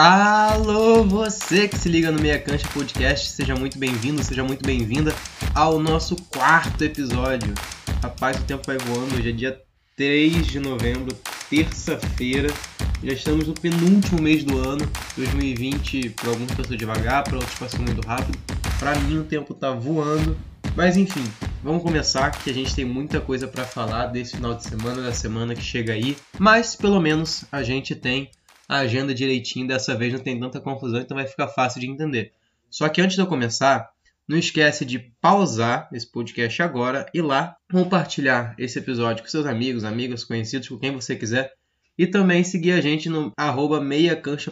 Alô, 0.00 1.02
você 1.02 1.66
que 1.66 1.76
se 1.76 1.88
liga 1.88 2.12
no 2.12 2.22
Meia 2.22 2.38
Cancha 2.38 2.68
Podcast, 2.68 3.30
seja 3.30 3.56
muito 3.56 3.76
bem-vindo, 3.80 4.22
seja 4.22 4.44
muito 4.44 4.64
bem-vinda 4.64 5.12
ao 5.52 5.80
nosso 5.80 6.14
quarto 6.30 6.84
episódio. 6.84 7.52
Rapaz, 8.00 8.38
o 8.38 8.44
tempo 8.44 8.62
vai 8.64 8.78
voando, 8.78 9.16
hoje 9.16 9.30
é 9.30 9.32
dia 9.32 9.60
3 9.96 10.46
de 10.46 10.60
novembro, 10.60 11.12
terça-feira. 11.50 12.46
Já 13.02 13.12
estamos 13.12 13.48
no 13.48 13.54
penúltimo 13.54 14.22
mês 14.22 14.44
do 14.44 14.56
ano. 14.58 14.88
2020, 15.16 16.10
para 16.10 16.28
alguns 16.28 16.52
passou 16.52 16.76
devagar, 16.76 17.24
para 17.24 17.34
outros 17.34 17.58
passou 17.58 17.80
muito 17.80 18.06
rápido. 18.06 18.38
Para 18.78 18.96
mim 19.00 19.18
o 19.18 19.24
tempo 19.24 19.52
tá 19.52 19.72
voando. 19.72 20.38
Mas 20.76 20.96
enfim, 20.96 21.24
vamos 21.60 21.82
começar 21.82 22.30
que 22.30 22.48
a 22.48 22.54
gente 22.54 22.72
tem 22.72 22.84
muita 22.84 23.20
coisa 23.20 23.48
para 23.48 23.64
falar 23.64 24.06
desse 24.06 24.36
final 24.36 24.54
de 24.54 24.62
semana, 24.62 25.02
da 25.02 25.12
semana 25.12 25.56
que 25.56 25.62
chega 25.62 25.92
aí. 25.92 26.16
Mas 26.38 26.76
pelo 26.76 27.00
menos 27.00 27.44
a 27.50 27.64
gente 27.64 27.96
tem 27.96 28.30
a 28.68 28.78
agenda 28.78 29.14
direitinho, 29.14 29.66
dessa 29.66 29.96
vez 29.96 30.12
não 30.12 30.20
tem 30.20 30.38
tanta 30.38 30.60
confusão, 30.60 31.00
então 31.00 31.16
vai 31.16 31.26
ficar 31.26 31.48
fácil 31.48 31.80
de 31.80 31.88
entender. 31.88 32.32
Só 32.68 32.88
que 32.88 33.00
antes 33.00 33.16
de 33.16 33.22
eu 33.22 33.26
começar, 33.26 33.90
não 34.28 34.36
esquece 34.36 34.84
de 34.84 34.98
pausar 35.22 35.88
esse 35.90 36.06
podcast 36.06 36.62
agora 36.62 37.06
e 37.14 37.22
lá 37.22 37.56
compartilhar 37.72 38.54
esse 38.58 38.78
episódio 38.78 39.24
com 39.24 39.30
seus 39.30 39.46
amigos, 39.46 39.84
amigas, 39.84 40.22
conhecidos, 40.22 40.68
com 40.68 40.78
quem 40.78 40.92
você 40.92 41.16
quiser. 41.16 41.54
E 41.96 42.06
também 42.06 42.44
seguir 42.44 42.72
a 42.72 42.80
gente 42.80 43.08
no 43.08 43.32
arroba 43.36 43.80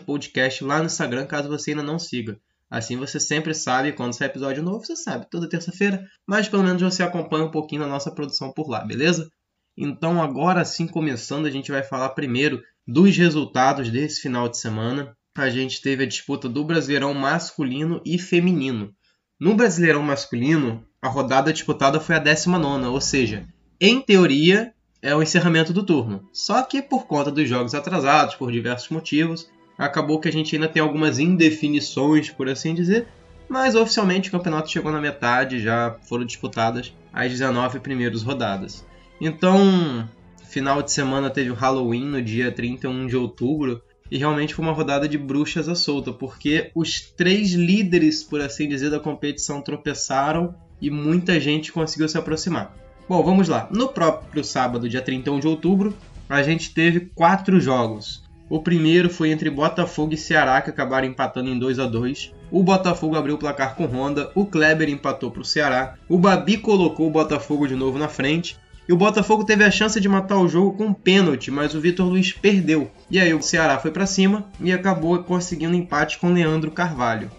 Podcast 0.05 0.65
lá 0.65 0.79
no 0.79 0.87
Instagram, 0.87 1.27
caso 1.27 1.49
você 1.49 1.73
ainda 1.73 1.83
não 1.83 1.99
siga. 1.99 2.41
Assim 2.71 2.97
você 2.97 3.21
sempre 3.21 3.55
sabe 3.55 3.93
quando 3.93 4.15
sai 4.15 4.27
episódio 4.29 4.63
novo, 4.63 4.85
você 4.85 4.97
sabe, 4.97 5.29
toda 5.31 5.49
terça-feira, 5.49 6.05
mas 6.27 6.49
pelo 6.49 6.65
menos 6.65 6.83
você 6.83 7.03
acompanha 7.03 7.45
um 7.45 7.51
pouquinho 7.51 7.83
da 7.83 7.87
nossa 7.87 8.11
produção 8.11 8.51
por 8.51 8.69
lá, 8.69 8.85
beleza? 8.85 9.31
Então 9.77 10.21
agora 10.21 10.65
sim 10.65 10.87
começando, 10.89 11.47
a 11.47 11.51
gente 11.51 11.71
vai 11.71 11.85
falar 11.85 12.09
primeiro 12.09 12.61
dos 12.87 13.17
resultados 13.17 13.91
desse 13.91 14.21
final 14.21 14.49
de 14.49 14.59
semana. 14.59 15.17
A 15.37 15.51
gente 15.51 15.83
teve 15.83 16.05
a 16.05 16.07
disputa 16.07 16.49
do 16.49 16.65
Brasileirão 16.65 17.13
masculino 17.13 18.01
e 18.05 18.19
feminino. 18.19 18.95
No 19.39 19.55
Brasileirão 19.55 20.03
masculino, 20.03 20.85
a 21.03 21.09
rodada 21.09 21.53
disputada 21.53 22.01
foi 22.01 22.17
a 22.17 22.19
19, 22.19 22.87
ou 22.87 23.01
seja, 23.01 23.47
em 23.81 24.01
teoria 24.01 24.73
é 25.03 25.15
o 25.15 25.23
encerramento 25.23 25.73
do 25.73 25.83
turno. 25.83 26.27
Só 26.33 26.63
que 26.63 26.81
por 26.81 27.07
conta 27.07 27.31
dos 27.31 27.49
jogos 27.49 27.75
atrasados, 27.75 28.35
por 28.35 28.51
diversos 28.51 28.89
motivos, 28.89 29.51
acabou 29.77 30.19
que 30.19 30.29
a 30.29 30.33
gente 30.33 30.55
ainda 30.55 30.69
tem 30.69 30.81
algumas 30.81 31.19
indefinições, 31.19 32.31
por 32.31 32.49
assim 32.49 32.75
dizer, 32.75 33.07
mas 33.49 33.75
oficialmente 33.75 34.29
o 34.29 34.33
campeonato 34.33 34.71
chegou 34.71 34.91
na 34.91 35.01
metade, 35.01 35.61
já 35.61 35.97
foram 36.09 36.25
disputadas 36.25 36.93
as 37.13 37.31
19 37.31 37.81
primeiras 37.81 38.23
rodadas. 38.23 38.85
Então, 39.21 40.09
final 40.57 40.81
de 40.81 40.91
semana 40.91 41.29
teve 41.29 41.51
o 41.51 41.55
Halloween 41.55 42.07
no 42.07 42.23
dia 42.23 42.51
31 42.51 43.09
de 43.09 43.15
outubro, 43.15 43.83
e 44.11 44.17
realmente 44.17 44.55
foi 44.55 44.65
uma 44.65 44.73
rodada 44.73 45.07
de 45.07 45.19
bruxas 45.19 45.69
à 45.69 45.75
solta, 45.75 46.15
porque 46.15 46.71
os 46.75 46.99
três 46.99 47.53
líderes, 47.53 48.23
por 48.23 48.41
assim 48.41 48.67
dizer, 48.67 48.89
da 48.91 48.99
competição 48.99 49.61
tropeçaram 49.61 50.55
e 50.81 50.89
muita 50.89 51.39
gente 51.39 51.71
conseguiu 51.71 52.09
se 52.09 52.17
aproximar. 52.17 52.75
Bom, 53.07 53.23
vamos 53.23 53.49
lá. 53.49 53.69
No 53.71 53.89
próprio 53.89 54.43
sábado, 54.43 54.89
dia 54.89 55.03
31 55.03 55.41
de 55.41 55.47
outubro, 55.47 55.95
a 56.27 56.43
gente 56.43 56.73
teve 56.73 57.01
quatro 57.15 57.61
jogos. 57.61 58.25
O 58.49 58.63
primeiro 58.63 59.11
foi 59.11 59.33
entre 59.33 59.51
Botafogo 59.51 60.15
e 60.15 60.17
Ceará, 60.17 60.63
que 60.63 60.71
acabaram 60.71 61.07
empatando 61.07 61.51
em 61.51 61.59
2 61.59 61.79
a 61.81 61.85
2 61.85 62.33
O 62.51 62.63
Botafogo 62.63 63.15
abriu 63.15 63.35
o 63.35 63.39
placar 63.39 63.75
com 63.75 63.85
Honda, 63.85 64.31
o 64.35 64.47
Kleber 64.47 64.89
empatou 64.89 65.31
para 65.31 65.43
o 65.43 65.45
Ceará, 65.45 65.97
o 66.09 66.17
Babi 66.17 66.57
colocou 66.57 67.09
o 67.09 67.11
Botafogo 67.11 67.69
de 67.69 67.77
novo 67.77 67.99
na 67.99 68.09
frente, 68.09 68.57
e 68.89 68.93
o 68.93 68.97
Botafogo 68.97 69.45
teve 69.45 69.65
a 69.65 69.71
chance 69.71 70.01
de 70.01 70.09
matar 70.09 70.39
o 70.39 70.49
jogo 70.49 70.77
com 70.77 70.87
um 70.87 70.95
pênalti, 70.95 71.51
mas 71.51 71.75
o 71.75 71.81
Vitor 71.81 72.07
Luiz 72.07 72.33
perdeu. 72.33 72.91
E 73.11 73.19
aí 73.19 73.35
o 73.35 73.43
Ceará 73.43 73.79
foi 73.79 73.91
para 73.91 74.07
cima 74.07 74.49
e 74.61 74.73
acabou 74.73 75.19
conseguindo 75.23 75.75
empate 75.75 76.19
com 76.19 76.33
Leandro 76.33 76.71
Carvalho. 76.71 77.31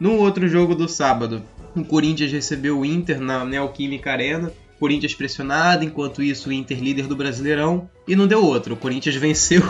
No 0.00 0.16
outro 0.16 0.48
jogo 0.48 0.74
do 0.74 0.88
sábado, 0.88 1.42
o 1.74 1.84
Corinthians 1.84 2.32
recebeu 2.32 2.80
o 2.80 2.84
Inter 2.84 3.20
na 3.20 3.44
Neoquímica 3.44 4.10
Arena 4.10 4.52
Corinthians 4.78 5.14
pressionado, 5.14 5.84
enquanto 5.84 6.22
isso 6.22 6.48
o 6.48 6.52
Inter 6.52 6.78
líder 6.78 7.06
do 7.06 7.16
Brasileirão. 7.16 7.88
E 8.06 8.14
não 8.14 8.26
deu 8.26 8.44
outro, 8.44 8.74
o 8.74 8.76
Corinthians 8.76 9.16
venceu 9.16 9.62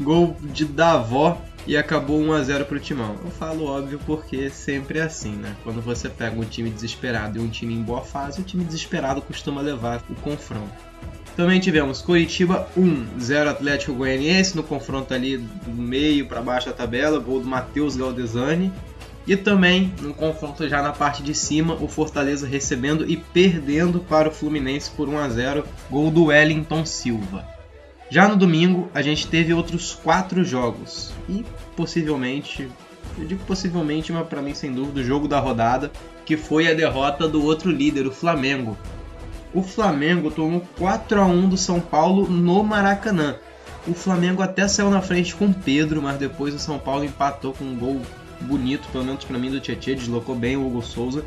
gol 0.00 0.36
de 0.42 0.64
Davó 0.64 1.40
e 1.66 1.76
acabou 1.76 2.20
1 2.20 2.32
a 2.32 2.42
0 2.42 2.64
para 2.66 2.76
o 2.76 2.80
Timão. 2.80 3.16
Eu 3.24 3.30
falo 3.30 3.66
óbvio 3.66 3.98
porque 4.06 4.50
sempre 4.50 4.98
é 4.98 5.02
assim, 5.02 5.32
né? 5.32 5.56
Quando 5.62 5.80
você 5.80 6.08
pega 6.08 6.38
um 6.38 6.44
time 6.44 6.70
desesperado 6.70 7.38
e 7.38 7.40
um 7.40 7.48
time 7.48 7.74
em 7.74 7.82
boa 7.82 8.02
fase, 8.02 8.40
o 8.40 8.44
time 8.44 8.64
desesperado 8.64 9.22
costuma 9.22 9.60
levar 9.60 10.02
o 10.10 10.14
confronto. 10.16 10.72
Também 11.36 11.58
tivemos 11.58 12.00
Curitiba 12.00 12.68
1, 12.76 13.18
0 13.20 13.50
Atlético 13.50 13.94
Goianiense 13.94 14.54
no 14.54 14.62
confronto 14.62 15.12
ali 15.12 15.38
do 15.38 15.70
meio 15.70 16.26
para 16.26 16.40
baixo 16.40 16.66
da 16.66 16.72
tabela, 16.72 17.18
gol 17.18 17.40
do 17.40 17.46
Matheus 17.46 17.96
Galdesani. 17.96 18.72
E 19.26 19.36
também, 19.36 19.92
no 20.00 20.12
confronto 20.12 20.68
já 20.68 20.82
na 20.82 20.92
parte 20.92 21.22
de 21.22 21.34
cima, 21.34 21.74
o 21.80 21.88
Fortaleza 21.88 22.46
recebendo 22.46 23.10
e 23.10 23.16
perdendo 23.16 23.98
para 23.98 24.28
o 24.28 24.32
Fluminense 24.32 24.90
por 24.90 25.08
1 25.08 25.18
a 25.18 25.28
0, 25.30 25.64
gol 25.90 26.10
do 26.10 26.26
Wellington 26.26 26.84
Silva. 26.84 27.53
Já 28.14 28.28
no 28.28 28.36
domingo, 28.36 28.88
a 28.94 29.02
gente 29.02 29.26
teve 29.26 29.52
outros 29.52 29.92
quatro 29.92 30.44
jogos 30.44 31.12
e 31.28 31.44
possivelmente, 31.74 32.70
eu 33.18 33.24
digo 33.24 33.44
possivelmente, 33.44 34.12
mas 34.12 34.28
para 34.28 34.40
mim 34.40 34.54
sem 34.54 34.72
dúvida, 34.72 35.00
o 35.00 35.04
jogo 35.04 35.26
da 35.26 35.40
rodada, 35.40 35.90
que 36.24 36.36
foi 36.36 36.70
a 36.70 36.74
derrota 36.74 37.26
do 37.26 37.42
outro 37.42 37.72
líder, 37.72 38.06
o 38.06 38.12
Flamengo. 38.12 38.78
O 39.52 39.64
Flamengo 39.64 40.30
tomou 40.30 40.62
4 40.78 41.20
a 41.20 41.26
1 41.26 41.48
do 41.48 41.56
São 41.56 41.80
Paulo 41.80 42.30
no 42.30 42.62
Maracanã. 42.62 43.34
O 43.84 43.94
Flamengo 43.94 44.42
até 44.42 44.68
saiu 44.68 44.90
na 44.90 45.02
frente 45.02 45.34
com 45.34 45.52
Pedro, 45.52 46.00
mas 46.00 46.16
depois 46.16 46.54
o 46.54 46.58
São 46.60 46.78
Paulo 46.78 47.02
empatou 47.02 47.52
com 47.52 47.64
um 47.64 47.76
gol 47.76 48.00
bonito, 48.42 48.86
pelo 48.92 49.06
menos 49.06 49.24
para 49.24 49.40
mim, 49.40 49.50
do 49.50 49.58
Tietchan, 49.58 49.96
deslocou 49.96 50.36
bem 50.36 50.56
o 50.56 50.64
Hugo 50.64 50.82
Souza. 50.82 51.24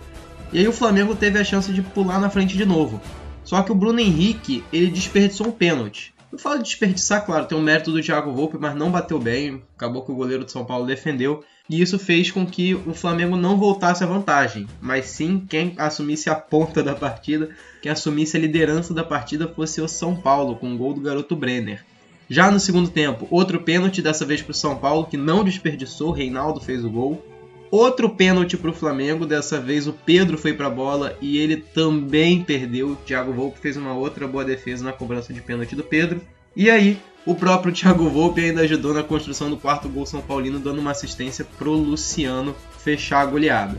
E 0.54 0.60
aí 0.60 0.68
o 0.70 0.72
Flamengo 0.72 1.14
teve 1.18 1.38
a 1.38 1.44
chance 1.44 1.70
de 1.74 1.82
pular 1.82 2.22
na 2.22 2.30
frente 2.30 2.56
de 2.56 2.66
novo. 2.66 3.02
Só 3.44 3.62
que 3.62 3.74
o 3.74 3.76
Bruno 3.76 4.00
Henrique, 4.00 4.64
ele 4.72 4.90
desperdiçou 4.90 5.48
um 5.48 5.52
pênalti. 5.52 6.16
Eu 6.38 6.42
falo 6.42 6.60
de 6.60 6.66
desperdiçar, 6.66 7.26
claro, 7.26 7.48
tem 7.48 7.58
o 7.58 7.62
mérito 7.62 7.92
do 7.92 8.00
Thiago 8.00 8.32
Volpe, 8.32 8.60
mas 8.60 8.76
não 8.76 8.92
bateu 8.92 9.18
bem. 9.18 9.64
Acabou 9.76 10.06
que 10.06 10.12
o 10.12 10.16
goleiro 10.16 10.46
de 10.46 10.52
São 10.52 10.64
Paulo 10.64 10.86
defendeu. 10.86 11.44
E 11.68 11.82
isso 11.82 11.98
fez 11.98 12.30
com 12.30 12.46
que 12.46 12.76
o 12.76 12.94
Flamengo 12.94 13.36
não 13.36 13.58
voltasse 13.58 14.04
à 14.04 14.08
vantagem. 14.08 14.68
Mas 14.80 15.08
sim, 15.08 15.44
quem 15.50 15.74
assumisse 15.80 16.30
a 16.30 16.36
ponta 16.36 16.84
da 16.84 16.94
partida, 16.94 17.50
quem 17.82 17.92
assumisse 17.92 18.38
a 18.38 18.40
liderança 18.40 18.94
da 18.94 19.04
partida 19.04 19.48
fosse 19.48 19.82
o 19.82 19.88
São 19.88 20.16
Paulo, 20.16 20.56
com 20.58 20.72
o 20.72 20.78
gol 20.78 20.94
do 20.94 21.02
garoto 21.02 21.36
Brenner. 21.36 21.84
Já 22.30 22.52
no 22.52 22.60
segundo 22.60 22.92
tempo, 22.92 23.28
outro 23.32 23.62
pênalti, 23.62 24.00
dessa 24.00 24.24
vez 24.24 24.40
para 24.40 24.52
o 24.52 24.54
São 24.54 24.76
Paulo, 24.76 25.08
que 25.08 25.18
não 25.18 25.44
desperdiçou, 25.44 26.12
Reinaldo 26.12 26.62
fez 26.62 26.86
o 26.86 26.90
gol. 26.92 27.26
Outro 27.70 28.10
pênalti 28.10 28.56
para 28.56 28.70
o 28.70 28.74
Flamengo, 28.74 29.26
dessa 29.26 29.60
vez 29.60 29.88
o 29.88 29.94
Pedro 29.94 30.38
foi 30.38 30.54
para 30.54 30.68
a 30.68 30.72
bola 30.72 31.18
e 31.22 31.38
ele 31.38 31.58
também 31.58 32.44
perdeu. 32.44 32.92
O 32.92 32.96
Thiago 32.96 33.34
Volpe 33.34 33.60
fez 33.60 33.76
uma 33.76 33.94
outra 33.94 34.28
boa 34.28 34.46
defesa 34.46 34.86
na 34.86 34.94
cobrança 34.94 35.34
de 35.34 35.42
pênalti 35.42 35.76
do 35.76 35.84
Pedro. 35.84 36.22
E 36.56 36.70
aí, 36.70 36.98
o 37.26 37.36
próprio 37.36 37.74
Thiago 37.74 38.10
Volpe 38.10 38.42
ainda 38.42 38.62
ajudou 38.62 38.94
na 38.94 39.04
construção 39.04 39.50
do 39.50 39.58
quarto 39.58 39.90
gol 39.90 40.06
São 40.06 40.22
Paulino, 40.22 40.60
dando 40.60 40.80
uma 40.80 40.92
assistência 40.92 41.46
pro 41.58 41.74
Luciano 41.74 42.56
fechar 42.80 43.22
a 43.22 43.26
goleada. 43.26 43.78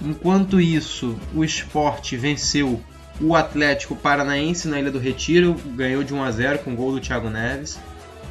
Enquanto 0.00 0.60
isso, 0.60 1.16
o 1.34 1.42
esporte 1.42 2.16
venceu 2.16 2.80
o 3.20 3.34
Atlético 3.34 3.96
Paranaense 3.96 4.68
na 4.68 4.78
Ilha 4.78 4.90
do 4.90 4.98
Retiro 4.98 5.54
ganhou 5.74 6.04
de 6.04 6.12
1 6.12 6.22
a 6.22 6.30
0 6.30 6.58
com 6.58 6.76
gol 6.76 6.92
do 6.92 7.00
Thiago 7.00 7.30
Neves. 7.30 7.78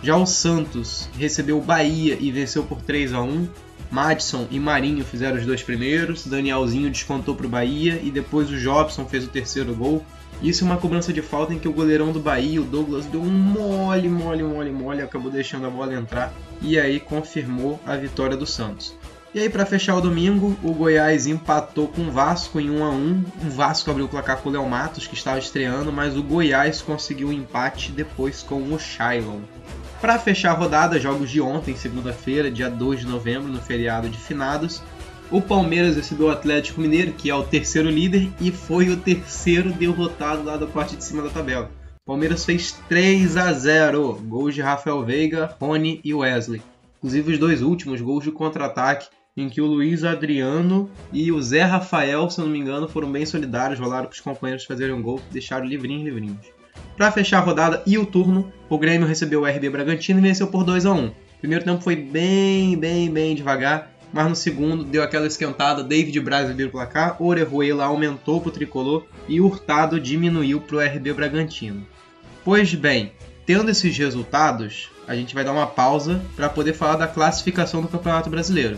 Já 0.03 0.15
o 0.15 0.27
Santos 0.27 1.09
recebeu 1.17 1.57
o 1.57 1.61
Bahia 1.61 2.15
e 2.19 2.31
venceu 2.31 2.63
por 2.63 2.81
3 2.81 3.13
a 3.13 3.21
1. 3.21 3.47
Madison 3.95 4.45
e 4.51 4.59
Marinho 4.59 5.05
fizeram 5.05 5.37
os 5.37 5.45
dois 5.45 5.63
primeiros, 5.63 6.27
Danielzinho 6.27 6.91
descontou 6.91 7.33
para 7.33 7.45
o 7.45 7.49
Bahia 7.49 7.97
e 8.03 8.11
depois 8.11 8.49
o 8.49 8.57
Jobson 8.57 9.05
fez 9.05 9.23
o 9.23 9.29
terceiro 9.29 9.73
gol. 9.73 10.05
Isso 10.43 10.65
é 10.65 10.67
uma 10.67 10.75
cobrança 10.75 11.13
de 11.13 11.21
falta 11.21 11.53
em 11.53 11.59
que 11.59 11.67
o 11.69 11.71
goleirão 11.71 12.11
do 12.11 12.19
Bahia, 12.19 12.61
o 12.61 12.65
Douglas, 12.65 13.05
deu 13.05 13.21
um 13.21 13.31
mole, 13.31 14.09
mole, 14.09 14.43
mole, 14.43 14.69
mole, 14.69 15.01
acabou 15.01 15.31
deixando 15.31 15.65
a 15.65 15.69
bola 15.69 15.93
entrar 15.93 16.33
e 16.61 16.77
aí 16.77 16.99
confirmou 16.99 17.79
a 17.85 17.95
vitória 17.95 18.35
do 18.35 18.45
Santos. 18.45 18.93
E 19.33 19.39
aí, 19.39 19.49
para 19.49 19.65
fechar 19.65 19.95
o 19.95 20.01
domingo, 20.01 20.57
o 20.61 20.73
Goiás 20.73 21.25
empatou 21.25 21.87
com 21.87 22.01
o 22.01 22.11
Vasco 22.11 22.59
em 22.59 22.69
1 22.69 22.83
a 22.83 22.89
1 22.89 23.23
O 23.45 23.49
Vasco 23.49 23.89
abriu 23.89 24.07
o 24.07 24.09
placar 24.09 24.41
com 24.41 24.49
o 24.49 24.51
Léo 24.51 24.67
Matos, 24.67 25.07
que 25.07 25.13
estava 25.13 25.39
estreando, 25.39 25.91
mas 25.91 26.17
o 26.17 26.23
Goiás 26.23 26.81
conseguiu 26.81 27.27
o 27.27 27.31
um 27.31 27.33
empate 27.33 27.93
depois 27.93 28.43
com 28.43 28.61
o 28.73 28.77
Shailon. 28.77 29.39
Para 30.01 30.19
fechar 30.19 30.51
a 30.51 30.55
rodada, 30.55 30.99
jogos 30.99 31.31
de 31.31 31.41
ontem, 31.41 31.75
segunda-feira, 31.75 32.51
dia 32.51 32.69
2 32.69 33.01
de 33.01 33.07
novembro, 33.07 33.47
no 33.47 33.61
feriado 33.61 34.09
de 34.09 34.17
finados, 34.17 34.83
o 35.31 35.41
Palmeiras 35.41 35.95
recebeu 35.95 36.27
o 36.27 36.31
Atlético 36.31 36.81
Mineiro, 36.81 37.13
que 37.13 37.29
é 37.29 37.35
o 37.35 37.43
terceiro 37.43 37.89
líder, 37.89 38.29
e 38.39 38.51
foi 38.51 38.89
o 38.89 38.97
terceiro 38.97 39.71
derrotado 39.71 40.43
lá 40.43 40.57
da 40.57 40.67
parte 40.67 40.95
de 40.95 41.03
cima 41.03 41.23
da 41.23 41.29
tabela. 41.29 41.71
O 42.03 42.05
Palmeiras 42.05 42.45
fez 42.45 42.73
3 42.87 43.35
a 43.37 43.51
0 43.51 44.21
gols 44.27 44.53
de 44.53 44.61
Rafael 44.61 45.03
Veiga, 45.03 45.55
Rony 45.59 46.01
e 46.03 46.13
Wesley. 46.13 46.61
Inclusive 46.97 47.33
os 47.33 47.39
dois 47.39 47.61
últimos 47.61 47.99
gols 48.01 48.23
de 48.23 48.31
contra-ataque 48.31 49.07
em 49.35 49.49
que 49.49 49.59
o 49.59 49.65
Luiz 49.65 50.03
Adriano 50.03 50.89
e 51.11 51.31
o 51.31 51.41
Zé 51.41 51.63
Rafael, 51.63 52.29
se 52.29 52.39
não 52.39 52.47
me 52.47 52.59
engano, 52.59 52.87
foram 52.87 53.11
bem 53.11 53.25
solidários, 53.25 53.79
rolaram 53.79 54.05
para 54.05 54.13
os 54.13 54.19
companheiros 54.19 54.65
fazerem 54.65 54.93
um 54.93 55.01
gol, 55.01 55.19
deixaram 55.31 55.65
livrinhos, 55.65 56.05
livrinhos. 56.05 56.54
Para 56.97 57.11
fechar 57.11 57.39
a 57.39 57.41
rodada 57.41 57.83
e 57.85 57.97
o 57.97 58.05
turno, 58.05 58.51
o 58.69 58.77
Grêmio 58.77 59.07
recebeu 59.07 59.41
o 59.41 59.45
RB 59.45 59.69
Bragantino 59.69 60.19
e 60.19 60.21
venceu 60.21 60.47
por 60.47 60.63
2 60.63 60.85
a 60.85 60.93
1. 60.93 61.11
Primeiro 61.39 61.65
tempo 61.65 61.81
foi 61.81 61.95
bem, 61.95 62.77
bem, 62.77 63.11
bem 63.11 63.35
devagar, 63.35 63.91
mas 64.13 64.29
no 64.29 64.35
segundo 64.35 64.83
deu 64.83 65.03
aquela 65.03 65.27
esquentada, 65.27 65.83
David 65.83 66.17
Braz 66.21 66.49
abriu 66.49 66.67
o 66.67 66.71
placar, 66.71 67.21
Orejuela 67.21 67.83
aumentou 67.83 68.39
para 68.39 68.49
o 68.49 68.51
tricolor 68.51 69.05
e 69.27 69.41
Hurtado 69.41 69.99
diminuiu 69.99 70.61
para 70.61 70.77
o 70.77 70.79
RB 70.79 71.11
Bragantino. 71.11 71.85
Pois 72.45 72.73
bem, 72.73 73.11
tendo 73.45 73.69
esses 73.69 73.97
resultados, 73.97 74.89
a 75.05 75.15
gente 75.15 75.35
vai 75.35 75.43
dar 75.43 75.51
uma 75.51 75.67
pausa 75.67 76.21
para 76.35 76.47
poder 76.47 76.73
falar 76.73 76.95
da 76.95 77.07
classificação 77.07 77.81
do 77.81 77.89
Campeonato 77.89 78.29
Brasileiro. 78.29 78.77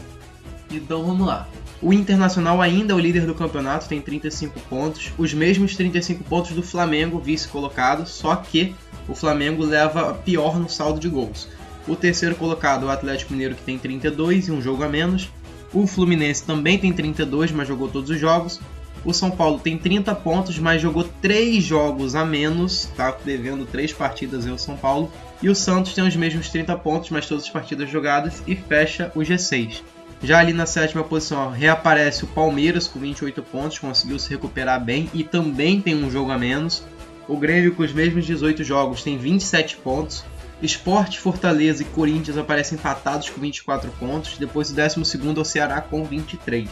Então 0.72 1.06
vamos 1.06 1.25
lá. 1.28 1.48
O 1.82 1.94
Internacional 1.94 2.60
ainda 2.60 2.94
é 2.94 2.96
o 2.96 3.00
líder 3.00 3.28
do 3.28 3.36
campeonato, 3.36 3.88
tem 3.88 4.02
35 4.02 4.60
pontos, 4.62 5.14
os 5.18 5.32
mesmos 5.32 5.76
35 5.76 6.24
pontos 6.24 6.52
do 6.52 6.64
Flamengo, 6.64 7.20
vice-colocado, 7.20 8.08
só 8.08 8.36
que 8.36 8.74
o 9.08 9.14
Flamengo 9.14 9.64
leva 9.64 10.16
pior 10.16 10.60
no 10.60 10.68
saldo 10.68 11.00
de 11.00 11.08
gols. 11.08 11.48
O 11.88 11.96
terceiro 11.96 12.36
colocado, 12.36 12.86
o 12.86 12.90
Atlético 12.90 13.32
Mineiro, 13.32 13.56
que 13.56 13.62
tem 13.62 13.78
32 13.78 14.48
e 14.48 14.52
um 14.52 14.62
jogo 14.62 14.84
a 14.84 14.90
menos. 14.90 15.30
O 15.72 15.86
Fluminense 15.86 16.44
também 16.44 16.80
tem 16.80 16.92
32, 16.92 17.52
mas 17.52 17.68
jogou 17.68 17.88
todos 17.88 18.10
os 18.10 18.20
jogos. 18.20 18.60
O 19.06 19.14
São 19.14 19.30
Paulo 19.30 19.60
tem 19.60 19.78
30 19.78 20.14
pontos, 20.16 20.58
mas 20.58 20.82
jogou 20.82 21.04
3 21.22 21.64
jogos 21.64 22.16
a 22.16 22.26
menos, 22.26 22.86
está 22.86 23.16
devendo 23.24 23.66
3 23.66 23.94
partidas 23.94 24.46
aí 24.46 24.52
o 24.52 24.58
São 24.58 24.76
Paulo. 24.76 25.12
E 25.42 25.48
o 25.48 25.56
Santos 25.56 25.94
tem 25.94 26.06
os 26.06 26.16
mesmos 26.16 26.50
30 26.50 26.76
pontos, 26.78 27.12
mas 27.12 27.28
todas 27.28 27.44
as 27.44 27.50
partidas 27.50 27.90
jogadas 27.90 28.42
e 28.48 28.56
fecha 28.56 29.12
o 29.16 29.20
G6. 29.20 29.84
Já 30.22 30.40
ali 30.40 30.52
na 30.52 30.66
sétima 30.66 31.04
posição 31.04 31.52
reaparece 31.52 32.24
o 32.24 32.28
Palmeiras 32.28 32.88
com 32.88 33.00
28 33.00 33.44
pontos, 33.44 33.78
conseguiu 33.78 34.18
se 34.18 34.30
recuperar 34.30 34.84
bem 34.84 35.10
e 35.14 35.24
também 35.24 35.80
tem 35.80 35.96
um 35.96 36.10
jogo 36.10 36.31
a 36.31 36.38
menos. 36.38 36.84
O 37.28 37.38
Grêmio 37.38 37.75
com 37.75 37.84
os 37.84 37.94
mesmos 37.94 38.25
18 38.25 38.64
jogos 38.64 39.04
tem 39.04 39.18
27 39.18 39.78
pontos. 39.78 40.24
Esporte, 40.62 41.19
Fortaleza 41.19 41.84
e 41.84 41.86
Corinthians 41.86 42.38
aparecem 42.38 42.78
empatados 42.78 43.30
com 43.30 43.40
24 43.40 43.92
pontos. 43.92 44.38
Depois 44.38 44.72
o 44.72 44.75
12 44.75 45.00
é 45.00 45.40
o 45.40 45.46
Ceará 45.46 45.81
com 45.81 46.04
23. 46.04 46.68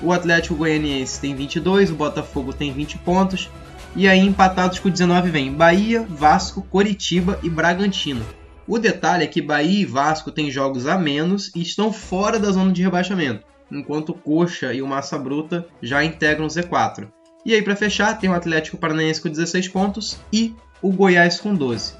O 0.00 0.12
Atlético 0.12 0.54
Goianiense 0.54 1.20
tem 1.20 1.34
22, 1.34 1.90
o 1.90 1.94
Botafogo 1.94 2.52
tem 2.52 2.72
20 2.72 2.98
pontos. 2.98 3.50
E 3.96 4.06
aí 4.06 4.20
empatados 4.20 4.78
com 4.78 4.88
19 4.88 5.30
vem 5.30 5.52
Bahia, 5.52 6.06
Vasco, 6.08 6.62
Coritiba 6.62 7.38
e 7.42 7.50
Bragantino. 7.50 8.24
O 8.66 8.78
detalhe 8.78 9.24
é 9.24 9.26
que 9.26 9.42
Bahia 9.42 9.82
e 9.82 9.84
Vasco 9.84 10.30
têm 10.30 10.50
jogos 10.50 10.86
a 10.86 10.96
menos 10.96 11.54
e 11.54 11.60
estão 11.60 11.92
fora 11.92 12.38
da 12.38 12.50
zona 12.50 12.72
de 12.72 12.82
rebaixamento, 12.82 13.44
enquanto 13.70 14.10
o 14.10 14.14
Coxa 14.14 14.72
e 14.72 14.80
o 14.80 14.86
Massa 14.86 15.18
Bruta 15.18 15.66
já 15.82 16.02
integram 16.02 16.46
o 16.46 16.48
Z4. 16.48 17.10
E 17.44 17.52
aí, 17.52 17.60
para 17.60 17.76
fechar, 17.76 18.18
tem 18.18 18.30
o 18.30 18.34
Atlético 18.34 18.78
Paranaense 18.78 19.20
com 19.20 19.28
16 19.28 19.68
pontos 19.68 20.18
e 20.32 20.54
o 20.80 20.90
Goiás 20.90 21.38
com 21.38 21.54
12. 21.54 21.94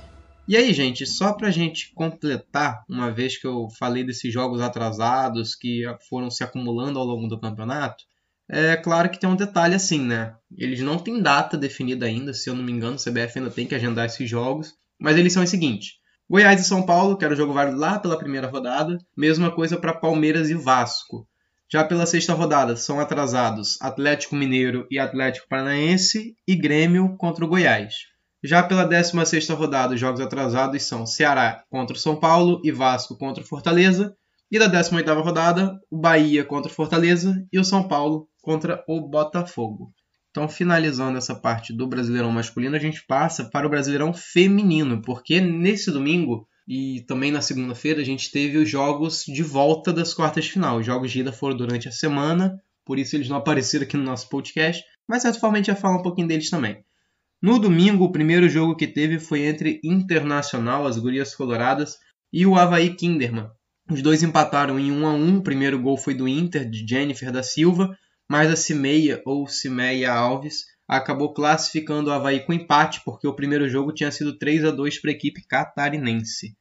E 0.49 0.57
aí, 0.57 0.73
gente, 0.73 1.05
só 1.05 1.35
para 1.35 1.51
gente 1.51 1.93
completar, 1.95 2.83
uma 2.89 3.11
vez 3.11 3.37
que 3.37 3.47
eu 3.47 3.69
falei 3.79 4.03
desses 4.03 4.33
jogos 4.33 4.63
atrasados 4.63 5.55
que 5.55 5.83
foram 6.09 6.31
se 6.31 6.43
acumulando 6.43 6.99
ao 6.99 7.05
longo 7.05 7.29
do 7.29 7.39
campeonato, 7.39 8.05
é 8.49 8.77
claro 8.77 9.11
que 9.11 9.19
tem 9.19 9.29
um 9.29 9.37
detalhe 9.37 9.75
assim, 9.75 10.01
né? 10.01 10.35
Eles 10.57 10.81
não 10.81 10.99
têm 10.99 11.21
data 11.21 11.57
definida 11.57 12.07
ainda, 12.07 12.33
se 12.33 12.49
eu 12.49 12.55
não 12.55 12.63
me 12.63 12.73
engano, 12.73 12.97
o 12.97 12.99
CBF 12.99 13.39
ainda 13.39 13.51
tem 13.51 13.67
que 13.67 13.75
agendar 13.75 14.07
esses 14.07 14.29
jogos, 14.29 14.75
mas 14.99 15.17
eles 15.17 15.33
são 15.33 15.43
os 15.43 15.49
seguintes: 15.49 15.95
Goiás 16.29 16.61
e 16.61 16.65
São 16.65 16.83
Paulo, 16.83 17.17
que 17.19 17.25
era 17.25 17.35
o 17.35 17.37
jogo 17.37 17.53
válido 17.53 17.79
lá 17.79 17.99
pela 17.99 18.19
primeira 18.19 18.47
rodada. 18.47 18.97
Mesma 19.17 19.51
coisa 19.51 19.77
para 19.77 19.93
Palmeiras 19.93 20.49
e 20.49 20.55
Vasco. 20.55 21.29
Já 21.71 21.85
pela 21.85 22.07
sexta 22.07 22.33
rodada 22.33 22.77
são 22.77 22.99
atrasados 22.99 23.77
Atlético 23.81 24.35
Mineiro 24.35 24.87
e 24.91 24.99
Atlético 24.99 25.49
Paranaense 25.49 26.35
e 26.47 26.57
Grêmio 26.57 27.17
contra 27.19 27.45
o 27.45 27.49
Goiás. 27.49 27.95
Já 28.43 28.63
pela 28.63 28.85
16 28.85 29.49
rodada, 29.51 29.95
os 29.95 30.01
jogos 30.01 30.21
atrasados 30.21 30.83
são 30.83 31.07
Ceará 31.07 31.65
contra 31.69 31.97
o 31.97 31.99
São 31.99 32.17
Paulo 32.17 32.61
e 32.65 32.71
Vasco 32.71 33.17
contra 33.17 33.43
o 33.43 33.47
Fortaleza. 33.47 34.15
E 34.51 34.59
da 34.59 34.67
18 34.67 35.21
rodada, 35.21 35.79
o 35.91 35.99
Bahia 35.99 36.45
contra 36.45 36.71
o 36.71 36.75
Fortaleza 36.75 37.35
e 37.53 37.59
o 37.59 37.65
São 37.65 37.89
Paulo 37.89 38.29
contra 38.43 38.85
o 38.87 39.01
Botafogo. 39.01 39.93
Então, 40.35 40.49
finalizando 40.49 41.17
essa 41.17 41.33
parte 41.33 41.73
do 41.73 41.87
Brasileirão 41.87 42.33
masculino, 42.33 42.75
a 42.75 42.81
gente 42.81 43.07
passa 43.07 43.45
para 43.45 43.69
o 43.69 43.71
Brasileirão 43.71 44.13
feminino, 44.13 45.01
porque 45.01 45.41
nesse 45.41 45.93
domingo 45.93 46.49
e 46.67 47.05
também 47.07 47.31
na 47.31 47.41
segunda-feira 47.41 48.01
a 48.01 48.05
gente 48.05 48.33
teve 48.33 48.59
os 48.59 48.69
jogos 48.69 49.23
de 49.27 49.45
volta 49.45 49.93
das 49.93 50.13
quartas 50.13 50.47
de 50.47 50.51
final. 50.51 50.79
Os 50.79 50.87
jogos 50.87 51.13
de 51.13 51.21
ida 51.21 51.31
foram 51.31 51.57
durante 51.57 51.89
a 51.89 51.93
semana, 51.93 52.61
por 52.85 52.99
isso 52.99 53.15
eles 53.15 53.29
não 53.29 53.37
apareceram 53.37 53.85
aqui 53.85 53.97
no 53.97 54.03
nosso 54.03 54.29
podcast, 54.29 54.83
mas 55.09 55.19
de 55.19 55.23
certa 55.23 55.39
forma 55.39 55.55
a 55.55 55.59
gente 55.59 55.71
vai 55.71 55.81
falar 55.81 55.99
um 55.99 56.03
pouquinho 56.03 56.27
deles 56.27 56.51
também. 56.51 56.85
No 57.41 57.61
domingo, 57.61 58.03
o 58.03 58.11
primeiro 58.11 58.49
jogo 58.49 58.75
que 58.75 58.89
teve 58.89 59.21
foi 59.21 59.43
entre 59.43 59.81
Internacional, 59.85 60.85
as 60.85 60.99
Gurias 60.99 61.33
Coloradas, 61.33 61.97
e 62.33 62.45
o 62.45 62.57
Havaí 62.57 62.93
Kinderman. 62.97 63.51
Os 63.89 64.03
dois 64.03 64.25
empataram 64.25 64.81
em 64.81 64.91
1 64.91 65.07
a 65.07 65.13
1. 65.13 65.37
O 65.37 65.43
primeiro 65.45 65.79
gol 65.81 65.97
foi 65.97 66.15
do 66.15 66.27
Inter, 66.27 66.69
de 66.69 66.85
Jennifer 66.85 67.31
da 67.31 67.43
Silva, 67.43 67.97
mas 68.29 68.51
a 68.51 68.57
Cimeia 68.57 69.23
ou 69.25 69.47
Cimeia 69.47 70.13
Alves 70.13 70.65
acabou 70.87 71.33
classificando 71.33 72.11
o 72.11 72.13
Havaí 72.13 72.41
com 72.41 72.53
empate, 72.53 73.01
porque 73.05 73.27
o 73.27 73.35
primeiro 73.35 73.69
jogo 73.69 73.93
tinha 73.93 74.11
sido 74.11 74.39
3 74.39 74.65
a 74.67 74.71
2 74.71 75.01
para 75.01 75.11
a 75.11 75.15
equipe 75.15 75.47
catarinense. 75.47 76.57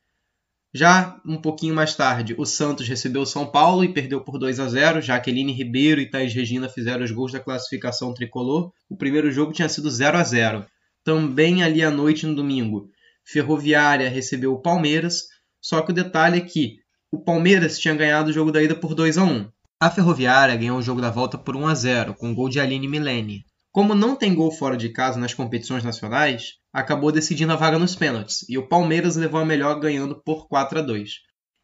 Já 0.74 1.21
um 1.24 1.39
pouquinho 1.39 1.75
mais 1.75 1.95
tarde, 1.95 2.33
o 2.36 2.45
Santos 2.45 2.88
recebeu 2.88 3.21
o 3.21 3.27
São 3.27 3.45
Paulo 3.45 3.83
e 3.83 3.94
perdeu 3.94 4.21
por 4.21 4.39
2 4.39 4.60
a 4.60 4.68
0. 4.68 5.01
Jaqueline 5.01 5.51
Ribeiro 5.51 6.01
e 6.01 6.10
Thais 6.10 6.33
Regina 6.33 6.68
fizeram 6.68 7.04
os 7.04 7.12
gols 7.12 7.31
da 7.31 7.39
classificação 7.39 8.12
tricolor. 8.12 8.71
O 8.89 8.98
primeiro 8.98 9.31
jogo 9.31 9.54
tinha 9.54 9.69
sido 9.69 9.92
0 9.92 10.18
a 10.18 10.24
0. 10.24 10.66
Também 11.04 11.62
ali 11.62 11.83
à 11.83 11.92
noite 11.92 12.25
no 12.25 12.33
domingo, 12.33 12.89
Ferroviária 13.24 14.09
recebeu 14.09 14.54
o 14.54 14.62
Palmeiras, 14.62 15.24
só 15.62 15.81
que 15.81 15.92
o 15.92 15.94
detalhe 15.94 16.38
é 16.38 16.42
que 16.42 16.77
o 17.12 17.19
Palmeiras 17.19 17.77
tinha 17.77 17.94
ganhado 17.94 18.30
o 18.30 18.33
jogo 18.33 18.51
da 18.51 18.62
ida 18.62 18.74
por 18.74 18.95
2 18.95 19.18
a 19.18 19.24
1. 19.24 19.50
A 19.83 19.91
Ferroviária 19.91 20.56
ganhou 20.56 20.77
o 20.77 20.81
jogo 20.81 21.01
da 21.01 21.12
volta 21.12 21.38
por 21.38 21.57
1 21.57 21.68
a 21.68 21.75
0, 21.75 22.13
com 22.13 22.33
gol 22.33 22.47
de 22.47 22.57
Aline 22.57 22.88
Milene. 22.88 23.44
Como 23.69 23.94
não 23.94 24.15
tem 24.15 24.33
gol 24.33 24.50
fora 24.50 24.77
de 24.77 24.88
casa 24.88 25.19
nas 25.19 25.33
competições 25.33 25.83
nacionais, 25.83 26.53
acabou 26.71 27.12
decidindo 27.12 27.51
a 27.51 27.57
vaga 27.57 27.77
nos 27.77 27.94
pênaltis, 27.94 28.47
e 28.47 28.57
o 28.57 28.65
Palmeiras 28.65 29.18
levou 29.18 29.41
a 29.41 29.45
melhor 29.45 29.77
ganhando 29.81 30.15
por 30.24 30.47
4 30.47 30.80
a 30.80 30.81
2. 30.81 31.12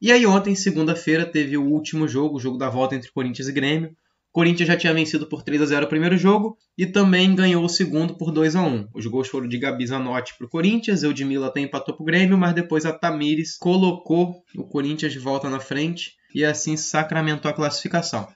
E 0.02 0.12
aí 0.12 0.26
ontem, 0.26 0.54
segunda-feira, 0.54 1.26
teve 1.26 1.58
o 1.58 1.64
último 1.64 2.10
jogo, 2.10 2.36
o 2.36 2.40
jogo 2.42 2.58
da 2.58 2.70
volta 2.70 2.94
entre 2.94 3.10
Corinthians 3.10 3.48
e 3.48 3.54
Grêmio. 3.54 3.96
Corinthians 4.34 4.68
já 4.68 4.76
tinha 4.76 4.94
vencido 4.94 5.26
por 5.26 5.42
3 5.42 5.62
a 5.62 5.66
0 5.68 5.86
o 5.86 5.90
primeiro 5.90 6.18
jogo 6.18 6.58
e 6.78 6.86
também 6.86 7.34
ganhou 7.34 7.64
o 7.64 7.70
segundo 7.70 8.18
por 8.18 8.34
2 8.34 8.54
a 8.58 8.62
1. 8.62 8.90
Os 8.94 9.06
gols 9.06 9.30
foram 9.30 9.48
de 9.48 9.58
Gabi 9.58 9.88
Zanotti 9.88 10.38
para 10.38 10.46
o 10.46 10.50
Corinthians, 10.50 11.04
Eudmila 11.04 11.48
até 11.48 11.62
empatou 11.62 11.96
para 11.96 12.04
o 12.04 12.06
Grêmio, 12.06 12.38
mas 12.38 12.54
depois 12.54 12.86
a 12.86 12.92
Tamires 12.92 13.58
colocou 13.58 14.44
o 14.58 14.66
Corinthians 14.66 15.14
de 15.14 15.20
volta 15.20 15.50
na 15.50 15.62
frente 15.62 16.19
e 16.34 16.46
assim 16.46 16.78
sacramentou 16.78 17.50
a 17.50 17.54
classificação. 17.54 18.28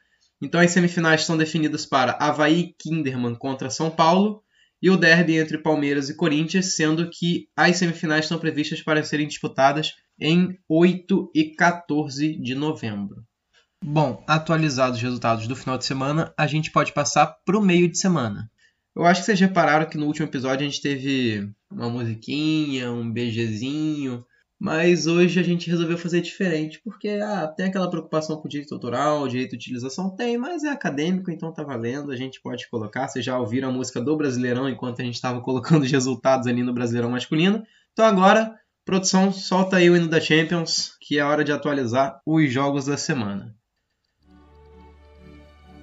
Então 0.41 0.59
as 0.59 0.71
semifinais 0.71 1.21
estão 1.21 1.37
definidas 1.37 1.85
para 1.85 2.17
Havaí 2.19 2.75
Kinderman 2.77 3.35
contra 3.35 3.69
São 3.69 3.89
Paulo 3.89 4.43
e 4.81 4.89
o 4.89 4.97
derby 4.97 5.37
entre 5.37 5.57
Palmeiras 5.57 6.09
e 6.09 6.15
Corinthians, 6.17 6.75
sendo 6.75 7.09
que 7.09 7.47
as 7.55 7.77
semifinais 7.77 8.25
estão 8.25 8.37
previstas 8.37 8.81
para 8.81 9.01
serem 9.03 9.27
disputadas 9.27 9.93
em 10.19 10.59
8 10.67 11.31
e 11.33 11.55
14 11.55 12.35
de 12.35 12.53
novembro. 12.53 13.23
Bom, 13.81 14.23
atualizados 14.27 14.97
os 14.97 15.03
resultados 15.03 15.47
do 15.47 15.55
final 15.55 15.77
de 15.77 15.85
semana, 15.85 16.33
a 16.37 16.47
gente 16.47 16.71
pode 16.71 16.93
passar 16.93 17.27
para 17.45 17.57
o 17.57 17.61
meio 17.61 17.89
de 17.89 17.97
semana. 17.97 18.49
Eu 18.95 19.05
acho 19.05 19.21
que 19.21 19.25
vocês 19.25 19.39
repararam 19.39 19.89
que 19.89 19.97
no 19.97 20.05
último 20.05 20.27
episódio 20.27 20.65
a 20.65 20.69
gente 20.69 20.81
teve 20.81 21.49
uma 21.71 21.89
musiquinha, 21.89 22.91
um 22.91 23.11
beijezinho, 23.11 24.25
mas 24.63 25.07
hoje 25.07 25.41
a 25.41 25.43
gente 25.43 25.69
resolveu 25.69 25.97
fazer 25.97 26.21
diferente, 26.21 26.79
porque 26.81 27.09
ah, 27.21 27.49
tem 27.49 27.65
aquela 27.65 27.89
preocupação 27.89 28.37
com 28.37 28.47
direito 28.47 28.73
autoral, 28.73 29.27
direito 29.27 29.57
de 29.57 29.65
utilização, 29.65 30.09
tem, 30.09 30.37
mas 30.37 30.63
é 30.63 30.69
acadêmico, 30.69 31.29
então 31.29 31.51
tá 31.51 31.61
valendo, 31.61 32.13
a 32.13 32.15
gente 32.15 32.39
pode 32.41 32.69
colocar. 32.69 33.09
Vocês 33.09 33.25
já 33.25 33.37
ouviram 33.37 33.67
a 33.67 33.71
música 33.73 33.99
do 33.99 34.15
Brasileirão 34.15 34.69
enquanto 34.69 35.01
a 35.01 35.03
gente 35.03 35.15
estava 35.15 35.41
colocando 35.41 35.83
os 35.83 35.91
resultados 35.91 36.47
ali 36.47 36.63
no 36.63 36.73
Brasileirão 36.73 37.11
masculino. 37.11 37.61
Então 37.91 38.05
agora, 38.05 38.57
produção, 38.85 39.33
solta 39.33 39.75
aí 39.75 39.89
o 39.89 39.97
hino 39.97 40.07
da 40.07 40.21
Champions, 40.21 40.95
que 41.01 41.19
é 41.19 41.25
hora 41.25 41.43
de 41.43 41.51
atualizar 41.51 42.21
os 42.25 42.49
jogos 42.49 42.85
da 42.85 42.95
semana. 42.95 43.53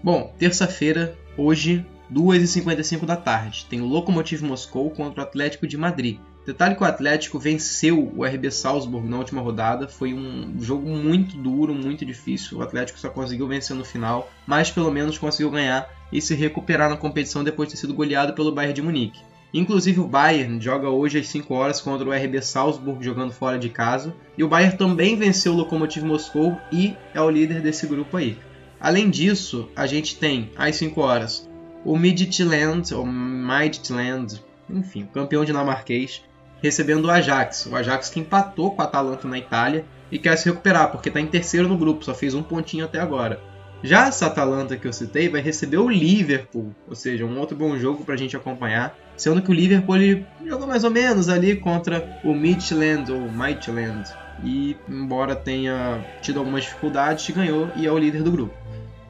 Bom, 0.03 0.35
terça-feira, 0.39 1.15
hoje, 1.37 1.85
2h55 2.11 3.05
da 3.05 3.19
tarde, 3.19 3.67
tem 3.69 3.83
o 3.83 3.87
Lokomotiv 3.87 4.41
Moscou 4.41 4.91
contra 4.91 5.21
o 5.21 5.27
Atlético 5.27 5.67
de 5.67 5.77
Madrid. 5.77 6.19
Detalhe 6.47 6.75
que 6.75 6.83
o 6.83 6.87
Atlético 6.87 7.39
venceu 7.39 8.13
o 8.17 8.25
RB 8.25 8.51
Salzburg 8.51 9.07
na 9.07 9.19
última 9.19 9.43
rodada. 9.43 9.87
Foi 9.87 10.15
um 10.15 10.55
jogo 10.59 10.89
muito 10.89 11.37
duro, 11.37 11.75
muito 11.75 12.05
difícil. 12.05 12.59
O 12.59 12.63
Atlético 12.63 12.99
só 12.99 13.11
conseguiu 13.11 13.47
vencer 13.47 13.77
no 13.77 13.85
final, 13.85 14.31
mas 14.47 14.71
pelo 14.71 14.91
menos 14.91 15.19
conseguiu 15.19 15.51
ganhar 15.51 15.89
e 16.11 16.21
se 16.21 16.35
recuperar 16.35 16.89
na 16.89 16.97
competição 16.97 17.45
depois 17.45 17.69
de 17.69 17.75
ter 17.75 17.81
sido 17.83 17.95
goleado 17.95 18.33
pelo 18.33 18.53
Bayern 18.53 18.75
de 18.75 18.83
Munique. 18.83 19.21
Inclusive 19.53 20.01
o 20.01 20.07
Bayern 20.07 20.61
joga 20.61 20.89
hoje 20.89 21.19
às 21.19 21.29
5 21.29 21.53
horas 21.53 21.81
contra 21.81 22.09
o 22.09 22.13
RB 22.13 22.41
Salzburg 22.41 23.05
jogando 23.05 23.33
fora 23.33 23.59
de 23.59 23.69
casa. 23.69 24.15
E 24.39 24.43
o 24.43 24.49
Bayern 24.49 24.77
também 24.77 25.17
venceu 25.17 25.53
o 25.53 25.57
Lokomotiv 25.57 26.05
Moscou 26.05 26.57
e 26.73 26.97
é 27.13 27.21
o 27.21 27.31
líder 27.31 27.61
desse 27.61 27.87
grupo 27.87 28.17
aí. 28.17 28.39
Além 28.81 29.11
disso, 29.11 29.69
a 29.77 29.87
gente 29.87 30.17
tem 30.17 30.51
às 30.57 30.77
5 30.77 31.01
horas 31.01 31.51
o 31.85 31.97
Midtjylland, 31.97 32.95
ou 32.95 33.07
Midtjylland, 33.07 34.43
enfim, 34.69 35.09
campeão 35.13 35.45
dinamarquês, 35.45 36.23
recebendo 36.63 37.07
o 37.07 37.11
Ajax. 37.11 37.67
O 37.67 37.77
Ajax 37.77 38.11
que 38.11 38.21
empatou 38.21 38.73
com 38.73 38.83
o 38.83 38.85
Atalanta 38.85 39.27
na 39.27 39.39
Itália. 39.39 39.85
e 40.13 40.19
quer 40.19 40.37
se 40.37 40.49
recuperar, 40.49 40.91
porque 40.91 41.09
está 41.09 41.21
em 41.21 41.27
terceiro 41.27 41.69
no 41.69 41.79
grupo, 41.79 42.05
só 42.05 42.13
fez 42.13 42.35
um 42.35 42.43
pontinho 42.43 42.85
até 42.85 42.99
agora. 42.99 43.41
Já 43.83 44.09
essa 44.09 44.27
Atalanta 44.27 44.77
que 44.77 44.87
eu 44.87 44.93
citei 44.93 45.29
vai 45.29 45.41
receber 45.41 45.79
o 45.79 45.89
Liverpool, 45.89 46.75
ou 46.89 46.95
seja, 46.95 47.25
um 47.25 47.39
outro 47.39 47.57
bom 47.57 47.79
jogo 47.79 48.05
para 48.05 48.15
a 48.15 48.19
gente 48.19 48.37
acompanhar. 48.37 48.99
Sendo 49.17 49.41
que 49.41 49.51
o 49.51 49.55
Liverpool 49.55 49.97
ele 49.97 50.27
jogou 50.45 50.67
mais 50.67 50.85
ou 50.85 50.91
menos 50.91 51.29
ali 51.29 51.57
contra 51.57 52.21
o 52.25 52.35
Midland 52.35 53.11
ou 53.13 53.21
Midland. 53.31 54.11
E 54.43 54.77
embora 54.89 55.37
tenha 55.37 56.05
tido 56.21 56.39
algumas 56.39 56.65
dificuldades, 56.65 57.31
ganhou 57.31 57.71
e 57.77 57.87
é 57.87 57.93
o 57.93 57.99
líder 57.99 58.23
do 58.23 58.33
grupo. 58.33 58.60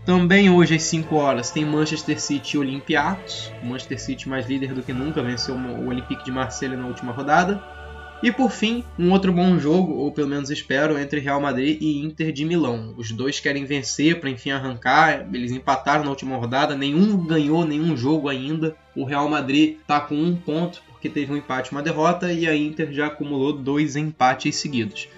Também 0.04 0.49
hoje 0.49 0.75
às 0.75 0.83
5 0.85 1.14
horas 1.14 1.50
tem 1.50 1.64
Manchester 1.64 2.21
City 2.21 2.57
e 2.57 2.59
Olympiacos. 2.59 3.52
Manchester 3.62 4.00
City 4.00 4.28
mais 4.28 4.49
líder 4.49 4.73
do 4.73 4.83
que 4.83 4.92
nunca 4.92 5.23
venceu 5.23 5.54
o 5.54 5.88
Olympique 5.88 6.25
de 6.25 6.33
Marselha 6.33 6.76
na 6.76 6.87
última 6.87 7.12
rodada. 7.12 7.62
E 8.23 8.30
por 8.30 8.50
fim, 8.50 8.85
um 8.99 9.12
outro 9.12 9.33
bom 9.33 9.59
jogo, 9.59 9.95
ou 9.95 10.12
pelo 10.12 10.28
menos 10.28 10.50
espero, 10.50 10.99
entre 10.99 11.21
Real 11.21 11.40
Madrid 11.40 11.78
e 11.80 12.02
Inter 12.02 12.33
de 12.33 12.45
Milão. 12.45 12.95
Os 12.97 13.11
dois 13.12 13.40
querem 13.40 13.64
vencer 13.64 14.21
para 14.21 14.28
enfim 14.28 14.50
arrancar. 14.50 15.26
Eles 15.33 15.52
empataram 15.52 16.04
na 16.04 16.11
última 16.11 16.37
rodada, 16.37 16.76
nenhum 16.76 17.26
ganhou 17.26 17.64
nenhum 17.64 17.97
jogo 17.97 18.28
ainda. 18.28 18.76
O 18.95 19.04
Real 19.04 19.28
Madrid 19.28 19.78
está 19.80 20.00
com 20.00 20.14
um 20.14 20.37
ponto 20.37 20.83
porque 20.90 21.09
teve 21.09 21.33
um 21.33 21.37
empate 21.37 21.71
e 21.71 21.73
uma 21.73 21.83
derrota 21.83 22.30
e 22.30 22.47
a 22.47 22.54
Inter 22.54 22.92
já 22.92 23.07
acumulou 23.07 23.54
dois 23.54 23.97
empates 23.97 24.57
seguidos. 24.57 25.09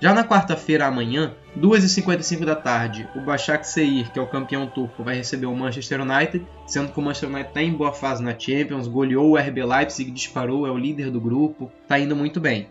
Já 0.00 0.14
na 0.14 0.22
quarta-feira 0.22 0.86
amanhã, 0.86 1.34
2h55 1.58 2.44
da 2.44 2.54
tarde, 2.54 3.08
o 3.16 3.20
Başakşehir, 3.20 4.12
que 4.12 4.18
é 4.18 4.22
o 4.22 4.28
campeão 4.28 4.64
turco, 4.64 5.02
vai 5.02 5.16
receber 5.16 5.46
o 5.46 5.56
Manchester 5.56 6.00
United, 6.02 6.46
sendo 6.68 6.92
que 6.92 7.00
o 7.00 7.02
Manchester 7.02 7.28
United 7.28 7.48
está 7.48 7.60
em 7.60 7.72
boa 7.72 7.92
fase 7.92 8.22
na 8.22 8.38
Champions, 8.38 8.86
goleou 8.86 9.32
o 9.32 9.36
RB 9.36 9.64
Leipzig, 9.64 10.12
disparou, 10.12 10.64
é 10.68 10.70
o 10.70 10.78
líder 10.78 11.10
do 11.10 11.20
grupo, 11.20 11.68
está 11.82 11.98
indo 11.98 12.14
muito 12.14 12.38
bem. 12.38 12.68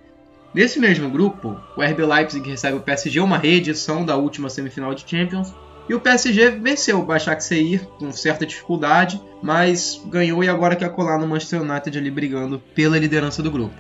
Nesse 0.54 0.80
mesmo 0.80 1.10
grupo, 1.10 1.60
o 1.76 1.82
RB 1.82 2.06
Leipzig 2.06 2.50
recebe 2.50 2.78
o 2.78 2.82
PSG, 2.82 3.20
uma 3.20 3.38
reedição 3.38 4.06
da 4.06 4.16
última 4.16 4.50
semifinal 4.50 4.96
de 4.96 5.04
Champions, 5.06 5.54
e 5.90 5.94
o 5.94 6.00
PSG 6.00 6.52
venceu 6.52 7.00
o 7.00 7.06
Başakşehir 7.06 7.86
com 8.00 8.10
certa 8.10 8.46
dificuldade, 8.46 9.22
mas 9.44 10.02
ganhou 10.06 10.42
e 10.46 10.48
agora 10.48 10.78
quer 10.78 10.90
colar 10.92 11.20
no 11.20 11.28
Manchester 11.28 11.62
United 11.62 11.98
ali 11.98 12.10
brigando 12.10 12.62
pela 12.74 12.98
liderança 12.98 13.44
do 13.44 13.52
grupo. 13.52 13.76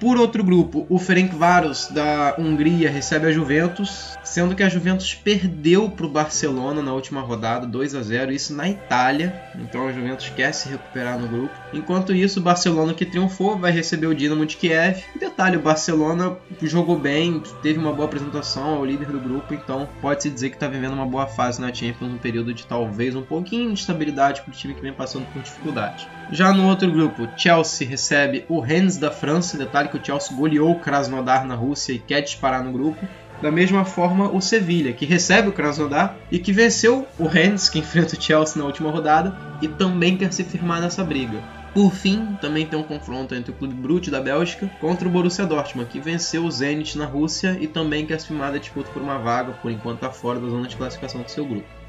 Por 0.00 0.16
outro 0.16 0.42
grupo, 0.42 0.86
o 0.88 0.98
Ferencváros 0.98 1.88
da 1.88 2.34
Hungria 2.38 2.90
recebe 2.90 3.26
a 3.26 3.30
Juventus, 3.30 4.16
sendo 4.24 4.54
que 4.54 4.62
a 4.62 4.68
Juventus 4.68 5.14
perdeu 5.14 5.90
para 5.90 6.06
o 6.06 6.08
Barcelona 6.08 6.80
na 6.80 6.94
última 6.94 7.20
rodada, 7.20 7.66
2 7.66 7.94
a 7.94 8.02
0, 8.02 8.32
isso 8.32 8.54
na 8.54 8.66
Itália. 8.66 9.38
Então 9.56 9.86
a 9.86 9.92
Juventus 9.92 10.30
quer 10.34 10.52
se 10.52 10.70
recuperar 10.70 11.18
no 11.18 11.28
grupo. 11.28 11.54
Enquanto 11.74 12.14
isso, 12.14 12.40
o 12.40 12.42
Barcelona 12.42 12.94
que 12.94 13.04
triunfou 13.04 13.58
vai 13.58 13.72
receber 13.72 14.06
o 14.06 14.14
Dinamo 14.14 14.46
de 14.46 14.56
Kiev. 14.56 15.04
Detalhe, 15.20 15.58
o 15.58 15.62
Barcelona 15.62 16.34
jogou 16.62 16.98
bem, 16.98 17.42
teve 17.62 17.78
uma 17.78 17.92
boa 17.92 18.06
apresentação, 18.08 18.76
é 18.76 18.78
o 18.78 18.84
líder 18.86 19.08
do 19.08 19.20
grupo, 19.20 19.52
então 19.52 19.86
pode-se 20.00 20.30
dizer 20.30 20.48
que 20.48 20.56
está 20.56 20.66
vivendo 20.66 20.94
uma 20.94 21.06
boa 21.06 21.26
fase 21.26 21.60
na 21.60 21.74
Champions, 21.74 22.10
um 22.10 22.16
período 22.16 22.54
de 22.54 22.64
talvez 22.64 23.14
um 23.14 23.22
pouquinho 23.22 23.74
de 23.74 23.80
estabilidade 23.80 24.40
para 24.40 24.50
o 24.50 24.56
time 24.56 24.72
que 24.72 24.80
vem 24.80 24.94
passando 24.94 25.26
por 25.30 25.42
dificuldade. 25.42 26.08
Já 26.32 26.52
no 26.52 26.68
outro 26.68 26.88
grupo, 26.88 27.28
Chelsea 27.36 27.88
recebe 27.88 28.44
o 28.48 28.60
Rennes 28.60 28.96
da 28.96 29.10
França, 29.10 29.58
detalhe 29.58 29.88
que 29.88 29.96
o 29.96 30.04
Chelsea 30.04 30.36
goleou 30.36 30.70
o 30.70 30.78
Krasnodar 30.78 31.44
na 31.44 31.56
Rússia 31.56 31.92
e 31.92 31.98
quer 31.98 32.20
disparar 32.20 32.62
no 32.62 32.70
grupo. 32.70 33.04
Da 33.42 33.50
mesma 33.50 33.84
forma, 33.84 34.30
o 34.30 34.40
Sevilha, 34.40 34.92
que 34.92 35.04
recebe 35.04 35.48
o 35.48 35.52
Krasnodar 35.52 36.14
e 36.30 36.38
que 36.38 36.52
venceu 36.52 37.04
o 37.18 37.26
Rennes, 37.26 37.68
que 37.68 37.80
enfrenta 37.80 38.16
o 38.16 38.22
Chelsea 38.22 38.62
na 38.62 38.64
última 38.64 38.92
rodada, 38.92 39.36
e 39.60 39.66
também 39.66 40.16
quer 40.16 40.32
se 40.32 40.44
firmar 40.44 40.80
nessa 40.80 41.02
briga. 41.02 41.42
Por 41.74 41.92
fim, 41.92 42.36
também 42.40 42.64
tem 42.64 42.78
um 42.78 42.84
confronto 42.84 43.34
entre 43.34 43.50
o 43.50 43.54
Clube 43.54 43.74
Brugge 43.74 44.10
da 44.10 44.20
Bélgica 44.20 44.70
contra 44.80 45.08
o 45.08 45.10
Borussia 45.10 45.46
Dortmund, 45.46 45.90
que 45.90 45.98
venceu 45.98 46.44
o 46.44 46.50
Zenit 46.50 46.96
na 46.96 47.06
Rússia 47.06 47.58
e 47.60 47.66
também 47.66 48.06
quer 48.06 48.20
se 48.20 48.28
firmar 48.28 48.52
da 48.52 48.58
disputa 48.58 48.90
por 48.92 49.02
uma 49.02 49.18
vaga, 49.18 49.52
por 49.54 49.70
enquanto 49.70 49.96
está 49.96 50.10
fora 50.10 50.38
da 50.38 50.48
zona 50.48 50.68
de 50.68 50.76
classificação 50.76 51.22
do 51.22 51.30
seu 51.30 51.44
grupo. 51.44 51.79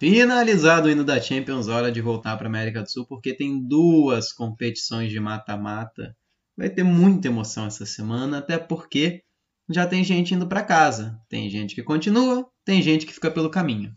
Finalizado 0.00 0.88
o 0.88 0.90
hino 0.90 1.04
da 1.04 1.20
Champions, 1.20 1.68
hora 1.68 1.92
de 1.92 2.00
voltar 2.00 2.34
para 2.38 2.46
a 2.46 2.48
América 2.48 2.80
do 2.80 2.90
Sul, 2.90 3.04
porque 3.04 3.34
tem 3.34 3.62
duas 3.62 4.32
competições 4.32 5.12
de 5.12 5.20
mata-mata. 5.20 6.16
Vai 6.56 6.70
ter 6.70 6.82
muita 6.82 7.28
emoção 7.28 7.66
essa 7.66 7.84
semana, 7.84 8.38
até 8.38 8.56
porque 8.56 9.20
já 9.68 9.86
tem 9.86 10.02
gente 10.02 10.34
indo 10.34 10.46
para 10.46 10.62
casa. 10.62 11.20
Tem 11.28 11.50
gente 11.50 11.74
que 11.74 11.82
continua, 11.82 12.48
tem 12.64 12.80
gente 12.80 13.04
que 13.04 13.12
fica 13.12 13.30
pelo 13.30 13.50
caminho. 13.50 13.94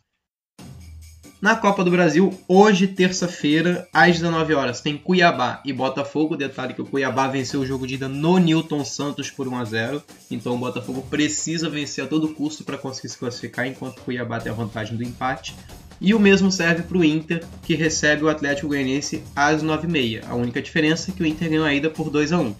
Na 1.41 1.55
Copa 1.55 1.86
do 1.86 1.91
Brasil, 1.91 2.38
hoje, 2.50 2.88
terça-feira, 2.88 3.88
às 3.93 4.15
19 4.15 4.53
horas, 4.55 4.81
tem 4.81 4.98
Cuiabá 4.98 5.62
e 5.63 5.72
Botafogo. 5.72 6.36
Detalhe 6.36 6.74
que 6.74 6.81
o 6.81 6.86
Cuiabá 6.86 7.29
venceu 7.29 7.62
o 7.62 7.65
jogo 7.65 7.88
de 7.88 7.95
ida 7.95 8.10
no 8.10 8.38
Newton 8.38 8.83
Santos 8.83 9.31
por 9.31 9.48
1 9.48 9.57
a 9.57 9.63
0. 9.63 10.03
Então 10.29 10.55
o 10.55 10.57
Botafogo 10.57 11.01
precisa 11.10 11.69
vencer 11.69 12.03
a 12.03 12.07
todo 12.07 12.33
custo 12.33 12.65
para 12.65 12.77
conseguir 12.77 13.07
se 13.10 13.17
classificar, 13.17 13.67
enquanto 13.67 14.00
o 14.00 14.01
Cuiabá 14.01 14.39
tem 14.39 14.51
a 14.51 14.55
vantagem 14.55 14.98
do 14.98 15.03
empate. 15.03 15.55
E 16.03 16.13
o 16.13 16.19
mesmo 16.19 16.51
serve 16.51 16.83
para 16.83 16.98
o 16.98 17.03
Inter, 17.03 17.43
que 17.63 17.74
recebe 17.74 18.24
o 18.24 18.29
Atlético 18.29 18.67
Goianiense 18.67 19.24
às 19.36 19.63
9h30. 19.63 20.25
A 20.29 20.36
única 20.36 20.62
diferença 20.62 21.10
é 21.10 21.13
que 21.13 21.24
o 21.24 21.25
Inter 21.25 21.50
ganhou 21.50 21.65
a 21.65 21.74
ida 21.74 21.89
por 21.89 22.12
2 22.12 22.31
a 22.31 22.39
1 22.39 22.53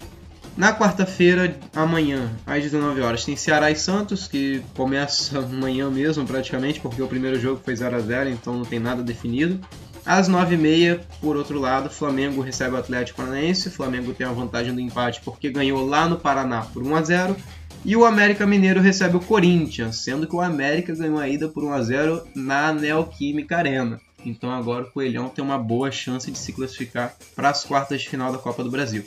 na 0.56 0.72
quarta-feira, 0.72 1.56
amanhã, 1.74 2.30
às 2.46 2.62
19 2.62 3.00
horas, 3.00 3.24
tem 3.24 3.34
Ceará 3.34 3.72
e 3.72 3.76
Santos, 3.76 4.28
que 4.28 4.62
começa 4.76 5.38
amanhã 5.42 5.90
mesmo, 5.90 6.24
praticamente, 6.24 6.78
porque 6.78 7.02
o 7.02 7.08
primeiro 7.08 7.40
jogo 7.40 7.60
foi 7.64 7.74
0 7.74 7.96
a 7.96 8.00
0 8.00 8.30
então 8.30 8.54
não 8.54 8.64
tem 8.64 8.78
nada 8.78 9.02
definido. 9.02 9.58
Às 10.06 10.28
9h30, 10.28 11.00
por 11.20 11.36
outro 11.36 11.58
lado, 11.58 11.90
Flamengo 11.90 12.40
recebe 12.40 12.74
o 12.74 12.78
Atlético 12.78 13.16
Paranaense. 13.16 13.68
O 13.68 13.70
Flamengo 13.70 14.12
tem 14.12 14.26
a 14.26 14.32
vantagem 14.32 14.74
do 14.74 14.80
empate 14.80 15.20
porque 15.24 15.50
ganhou 15.50 15.84
lá 15.84 16.06
no 16.06 16.18
Paraná 16.18 16.60
por 16.60 16.82
1 16.82 16.94
a 16.94 17.02
0 17.02 17.36
e 17.84 17.96
o 17.96 18.04
América 18.04 18.46
Mineiro 18.46 18.80
recebe 18.80 19.16
o 19.16 19.20
Corinthians, 19.20 19.96
sendo 19.96 20.26
que 20.26 20.34
o 20.34 20.40
América 20.40 20.94
ganhou 20.94 21.18
a 21.18 21.28
ida 21.28 21.48
por 21.48 21.62
1 21.62 21.72
a 21.72 21.82
0 21.82 22.22
na 22.34 22.72
Neoquímica 22.72 23.58
Arena. 23.58 24.00
Então 24.24 24.50
agora 24.50 24.84
o 24.84 24.90
Coelhão 24.90 25.28
tem 25.28 25.44
uma 25.44 25.58
boa 25.58 25.90
chance 25.90 26.30
de 26.30 26.38
se 26.38 26.52
classificar 26.52 27.14
para 27.36 27.50
as 27.50 27.62
quartas 27.64 28.00
de 28.00 28.08
final 28.08 28.32
da 28.32 28.38
Copa 28.38 28.64
do 28.64 28.70
Brasil. 28.70 29.04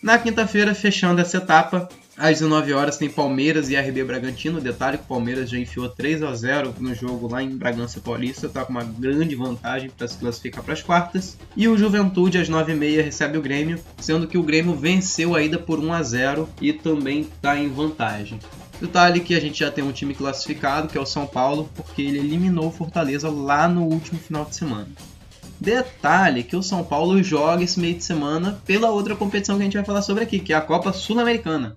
Na 0.00 0.18
quinta-feira, 0.18 0.74
fechando 0.74 1.20
essa 1.20 1.38
etapa, 1.38 1.88
às 2.16 2.38
19 2.38 2.72
horas 2.72 2.96
tem 2.96 3.08
Palmeiras 3.08 3.70
e 3.70 3.76
RB 3.76 4.04
Bragantino. 4.04 4.60
Detalhe 4.60 4.98
que 4.98 5.04
o 5.04 5.06
Palmeiras 5.06 5.50
já 5.50 5.58
enfiou 5.58 5.88
3 5.88 6.22
a 6.22 6.34
0 6.34 6.74
no 6.78 6.94
jogo 6.94 7.28
lá 7.28 7.42
em 7.42 7.56
Bragança 7.56 8.00
Paulista, 8.00 8.46
está 8.46 8.64
com 8.64 8.72
uma 8.72 8.84
grande 8.84 9.34
vantagem 9.34 9.90
para 9.90 10.06
se 10.08 10.18
classificar 10.18 10.62
para 10.62 10.74
as 10.74 10.82
quartas. 10.82 11.38
E 11.56 11.66
o 11.68 11.76
Juventude 11.76 12.38
às 12.38 12.48
9h30 12.48 13.02
recebe 13.02 13.38
o 13.38 13.42
Grêmio, 13.42 13.78
sendo 13.98 14.26
que 14.26 14.38
o 14.38 14.42
Grêmio 14.42 14.74
venceu 14.74 15.34
a 15.34 15.42
ida 15.42 15.58
por 15.58 15.78
1 15.78 15.92
a 15.92 16.02
0 16.02 16.48
e 16.60 16.72
também 16.72 17.20
está 17.20 17.58
em 17.58 17.68
vantagem. 17.68 18.38
Detalhe 18.80 19.20
que 19.20 19.34
a 19.34 19.40
gente 19.40 19.60
já 19.60 19.70
tem 19.70 19.84
um 19.84 19.92
time 19.92 20.12
classificado, 20.12 20.88
que 20.88 20.98
é 20.98 21.00
o 21.00 21.06
São 21.06 21.24
Paulo, 21.24 21.70
porque 21.76 22.02
ele 22.02 22.18
eliminou 22.18 22.66
o 22.66 22.72
Fortaleza 22.72 23.30
lá 23.30 23.68
no 23.68 23.84
último 23.84 24.18
final 24.18 24.44
de 24.44 24.56
semana. 24.56 24.88
Detalhe 25.60 26.42
que 26.42 26.56
o 26.56 26.62
São 26.62 26.82
Paulo 26.82 27.22
joga 27.22 27.62
esse 27.62 27.78
meio 27.78 27.94
de 27.94 28.02
semana 28.02 28.60
pela 28.66 28.90
outra 28.90 29.14
competição 29.14 29.56
que 29.56 29.62
a 29.62 29.64
gente 29.64 29.76
vai 29.76 29.84
falar 29.84 30.02
sobre 30.02 30.24
aqui, 30.24 30.40
que 30.40 30.52
é 30.52 30.56
a 30.56 30.60
Copa 30.60 30.92
Sul-Americana. 30.92 31.76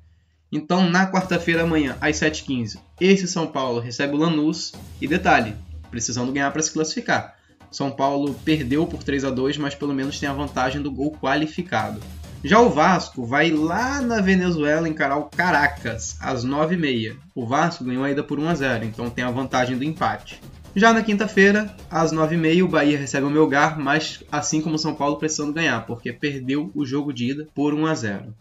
Então, 0.51 0.89
na 0.89 1.11
quarta-feira 1.11 1.63
amanhã, 1.63 1.97
às 1.99 2.17
7h15, 2.17 2.77
esse 2.99 3.27
São 3.27 3.47
Paulo 3.47 3.79
recebe 3.79 4.15
o 4.15 4.19
Lanús. 4.19 4.73
E 5.01 5.07
detalhe, 5.07 5.55
precisando 5.89 6.31
ganhar 6.31 6.51
para 6.51 6.61
se 6.61 6.71
classificar. 6.71 7.35
São 7.71 7.91
Paulo 7.91 8.33
perdeu 8.45 8.87
por 8.87 9.03
3 9.03 9.25
a 9.25 9.29
2 9.29 9.57
mas 9.57 9.75
pelo 9.75 9.93
menos 9.93 10.19
tem 10.19 10.29
a 10.29 10.33
vantagem 10.33 10.81
do 10.81 10.91
gol 10.91 11.11
qualificado. 11.11 11.99
Já 12.43 12.59
o 12.61 12.69
Vasco 12.69 13.25
vai 13.25 13.49
lá 13.49 13.99
na 14.01 14.21
Venezuela 14.21 14.87
encarar 14.87 15.17
o 15.17 15.25
Caracas 15.25 16.15
às 16.21 16.45
9h30. 16.45 17.15
O 17.33 17.45
Vasco 17.45 17.83
ganhou 17.83 18.03
a 18.03 18.11
ida 18.11 18.23
por 18.23 18.39
1 18.39 18.47
a 18.47 18.55
0 18.55 18.85
então 18.85 19.09
tem 19.09 19.23
a 19.23 19.31
vantagem 19.31 19.77
do 19.77 19.83
empate. 19.83 20.39
Já 20.75 20.93
na 20.93 21.01
quinta-feira, 21.01 21.75
às 21.89 22.13
9h30, 22.13 22.63
o 22.63 22.67
Bahia 22.67 22.97
recebe 22.97 23.25
o 23.25 23.29
Melgar, 23.29 23.79
mas 23.79 24.23
assim 24.31 24.61
como 24.61 24.75
o 24.75 24.79
São 24.79 24.93
Paulo 24.93 25.17
precisando 25.17 25.53
ganhar, 25.53 25.85
porque 25.85 26.13
perdeu 26.13 26.69
o 26.75 26.85
jogo 26.85 27.11
de 27.11 27.31
ida 27.31 27.47
por 27.55 27.73
1 27.73 27.85
a 27.87 27.95
0 27.95 28.33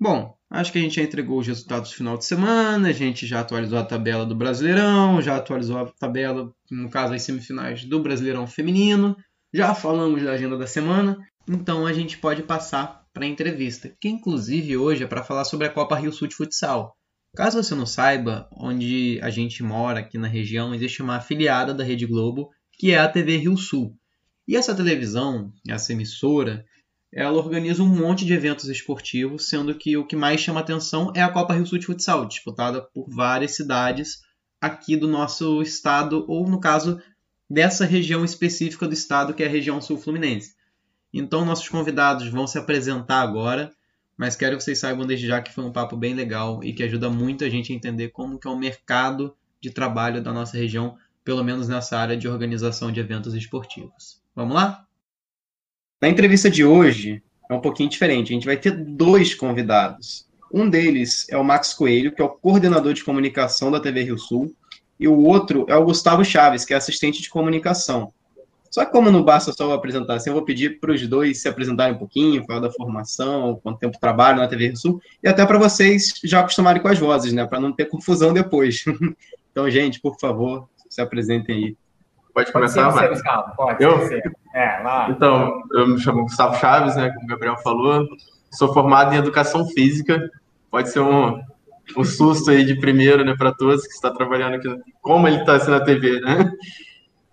Bom, 0.00 0.34
acho 0.50 0.72
que 0.72 0.78
a 0.78 0.80
gente 0.80 0.96
já 0.96 1.02
entregou 1.02 1.38
os 1.38 1.46
resultados 1.46 1.90
do 1.90 1.96
final 1.96 2.16
de 2.16 2.24
semana, 2.24 2.88
a 2.88 2.92
gente 2.92 3.26
já 3.26 3.40
atualizou 3.40 3.78
a 3.78 3.84
tabela 3.84 4.24
do 4.24 4.34
Brasileirão, 4.34 5.20
já 5.20 5.36
atualizou 5.36 5.76
a 5.76 5.86
tabela, 5.86 6.50
no 6.70 6.88
caso, 6.88 7.12
as 7.12 7.22
semifinais 7.22 7.84
do 7.84 8.02
Brasileirão 8.02 8.46
Feminino, 8.46 9.14
já 9.52 9.74
falamos 9.74 10.22
da 10.22 10.32
agenda 10.32 10.56
da 10.56 10.66
semana, 10.66 11.18
então 11.46 11.86
a 11.86 11.92
gente 11.92 12.16
pode 12.16 12.42
passar 12.42 13.04
para 13.12 13.26
a 13.26 13.28
entrevista, 13.28 13.94
que 14.00 14.08
inclusive 14.08 14.74
hoje 14.78 15.04
é 15.04 15.06
para 15.06 15.22
falar 15.22 15.44
sobre 15.44 15.66
a 15.66 15.70
Copa 15.70 15.96
Rio 15.96 16.12
Sul 16.12 16.28
de 16.28 16.34
Futsal. 16.34 16.96
Caso 17.36 17.62
você 17.62 17.74
não 17.74 17.84
saiba, 17.84 18.48
onde 18.56 19.20
a 19.22 19.28
gente 19.28 19.62
mora 19.62 20.00
aqui 20.00 20.16
na 20.16 20.28
região, 20.28 20.74
existe 20.74 21.02
uma 21.02 21.16
afiliada 21.16 21.74
da 21.74 21.84
Rede 21.84 22.06
Globo, 22.06 22.48
que 22.72 22.92
é 22.92 22.98
a 22.98 23.08
TV 23.08 23.36
Rio 23.36 23.56
Sul. 23.56 23.94
E 24.48 24.56
essa 24.56 24.74
televisão, 24.74 25.52
essa 25.68 25.92
emissora, 25.92 26.64
ela 27.12 27.38
organiza 27.38 27.82
um 27.82 27.88
monte 27.88 28.24
de 28.24 28.32
eventos 28.32 28.68
esportivos, 28.68 29.48
sendo 29.48 29.74
que 29.74 29.96
o 29.96 30.06
que 30.06 30.14
mais 30.14 30.40
chama 30.40 30.60
atenção 30.60 31.12
é 31.14 31.22
a 31.22 31.28
Copa 31.30 31.54
Rio 31.54 31.66
Sul 31.66 31.78
de 31.78 31.86
Futsal, 31.86 32.26
disputada 32.26 32.82
por 32.82 33.08
várias 33.08 33.56
cidades 33.56 34.20
aqui 34.60 34.96
do 34.96 35.08
nosso 35.08 35.60
estado, 35.62 36.24
ou 36.28 36.48
no 36.48 36.60
caso 36.60 37.00
dessa 37.48 37.84
região 37.84 38.24
específica 38.24 38.86
do 38.86 38.94
estado, 38.94 39.34
que 39.34 39.42
é 39.42 39.46
a 39.46 39.50
região 39.50 39.80
sul 39.80 39.98
fluminense. 39.98 40.54
Então, 41.12 41.44
nossos 41.44 41.68
convidados 41.68 42.28
vão 42.28 42.46
se 42.46 42.58
apresentar 42.58 43.22
agora, 43.22 43.72
mas 44.16 44.36
quero 44.36 44.56
que 44.56 44.62
vocês 44.62 44.78
saibam 44.78 45.04
desde 45.04 45.26
já 45.26 45.42
que 45.42 45.52
foi 45.52 45.64
um 45.64 45.72
papo 45.72 45.96
bem 45.96 46.14
legal 46.14 46.62
e 46.62 46.72
que 46.72 46.84
ajuda 46.84 47.10
muito 47.10 47.44
a 47.44 47.48
gente 47.48 47.72
a 47.72 47.76
entender 47.76 48.10
como 48.10 48.38
que 48.38 48.46
é 48.46 48.50
o 48.50 48.56
mercado 48.56 49.34
de 49.60 49.70
trabalho 49.70 50.22
da 50.22 50.32
nossa 50.32 50.56
região, 50.56 50.96
pelo 51.24 51.42
menos 51.42 51.68
nessa 51.68 51.98
área 51.98 52.16
de 52.16 52.28
organização 52.28 52.92
de 52.92 53.00
eventos 53.00 53.34
esportivos. 53.34 54.22
Vamos 54.34 54.54
lá? 54.54 54.86
Na 56.00 56.08
entrevista 56.08 56.48
de 56.48 56.64
hoje 56.64 57.22
é 57.50 57.52
um 57.52 57.60
pouquinho 57.60 57.90
diferente. 57.90 58.32
A 58.32 58.34
gente 58.34 58.46
vai 58.46 58.56
ter 58.56 58.70
dois 58.70 59.34
convidados. 59.34 60.26
Um 60.52 60.68
deles 60.68 61.26
é 61.28 61.36
o 61.36 61.44
Max 61.44 61.74
Coelho, 61.74 62.10
que 62.10 62.22
é 62.22 62.24
o 62.24 62.30
coordenador 62.30 62.94
de 62.94 63.04
comunicação 63.04 63.70
da 63.70 63.78
TV 63.78 64.04
Rio 64.04 64.18
Sul, 64.18 64.54
e 64.98 65.06
o 65.06 65.18
outro 65.18 65.66
é 65.68 65.76
o 65.76 65.84
Gustavo 65.84 66.24
Chaves, 66.24 66.64
que 66.64 66.72
é 66.72 66.76
assistente 66.76 67.20
de 67.20 67.28
comunicação. 67.28 68.12
Só 68.70 68.84
que 68.84 68.92
como 68.92 69.10
não 69.10 69.22
basta 69.22 69.52
só 69.52 69.72
apresentar, 69.74 70.14
assim, 70.14 70.30
eu 70.30 70.34
vou 70.34 70.44
pedir 70.44 70.80
para 70.80 70.92
os 70.92 71.06
dois 71.06 71.42
se 71.42 71.48
apresentarem 71.48 71.94
um 71.94 71.98
pouquinho, 71.98 72.44
falar 72.46 72.60
da 72.60 72.72
formação, 72.72 73.60
quanto 73.62 73.78
tempo 73.78 73.98
trabalham 74.00 74.38
na 74.38 74.48
TV 74.48 74.68
Rio 74.68 74.76
Sul, 74.76 75.02
e 75.22 75.28
até 75.28 75.44
para 75.44 75.58
vocês 75.58 76.14
já 76.24 76.40
acostumarem 76.40 76.80
com 76.80 76.88
as 76.88 76.98
vozes, 76.98 77.32
né, 77.32 77.44
para 77.46 77.60
não 77.60 77.72
ter 77.72 77.86
confusão 77.90 78.32
depois. 78.32 78.84
então, 79.52 79.68
gente, 79.70 80.00
por 80.00 80.18
favor, 80.18 80.66
se 80.88 81.02
apresentem 81.02 81.56
aí. 81.56 81.76
Pode 82.34 82.52
começar, 82.52 82.92
Pode 82.92 83.16
ser 83.16 83.24
Pode 83.56 83.82
eu? 83.82 84.06
ser. 84.06 84.22
É, 84.54 84.82
lá. 84.82 85.08
Então, 85.10 85.62
eu 85.72 85.88
me 85.88 86.00
chamo 86.00 86.22
Gustavo 86.22 86.56
Chaves, 86.56 86.96
né, 86.96 87.10
como 87.10 87.24
o 87.24 87.28
Gabriel 87.28 87.56
falou, 87.58 88.06
sou 88.50 88.72
formado 88.72 89.14
em 89.14 89.18
Educação 89.18 89.66
Física, 89.66 90.28
pode 90.70 90.90
ser 90.90 91.00
um, 91.00 91.40
um 91.96 92.04
susto 92.04 92.50
aí 92.50 92.64
de 92.64 92.74
primeiro, 92.76 93.24
né, 93.24 93.34
para 93.36 93.52
todos 93.52 93.86
que 93.86 93.92
está 93.92 94.10
trabalhando 94.10 94.54
aqui, 94.54 94.68
como 95.00 95.28
ele 95.28 95.38
está 95.38 95.54
assim 95.54 95.70
na 95.70 95.80
TV, 95.80 96.20
né? 96.20 96.52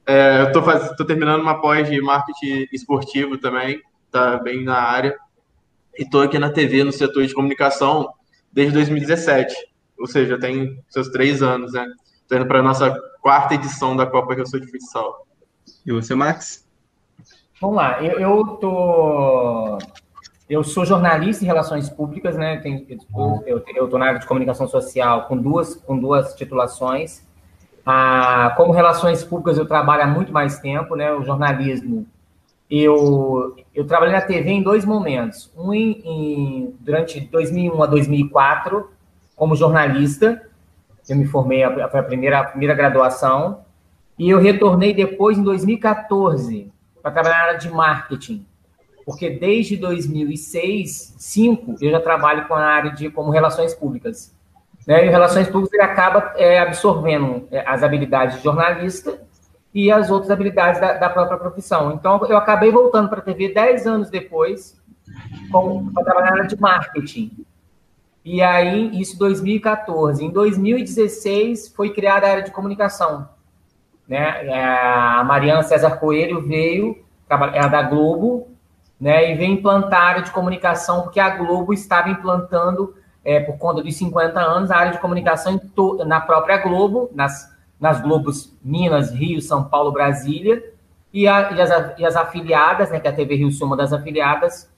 É, 0.05 0.41
eu 0.41 0.47
estou 0.47 1.05
terminando 1.05 1.41
uma 1.41 1.59
pós 1.59 1.89
de 1.89 1.99
marketing 2.01 2.67
esportivo 2.71 3.37
também, 3.37 3.81
tá 4.11 4.37
bem 4.37 4.63
na 4.63 4.77
área, 4.77 5.17
e 5.97 6.03
estou 6.03 6.21
aqui 6.21 6.39
na 6.39 6.49
TV, 6.49 6.83
no 6.83 6.91
setor 6.91 7.25
de 7.25 7.33
comunicação, 7.33 8.09
desde 8.53 8.73
2017, 8.73 9.53
ou 9.99 10.07
seja, 10.07 10.39
tem 10.39 10.81
seus 10.87 11.09
três 11.09 11.41
anos, 11.41 11.73
né? 11.73 11.85
Estou 12.21 12.37
indo 12.37 12.47
para 12.47 12.61
nossa 12.61 12.97
quarta 13.27 13.55
edição 13.55 13.93
da 13.93 14.05
Copa 14.05 14.33
Rio 14.33 14.47
Sul 14.47 14.61
de 14.61 14.71
Futsal. 14.71 15.27
E 15.85 15.91
você, 15.91 16.15
Max? 16.15 16.65
Vamos 17.59 17.75
lá, 17.75 18.01
eu, 18.01 18.17
eu 18.21 18.45
tô 18.55 19.77
eu 20.49 20.63
sou 20.63 20.85
jornalista 20.85 21.43
em 21.43 21.47
relações 21.47 21.89
públicas, 21.89 22.37
né? 22.37 22.61
eu 23.45 23.57
estou 23.57 23.99
na 23.99 24.05
área 24.05 24.19
de 24.21 24.25
comunicação 24.25 24.65
social 24.65 25.25
com 25.27 25.35
duas, 25.35 25.75
com 25.75 25.99
duas 25.99 26.35
titulações. 26.35 27.21
Ah, 27.85 28.53
como 28.55 28.71
relações 28.71 29.25
públicas 29.25 29.57
eu 29.57 29.65
trabalho 29.65 30.03
há 30.03 30.07
muito 30.07 30.31
mais 30.31 30.59
tempo, 30.59 30.95
né? 30.95 31.11
O 31.11 31.21
jornalismo. 31.25 32.07
Eu, 32.71 33.57
eu 33.75 33.85
trabalhei 33.85 34.15
na 34.15 34.21
TV 34.21 34.51
em 34.51 34.63
dois 34.63 34.85
momentos. 34.85 35.51
Um 35.57 35.73
em, 35.73 36.01
em 36.05 36.75
durante 36.79 37.19
2001 37.19 37.83
a 37.83 37.87
2004 37.87 38.89
como 39.35 39.53
jornalista. 39.53 40.47
Eu 41.09 41.15
me 41.15 41.25
formei, 41.25 41.63
foi 41.89 41.99
a 41.99 42.03
primeira, 42.03 42.39
a 42.39 42.43
primeira 42.43 42.73
graduação. 42.73 43.61
E 44.17 44.29
eu 44.29 44.39
retornei 44.39 44.93
depois, 44.93 45.37
em 45.37 45.43
2014, 45.43 46.71
para 47.01 47.11
trabalhar 47.11 47.37
na 47.37 47.43
área 47.43 47.59
de 47.59 47.69
marketing 47.69 48.45
porque 49.07 49.29
desde 49.29 49.77
2006, 49.77 51.13
2005, 51.13 51.75
eu 51.79 51.91
já 51.91 51.99
trabalho 52.01 52.45
com 52.45 52.53
a 52.53 52.61
área 52.61 52.91
de 52.91 53.09
como 53.09 53.31
relações 53.31 53.73
públicas. 53.73 54.35
Né? 54.85 55.05
E 55.05 55.09
relações 55.09 55.47
públicas 55.47 55.71
ele 55.71 55.89
acaba 55.89 56.33
é, 56.35 56.59
absorvendo 56.59 57.47
é, 57.49 57.63
as 57.65 57.83
habilidades 57.83 58.35
de 58.35 58.43
jornalista 58.43 59.17
e 59.73 59.89
as 59.89 60.11
outras 60.11 60.29
habilidades 60.29 60.81
da, 60.81 60.97
da 60.97 61.09
própria 61.09 61.37
profissão. 61.37 61.93
Então, 61.93 62.19
eu 62.25 62.35
acabei 62.35 62.69
voltando 62.69 63.07
para 63.07 63.19
a 63.19 63.21
TV 63.21 63.53
10 63.53 63.87
anos 63.87 64.09
depois 64.09 64.77
para 65.93 66.03
trabalhar 66.03 66.31
na 66.31 66.37
área 66.39 66.47
de 66.47 66.59
marketing. 66.59 67.31
E 68.29 68.43
aí, 68.43 68.91
isso 68.99 69.17
2014. 69.17 70.25
Em 70.25 70.29
2016, 70.29 71.69
foi 71.69 71.91
criada 71.91 72.27
a 72.27 72.31
área 72.31 72.43
de 72.43 72.51
comunicação. 72.51 73.29
Né? 74.05 74.45
É, 74.47 74.65
a 74.65 75.23
Mariana 75.23 75.63
César 75.63 75.91
Coelho 75.91 76.41
veio, 76.41 77.05
é 77.29 77.69
da 77.69 77.81
Globo, 77.83 78.49
né, 78.99 79.31
e 79.31 79.35
vem 79.35 79.53
implantar 79.53 80.01
a 80.01 80.05
área 80.07 80.21
de 80.23 80.31
comunicação, 80.31 81.03
porque 81.03 81.21
a 81.21 81.37
Globo 81.37 81.71
estava 81.71 82.09
implantando, 82.09 82.93
é, 83.23 83.39
por 83.39 83.57
conta 83.57 83.81
dos 83.81 83.95
50 83.95 84.37
anos, 84.37 84.71
a 84.71 84.75
área 84.75 84.91
de 84.91 84.99
comunicação 84.99 85.57
na 86.05 86.19
própria 86.19 86.57
Globo, 86.57 87.09
nas, 87.15 87.55
nas 87.79 88.01
Globos 88.01 88.53
Minas, 88.61 89.09
Rio, 89.09 89.41
São 89.41 89.63
Paulo, 89.63 89.93
Brasília, 89.93 90.61
e, 91.13 91.29
a, 91.29 91.51
e, 91.53 91.61
as, 91.61 91.97
e 91.97 92.05
as, 92.05 92.17
afiliadas, 92.17 92.91
né, 92.91 92.99
que 92.99 93.07
é 93.07 93.09
a 93.09 93.15
TV 93.15 93.35
Rio 93.35 93.51
Sul, 93.51 93.67
uma 93.67 93.77
das 93.77 93.93
afiliadas, 93.93 94.69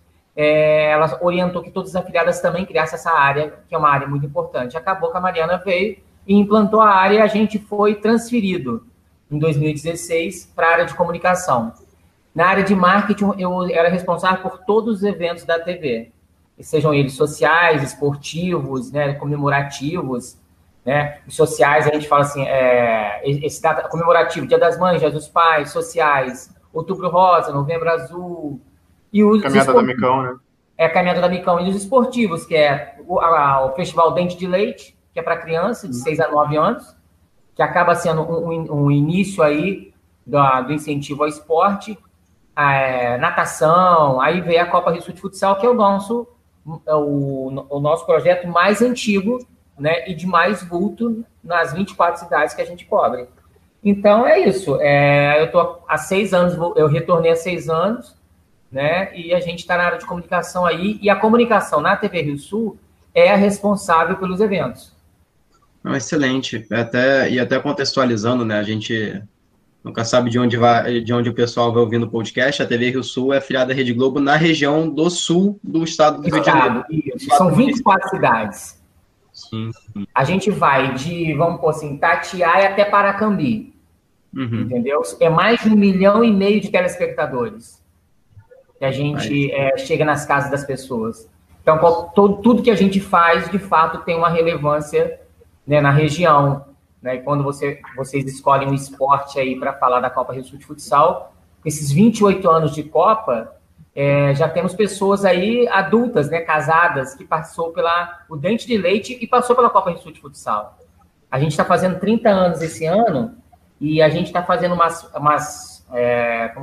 é, 0.41 0.91
ela 0.91 1.19
orientou 1.21 1.61
que 1.61 1.69
todas 1.69 1.93
as 1.93 2.01
afiliadas 2.01 2.39
também 2.39 2.65
criassem 2.65 2.95
essa 2.95 3.11
área, 3.11 3.55
que 3.67 3.75
é 3.75 3.77
uma 3.77 3.89
área 3.89 4.07
muito 4.07 4.25
importante. 4.25 4.77
Acabou 4.77 5.11
que 5.11 5.17
a 5.17 5.19
Mariana 5.19 5.57
veio 5.57 5.97
e 6.25 6.33
implantou 6.33 6.79
a 6.79 6.89
área 6.89 7.15
e 7.15 7.21
a 7.21 7.27
gente 7.27 7.59
foi 7.59 7.95
transferido 7.95 8.87
em 9.29 9.37
2016 9.37 10.53
para 10.55 10.67
a 10.67 10.71
área 10.71 10.85
de 10.85 10.93
comunicação. 10.93 11.73
Na 12.33 12.47
área 12.47 12.63
de 12.63 12.73
marketing, 12.73 13.33
eu 13.37 13.69
era 13.69 13.89
responsável 13.89 14.41
por 14.41 14.59
todos 14.59 14.99
os 14.99 15.03
eventos 15.03 15.43
da 15.43 15.59
TV, 15.59 16.09
sejam 16.61 16.93
eles 16.93 17.15
sociais, 17.15 17.83
esportivos, 17.83 18.93
né, 18.93 19.15
comemorativos, 19.15 20.37
né? 20.85 21.19
Os 21.27 21.35
sociais, 21.35 21.85
a 21.85 21.93
gente 21.93 22.07
fala 22.07 22.21
assim, 22.21 22.45
é, 22.47 23.21
esse 23.25 23.61
data 23.61 23.89
comemorativo, 23.89 24.47
Dia 24.47 24.57
das 24.57 24.79
Mães, 24.79 25.01
Dia 25.01 25.11
dos 25.11 25.27
Pais, 25.27 25.71
sociais, 25.71 26.49
Outubro 26.71 27.09
Rosa, 27.09 27.51
Novembro 27.51 27.89
Azul. 27.89 28.61
E 29.11 29.23
os 29.23 29.41
Caminhada 29.41 29.73
da 29.73 29.81
Micão, 29.81 30.21
né? 30.21 30.35
É 30.77 30.85
a 30.85 30.89
Caminhada 30.89 31.21
da 31.21 31.29
Micão. 31.29 31.59
E 31.59 31.69
os 31.69 31.75
esportivos, 31.75 32.45
que 32.45 32.55
é 32.55 32.95
o, 33.07 33.19
a, 33.19 33.65
o 33.65 33.75
Festival 33.75 34.13
Dente 34.13 34.37
de 34.37 34.47
Leite, 34.47 34.97
que 35.13 35.19
é 35.19 35.23
para 35.23 35.37
criança 35.37 35.87
de 35.87 35.95
6 35.95 36.19
a 36.19 36.31
9 36.31 36.57
anos, 36.57 36.95
que 37.55 37.61
acaba 37.61 37.95
sendo 37.95 38.21
um, 38.21 38.85
um, 38.85 38.91
início 38.91 39.43
aí 39.43 39.93
do, 40.25 40.39
do 40.63 40.73
incentivo 40.73 41.23
ao 41.23 41.29
esporte 41.29 41.97
é, 42.59 43.17
natação, 43.17 44.19
aí 44.19 44.41
veio 44.41 44.61
a 44.61 44.65
Copa 44.65 44.91
Rio 44.91 45.01
Sul 45.01 45.13
de 45.13 45.21
Futsal, 45.21 45.55
que 45.57 45.65
é 45.65 45.69
o 45.69 45.73
nosso, 45.73 46.27
é 46.85 46.93
o, 46.93 47.65
o 47.69 47.79
nosso 47.79 48.05
projeto 48.05 48.47
mais 48.47 48.81
antigo 48.81 49.39
né, 49.77 50.09
e 50.09 50.13
de 50.13 50.27
mais 50.27 50.61
vulto 50.61 51.23
nas 51.41 51.73
24 51.73 52.19
cidades 52.19 52.53
que 52.53 52.61
a 52.61 52.65
gente 52.65 52.85
cobre. 52.85 53.27
Então 53.81 54.27
é 54.27 54.39
isso. 54.39 54.77
É, 54.81 55.39
eu 55.39 55.45
estou 55.45 55.83
há 55.87 55.97
seis 55.97 56.33
anos, 56.33 56.53
eu 56.75 56.87
retornei 56.87 57.31
há 57.31 57.35
seis 57.35 57.69
anos, 57.69 58.18
né? 58.71 59.15
E 59.17 59.33
a 59.33 59.39
gente 59.39 59.59
está 59.59 59.77
na 59.77 59.83
área 59.83 59.97
de 59.97 60.05
comunicação 60.05 60.65
aí, 60.65 60.99
e 61.01 61.09
a 61.09 61.15
comunicação 61.15 61.81
na 61.81 61.95
TV 61.95 62.21
Rio 62.21 62.37
Sul 62.37 62.77
é 63.13 63.31
a 63.31 63.35
responsável 63.35 64.17
pelos 64.17 64.39
eventos. 64.39 64.93
excelente. 65.95 66.65
Até, 66.71 67.29
e 67.29 67.39
até 67.39 67.59
contextualizando, 67.59 68.45
né? 68.45 68.59
A 68.59 68.63
gente 68.63 69.21
Nunca 69.83 70.03
sabe 70.03 70.29
de 70.29 70.37
onde, 70.37 70.57
vai, 70.57 70.99
de 70.99 71.13
onde 71.13 71.29
o 71.29 71.33
pessoal 71.33 71.71
vai 71.71 71.81
ouvindo 71.81 72.05
o 72.05 72.09
podcast. 72.09 72.61
A 72.61 72.67
TV 72.67 72.89
Rio 72.89 73.03
Sul 73.03 73.33
é 73.33 73.39
filiada 73.39 73.69
da 73.69 73.73
Rede 73.73 73.93
Globo 73.93 74.19
na 74.19 74.35
região 74.35 74.89
do 74.89 75.09
sul 75.09 75.57
do 75.63 75.83
estado 75.85 76.21
do 76.21 76.27
Rio 76.27 76.41
de 76.41 76.45
Janeiro. 76.45 76.85
São 77.37 77.53
24 77.53 78.09
cidades. 78.09 78.83
Sim, 79.31 79.71
sim. 79.71 80.05
A 80.13 80.25
gente 80.25 80.51
vai 80.51 80.93
de, 80.95 81.33
vamos 81.33 81.61
por 81.61 81.69
assim, 81.69 81.97
Tatiaia 81.97 82.69
até 82.69 82.83
Paracambi. 82.83 83.73
Uhum. 84.35 84.61
Entendeu? 84.61 85.01
É 85.21 85.29
mais 85.29 85.61
de 85.61 85.69
um 85.69 85.75
milhão 85.75 86.25
e 86.25 86.31
meio 86.31 86.59
de 86.59 86.69
telespectadores 86.69 87.78
que 88.79 88.85
a 88.85 88.91
gente 88.91 89.51
é, 89.51 89.77
chega 89.77 90.05
nas 90.05 90.25
casas 90.25 90.49
das 90.49 90.63
pessoas. 90.63 91.29
Então, 91.61 91.77
todo, 92.15 92.41
tudo 92.41 92.63
que 92.63 92.71
a 92.71 92.75
gente 92.75 92.99
faz, 93.01 93.51
de 93.51 93.59
fato, 93.59 93.99
tem 93.99 94.15
uma 94.15 94.29
relevância 94.29 95.19
né, 95.67 95.81
na 95.81 95.91
região. 95.91 96.65
Né? 97.01 97.15
E 97.15 97.19
quando 97.19 97.43
você, 97.43 97.81
vocês 97.95 98.25
escolhem 98.25 98.69
um 98.69 98.73
esporte 98.73 99.37
aí 99.37 99.59
para 99.59 99.73
falar 99.73 99.99
da 99.99 100.09
Copa 100.09 100.33
Rio 100.33 100.43
Sul 100.43 100.57
de 100.57 100.65
Futsal, 100.65 101.35
esses 101.65 101.91
28 101.91 102.49
anos 102.49 102.73
de 102.73 102.83
Copa, 102.83 103.53
é, 103.93 104.33
já 104.33 104.47
temos 104.47 104.73
pessoas 104.73 105.25
aí 105.25 105.67
adultas, 105.67 106.29
né, 106.29 106.39
casadas, 106.39 107.13
que 107.13 107.25
passou 107.25 107.71
pela 107.71 108.23
o 108.29 108.37
Dente 108.37 108.65
de 108.65 108.77
Leite 108.77 109.17
e 109.19 109.27
passou 109.27 109.55
pela 109.55 109.69
Copa 109.69 109.89
Rio 109.89 109.99
Sul 109.99 110.13
de 110.13 110.21
Futsal. 110.21 110.77
A 111.29 111.37
gente 111.37 111.51
está 111.51 111.65
fazendo 111.65 111.99
30 111.99 112.29
anos 112.29 112.61
esse 112.61 112.85
ano 112.85 113.35
e 113.79 114.01
a 114.01 114.09
gente 114.09 114.27
está 114.27 114.41
fazendo 114.41 114.73
umas, 114.73 115.03
umas, 115.13 115.85
é, 115.91 116.55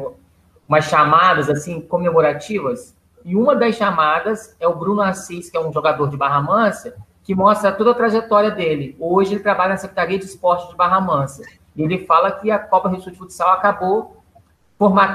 umas 0.69 0.85
chamadas 0.85 1.49
assim 1.49 1.81
comemorativas. 1.81 2.95
E 3.25 3.35
uma 3.35 3.57
das 3.57 3.75
chamadas 3.77 4.57
é 4.61 4.69
o 4.69 4.75
Bruno 4.75 5.03
Assis, 5.03 5.51
que 5.51 5.57
é 5.57 5.61
um 5.61 5.73
jogador 5.73 6.09
de 6.09 6.17
Barra 6.17 6.41
Mansa, 6.41 6.95
que 7.25 7.35
mostra 7.35 7.73
toda 7.73 7.91
a 7.91 7.95
trajetória 7.95 8.51
dele. 8.51 8.97
Hoje 9.01 9.35
ele 9.35 9.43
trabalha 9.43 9.71
na 9.71 9.77
Secretaria 9.77 10.19
de 10.19 10.25
Esporte 10.25 10.69
de 10.69 10.77
Barra 10.77 11.01
Mansa. 11.01 11.43
E 11.75 11.83
ele 11.83 12.07
fala 12.07 12.31
que 12.31 12.51
a 12.51 12.59
Copa 12.59 12.89
Rio 12.89 13.01
Sul 13.01 13.13
de 13.13 13.19
Futsal 13.19 13.51
acabou 13.51 14.23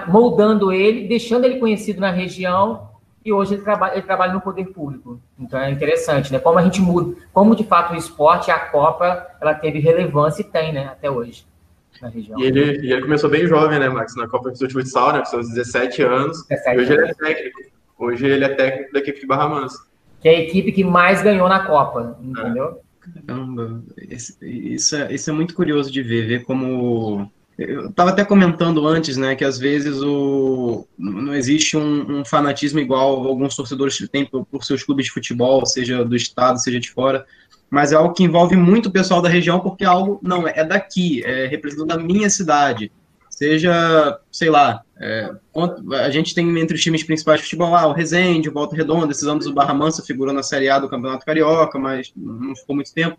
moldando 0.07 0.71
ele, 0.73 1.07
deixando 1.07 1.45
ele 1.45 1.59
conhecido 1.59 2.01
na 2.01 2.11
região, 2.11 2.89
e 3.23 3.31
hoje 3.31 3.53
ele 3.53 3.61
trabalha, 3.61 3.93
ele 3.93 4.01
trabalha 4.01 4.33
no 4.33 4.41
poder 4.41 4.65
público. 4.65 5.19
Então 5.39 5.59
é 5.59 5.69
interessante, 5.69 6.33
né? 6.33 6.39
Como 6.39 6.57
a 6.57 6.63
gente 6.63 6.81
muda, 6.81 7.15
como 7.31 7.55
de 7.55 7.63
fato 7.63 7.93
o 7.93 7.95
esporte, 7.95 8.49
a 8.49 8.59
Copa, 8.59 9.27
ela 9.39 9.53
teve 9.53 9.79
relevância 9.79 10.41
e 10.41 10.45
tem, 10.45 10.73
né, 10.73 10.87
até 10.87 11.09
hoje. 11.09 11.45
Na 12.01 12.09
região. 12.09 12.39
E 12.39 12.43
ele, 12.43 12.85
e 12.85 12.91
ele 12.91 13.01
começou 13.01 13.29
bem 13.29 13.47
jovem, 13.47 13.79
né, 13.79 13.89
Max, 13.89 14.15
na 14.15 14.27
Copa 14.27 14.51
de 14.51 14.69
Futsal, 14.69 15.13
né, 15.13 15.19
com 15.19 15.25
seus 15.25 15.49
17 15.49 16.01
anos. 16.03 16.45
17 16.47 16.79
hoje 16.79 16.93
ele 16.93 17.05
é 17.05 17.13
técnico. 17.13 17.61
Hoje 17.97 18.25
ele 18.25 18.45
é 18.45 18.49
técnico 18.49 18.93
da 18.93 18.99
equipe 18.99 19.19
de 19.19 19.27
Barra 19.27 19.47
Mansa. 19.47 19.85
Que 20.19 20.29
é 20.29 20.35
a 20.35 20.39
equipe 20.39 20.71
que 20.71 20.83
mais 20.83 21.21
ganhou 21.21 21.47
na 21.47 21.65
Copa, 21.65 22.17
entendeu? 22.21 22.79
Caramba, 23.27 23.83
isso 24.41 24.95
é, 24.95 25.13
isso 25.13 25.29
é 25.29 25.33
muito 25.33 25.55
curioso 25.55 25.91
de 25.91 26.03
ver, 26.03 26.27
ver 26.27 26.43
como 26.43 27.31
eu 27.57 27.89
estava 27.89 28.11
até 28.11 28.23
comentando 28.23 28.85
antes, 28.87 29.17
né, 29.17 29.35
que 29.35 29.43
às 29.43 29.57
vezes 29.59 30.01
o, 30.01 30.87
não 30.97 31.33
existe 31.35 31.77
um, 31.77 32.19
um 32.19 32.25
fanatismo 32.25 32.79
igual 32.79 33.27
alguns 33.27 33.55
torcedores 33.55 33.97
têm 34.09 34.25
por, 34.25 34.45
por, 34.45 34.63
seus 34.63 34.83
clubes 34.83 35.05
de 35.05 35.11
futebol, 35.11 35.65
seja 35.65 36.03
do 36.03 36.15
estado, 36.15 36.61
seja 36.61 36.79
de 36.79 36.89
fora, 36.89 37.25
mas 37.71 37.91
é 37.91 37.95
algo 37.95 38.13
que 38.13 38.23
envolve 38.23 38.55
muito 38.55 38.87
o 38.87 38.91
pessoal 38.91 39.21
da 39.21 39.29
região, 39.29 39.59
porque 39.61 39.83
é 39.83 39.87
algo, 39.87 40.19
não, 40.21 40.47
é 40.47 40.63
daqui, 40.63 41.23
é 41.23 41.47
representando 41.47 41.93
a 41.93 41.97
minha 41.97 42.29
cidade. 42.29 42.91
Seja, 43.29 44.19
sei 44.31 44.49
lá, 44.49 44.81
é, 44.99 45.31
a 46.03 46.09
gente 46.11 46.35
tem 46.35 46.59
entre 46.59 46.75
os 46.75 46.83
times 46.83 47.01
principais 47.01 47.39
de 47.39 47.45
futebol, 47.45 47.73
ah, 47.73 47.87
o 47.87 47.93
Resende, 47.93 48.49
o 48.49 48.53
Volta 48.53 48.75
Redonda, 48.75 49.11
esses 49.11 49.23
anos 49.23 49.47
o 49.47 49.53
Barra 49.53 49.73
Mansa 49.73 50.03
figurou 50.03 50.33
na 50.33 50.43
Série 50.43 50.69
A 50.69 50.77
do 50.77 50.89
Campeonato 50.89 51.25
Carioca, 51.25 51.79
mas 51.79 52.11
não 52.15 52.55
ficou 52.55 52.75
muito 52.75 52.93
tempo 52.93 53.17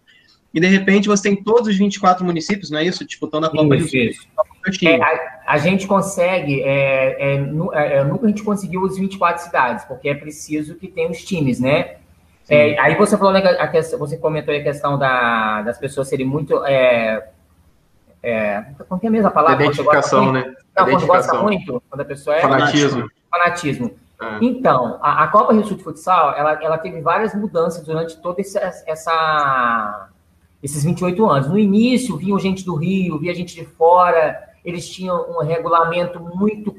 e 0.54 0.60
de 0.60 0.66
repente 0.66 1.08
você 1.08 1.22
tem 1.22 1.42
todos 1.42 1.68
os 1.68 1.76
24 1.76 2.24
municípios, 2.24 2.70
não 2.70 2.78
é 2.78 2.84
isso? 2.84 3.06
Disputando 3.06 3.44
a 3.44 3.50
Copa 3.50 3.74
isso, 3.74 3.86
do 3.86 3.90
Sul. 3.90 4.88
É, 4.88 5.02
a, 5.02 5.42
a, 5.46 5.58
gente 5.58 5.86
consegue, 5.86 6.62
é, 6.62 7.16
é, 7.18 7.34
é, 7.36 7.96
é, 7.96 8.04
nunca 8.04 8.26
a 8.26 8.28
gente 8.28 8.42
conseguiu 8.42 8.82
os 8.82 8.98
24 8.98 9.44
cidades, 9.44 9.84
porque 9.86 10.08
é 10.08 10.14
preciso 10.14 10.74
que 10.74 10.88
tenha 10.88 11.10
os 11.10 11.24
times, 11.24 11.58
né? 11.58 11.96
É, 12.48 12.78
aí 12.78 12.96
você 12.96 13.16
falou, 13.16 13.32
né, 13.32 13.40
a, 13.40 13.64
a, 13.64 13.98
você 13.98 14.16
comentou 14.16 14.54
a 14.54 14.60
questão 14.60 14.98
da, 14.98 15.62
das 15.62 15.78
pessoas 15.78 16.08
serem 16.08 16.26
muito. 16.26 16.64
É, 16.64 17.28
é, 18.22 18.64
como 18.88 19.00
que 19.00 19.06
é 19.06 19.08
a 19.08 19.12
mesma 19.12 19.30
palavra? 19.30 19.64
Identificação, 19.64 20.32
né? 20.32 20.54
Não, 20.76 20.84
quando 20.86 21.06
gosta 21.06 21.34
muito, 21.42 21.82
quando 21.88 22.00
a 22.00 22.04
pessoa 22.04 22.36
é. 22.36 22.40
Fanatismo. 22.40 23.08
Fanatismo. 23.30 24.02
Então, 24.40 24.98
a, 25.02 25.24
a 25.24 25.28
Copa 25.28 25.52
Rio 25.52 25.66
Sul 25.66 25.76
de 25.76 25.82
Futsal, 25.82 26.34
ela, 26.36 26.52
ela 26.62 26.78
teve 26.78 27.00
várias 27.00 27.34
mudanças 27.34 27.84
durante 27.84 28.16
toda 28.18 28.40
essa, 28.40 28.60
essa 28.86 30.08
esses 30.62 30.84
28 30.84 31.28
anos. 31.28 31.48
No 31.48 31.58
início, 31.58 32.16
vinham 32.16 32.38
gente 32.38 32.64
do 32.64 32.76
Rio, 32.76 33.18
via 33.18 33.34
gente 33.34 33.54
de 33.54 33.64
fora, 33.64 34.40
eles 34.64 34.88
tinham 34.88 35.28
um 35.30 35.42
regulamento 35.42 36.20
muito, 36.20 36.74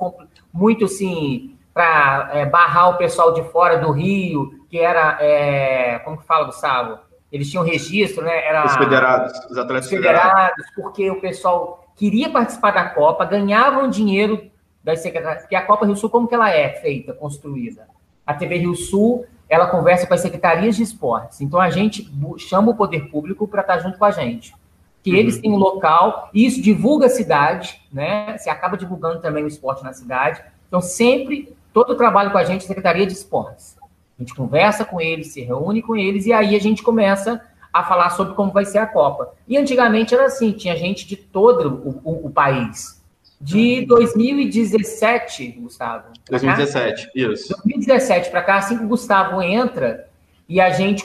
muito 0.53 0.85
assim, 0.85 1.57
para 1.73 2.29
é, 2.31 2.45
barrar 2.45 2.91
o 2.91 2.97
pessoal 2.97 3.33
de 3.33 3.43
fora 3.49 3.77
do 3.77 3.91
Rio, 3.91 4.62
que 4.73 4.79
era, 4.79 5.19
é, 5.21 5.99
como 5.99 6.17
que 6.17 6.25
fala, 6.25 6.45
Gustavo? 6.45 6.97
Eles 7.31 7.47
tinham 7.47 7.63
registro, 7.63 8.25
né? 8.25 8.43
Era, 8.43 8.65
os 8.65 8.75
federados, 8.75 9.31
os 9.51 9.55
atletas 9.55 9.87
federados, 9.87 10.31
federados, 10.31 10.65
porque 10.75 11.11
o 11.11 11.21
pessoal 11.21 11.87
queria 11.95 12.27
participar 12.31 12.71
da 12.71 12.89
Copa, 12.89 13.23
ganhavam 13.23 13.87
dinheiro 13.87 14.49
das 14.83 15.01
secretarias, 15.01 15.43
porque 15.43 15.55
a 15.55 15.63
Copa 15.63 15.85
Rio 15.85 15.95
Sul, 15.95 16.09
como 16.09 16.27
que 16.27 16.33
ela 16.33 16.49
é 16.49 16.69
feita, 16.69 17.13
construída? 17.13 17.87
A 18.25 18.33
TV 18.33 18.57
Rio 18.57 18.75
Sul 18.75 19.27
ela 19.47 19.67
conversa 19.67 20.07
com 20.07 20.13
as 20.15 20.21
secretarias 20.21 20.75
de 20.75 20.81
esportes. 20.81 21.39
Então 21.39 21.61
a 21.61 21.69
gente 21.69 22.11
chama 22.39 22.71
o 22.71 22.75
poder 22.75 23.11
público 23.11 23.47
para 23.47 23.61
estar 23.61 23.75
tá 23.75 23.79
junto 23.79 23.99
com 23.99 24.05
a 24.05 24.11
gente. 24.11 24.55
Que 25.03 25.11
uhum. 25.11 25.17
eles 25.17 25.39
têm 25.39 25.51
um 25.51 25.57
local, 25.57 26.31
e 26.33 26.47
isso 26.47 26.59
divulga 26.59 27.05
a 27.05 27.09
cidade, 27.09 27.79
né? 27.91 28.35
Você 28.39 28.49
acaba 28.49 28.75
divulgando 28.75 29.21
também 29.21 29.43
o 29.43 29.47
esporte 29.47 29.83
na 29.83 29.93
cidade. 29.93 30.41
Então, 30.67 30.81
sempre, 30.81 31.55
todo 31.71 31.91
o 31.91 31.95
trabalho 31.95 32.31
com 32.31 32.39
a 32.39 32.43
gente 32.43 32.63
Secretaria 32.63 33.05
de 33.05 33.13
Esportes. 33.13 33.82
A 34.17 34.21
gente 34.21 34.35
conversa 34.35 34.85
com 34.85 35.01
eles, 35.01 35.33
se 35.33 35.41
reúne 35.41 35.81
com 35.81 35.95
eles, 35.95 36.25
e 36.25 36.33
aí 36.33 36.55
a 36.55 36.59
gente 36.59 36.83
começa 36.83 37.41
a 37.71 37.83
falar 37.83 38.11
sobre 38.11 38.35
como 38.35 38.51
vai 38.51 38.65
ser 38.65 38.77
a 38.77 38.85
Copa. 38.85 39.33
E 39.47 39.57
antigamente 39.57 40.13
era 40.13 40.25
assim, 40.25 40.51
tinha 40.51 40.75
gente 40.75 41.07
de 41.07 41.15
todo 41.15 42.01
o, 42.03 42.09
o, 42.09 42.27
o 42.27 42.29
país 42.29 43.01
de 43.43 43.85
2017, 43.87 45.59
Gustavo. 45.59 46.05
2017, 46.29 47.11
isso. 47.13 47.49
2017 47.49 48.29
para 48.29 48.41
cá, 48.41 48.55
assim 48.57 48.77
que 48.77 48.85
o 48.85 48.87
Gustavo 48.87 49.41
entra 49.41 50.07
e 50.47 50.61
a 50.61 50.69
gente 50.69 51.03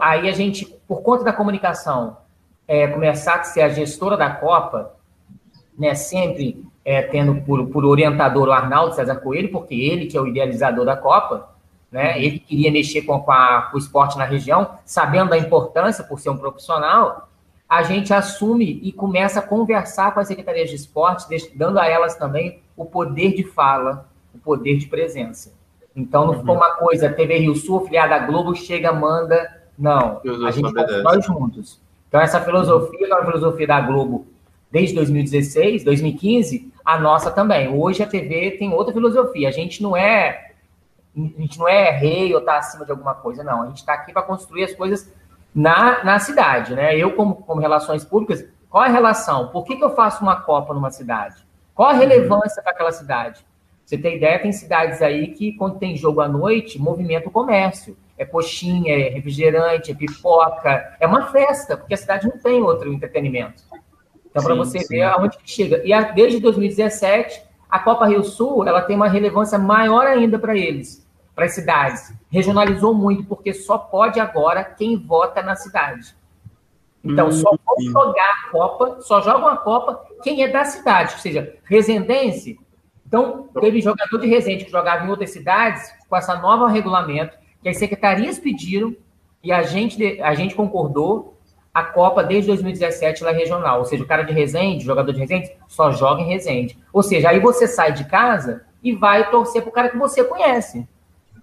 aí 0.00 0.28
a 0.28 0.32
gente 0.32 0.66
por 0.88 1.02
conta 1.02 1.22
da 1.22 1.32
comunicação 1.32 2.16
é, 2.66 2.88
começar 2.88 3.36
a 3.36 3.44
ser 3.44 3.62
a 3.62 3.68
gestora 3.68 4.16
da 4.16 4.30
Copa, 4.30 4.94
né, 5.78 5.94
sempre 5.94 6.64
é, 6.84 7.02
tendo 7.02 7.40
por, 7.42 7.66
por 7.68 7.84
orientador 7.84 8.48
o 8.48 8.52
Arnaldo 8.52 8.96
César 8.96 9.16
Coelho, 9.16 9.52
porque 9.52 9.74
ele 9.74 10.06
que 10.06 10.16
é 10.16 10.20
o 10.20 10.26
idealizador 10.26 10.84
da 10.84 10.96
Copa, 10.96 11.54
né, 11.90 12.20
ele 12.22 12.38
queria 12.38 12.70
mexer 12.70 13.02
com, 13.02 13.18
com, 13.20 13.32
a, 13.32 13.68
com 13.70 13.76
o 13.76 13.80
esporte 13.80 14.18
na 14.18 14.24
região, 14.24 14.70
sabendo 14.84 15.30
da 15.30 15.38
importância 15.38 16.04
por 16.04 16.18
ser 16.18 16.30
um 16.30 16.36
profissional, 16.36 17.28
a 17.68 17.82
gente 17.82 18.12
assume 18.14 18.80
e 18.82 18.92
começa 18.92 19.40
a 19.40 19.42
conversar 19.42 20.14
com 20.14 20.20
as 20.20 20.28
secretarias 20.28 20.70
de 20.70 20.76
esporte, 20.76 21.26
dando 21.54 21.78
a 21.78 21.86
elas 21.86 22.14
também 22.14 22.60
o 22.76 22.84
poder 22.84 23.34
de 23.34 23.44
fala, 23.44 24.08
o 24.34 24.38
poder 24.38 24.76
de 24.76 24.86
presença. 24.86 25.52
Então, 25.94 26.26
não 26.26 26.34
ficou 26.34 26.54
uhum. 26.54 26.60
uma 26.60 26.74
coisa, 26.76 27.08
TV 27.08 27.38
Rio 27.38 27.56
Sul, 27.56 27.80
filiada 27.86 28.14
à 28.14 28.18
Globo, 28.18 28.54
chega, 28.54 28.92
manda. 28.92 29.62
Não, 29.78 30.20
a 30.46 30.50
gente 30.50 30.72
faz 30.72 31.02
nós 31.02 31.24
juntos. 31.24 31.80
Então, 32.08 32.20
essa 32.20 32.40
filosofia, 32.40 32.98
que 32.98 33.12
é 33.12 33.14
uma 33.14 33.24
filosofia 33.24 33.66
da 33.66 33.80
Globo 33.80 34.26
desde 34.70 34.94
2016, 34.94 35.84
2015, 35.84 36.70
a 36.84 36.98
nossa 36.98 37.30
também. 37.30 37.68
Hoje 37.68 38.02
a 38.02 38.06
TV 38.06 38.52
tem 38.52 38.72
outra 38.72 38.92
filosofia. 38.92 39.48
A 39.48 39.52
gente 39.52 39.82
não 39.82 39.96
é 39.96 40.52
a 41.16 41.40
gente 41.40 41.58
não 41.58 41.66
é 41.66 41.90
rei 41.90 42.32
ou 42.34 42.40
está 42.40 42.58
acima 42.58 42.84
de 42.84 42.90
alguma 42.90 43.14
coisa, 43.14 43.42
não. 43.42 43.62
A 43.62 43.66
gente 43.66 43.78
está 43.78 43.94
aqui 43.94 44.12
para 44.12 44.22
construir 44.22 44.64
as 44.64 44.74
coisas 44.74 45.10
na, 45.54 46.04
na 46.04 46.18
cidade, 46.18 46.74
né? 46.74 46.94
Eu, 46.96 47.12
como, 47.14 47.36
como 47.36 47.60
relações 47.60 48.04
públicas, 48.04 48.44
qual 48.68 48.84
é 48.84 48.88
a 48.88 48.92
relação? 48.92 49.48
Por 49.48 49.64
que, 49.64 49.76
que 49.76 49.84
eu 49.84 49.94
faço 49.94 50.22
uma 50.22 50.42
Copa 50.42 50.74
numa 50.74 50.90
cidade? 50.90 51.36
Qual 51.74 51.88
a 51.88 51.92
uhum. 51.92 51.98
relevância 51.98 52.62
para 52.62 52.72
aquela 52.72 52.92
cidade? 52.92 53.44
Você 53.84 53.96
tem 53.96 54.16
ideia, 54.16 54.38
tem 54.38 54.52
cidades 54.52 55.00
aí 55.00 55.28
que, 55.28 55.52
quando 55.52 55.78
tem 55.78 55.96
jogo 55.96 56.20
à 56.20 56.28
noite, 56.28 56.78
movimenta 56.78 57.28
o 57.28 57.32
comércio. 57.32 57.96
É 58.18 58.24
coxinha, 58.24 58.94
é 58.94 59.08
refrigerante, 59.10 59.92
é 59.92 59.94
pipoca, 59.94 60.96
é 60.98 61.06
uma 61.06 61.28
festa, 61.28 61.76
porque 61.76 61.94
a 61.94 61.98
cidade 61.98 62.26
não 62.26 62.38
tem 62.38 62.62
outro 62.62 62.92
entretenimento. 62.92 63.62
Então, 64.30 64.42
para 64.42 64.54
você 64.54 64.80
sim. 64.80 64.88
ver 64.88 65.02
aonde 65.02 65.38
que 65.38 65.50
chega. 65.50 65.82
E 65.84 65.92
a, 65.92 66.02
desde 66.02 66.40
2017, 66.40 67.42
a 67.70 67.78
Copa 67.78 68.06
Rio 68.06 68.24
Sul 68.24 68.66
ela 68.66 68.82
tem 68.82 68.96
uma 68.96 69.08
relevância 69.08 69.58
maior 69.58 70.06
ainda 70.06 70.38
para 70.38 70.56
eles 70.56 71.05
para 71.36 71.44
as 71.44 71.52
cidades. 71.52 72.14
Regionalizou 72.30 72.94
muito, 72.94 73.22
porque 73.24 73.52
só 73.52 73.76
pode 73.76 74.18
agora 74.18 74.64
quem 74.64 74.96
vota 74.96 75.42
na 75.42 75.54
cidade. 75.54 76.16
Então, 77.04 77.28
hum, 77.28 77.32
só 77.32 77.56
pode 77.62 77.84
jogar 77.84 78.30
a 78.30 78.50
Copa, 78.50 79.00
só 79.02 79.20
joga 79.20 79.52
a 79.52 79.56
Copa 79.58 80.02
quem 80.22 80.42
é 80.42 80.48
da 80.48 80.64
cidade, 80.64 81.12
ou 81.12 81.20
seja, 81.20 81.54
resendense. 81.64 82.58
Então, 83.06 83.48
teve 83.60 83.80
jogador 83.82 84.18
de 84.18 84.26
Resende 84.26 84.64
que 84.64 84.70
jogava 84.70 85.04
em 85.04 85.10
outras 85.10 85.30
cidades, 85.30 85.92
com 86.08 86.16
essa 86.16 86.34
nova 86.40 86.68
regulamento, 86.68 87.36
que 87.62 87.68
as 87.68 87.76
secretarias 87.76 88.38
pediram 88.38 88.96
e 89.44 89.52
a 89.52 89.62
gente, 89.62 90.20
a 90.22 90.34
gente 90.34 90.54
concordou, 90.54 91.38
a 91.72 91.84
Copa 91.84 92.24
desde 92.24 92.48
2017 92.48 93.22
ela 93.22 93.32
é 93.32 93.36
regional. 93.36 93.80
Ou 93.80 93.84
seja, 93.84 94.02
o 94.02 94.06
cara 94.06 94.22
de 94.22 94.32
Resende, 94.32 94.84
jogador 94.84 95.12
de 95.12 95.20
Resende, 95.20 95.52
só 95.68 95.92
joga 95.92 96.22
em 96.22 96.26
Resende. 96.26 96.78
Ou 96.92 97.02
seja, 97.02 97.28
aí 97.28 97.38
você 97.38 97.68
sai 97.68 97.92
de 97.92 98.04
casa 98.06 98.64
e 98.82 98.94
vai 98.94 99.30
torcer 99.30 99.60
para 99.60 99.68
o 99.68 99.72
cara 99.72 99.90
que 99.90 99.98
você 99.98 100.24
conhece. 100.24 100.88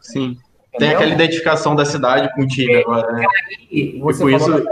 Sim. 0.04 0.38
Entendeu? 0.68 0.78
Tem 0.78 0.89
aquela 0.89 1.13
identificação 1.13 1.76
da 1.76 1.86
cidade 1.86 2.34
com 2.36 2.44
o 2.44 2.48
time 2.48 2.76
agora, 2.76 3.12
né? 3.13 3.26
E, 3.72 4.00
com 4.00 4.30
isso 4.30 4.63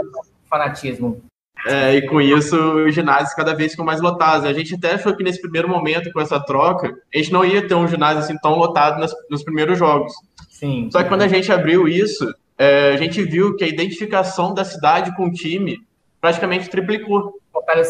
fanatismo. 0.48 1.22
É, 1.66 1.94
e 1.94 2.08
com 2.08 2.20
isso 2.20 2.56
os 2.56 2.94
ginásios 2.94 3.34
cada 3.34 3.54
vez 3.54 3.70
ficam 3.72 3.84
mais 3.84 4.00
lotados. 4.00 4.44
A 4.44 4.52
gente 4.52 4.74
até 4.74 4.94
achou 4.94 5.16
que 5.16 5.22
nesse 5.22 5.40
primeiro 5.40 5.68
momento, 5.68 6.12
com 6.12 6.20
essa 6.20 6.40
troca, 6.40 6.92
a 7.14 7.18
gente 7.18 7.32
não 7.32 7.44
ia 7.44 7.66
ter 7.66 7.74
um 7.74 7.86
ginásio 7.86 8.18
assim 8.18 8.36
tão 8.38 8.56
lotado 8.56 8.98
nas, 8.98 9.12
nos 9.30 9.44
primeiros 9.44 9.78
jogos. 9.78 10.12
Sim. 10.50 10.88
Só 10.90 11.02
que 11.02 11.08
quando 11.08 11.22
a 11.22 11.28
gente 11.28 11.52
abriu 11.52 11.86
isso, 11.86 12.34
é, 12.58 12.90
a 12.90 12.96
gente 12.96 13.22
viu 13.22 13.56
que 13.56 13.64
a 13.64 13.68
identificação 13.68 14.52
da 14.52 14.64
cidade 14.64 15.14
com 15.16 15.26
o 15.26 15.32
time 15.32 15.78
praticamente 16.20 16.68
triplicou. 16.68 17.34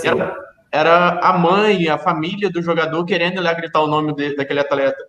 Era, 0.05 0.37
era 0.71 1.09
a 1.21 1.39
mãe, 1.39 1.89
a 1.89 1.99
família 1.99 2.51
do 2.51 2.63
jogador 2.63 3.05
querendo 3.05 3.41
lá 3.41 3.55
gritar 3.55 3.81
o 3.81 3.87
nome 3.87 4.15
de, 4.15 4.37
daquele 4.37 4.61
atleta. 4.61 5.03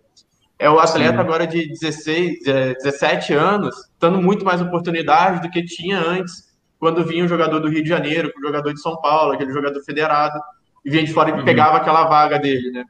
É 0.58 0.70
o 0.70 0.78
atleta 0.78 1.20
agora 1.20 1.46
de 1.46 1.68
16, 1.68 2.44
17 2.44 3.32
anos, 3.32 3.74
dando 3.98 4.22
muito 4.22 4.44
mais 4.44 4.60
oportunidade 4.60 5.42
do 5.42 5.50
que 5.50 5.64
tinha 5.64 5.98
antes, 5.98 6.54
quando 6.78 7.04
vinha 7.04 7.24
um 7.24 7.28
jogador 7.28 7.60
do 7.60 7.68
Rio 7.68 7.82
de 7.82 7.88
Janeiro, 7.88 8.32
um 8.36 8.46
jogador 8.46 8.72
de 8.72 8.80
São 8.80 9.00
Paulo, 9.00 9.32
aquele 9.32 9.52
jogador 9.52 9.82
federado, 9.82 10.38
e 10.84 10.90
vinha 10.90 11.04
de 11.04 11.12
fora 11.12 11.30
e 11.30 11.32
uhum. 11.32 11.44
pegava 11.44 11.78
aquela 11.78 12.04
vaga 12.04 12.38
dele, 12.38 12.70
né? 12.70 12.84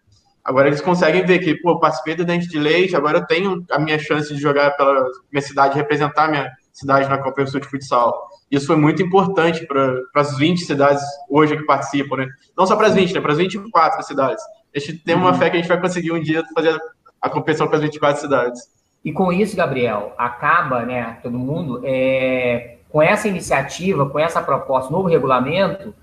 Agora 0.44 0.66
eles 0.66 0.82
conseguem 0.82 1.24
ver 1.24 1.38
que, 1.38 1.54
pô, 1.54 1.78
participei 1.78 2.14
do 2.14 2.24
Dente 2.24 2.48
de 2.48 2.58
Leite, 2.58 2.94
agora 2.94 3.18
eu 3.18 3.26
tenho 3.26 3.64
a 3.70 3.78
minha 3.78 3.98
chance 3.98 4.34
de 4.34 4.38
jogar 4.38 4.72
pela 4.72 5.06
minha 5.32 5.40
cidade, 5.40 5.76
representar 5.76 6.28
minha 6.28 6.50
cidade 6.70 7.08
na 7.08 7.16
Copa 7.16 7.46
Sul 7.46 7.60
de 7.60 7.68
Futsal. 7.68 8.28
Isso 8.50 8.66
foi 8.66 8.76
muito 8.76 9.02
importante 9.02 9.66
para 9.66 10.02
as 10.16 10.36
20 10.36 10.64
cidades 10.64 11.02
hoje 11.30 11.56
que 11.56 11.64
participam, 11.64 12.16
né? 12.16 12.26
Não 12.58 12.66
só 12.66 12.76
para 12.76 12.88
as 12.88 12.94
20, 12.94 13.14
né? 13.14 13.20
Para 13.22 13.32
as 13.32 13.38
24 13.38 14.02
cidades. 14.02 14.44
A 14.74 14.78
gente 14.78 14.98
tem 14.98 15.14
uma 15.14 15.30
uhum. 15.30 15.38
fé 15.38 15.48
que 15.48 15.56
a 15.56 15.60
gente 15.60 15.68
vai 15.68 15.80
conseguir 15.80 16.12
um 16.12 16.20
dia 16.20 16.42
fazer 16.54 16.78
a 17.24 17.30
competição 17.30 17.66
com 17.66 17.74
as 17.74 17.80
24 17.80 18.20
cidades. 18.20 18.70
E 19.02 19.10
com 19.10 19.32
isso, 19.32 19.56
Gabriel, 19.56 20.12
acaba, 20.18 20.84
né, 20.84 21.18
todo 21.22 21.38
mundo, 21.38 21.80
é, 21.82 22.76
com 22.90 23.00
essa 23.00 23.26
iniciativa, 23.26 24.08
com 24.10 24.18
essa 24.18 24.42
proposta, 24.42 24.92
novo 24.92 25.08
regulamento, 25.08 25.94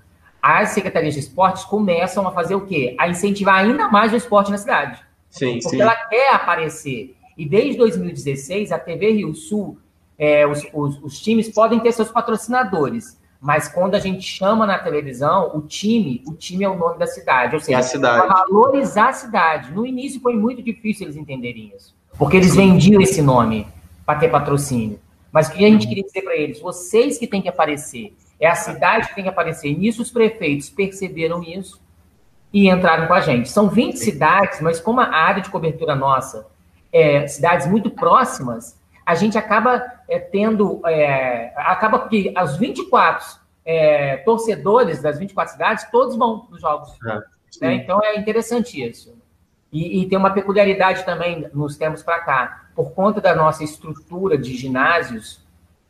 as 0.42 0.70
secretarias 0.70 1.14
de 1.14 1.20
esportes 1.20 1.64
começam 1.64 2.26
a 2.26 2.32
fazer 2.32 2.56
o 2.56 2.66
quê? 2.66 2.96
A 2.98 3.08
incentivar 3.08 3.60
ainda 3.60 3.88
mais 3.88 4.12
o 4.12 4.16
esporte 4.16 4.50
na 4.50 4.58
cidade. 4.58 5.00
Sim, 5.30 5.60
Porque 5.62 5.76
sim. 5.76 5.80
ela 5.80 5.94
quer 5.94 6.34
aparecer. 6.34 7.14
E 7.38 7.48
desde 7.48 7.78
2016, 7.78 8.72
a 8.72 8.78
TV 8.78 9.12
Rio 9.12 9.32
Sul, 9.32 9.78
é, 10.18 10.44
os, 10.44 10.66
os, 10.74 11.00
os 11.04 11.20
times 11.20 11.48
podem 11.48 11.78
ter 11.78 11.92
seus 11.92 12.10
patrocinadores. 12.10 13.16
Mas 13.42 13.66
quando 13.66 13.96
a 13.96 13.98
gente 13.98 14.22
chama 14.22 14.64
na 14.64 14.78
televisão, 14.78 15.50
o 15.52 15.62
time, 15.62 16.22
o 16.28 16.32
time 16.32 16.62
é 16.62 16.68
o 16.68 16.78
nome 16.78 16.96
da 16.96 17.08
cidade. 17.08 17.56
Ou 17.56 17.60
seja, 17.60 17.78
é 17.78 17.80
a 17.80 17.82
cidade. 17.82 18.28
valorizar 18.28 19.08
a 19.08 19.12
cidade. 19.12 19.72
No 19.72 19.84
início 19.84 20.20
foi 20.20 20.36
muito 20.36 20.62
difícil 20.62 21.06
eles 21.06 21.16
entenderem 21.16 21.72
isso. 21.76 21.92
Porque 22.16 22.36
eles 22.36 22.54
vendiam 22.54 23.02
esse 23.02 23.20
nome 23.20 23.66
para 24.06 24.20
ter 24.20 24.28
patrocínio. 24.28 25.00
Mas 25.32 25.48
o 25.48 25.52
que 25.52 25.64
a 25.64 25.68
gente 25.68 25.88
queria 25.88 26.04
dizer 26.04 26.22
para 26.22 26.36
eles? 26.36 26.60
Vocês 26.60 27.18
que 27.18 27.26
têm 27.26 27.42
que 27.42 27.48
aparecer. 27.48 28.16
É 28.38 28.46
a 28.46 28.54
cidade 28.54 29.08
que 29.08 29.14
tem 29.16 29.24
que 29.24 29.30
aparecer. 29.30 29.70
E 29.70 29.76
nisso 29.76 30.02
os 30.02 30.10
prefeitos 30.12 30.70
perceberam 30.70 31.42
isso 31.42 31.80
e 32.52 32.68
entraram 32.68 33.08
com 33.08 33.14
a 33.14 33.20
gente. 33.20 33.50
São 33.50 33.68
20 33.68 33.96
cidades, 33.96 34.60
mas 34.60 34.78
como 34.78 35.00
a 35.00 35.08
área 35.08 35.42
de 35.42 35.50
cobertura 35.50 35.96
nossa 35.96 36.46
é 36.92 37.26
cidades 37.26 37.66
muito 37.66 37.90
próximas, 37.90 38.78
a 39.04 39.14
gente 39.14 39.36
acaba 39.36 39.82
é, 40.08 40.18
tendo. 40.18 40.80
É, 40.86 41.52
acaba 41.56 42.08
que 42.08 42.32
os 42.42 42.56
24 42.56 43.40
é, 43.64 44.18
torcedores 44.18 45.02
das 45.02 45.18
24 45.18 45.52
cidades, 45.52 45.90
todos 45.90 46.16
vão 46.16 46.46
nos 46.50 46.60
jogos. 46.60 46.90
É, 47.06 47.66
né? 47.66 47.74
Então 47.74 48.00
é 48.02 48.16
interessante 48.16 48.82
isso. 48.82 49.14
E, 49.72 50.02
e, 50.02 50.08
tem 50.08 50.18
uma 50.18 50.30
peculiaridade 50.30 51.02
também 51.04 51.48
nos 51.54 51.78
tempos 51.78 52.02
para 52.02 52.20
cá, 52.20 52.66
por 52.74 52.90
conta 52.90 53.22
da 53.22 53.34
nossa 53.34 53.64
estrutura 53.64 54.36
de 54.36 54.54
ginásios, 54.54 55.40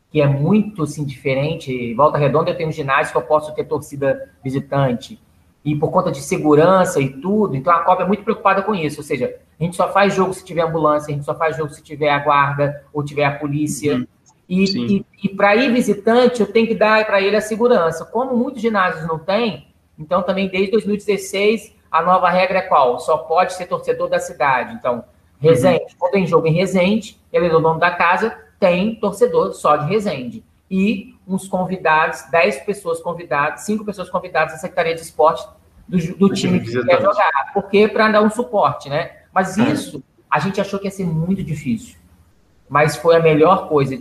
que 0.09 0.21
é 0.21 0.27
muito 0.27 0.83
assim, 0.83 1.03
diferente. 1.03 1.93
Volta 1.93 2.17
Redonda 2.17 2.51
eu 2.51 2.55
tenho 2.55 2.69
um 2.69 2.73
ginásio 2.73 3.11
que 3.11 3.17
eu 3.17 3.23
posso 3.23 3.53
ter 3.53 3.65
torcida 3.65 4.31
visitante. 4.41 5.21
E 5.65 5.75
por 5.75 5.91
conta 5.91 6.11
de 6.11 6.21
segurança 6.21 7.01
e 7.01 7.09
tudo, 7.09 7.55
então 7.55 7.73
a 7.73 7.79
Copa 7.79 8.03
é 8.03 8.05
muito 8.05 8.23
preocupada 8.23 8.61
com 8.61 8.73
isso. 8.73 9.01
Ou 9.01 9.03
seja, 9.03 9.35
a 9.63 9.65
gente 9.65 9.77
só 9.77 9.91
faz 9.91 10.13
jogo 10.13 10.33
se 10.33 10.43
tiver 10.43 10.61
ambulância, 10.61 11.09
a 11.09 11.15
gente 11.15 11.25
só 11.25 11.33
faz 11.33 11.55
jogo 11.55 11.73
se 11.73 11.81
tiver 11.81 12.09
a 12.09 12.19
guarda 12.19 12.83
ou 12.93 13.03
tiver 13.03 13.23
a 13.23 13.31
polícia. 13.31 13.95
Uhum. 13.95 14.07
E, 14.49 14.63
e, 14.97 15.05
e 15.23 15.29
para 15.29 15.55
ir 15.55 15.71
visitante, 15.71 16.41
eu 16.41 16.51
tenho 16.51 16.67
que 16.67 16.75
dar 16.75 17.05
para 17.05 17.21
ele 17.21 17.37
a 17.37 17.41
segurança. 17.41 18.03
Como 18.03 18.35
muitos 18.35 18.61
ginásios 18.61 19.07
não 19.07 19.17
têm, 19.17 19.67
então 19.97 20.21
também 20.21 20.49
desde 20.49 20.71
2016 20.71 21.73
a 21.89 22.01
nova 22.01 22.29
regra 22.29 22.59
é 22.59 22.61
qual? 22.63 22.99
Só 22.99 23.17
pode 23.19 23.53
ser 23.53 23.67
torcedor 23.67 24.09
da 24.09 24.19
cidade. 24.19 24.75
Então, 24.75 25.05
Resende, 25.39 25.83
uhum. 25.83 25.89
quando 25.97 26.11
tem 26.11 26.27
jogo 26.27 26.47
em 26.47 26.53
Resende, 26.53 27.17
ele 27.31 27.47
é 27.47 27.55
o 27.55 27.59
dono 27.61 27.79
da 27.79 27.91
casa, 27.91 28.37
tem 28.59 28.95
torcedor 28.95 29.53
só 29.53 29.77
de 29.77 29.89
Resende. 29.89 30.43
E 30.69 31.15
uns 31.25 31.47
convidados, 31.47 32.23
10 32.29 32.65
pessoas 32.65 32.99
convidadas, 33.01 33.61
5 33.61 33.85
pessoas 33.85 34.09
convidadas 34.09 34.53
da 34.53 34.59
Secretaria 34.59 34.95
de 34.95 35.01
Esporte 35.01 35.47
do, 35.87 35.97
do 36.17 36.33
time 36.33 36.59
que 36.59 36.83
quer 36.83 37.01
jogar. 37.01 37.51
Porque 37.53 37.87
para 37.87 38.09
dar 38.11 38.21
um 38.21 38.29
suporte, 38.29 38.89
né? 38.89 39.22
Mas 39.33 39.57
isso 39.57 40.03
a 40.29 40.39
gente 40.39 40.59
achou 40.59 40.79
que 40.79 40.85
ia 40.85 40.91
ser 40.91 41.05
muito 41.05 41.43
difícil. 41.43 41.95
Mas 42.67 42.95
foi 42.95 43.15
a 43.15 43.19
melhor 43.19 43.67
coisa. 43.67 43.95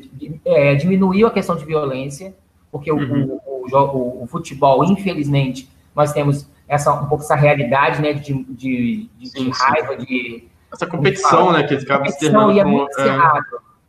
É, 0.44 0.74
diminuiu 0.74 1.26
a 1.26 1.30
questão 1.30 1.56
de 1.56 1.64
violência, 1.64 2.34
porque 2.70 2.90
uhum. 2.90 3.38
o, 3.46 3.76
o, 3.76 4.22
o, 4.22 4.26
futebol, 4.26 4.84
infelizmente, 4.84 5.68
nós 5.94 6.12
temos 6.12 6.48
essa, 6.66 6.92
um 6.94 7.06
pouco 7.06 7.22
essa 7.22 7.34
realidade 7.34 8.00
né, 8.00 8.14
de, 8.14 8.44
de, 8.44 9.10
de, 9.18 9.28
sim, 9.28 9.44
de 9.44 9.50
raiva, 9.50 9.96
de. 9.96 10.48
Essa 10.72 10.86
competição, 10.86 11.52
né? 11.52 11.64
Que 11.64 11.74
acaba 11.74 12.08
se 12.08 12.18
tornando. 12.18 12.58
É 12.58 12.64
muito 12.64 12.98
é... 12.98 13.40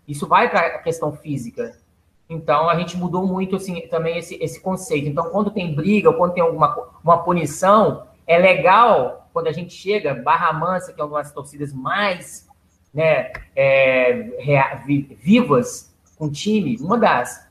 Isso 0.05 0.27
vai 0.27 0.49
para 0.49 0.59
a 0.59 0.79
questão 0.79 1.13
física. 1.13 1.77
Então, 2.29 2.69
a 2.69 2.75
gente 2.75 2.97
mudou 2.97 3.25
muito 3.25 3.55
assim, 3.55 3.87
também 3.87 4.17
esse, 4.17 4.35
esse 4.41 4.59
conceito. 4.59 5.07
Então, 5.07 5.29
quando 5.29 5.51
tem 5.51 5.73
briga 5.73 6.11
quando 6.11 6.33
tem 6.33 6.43
alguma 6.43 6.75
uma 7.01 7.19
punição, 7.19 8.03
é 8.27 8.37
legal 8.37 9.22
quando 9.33 9.47
a 9.47 9.51
gente 9.51 9.73
chega, 9.73 10.13
Barra 10.13 10.53
Mansa, 10.53 10.93
que 10.93 11.01
é 11.01 11.03
uma 11.03 11.17
das 11.17 11.31
torcidas 11.31 11.73
mais 11.73 12.47
né, 12.93 13.33
é, 13.55 14.29
vivas 15.19 15.93
com 16.15 16.25
o 16.25 16.31
time, 16.31 16.77
uma 16.79 16.97
das. 16.97 17.47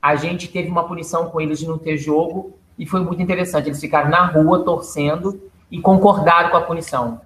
A 0.00 0.14
gente 0.14 0.48
teve 0.48 0.68
uma 0.68 0.86
punição 0.86 1.30
com 1.30 1.40
eles 1.40 1.58
de 1.58 1.66
não 1.66 1.78
ter 1.78 1.96
jogo 1.96 2.58
e 2.78 2.84
foi 2.84 3.00
muito 3.00 3.22
interessante. 3.22 3.68
Eles 3.68 3.80
ficaram 3.80 4.10
na 4.10 4.26
rua 4.26 4.64
torcendo 4.64 5.50
e 5.70 5.80
concordaram 5.80 6.50
com 6.50 6.56
a 6.58 6.62
punição. 6.62 7.20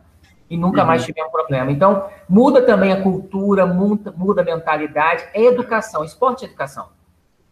E 0.49 0.57
nunca 0.57 0.83
uhum. 0.83 0.87
mais 0.87 1.05
tiveram 1.05 1.31
problema. 1.31 1.73
Então, 1.73 2.09
muda 2.29 2.63
também 2.63 2.93
a 2.93 3.03
cultura, 3.03 3.67
muda, 3.67 4.15
muda 4.17 4.43
a 4.43 4.45
mentalidade. 4.45 5.25
É 5.35 5.43
educação, 5.43 6.05
esporte 6.05 6.45
é 6.45 6.49
educação. 6.49 6.89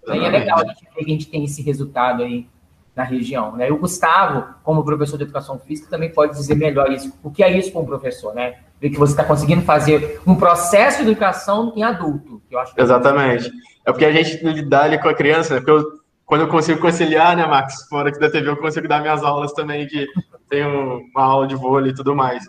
Aí 0.06 0.22
é 0.22 0.28
legal 0.28 0.60
a 0.60 0.66
gente 0.66 0.84
ver 0.94 1.04
que 1.04 1.10
a 1.10 1.14
gente 1.14 1.26
tem 1.26 1.44
esse 1.44 1.62
resultado 1.62 2.22
aí 2.22 2.46
na 2.94 3.02
região. 3.02 3.56
Né? 3.56 3.68
E 3.68 3.72
o 3.72 3.78
Gustavo, 3.78 4.54
como 4.62 4.84
professor 4.84 5.16
de 5.16 5.24
educação 5.24 5.58
física, 5.58 5.90
também 5.90 6.12
pode 6.12 6.32
dizer 6.34 6.54
melhor 6.54 6.90
isso. 6.92 7.12
O 7.22 7.30
que 7.30 7.42
é 7.42 7.56
isso 7.56 7.72
para 7.72 7.80
um 7.80 7.86
professor, 7.86 8.34
né? 8.34 8.56
Ver 8.80 8.90
que 8.90 8.98
você 8.98 9.12
está 9.12 9.24
conseguindo 9.24 9.62
fazer 9.62 10.20
um 10.26 10.34
processo 10.34 11.02
de 11.02 11.10
educação 11.10 11.72
em 11.76 11.82
adulto. 11.82 12.40
Que 12.48 12.54
eu 12.54 12.58
acho 12.58 12.74
Exatamente. 12.76 13.50
É 13.84 13.90
porque 13.90 14.04
a 14.04 14.12
gente 14.12 14.44
lidar 14.44 14.84
ali 14.84 15.00
com 15.00 15.08
a 15.08 15.14
criança, 15.14 15.54
né? 15.54 15.60
porque 15.60 15.72
eu, 15.72 15.84
quando 16.24 16.42
eu 16.42 16.48
consigo 16.48 16.80
conciliar, 16.80 17.36
né, 17.36 17.46
Max? 17.46 17.86
Fora 17.88 18.08
aqui 18.08 18.18
da 18.18 18.30
TV, 18.30 18.48
eu 18.48 18.56
consigo 18.56 18.86
dar 18.88 19.00
minhas 19.00 19.22
aulas 19.22 19.52
também, 19.52 19.86
que 19.86 20.06
tenho 20.48 21.00
uma 21.14 21.24
aula 21.24 21.46
de 21.46 21.54
vôlei 21.54 21.90
e 21.90 21.94
tudo 21.94 22.14
mais. 22.14 22.44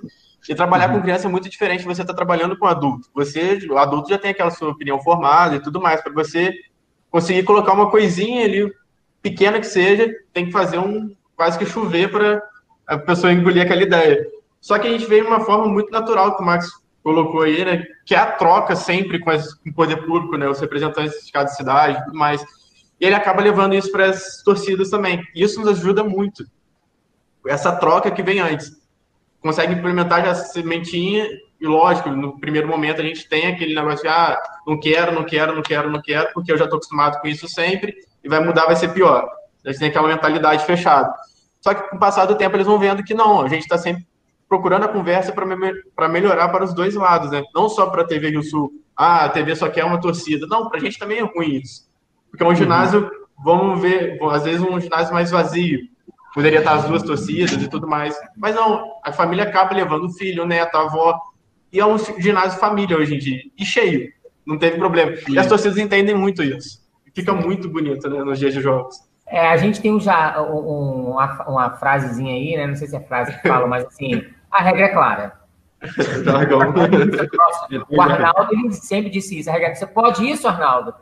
E 0.47 0.53
trabalhar 0.53 0.89
uhum. 0.89 0.97
com 0.97 1.01
criança 1.01 1.27
é 1.27 1.31
muito 1.31 1.49
diferente 1.49 1.83
você 1.83 2.01
estar 2.01 2.13
tá 2.13 2.15
trabalhando 2.15 2.57
com 2.57 2.67
adulto. 2.67 3.09
Você, 3.15 3.57
o 3.69 3.77
adulto 3.77 4.09
já 4.09 4.17
tem 4.17 4.31
aquela 4.31 4.51
sua 4.51 4.69
opinião 4.69 5.01
formada 5.01 5.55
e 5.55 5.59
tudo 5.59 5.81
mais. 5.81 6.01
Para 6.01 6.13
você 6.13 6.53
conseguir 7.09 7.43
colocar 7.43 7.73
uma 7.73 7.89
coisinha 7.89 8.45
ali, 8.45 8.71
pequena 9.25 9.59
que 9.59 9.65
seja, 9.65 10.07
tem 10.31 10.45
que 10.45 10.51
fazer 10.51 10.77
um 10.77 11.15
quase 11.35 11.57
que 11.57 11.65
chover 11.65 12.11
para 12.11 12.43
a 12.85 12.95
pessoa 12.95 13.33
engolir 13.33 13.63
aquela 13.63 13.81
ideia. 13.81 14.23
Só 14.61 14.77
que 14.77 14.87
a 14.87 14.91
gente 14.91 15.07
vê 15.07 15.19
uma 15.21 15.39
forma 15.39 15.67
muito 15.67 15.89
natural 15.89 16.35
que 16.35 16.43
o 16.43 16.45
Max 16.45 16.69
colocou 17.01 17.41
aí, 17.41 17.65
né? 17.65 17.83
Que 18.05 18.13
é 18.13 18.19
a 18.19 18.31
troca 18.31 18.75
sempre 18.75 19.17
com, 19.17 19.31
as, 19.31 19.55
com 19.55 19.71
o 19.71 19.73
poder 19.73 20.05
público, 20.05 20.37
né? 20.37 20.47
Os 20.47 20.59
representantes 20.59 21.25
de 21.25 21.31
cada 21.31 21.47
cidade 21.47 22.03
tudo 22.05 22.15
mais. 22.15 22.43
E 23.01 23.05
ele 23.05 23.15
acaba 23.15 23.41
levando 23.41 23.73
isso 23.73 23.91
para 23.91 24.11
as 24.11 24.43
torcidas 24.43 24.91
também. 24.91 25.23
E 25.33 25.43
isso 25.43 25.59
nos 25.59 25.69
ajuda 25.69 26.03
muito. 26.03 26.45
Essa 27.47 27.75
troca 27.75 28.11
que 28.11 28.21
vem 28.21 28.39
antes. 28.39 28.79
Consegue 29.41 29.73
implementar 29.73 30.23
já 30.23 30.31
a 30.31 30.35
sementinha 30.35 31.27
e 31.59 31.65
lógico, 31.65 32.09
no 32.09 32.39
primeiro 32.39 32.67
momento 32.67 33.01
a 33.01 33.03
gente 33.03 33.27
tem 33.27 33.47
aquele 33.47 33.73
negócio 33.73 34.03
de, 34.03 34.07
ah, 34.07 34.39
não 34.67 34.79
quero, 34.79 35.11
não 35.13 35.23
quero, 35.23 35.55
não 35.55 35.61
quero, 35.63 35.89
não 35.89 36.01
quero, 36.01 36.33
porque 36.33 36.51
eu 36.51 36.57
já 36.57 36.65
estou 36.65 36.77
acostumado 36.77 37.19
com 37.19 37.27
isso 37.27 37.47
sempre, 37.47 37.95
e 38.25 38.29
vai 38.29 38.39
mudar, 38.39 38.65
vai 38.65 38.75
ser 38.75 38.89
pior. 38.89 39.29
A 39.63 39.69
gente 39.69 39.79
tem 39.79 39.89
aquela 39.89 40.07
mentalidade 40.07 40.65
fechada. 40.65 41.13
Só 41.61 41.73
que 41.73 41.89
com 41.89 41.95
o 41.95 41.99
passar 41.99 42.25
do 42.25 42.35
tempo 42.35 42.55
eles 42.55 42.67
vão 42.67 42.79
vendo 42.79 43.03
que 43.03 43.13
não, 43.13 43.41
a 43.41 43.47
gente 43.47 43.61
está 43.61 43.77
sempre 43.77 44.05
procurando 44.49 44.85
a 44.85 44.87
conversa 44.87 45.31
para 45.31 45.45
me 45.45 45.75
melhorar 46.09 46.49
para 46.49 46.63
os 46.63 46.73
dois 46.73 46.95
lados, 46.95 47.31
né? 47.31 47.43
Não 47.53 47.69
só 47.69 47.87
para 47.87 48.01
a 48.01 48.05
TV 48.05 48.29
Rio 48.29 48.43
Sul, 48.43 48.71
ah, 48.97 49.25
a 49.25 49.29
TV 49.29 49.55
só 49.55 49.69
quer 49.69 49.85
uma 49.85 49.99
torcida. 49.99 50.45
Não, 50.47 50.69
para 50.69 50.77
a 50.77 50.81
gente 50.81 50.97
também 50.97 51.19
é 51.19 51.23
ruim 51.23 51.61
isso. 51.63 51.87
Porque 52.29 52.43
é 52.43 52.47
um 52.47 52.55
ginásio, 52.55 53.09
vamos 53.43 53.79
ver, 53.81 54.19
às 54.31 54.43
vezes 54.43 54.61
um 54.61 54.79
ginásio 54.79 55.13
mais 55.13 55.31
vazio, 55.31 55.79
poderia 56.33 56.59
estar 56.59 56.73
as 56.73 56.85
duas 56.85 57.03
torcidas 57.03 57.61
e 57.61 57.67
tudo 57.67 57.87
mais. 57.87 58.15
Mas 58.35 58.55
não, 58.55 58.99
a 59.03 59.11
família 59.11 59.45
acaba 59.45 59.73
levando 59.73 60.05
o 60.05 60.13
filho, 60.13 60.43
o 60.43 60.47
neto, 60.47 60.75
a 60.75 60.81
avó, 60.81 61.19
e 61.71 61.79
é 61.79 61.85
um 61.85 61.97
ginásio 61.97 62.59
família 62.59 62.97
hoje 62.97 63.15
em 63.15 63.19
dia. 63.19 63.41
E 63.57 63.65
cheio. 63.65 64.11
Não 64.45 64.57
teve 64.57 64.77
problema. 64.77 65.13
E 65.27 65.39
as 65.39 65.47
torcidas 65.47 65.77
entendem 65.77 66.13
muito 66.13 66.43
isso. 66.43 66.84
Fica 67.15 67.33
muito 67.33 67.69
bonito, 67.69 68.09
né, 68.09 68.21
nos 68.21 68.37
dias 68.37 68.53
de 68.53 68.61
jogos. 68.61 68.99
É, 69.25 69.47
a 69.47 69.57
gente 69.57 69.81
tem 69.81 69.97
já 69.99 70.39
um, 70.41 71.11
uma, 71.11 71.43
uma 71.47 71.69
frasezinha 71.71 72.33
aí, 72.33 72.55
né? 72.57 72.67
Não 72.67 72.75
sei 72.75 72.87
se 72.87 72.95
é 72.95 72.99
frase 72.99 73.33
que 73.33 73.47
fala, 73.47 73.65
mas 73.65 73.85
assim, 73.85 74.23
a 74.51 74.61
regra 74.61 74.85
é 74.85 74.89
clara. 74.89 75.39
o 77.89 78.01
Arnaldo 78.01 78.53
ele 78.53 78.71
sempre 78.73 79.09
disse 79.09 79.39
isso. 79.39 79.49
A 79.49 79.53
regra 79.53 79.69
é 79.69 79.75
você 79.75 79.87
pode 79.87 80.29
isso, 80.29 80.47
Arnaldo. 80.47 80.93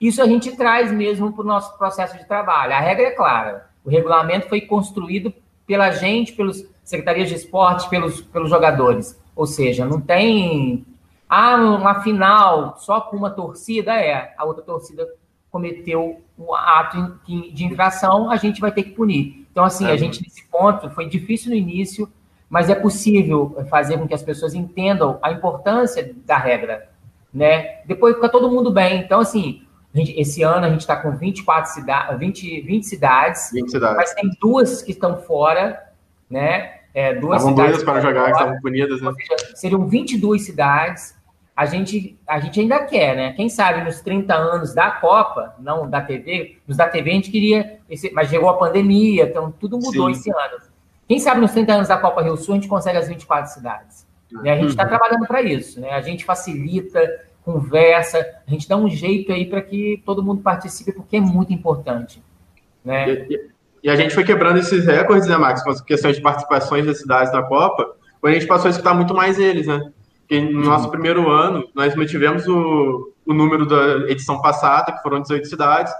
Isso 0.00 0.22
a 0.22 0.26
gente 0.26 0.56
traz 0.56 0.92
mesmo 0.92 1.32
para 1.32 1.42
o 1.42 1.46
nosso 1.46 1.76
processo 1.76 2.16
de 2.16 2.26
trabalho. 2.26 2.72
A 2.72 2.80
regra 2.80 3.06
é 3.06 3.10
clara. 3.10 3.66
O 3.84 3.90
regulamento 3.90 4.48
foi 4.48 4.60
construído 4.60 5.32
pela 5.66 5.90
gente, 5.90 6.32
pelos 6.32 6.64
secretarias 6.84 7.28
de 7.28 7.34
esporte, 7.34 7.88
pelos, 7.88 8.20
pelos 8.20 8.48
jogadores. 8.48 9.20
Ou 9.34 9.46
seja, 9.46 9.84
não 9.84 10.00
tem. 10.00 10.86
Ah, 11.28 11.56
uma 11.56 12.02
final 12.02 12.76
só 12.78 13.00
com 13.00 13.16
uma 13.16 13.30
torcida, 13.30 13.94
é. 13.94 14.32
A 14.38 14.44
outra 14.44 14.62
torcida 14.62 15.06
cometeu 15.56 16.20
um 16.38 16.54
ato 16.54 17.18
de 17.26 17.64
infração, 17.64 18.30
a 18.30 18.36
gente 18.36 18.60
vai 18.60 18.70
ter 18.70 18.82
que 18.82 18.90
punir. 18.90 19.46
Então, 19.50 19.64
assim, 19.64 19.86
a 19.86 19.96
gente 19.96 20.22
nesse 20.22 20.46
ponto 20.48 20.90
foi 20.90 21.08
difícil 21.08 21.50
no 21.50 21.56
início, 21.56 22.12
mas 22.48 22.68
é 22.68 22.74
possível 22.74 23.56
fazer 23.70 23.96
com 23.96 24.06
que 24.06 24.12
as 24.12 24.22
pessoas 24.22 24.54
entendam 24.54 25.18
a 25.22 25.32
importância 25.32 26.14
da 26.26 26.36
regra, 26.36 26.90
né? 27.32 27.80
Depois 27.86 28.14
fica 28.16 28.28
todo 28.28 28.50
mundo 28.50 28.70
bem. 28.70 29.00
Então, 29.00 29.20
assim, 29.20 29.62
gente, 29.94 30.12
esse 30.20 30.42
ano 30.42 30.66
a 30.66 30.68
gente 30.68 30.82
está 30.82 30.96
com 30.96 31.16
24 31.16 31.72
cidades, 31.72 32.18
20, 32.18 32.60
20 32.60 32.84
cidades, 32.84 33.50
20 33.50 33.70
cidades, 33.70 33.96
mas 33.96 34.12
tem 34.12 34.30
duas 34.38 34.82
que 34.82 34.92
estão 34.92 35.16
fora, 35.16 35.82
né? 36.28 36.80
É, 36.92 37.14
duas 37.14 37.42
estavam 37.42 37.56
cidades 37.56 37.82
para 37.82 38.00
jogar, 38.00 38.24
que 38.26 38.32
estavam 38.32 38.60
punidas, 38.60 39.00
né? 39.00 39.10
Seja, 39.14 39.56
seriam 39.56 39.88
22 39.88 40.44
cidades. 40.44 41.16
A 41.56 41.64
gente, 41.64 42.18
a 42.28 42.38
gente 42.38 42.60
ainda 42.60 42.84
quer, 42.84 43.16
né? 43.16 43.32
Quem 43.32 43.48
sabe 43.48 43.82
nos 43.82 44.02
30 44.02 44.34
anos 44.34 44.74
da 44.74 44.90
Copa, 44.90 45.54
não 45.58 45.88
da 45.88 46.02
TV, 46.02 46.58
nos 46.68 46.76
da 46.76 46.86
TV 46.86 47.10
a 47.10 47.14
gente 47.14 47.30
queria, 47.30 47.80
esse, 47.88 48.10
mas 48.12 48.28
chegou 48.28 48.50
a 48.50 48.58
pandemia, 48.58 49.24
então 49.24 49.50
tudo 49.50 49.78
mudou 49.78 50.12
Sim. 50.12 50.20
esse 50.20 50.30
ano. 50.30 50.58
Quem 51.08 51.18
sabe 51.18 51.40
nos 51.40 51.52
30 51.52 51.72
anos 51.72 51.88
da 51.88 51.96
Copa 51.96 52.22
Rio 52.22 52.36
Sul 52.36 52.52
a 52.52 52.56
gente 52.56 52.68
consegue 52.68 52.98
as 52.98 53.08
24 53.08 53.50
cidades. 53.50 54.06
Né? 54.30 54.52
A 54.52 54.56
gente 54.56 54.68
está 54.68 54.82
uhum. 54.82 54.88
trabalhando 54.90 55.26
para 55.26 55.40
isso, 55.40 55.80
né? 55.80 55.92
A 55.92 56.02
gente 56.02 56.26
facilita, 56.26 57.00
conversa, 57.42 58.18
a 58.46 58.50
gente 58.50 58.68
dá 58.68 58.76
um 58.76 58.88
jeito 58.90 59.32
aí 59.32 59.46
para 59.46 59.62
que 59.62 60.02
todo 60.04 60.22
mundo 60.22 60.42
participe, 60.42 60.92
porque 60.92 61.16
é 61.16 61.20
muito 61.20 61.54
importante. 61.54 62.22
Né? 62.84 63.26
E, 63.30 63.50
e, 63.84 63.88
a 63.88 63.96
gente 63.96 64.12
foi 64.14 64.24
quebrando 64.24 64.58
esses 64.58 64.84
recordes, 64.84 65.26
né, 65.26 65.36
Max, 65.38 65.62
com 65.62 65.70
as 65.70 65.80
questões 65.80 66.16
de 66.16 66.22
participações 66.22 66.84
das 66.84 66.98
cidades 66.98 67.32
na 67.32 67.42
Copa, 67.42 67.96
quando 68.20 68.34
a 68.34 68.38
gente 68.38 68.48
passou 68.48 68.66
a 68.66 68.70
escutar 68.70 68.92
muito 68.92 69.14
mais 69.14 69.38
eles, 69.38 69.66
né? 69.66 69.90
Porque 70.26 70.40
no 70.40 70.64
nosso 70.64 70.90
primeiro 70.90 71.30
ano, 71.30 71.68
nós 71.72 71.94
mantivemos 71.94 72.48
o, 72.48 73.12
o 73.24 73.32
número 73.32 73.64
da 73.64 74.10
edição 74.10 74.42
passada, 74.42 74.90
que 74.90 75.00
foram 75.00 75.22
18 75.22 75.46
cidades, 75.46 75.92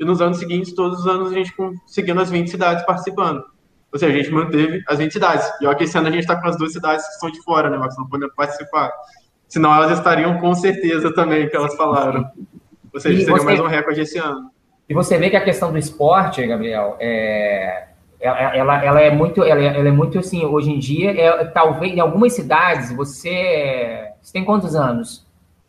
e 0.00 0.04
nos 0.04 0.22
anos 0.22 0.38
seguintes, 0.38 0.72
todos 0.72 1.00
os 1.00 1.06
anos, 1.06 1.30
a 1.30 1.34
gente 1.34 1.54
conseguindo 1.54 2.20
as 2.20 2.30
20 2.30 2.50
cidades 2.50 2.84
participando. 2.86 3.44
Ou 3.92 3.98
seja, 3.98 4.12
a 4.12 4.16
gente 4.16 4.30
manteve 4.30 4.82
as 4.88 4.98
20 4.98 5.12
cidades. 5.12 5.46
E 5.60 5.66
olha 5.66 5.76
que 5.76 5.84
esse 5.84 5.96
ano 5.98 6.08
a 6.08 6.10
gente 6.10 6.22
está 6.22 6.34
com 6.34 6.48
as 6.48 6.56
duas 6.56 6.72
cidades 6.72 7.06
que 7.06 7.14
são 7.20 7.30
de 7.30 7.42
fora, 7.42 7.68
né, 7.68 7.76
mas 7.76 7.96
não 7.98 8.08
podem 8.08 8.28
participar. 8.34 8.90
Senão 9.46 9.72
elas 9.74 9.98
estariam 9.98 10.38
com 10.40 10.54
certeza 10.54 11.14
também, 11.14 11.48
que 11.48 11.54
elas 11.54 11.76
falaram. 11.76 12.28
Ou 12.92 12.98
seja, 12.98 13.14
e 13.14 13.24
seria 13.24 13.36
você... 13.36 13.44
mais 13.44 13.60
um 13.60 13.66
recorde 13.66 14.00
esse 14.00 14.18
ano. 14.18 14.50
E 14.88 14.94
você 14.94 15.18
vê 15.18 15.28
que 15.28 15.36
a 15.36 15.44
questão 15.44 15.70
do 15.70 15.78
esporte, 15.78 16.44
Gabriel, 16.46 16.96
é, 16.98 17.88
ela, 18.24 18.56
ela, 18.56 18.84
ela, 18.84 19.00
é 19.00 19.10
muito, 19.10 19.42
ela, 19.42 19.62
ela, 19.62 19.88
é 19.88 19.92
muito 19.92 20.18
assim, 20.18 20.46
hoje 20.46 20.70
em 20.70 20.78
dia, 20.78 21.10
é, 21.10 21.44
talvez 21.44 21.92
em 21.92 22.00
algumas 22.00 22.32
cidades, 22.32 22.90
você, 22.90 24.08
você 24.22 24.32
tem 24.32 24.44
quantos 24.44 24.74
anos? 24.74 25.26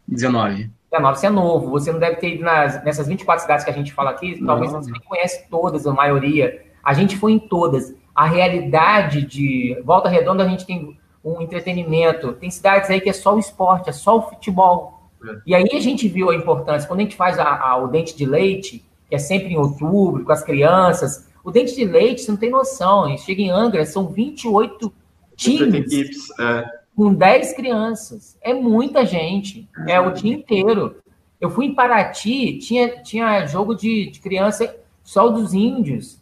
19. 0.08 0.72
19, 0.89 1.20
você 1.20 1.28
é 1.28 1.30
novo, 1.30 1.70
você 1.70 1.91
não 1.91 2.00
deve 2.00 2.15
ter 2.15 2.36
ido 2.36 2.44
nas, 2.44 2.82
nessas 2.86 3.08
24 3.08 3.41
cidades 3.41 3.65
que 3.65 3.72
a 3.72 3.74
gente 3.74 3.91
fala 3.91 4.12
aqui, 4.12 4.39
não. 4.39 4.48
talvez 4.48 4.72
você 4.72 4.89
nem 4.89 5.02
conhece 5.02 5.50
todas, 5.50 5.86
a 5.86 5.91
maioria. 5.91 6.63
A 6.82 6.94
gente 6.94 7.18
foi 7.18 7.34
em 7.34 7.39
todas. 7.39 7.94
A 8.15 8.26
realidade 8.26 9.26
de 9.26 9.78
Volta 9.84 10.08
Redonda, 10.08 10.44
a 10.44 10.48
gente 10.48 10.65
tem 10.65 10.98
um 11.24 11.41
entretenimento. 11.41 12.32
Tem 12.34 12.50
cidades 12.50 12.89
aí 12.89 13.02
que 13.02 13.10
é 13.10 13.13
só 13.13 13.36
o 13.36 13.39
esporte, 13.39 13.89
é 13.89 13.91
só 13.91 14.18
o 14.18 14.22
futebol. 14.22 15.10
É. 15.28 15.36
E 15.48 15.56
aí 15.56 15.68
a 15.74 15.82
gente 15.82 16.08
viu 16.08 16.30
a 16.30 16.36
importância. 16.36 16.88
Quando 16.88 17.02
a 17.02 17.04
gente 17.04 17.18
faz 17.18 17.38
a, 17.38 17.44
a, 17.44 17.76
o 17.78 17.88
dente 17.88 18.15
de 18.15 18.26
leite, 18.26 18.86
que 19.10 19.15
é 19.15 19.18
sempre 19.18 19.54
em 19.54 19.58
outubro, 19.58 20.24
com 20.24 20.32
as 20.32 20.44
crianças, 20.44 21.28
o 21.45 21.51
dente 21.51 21.75
de 21.75 21.86
leite, 21.86 22.23
você 22.23 22.31
não 22.31 22.39
tem 22.39 22.49
noção. 22.49 23.15
Chega 23.19 23.39
em 23.39 23.51
Angra, 23.51 23.86
são 23.86 24.08
28 24.08 24.91
times 25.36 26.29
é. 26.39 26.65
com 26.95 27.13
10 27.13 27.53
crianças. 27.53 28.36
É 28.41 28.51
muita 28.51 29.05
gente. 29.05 29.69
É 29.88 30.01
o 30.01 30.12
dia 30.12 30.34
inteiro. 30.34 30.95
Eu 31.39 31.51
fui 31.51 31.67
em 31.67 31.75
Paraty, 31.75 32.58
tinha, 32.58 33.03
tinha 33.03 33.45
jogo 33.45 33.75
de, 33.75 34.10
de 34.10 34.19
criança 34.19 34.75
só 35.03 35.29
dos 35.29 35.53
índios. 35.53 36.19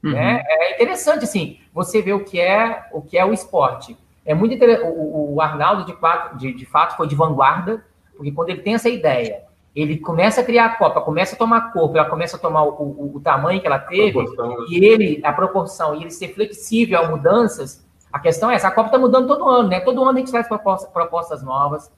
Uhum. 0.00 0.12
Né? 0.12 0.44
É 0.46 0.74
interessante, 0.76 1.24
assim, 1.24 1.58
você 1.74 2.00
vê 2.00 2.12
o 2.12 2.24
que 2.24 2.38
é 2.38 2.84
o, 2.92 3.02
que 3.02 3.18
é 3.18 3.24
o 3.24 3.32
esporte. 3.32 3.96
É 4.24 4.32
muito 4.32 4.54
interessante. 4.54 4.86
O, 4.86 5.34
o 5.34 5.40
Arnaldo, 5.40 5.84
de, 5.84 5.96
de, 6.38 6.56
de 6.56 6.66
fato, 6.66 6.96
foi 6.96 7.08
de 7.08 7.16
vanguarda, 7.16 7.84
porque 8.16 8.30
quando 8.30 8.50
ele 8.50 8.62
tem 8.62 8.74
essa 8.74 8.88
ideia 8.88 9.42
ele 9.74 9.98
começa 9.98 10.42
a 10.42 10.44
criar 10.44 10.66
a 10.66 10.76
copa, 10.76 11.00
começa 11.00 11.34
a 11.34 11.38
tomar 11.38 11.72
corpo, 11.72 11.96
ela 11.96 12.08
começa 12.08 12.36
a 12.36 12.40
tomar 12.40 12.62
o, 12.62 12.70
o, 12.70 13.16
o 13.16 13.20
tamanho 13.20 13.60
que 13.60 13.66
ela 13.66 13.78
teve, 13.78 14.18
e 14.68 14.84
ele, 14.84 15.20
a 15.24 15.32
proporção, 15.32 15.94
e 15.94 16.02
ele 16.02 16.10
ser 16.10 16.34
flexível 16.34 17.00
a 17.00 17.08
mudanças, 17.08 17.82
a 18.12 18.18
questão 18.18 18.50
é 18.50 18.56
essa, 18.56 18.68
a 18.68 18.70
copa 18.70 18.88
está 18.88 18.98
mudando 18.98 19.26
todo 19.26 19.48
ano, 19.48 19.68
né? 19.68 19.80
Todo 19.80 20.02
ano 20.02 20.18
a 20.18 20.20
gente 20.20 20.30
traz 20.30 20.46
propostas, 20.46 20.90
propostas 20.92 21.42
novas. 21.42 21.90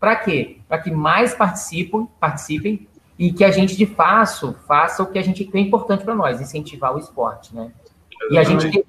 Para 0.00 0.16
quê? 0.16 0.58
Para 0.66 0.78
que 0.78 0.90
mais 0.90 1.32
participem, 1.32 2.08
participem 2.18 2.88
e 3.16 3.32
que 3.32 3.44
a 3.44 3.50
gente, 3.52 3.76
de 3.76 3.86
fato, 3.86 4.56
faça 4.66 5.02
o 5.02 5.06
que 5.06 5.18
a 5.18 5.22
gente 5.22 5.44
que 5.44 5.56
é 5.56 5.60
importante 5.60 6.02
para 6.02 6.14
nós, 6.14 6.40
incentivar 6.40 6.94
o 6.94 6.98
esporte, 6.98 7.54
né? 7.54 7.70
E 8.30 8.38
a 8.38 8.42
gente 8.42 8.68
tem 8.70 8.84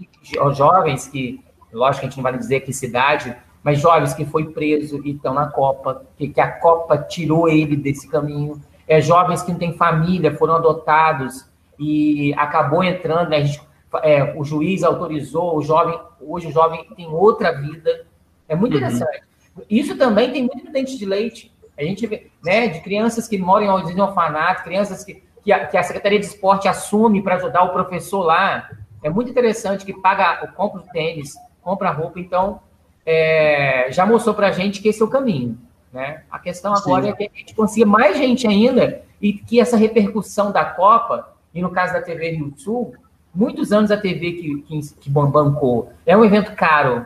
jovens 0.54 1.08
que, 1.08 1.44
lógico 1.72 2.02
que 2.02 2.06
a 2.08 2.10
gente 2.10 2.18
não 2.18 2.24
vai 2.24 2.36
dizer 2.36 2.62
que 2.62 2.74
cidade, 2.74 3.36
mas 3.64 3.80
jovens 3.80 4.14
que 4.14 4.26
foi 4.26 4.46
preso 4.46 5.02
e 5.06 5.12
estão 5.12 5.34
na 5.34 5.48
Copa, 5.48 6.04
que, 6.18 6.28
que 6.30 6.42
a 6.42 6.52
Copa 6.52 6.98
tirou 6.98 7.48
ele 7.48 7.76
desse 7.76 8.08
caminho, 8.08 8.60
é, 8.88 9.00
jovens 9.00 9.42
que 9.42 9.52
não 9.52 9.60
têm 9.60 9.74
família, 9.74 10.36
foram 10.36 10.56
adotados 10.56 11.46
e 11.78 12.34
acabou 12.36 12.84
entrando, 12.84 13.30
né, 13.30 13.44
gente, 13.44 13.62
é, 14.04 14.34
o 14.38 14.44
juiz 14.44 14.84
autorizou, 14.84 15.58
o 15.58 15.62
jovem, 15.62 16.00
hoje 16.20 16.48
o 16.48 16.52
jovem 16.52 16.88
tem 16.96 17.08
outra 17.08 17.52
vida, 17.52 18.06
é 18.48 18.56
muito 18.56 18.74
uhum. 18.74 18.80
interessante. 18.80 19.24
Isso 19.70 19.98
também 19.98 20.32
tem 20.32 20.44
muito 20.44 20.72
dente 20.72 20.98
de 20.98 21.06
leite, 21.06 21.52
a 21.78 21.84
gente 21.84 22.06
vê, 22.08 22.30
né, 22.44 22.68
de 22.68 22.82
crianças 22.82 23.28
que 23.28 23.38
moram 23.38 23.90
em 23.90 24.02
orfanato, 24.02 24.64
crianças 24.64 25.04
que, 25.04 25.24
que 25.44 25.52
a, 25.52 25.66
que 25.66 25.78
a 25.78 25.84
Secretaria 25.84 26.20
de 26.20 26.26
Esporte 26.26 26.68
assume 26.68 27.22
para 27.22 27.36
ajudar 27.36 27.64
o 27.64 27.74
professor 27.74 28.22
lá, 28.24 28.70
é 29.04 29.10
muito 29.10 29.32
interessante 29.32 29.86
que 29.86 29.94
paga, 29.94 30.48
compra 30.56 30.82
o 30.82 30.84
tênis, 30.84 31.34
compra 31.62 31.90
a 31.90 31.92
roupa, 31.92 32.20
então 32.20 32.60
é, 33.06 33.88
já 33.92 34.06
mostrou 34.06 34.36
para 34.36 34.48
a 34.48 34.52
gente 34.52 34.82
que 34.82 34.90
esse 34.90 35.02
é 35.02 35.06
o 35.06 35.10
caminho. 35.10 35.58
Né? 35.92 36.24
A 36.32 36.40
questão 36.40 36.74
agora 36.74 37.04
Sim. 37.04 37.10
é 37.10 37.14
que 37.14 37.24
a 37.24 37.40
gente 37.40 37.56
consiga 37.56 37.86
mais 37.86 38.18
gente 38.18 38.48
ainda 38.48 39.04
e 39.22 39.34
que 39.34 39.60
essa 39.60 39.76
repercussão 39.76 40.52
da 40.52 40.64
Copa, 40.64 41.34
e 41.54 41.62
no 41.62 41.70
caso 41.70 41.94
da 41.94 42.02
TV 42.02 42.32
Rio 42.32 42.54
Sul, 42.56 42.96
muitos 43.34 43.72
anos 43.72 43.92
a 43.92 43.98
TV 43.98 44.32
que, 44.34 44.62
que, 44.62 44.80
que 45.02 45.10
bancou. 45.10 45.92
É 46.06 46.16
um 46.16 46.24
evento 46.24 46.54
caro. 46.56 47.06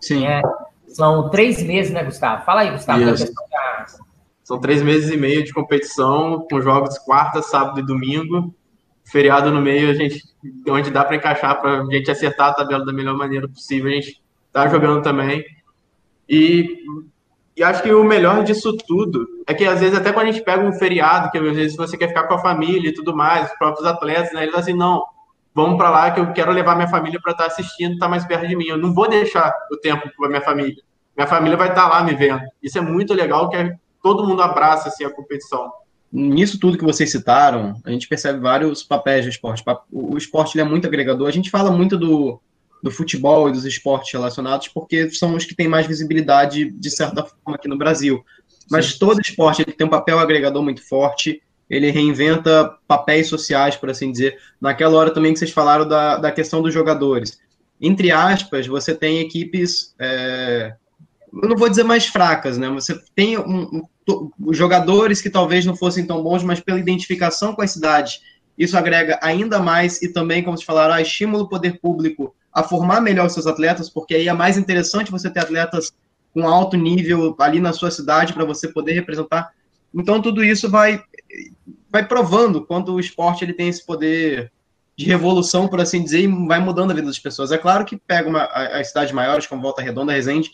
Sim. 0.00 0.26
É, 0.26 0.42
são 0.88 1.30
três 1.30 1.62
meses, 1.62 1.92
né, 1.92 2.02
Gustavo? 2.02 2.44
Fala 2.44 2.62
aí, 2.62 2.70
Gustavo. 2.72 3.00
Da... 3.04 3.14
São 4.42 4.58
três 4.58 4.82
meses 4.82 5.10
e 5.10 5.16
meio 5.16 5.44
de 5.44 5.52
competição, 5.52 6.46
com 6.50 6.60
jogos 6.60 6.98
quarta, 6.98 7.40
sábado 7.42 7.78
e 7.78 7.86
domingo. 7.86 8.52
Feriado 9.04 9.50
no 9.50 9.60
meio, 9.60 9.90
a 9.90 9.94
gente, 9.94 10.22
onde 10.68 10.90
dá 10.90 11.04
para 11.04 11.16
encaixar 11.16 11.60
para 11.60 11.82
a 11.82 11.84
gente 11.84 12.10
acertar 12.10 12.50
a 12.50 12.54
tabela 12.54 12.84
da 12.84 12.92
melhor 12.92 13.16
maneira 13.16 13.48
possível, 13.48 13.90
a 13.90 13.94
gente 13.94 14.20
tá 14.52 14.68
jogando 14.68 15.02
também. 15.02 15.44
E, 16.28 16.84
e 17.56 17.62
acho 17.62 17.82
que 17.82 17.92
o 17.92 18.04
melhor 18.04 18.44
disso 18.44 18.76
tudo 18.76 19.26
é 19.46 19.54
que 19.54 19.64
às 19.64 19.80
vezes 19.80 19.98
até 19.98 20.12
quando 20.12 20.28
a 20.28 20.32
gente 20.32 20.44
pega 20.44 20.62
um 20.62 20.72
feriado, 20.72 21.30
que 21.30 21.38
às 21.38 21.56
vezes 21.56 21.76
você 21.76 21.96
quer 21.96 22.08
ficar 22.08 22.24
com 22.24 22.34
a 22.34 22.38
família 22.38 22.90
e 22.90 22.94
tudo 22.94 23.14
mais, 23.14 23.50
os 23.50 23.58
próprios 23.58 23.86
atletas, 23.86 24.32
né, 24.32 24.44
eles 24.44 24.54
assim, 24.54 24.72
não, 24.72 25.04
vamos 25.54 25.76
para 25.76 25.90
lá 25.90 26.10
que 26.10 26.20
eu 26.20 26.32
quero 26.32 26.52
levar 26.52 26.76
minha 26.76 26.88
família 26.88 27.20
para 27.20 27.32
estar 27.32 27.44
tá 27.44 27.50
assistindo, 27.50 27.94
estar 27.94 28.06
tá 28.06 28.10
mais 28.10 28.24
perto 28.24 28.46
de 28.46 28.56
mim. 28.56 28.66
Eu 28.66 28.78
não 28.78 28.94
vou 28.94 29.08
deixar 29.08 29.52
o 29.72 29.76
tempo 29.76 30.08
para 30.16 30.28
minha 30.28 30.40
família. 30.40 30.82
Minha 31.16 31.26
família 31.26 31.56
vai 31.56 31.68
estar 31.68 31.82
tá 31.82 31.88
lá 31.88 32.04
me 32.04 32.14
vendo. 32.14 32.42
Isso 32.62 32.78
é 32.78 32.80
muito 32.80 33.12
legal, 33.12 33.48
que 33.48 33.56
é, 33.56 33.74
todo 34.02 34.26
mundo 34.26 34.42
abraça 34.42 34.88
assim, 34.88 35.04
a 35.04 35.10
competição. 35.10 35.70
Nisso 36.12 36.58
tudo 36.58 36.78
que 36.78 36.84
vocês 36.84 37.10
citaram, 37.10 37.80
a 37.84 37.90
gente 37.90 38.08
percebe 38.08 38.40
vários 38.40 38.82
papéis 38.82 39.24
do 39.24 39.30
esporte. 39.30 39.62
O 39.92 40.16
esporte 40.16 40.58
é 40.58 40.64
muito 40.64 40.86
agregador. 40.86 41.28
A 41.28 41.32
gente 41.32 41.50
fala 41.50 41.70
muito 41.70 41.96
do, 41.96 42.40
do 42.82 42.90
futebol 42.90 43.48
e 43.48 43.52
dos 43.52 43.64
esportes 43.64 44.12
relacionados, 44.12 44.68
porque 44.68 45.10
são 45.10 45.34
os 45.34 45.44
que 45.44 45.54
têm 45.54 45.68
mais 45.68 45.86
visibilidade, 45.86 46.70
de 46.70 46.90
certa 46.90 47.24
forma, 47.24 47.56
aqui 47.56 47.68
no 47.68 47.76
Brasil. 47.76 48.24
Mas 48.70 48.86
Sim. 48.86 48.98
todo 48.98 49.20
esporte 49.20 49.62
ele 49.62 49.72
tem 49.72 49.86
um 49.86 49.90
papel 49.90 50.18
agregador 50.18 50.62
muito 50.62 50.86
forte, 50.86 51.42
ele 51.68 51.90
reinventa 51.90 52.76
papéis 52.88 53.28
sociais, 53.28 53.76
por 53.76 53.90
assim 53.90 54.10
dizer. 54.10 54.38
Naquela 54.60 54.96
hora 54.96 55.12
também 55.12 55.32
que 55.32 55.38
vocês 55.38 55.50
falaram 55.50 55.86
da, 55.86 56.16
da 56.16 56.32
questão 56.32 56.62
dos 56.62 56.74
jogadores. 56.74 57.38
Entre 57.80 58.10
aspas, 58.10 58.66
você 58.66 58.94
tem 58.94 59.20
equipes, 59.20 59.94
é, 59.98 60.74
eu 61.32 61.48
não 61.48 61.56
vou 61.56 61.68
dizer 61.68 61.84
mais 61.84 62.06
fracas, 62.06 62.58
né? 62.58 62.68
Você 62.70 63.00
tem 63.14 63.38
um, 63.38 63.82
um, 64.08 64.52
jogadores 64.52 65.22
que 65.22 65.30
talvez 65.30 65.64
não 65.64 65.76
fossem 65.76 66.04
tão 66.04 66.22
bons, 66.22 66.42
mas 66.42 66.60
pela 66.60 66.78
identificação 66.78 67.54
com 67.54 67.62
as 67.62 67.70
cidades, 67.70 68.20
isso 68.58 68.76
agrega 68.76 69.18
ainda 69.22 69.60
mais 69.60 70.02
e 70.02 70.12
também, 70.12 70.42
como 70.42 70.56
vocês 70.56 70.66
falaram, 70.66 70.94
ah, 70.94 71.00
estímulo 71.00 71.44
o 71.44 71.48
poder 71.48 71.80
público 71.80 72.34
a 72.52 72.62
formar 72.62 73.00
melhor 73.00 73.26
os 73.26 73.32
seus 73.32 73.46
atletas, 73.46 73.88
porque 73.88 74.14
aí 74.14 74.28
é 74.28 74.32
mais 74.32 74.58
interessante 74.58 75.10
você 75.10 75.30
ter 75.30 75.40
atletas 75.40 75.92
com 76.32 76.46
alto 76.46 76.76
nível 76.76 77.34
ali 77.38 77.60
na 77.60 77.72
sua 77.72 77.90
cidade 77.90 78.32
para 78.32 78.44
você 78.44 78.68
poder 78.68 78.92
representar. 78.92 79.52
Então 79.94 80.20
tudo 80.20 80.44
isso 80.44 80.70
vai 80.70 81.02
vai 81.90 82.06
provando 82.06 82.64
quanto 82.64 82.92
o 82.92 83.00
esporte 83.00 83.44
ele 83.44 83.52
tem 83.52 83.68
esse 83.68 83.84
poder 83.84 84.52
de 84.96 85.06
revolução, 85.06 85.66
por 85.66 85.80
assim 85.80 86.04
dizer, 86.04 86.20
e 86.20 86.46
vai 86.46 86.60
mudando 86.60 86.90
a 86.90 86.94
vida 86.94 87.06
das 87.06 87.18
pessoas. 87.18 87.50
É 87.50 87.58
claro 87.58 87.84
que 87.84 87.96
pega 87.96 88.28
uma, 88.28 88.44
as 88.44 88.88
cidades 88.88 89.12
maiores, 89.12 89.46
como 89.46 89.62
Volta 89.62 89.82
Redonda, 89.82 90.12
Resende, 90.12 90.52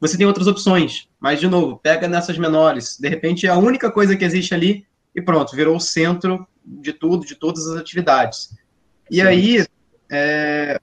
você 0.00 0.16
tem 0.16 0.26
outras 0.26 0.46
opções, 0.46 1.08
mas, 1.18 1.40
de 1.40 1.48
novo, 1.48 1.78
pega 1.82 2.06
nessas 2.06 2.38
menores. 2.38 2.96
De 2.98 3.08
repente, 3.08 3.46
é 3.46 3.50
a 3.50 3.58
única 3.58 3.90
coisa 3.90 4.16
que 4.16 4.24
existe 4.24 4.54
ali 4.54 4.86
e 5.14 5.20
pronto, 5.20 5.56
virou 5.56 5.76
o 5.76 5.80
centro 5.80 6.46
de 6.64 6.92
tudo, 6.92 7.26
de 7.26 7.34
todas 7.34 7.66
as 7.66 7.76
atividades. 7.76 8.56
E 9.10 9.16
Sim. 9.16 9.22
aí, 9.22 9.66
é, 10.10 10.80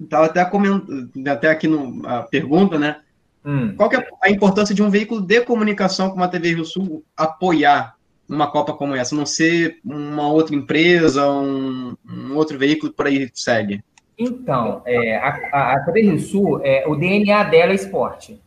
estava 0.00 0.26
até 0.26 0.44
comentando, 0.44 1.10
até 1.28 1.48
aqui 1.48 1.66
no, 1.66 2.06
a 2.06 2.22
pergunta, 2.22 2.78
né? 2.78 3.00
Hum. 3.44 3.74
Qual 3.76 3.88
que 3.88 3.96
é 3.96 4.08
a 4.22 4.30
importância 4.30 4.74
de 4.74 4.82
um 4.82 4.90
veículo 4.90 5.20
de 5.20 5.40
comunicação 5.42 6.10
como 6.10 6.24
a 6.24 6.28
TV 6.28 6.54
Rio 6.54 6.64
Sul 6.64 7.04
apoiar 7.16 7.94
uma 8.28 8.50
Copa 8.50 8.72
como 8.72 8.94
essa, 8.94 9.14
não 9.14 9.24
ser 9.24 9.78
uma 9.84 10.28
outra 10.28 10.54
empresa, 10.54 11.30
um, 11.30 11.96
um 12.08 12.34
outro 12.34 12.58
veículo 12.58 12.92
por 12.92 13.06
aí 13.06 13.30
segue? 13.32 13.84
Então, 14.18 14.82
é, 14.84 15.16
a, 15.16 15.74
a 15.74 15.84
TV 15.84 16.02
Rio 16.02 16.18
Sul, 16.18 16.60
é, 16.64 16.84
o 16.88 16.96
DNA 16.96 17.44
dela 17.44 17.72
é 17.72 17.74
esporte. 17.74 18.40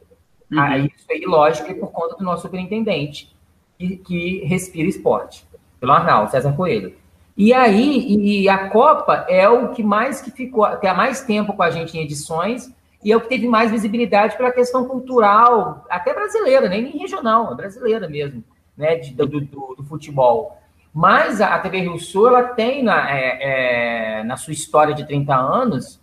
Uhum. 0.51 0.59
Aí, 0.59 0.91
isso 0.95 1.05
aí, 1.09 1.21
lógico, 1.25 1.71
é 1.71 1.73
por 1.73 1.91
conta 1.91 2.17
do 2.17 2.23
nosso 2.23 2.41
superintendente, 2.41 3.33
que, 3.77 3.97
que 3.97 4.45
respira 4.45 4.89
esporte, 4.89 5.45
pelo 5.79 5.91
Arnaldo, 5.91 6.31
César 6.31 6.53
Coelho. 6.53 6.93
E 7.39 7.53
aí, 7.53 8.41
e 8.41 8.49
a 8.49 8.67
Copa 8.67 9.25
é 9.29 9.47
o 9.47 9.69
que 9.69 9.81
mais 9.81 10.21
que 10.21 10.29
ficou, 10.29 10.67
tem 10.75 10.89
há 10.89 10.93
mais 10.93 11.21
tempo 11.21 11.53
com 11.53 11.63
a 11.63 11.69
gente 11.69 11.97
em 11.97 12.01
edições, 12.01 12.69
e 13.01 13.13
é 13.13 13.15
o 13.15 13.21
que 13.21 13.29
teve 13.29 13.47
mais 13.47 13.71
visibilidade 13.71 14.35
pela 14.35 14.51
questão 14.51 14.85
cultural, 14.85 15.85
até 15.89 16.13
brasileira, 16.13 16.67
nem 16.67 16.97
regional, 16.97 17.49
é 17.53 17.55
brasileira 17.55 18.09
mesmo, 18.09 18.43
né, 18.75 18.97
de, 18.97 19.13
do, 19.13 19.25
do, 19.25 19.39
do, 19.39 19.83
futebol. 19.85 20.59
Mas 20.93 21.39
a, 21.39 21.57
TV 21.59 21.79
Rio 21.79 21.97
Sul, 21.97 22.27
ela 22.27 22.43
tem 22.43 22.83
na, 22.83 23.09
é, 23.09 24.17
é, 24.19 24.23
na 24.25 24.35
sua 24.35 24.51
história 24.51 24.93
de 24.93 25.07
30 25.07 25.33
anos 25.33 25.97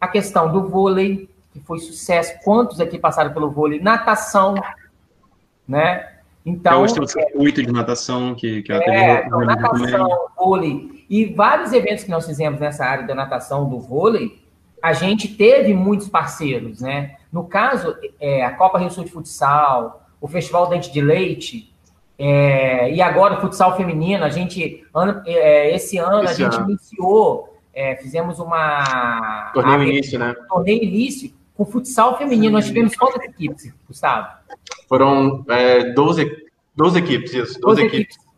a 0.00 0.08
questão 0.08 0.50
do 0.50 0.68
vôlei, 0.68 1.30
que 1.52 1.60
foi 1.60 1.78
sucesso. 1.78 2.34
Quantos 2.42 2.80
aqui 2.80 2.98
passaram 2.98 3.32
pelo 3.32 3.52
vôlei? 3.52 3.78
Natação, 3.78 4.56
né? 5.68 6.11
Então, 6.44 6.84
tem 6.86 7.02
o 7.02 7.06
circuito 7.06 7.62
de 7.62 7.72
natação 7.72 8.34
que, 8.34 8.62
que 8.62 8.72
a 8.72 8.80
TV 8.80 8.90
é, 8.90 9.26
então, 9.26 9.40
natação, 9.40 10.08
vôlei 10.36 11.06
e 11.08 11.26
vários 11.26 11.72
eventos 11.72 12.04
que 12.04 12.10
nós 12.10 12.26
fizemos 12.26 12.58
nessa 12.58 12.84
área 12.84 13.06
da 13.06 13.14
natação, 13.14 13.68
do 13.68 13.78
vôlei, 13.78 14.42
a 14.82 14.92
gente 14.92 15.28
teve 15.28 15.72
muitos 15.72 16.08
parceiros, 16.08 16.80
né? 16.80 17.16
No 17.30 17.44
caso, 17.44 17.94
é, 18.20 18.44
a 18.44 18.50
Copa 18.52 18.78
Rio 18.78 18.90
Sul 18.90 19.04
de 19.04 19.10
Futsal, 19.10 20.04
o 20.20 20.26
Festival 20.26 20.68
Dente 20.68 20.90
de 20.90 21.00
Leite, 21.00 21.72
é, 22.18 22.92
e 22.92 23.00
agora 23.00 23.34
o 23.34 23.40
futsal 23.40 23.76
feminino, 23.76 24.24
a 24.24 24.28
gente, 24.28 24.84
ano, 24.94 25.22
é, 25.26 25.74
esse 25.74 25.98
ano, 25.98 26.24
esse 26.24 26.42
a 26.42 26.50
gente 26.50 26.60
ano. 26.60 26.70
iniciou, 26.70 27.58
é, 27.74 27.96
fizemos 27.96 28.38
uma... 28.38 29.50
Torneio 29.54 29.82
início, 29.82 30.18
né? 30.18 30.34
Torneio 30.48 30.82
início, 30.82 31.32
com 31.54 31.64
futsal 31.64 32.18
feminino. 32.18 32.52
Nós 32.52 32.66
tivemos 32.66 32.96
quantas 32.96 33.22
equipes, 33.24 33.72
Gustavo? 33.86 34.28
Foram 34.88 35.44
é, 35.48 35.92
12, 35.92 36.30
12 36.74 36.98
equipes, 36.98 37.32
isso, 37.32 37.60
12, 37.60 37.60
12 37.60 37.82
equipes. 37.82 38.16
equipes. 38.16 38.32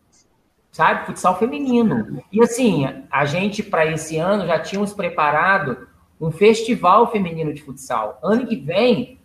Sabe, 0.71 1.07
futsal 1.07 1.39
feminino. 1.39 2.21
E 2.33 2.43
assim, 2.43 2.85
a 3.09 3.25
gente, 3.25 3.62
para 3.62 3.87
esse 3.87 4.17
ano, 4.17 4.45
já 4.45 4.59
tínhamos 4.59 4.93
preparado 4.93 5.87
um 6.21 6.31
festival 6.33 7.11
feminino 7.12 7.53
de 7.53 7.62
futsal. 7.62 8.19
Ano 8.23 8.47
que 8.47 8.57
vem, 8.57 9.21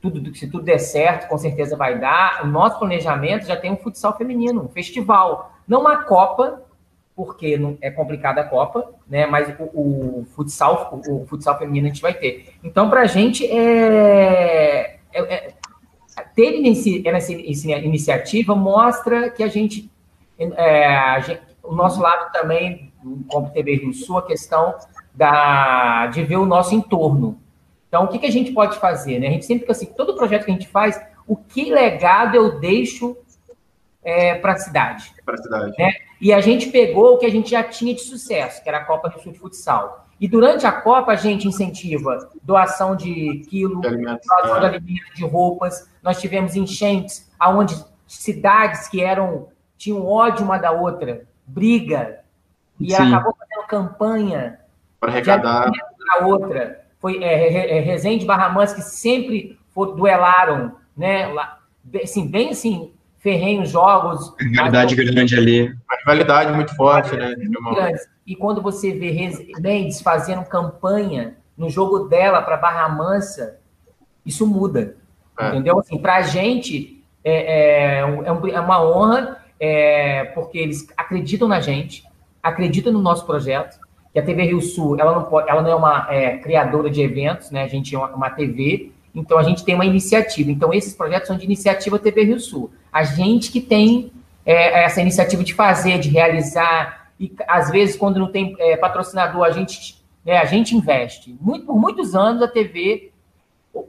tudo, 0.00 0.34
se 0.34 0.48
tudo 0.48 0.64
der 0.64 0.78
certo, 0.78 1.28
com 1.28 1.36
certeza 1.36 1.76
vai 1.76 1.98
dar. 1.98 2.44
O 2.44 2.46
nosso 2.46 2.78
planejamento 2.78 3.46
já 3.46 3.56
tem 3.56 3.72
um 3.72 3.76
futsal 3.76 4.16
feminino, 4.16 4.62
um 4.62 4.68
festival. 4.68 5.52
Não 5.68 5.80
uma 5.80 6.04
Copa, 6.04 6.62
porque 7.16 7.56
não, 7.56 7.78
é 7.80 7.90
complicada 7.90 8.42
a 8.42 8.44
Copa, 8.44 8.92
né? 9.08 9.24
Mas 9.26 9.48
o, 9.58 10.20
o 10.20 10.26
futsal, 10.36 11.00
o, 11.08 11.22
o, 11.22 11.26
futsal 11.26 11.58
feminino 11.58 11.86
a 11.86 11.88
gente 11.88 12.02
vai 12.02 12.12
ter. 12.12 12.54
Então, 12.62 12.90
para 12.90 13.00
a 13.00 13.06
gente 13.06 13.46
é, 13.46 14.98
é, 15.14 15.34
é 15.34 15.54
ter 16.34 16.62
essa 17.06 17.32
iniciativa 17.32 18.54
mostra 18.54 19.30
que 19.30 19.42
a 19.42 19.48
gente, 19.48 19.90
é, 20.38 20.86
a 20.86 21.20
gente, 21.20 21.40
o 21.62 21.74
nosso 21.74 22.00
lado 22.00 22.30
também, 22.32 22.92
como 23.28 23.50
TV 23.50 23.76
Rio 23.76 23.94
Sul, 23.94 24.18
a 24.18 24.26
questão 24.26 24.74
da, 25.14 26.08
de 26.08 26.22
ver 26.22 26.36
o 26.36 26.44
nosso 26.44 26.74
entorno. 26.74 27.40
Então, 27.88 28.04
o 28.04 28.08
que, 28.08 28.18
que 28.18 28.26
a 28.26 28.32
gente 28.32 28.52
pode 28.52 28.78
fazer? 28.78 29.18
Né? 29.18 29.28
A 29.28 29.30
gente 29.30 29.46
sempre 29.46 29.60
fica 29.62 29.72
assim, 29.72 29.86
todo 29.86 30.14
projeto 30.14 30.44
que 30.44 30.50
a 30.50 30.54
gente 30.54 30.68
faz, 30.68 31.00
o 31.26 31.34
que 31.34 31.72
legado 31.72 32.34
eu 32.34 32.60
deixo 32.60 33.16
é, 34.04 34.34
para 34.34 34.52
a 34.52 34.58
cidade? 34.58 35.14
Para 35.24 35.34
a 35.34 35.38
cidade. 35.38 35.74
Né? 35.78 35.92
E 36.20 36.32
a 36.32 36.40
gente 36.40 36.68
pegou 36.70 37.14
o 37.14 37.18
que 37.18 37.26
a 37.26 37.30
gente 37.30 37.50
já 37.50 37.62
tinha 37.62 37.94
de 37.94 38.00
sucesso, 38.00 38.62
que 38.62 38.68
era 38.68 38.78
a 38.78 38.84
Copa 38.84 39.08
Rio 39.08 39.22
Sul 39.22 39.32
de 39.32 39.38
Futsal. 39.38 40.06
E 40.18 40.26
durante 40.26 40.66
a 40.66 40.72
Copa 40.72 41.12
a 41.12 41.16
gente 41.16 41.46
incentiva 41.46 42.30
doação 42.42 42.96
de 42.96 43.42
quilo, 43.48 43.80
de 43.80 44.02
doação 44.02 44.60
de 44.60 44.66
alimentos, 44.66 45.14
de 45.14 45.24
roupas. 45.24 45.90
Nós 46.02 46.20
tivemos 46.20 46.56
enchentes, 46.56 47.30
aonde 47.38 47.76
cidades 48.06 48.88
que 48.88 49.02
eram 49.02 49.48
tinham 49.76 50.06
ódio 50.06 50.44
uma 50.44 50.56
da 50.56 50.72
outra, 50.72 51.26
briga, 51.46 52.20
e 52.80 52.94
ela 52.94 53.08
acabou 53.08 53.36
fazendo 53.38 53.66
campanha 53.66 54.60
para 54.98 55.12
arrecadar 55.12 55.70
a 56.12 56.26
outra. 56.26 56.86
Foi 56.98 57.22
é, 57.22 57.76
é, 57.76 57.80
Resende 57.80 58.24
e 58.24 58.26
Barra 58.26 58.48
Mansa 58.48 58.74
que 58.74 58.82
sempre 58.82 59.58
for, 59.70 59.94
duelaram, 59.94 60.76
né? 60.96 61.26
Lá, 61.26 61.60
assim, 62.02 62.26
bem 62.26 62.50
assim, 62.50 62.92
ferrenhos 63.26 63.70
jogos. 63.70 64.32
Rivalidade 64.38 64.94
grande 64.94 65.34
ali. 65.34 65.62
Uma 65.64 65.98
rivalidade 65.98 66.52
muito 66.52 66.76
forte, 66.76 67.16
né? 67.16 67.34
Muito 67.36 67.80
e 68.24 68.36
quando 68.36 68.62
você 68.62 68.92
vê 68.92 69.12
Mendes 69.58 70.00
fazendo 70.00 70.44
campanha 70.44 71.36
no 71.58 71.68
jogo 71.68 72.08
dela 72.08 72.40
para 72.40 72.56
Barra 72.56 72.88
Mansa, 72.88 73.58
isso 74.24 74.46
muda. 74.46 74.96
É. 75.38 75.48
Entendeu? 75.48 75.80
Assim, 75.80 75.98
para 75.98 76.16
a 76.16 76.22
gente 76.22 77.04
é, 77.24 77.32
é, 77.32 77.98
é, 77.98 78.54
é, 78.54 78.60
uma 78.60 78.84
honra, 78.84 79.38
é, 79.58 80.24
porque 80.26 80.58
eles 80.58 80.86
acreditam 80.96 81.48
na 81.48 81.58
gente, 81.58 82.04
acreditam 82.40 82.92
no 82.92 83.02
nosso 83.02 83.26
projeto 83.26 83.78
que 84.12 84.20
a 84.20 84.24
TV 84.24 84.44
Rio 84.44 84.60
Sul 84.60 84.98
ela 85.00 85.12
não, 85.12 85.24
pode, 85.24 85.50
ela 85.50 85.62
não 85.62 85.70
é 85.70 85.74
uma 85.74 86.06
é, 86.10 86.38
criadora 86.38 86.88
de 86.88 87.02
eventos, 87.02 87.50
né? 87.50 87.64
A 87.64 87.68
gente 87.68 87.92
é 87.92 87.98
uma, 87.98 88.08
uma, 88.08 88.30
TV, 88.30 88.92
então 89.16 89.38
a 89.38 89.42
gente 89.42 89.64
tem 89.64 89.74
uma 89.74 89.86
iniciativa. 89.86 90.50
Então 90.50 90.74
esses 90.74 90.94
projetos 90.94 91.26
são 91.26 91.38
de 91.38 91.44
iniciativa 91.44 91.98
TV 91.98 92.24
Rio 92.24 92.38
Sul. 92.38 92.70
A 92.92 93.02
gente 93.02 93.50
que 93.50 93.62
tem 93.62 94.12
é, 94.44 94.84
essa 94.84 95.00
iniciativa 95.00 95.42
de 95.42 95.54
fazer, 95.54 95.98
de 95.98 96.10
realizar 96.10 97.10
e 97.18 97.32
às 97.48 97.70
vezes 97.70 97.96
quando 97.96 98.20
não 98.20 98.30
tem 98.30 98.54
é, 98.58 98.76
patrocinador 98.76 99.42
a 99.42 99.50
gente 99.50 100.04
né, 100.22 100.36
a 100.36 100.44
gente 100.44 100.76
investe. 100.76 101.34
Muito, 101.40 101.64
por 101.64 101.80
muitos 101.80 102.14
anos 102.14 102.42
a 102.42 102.48
TV 102.48 103.10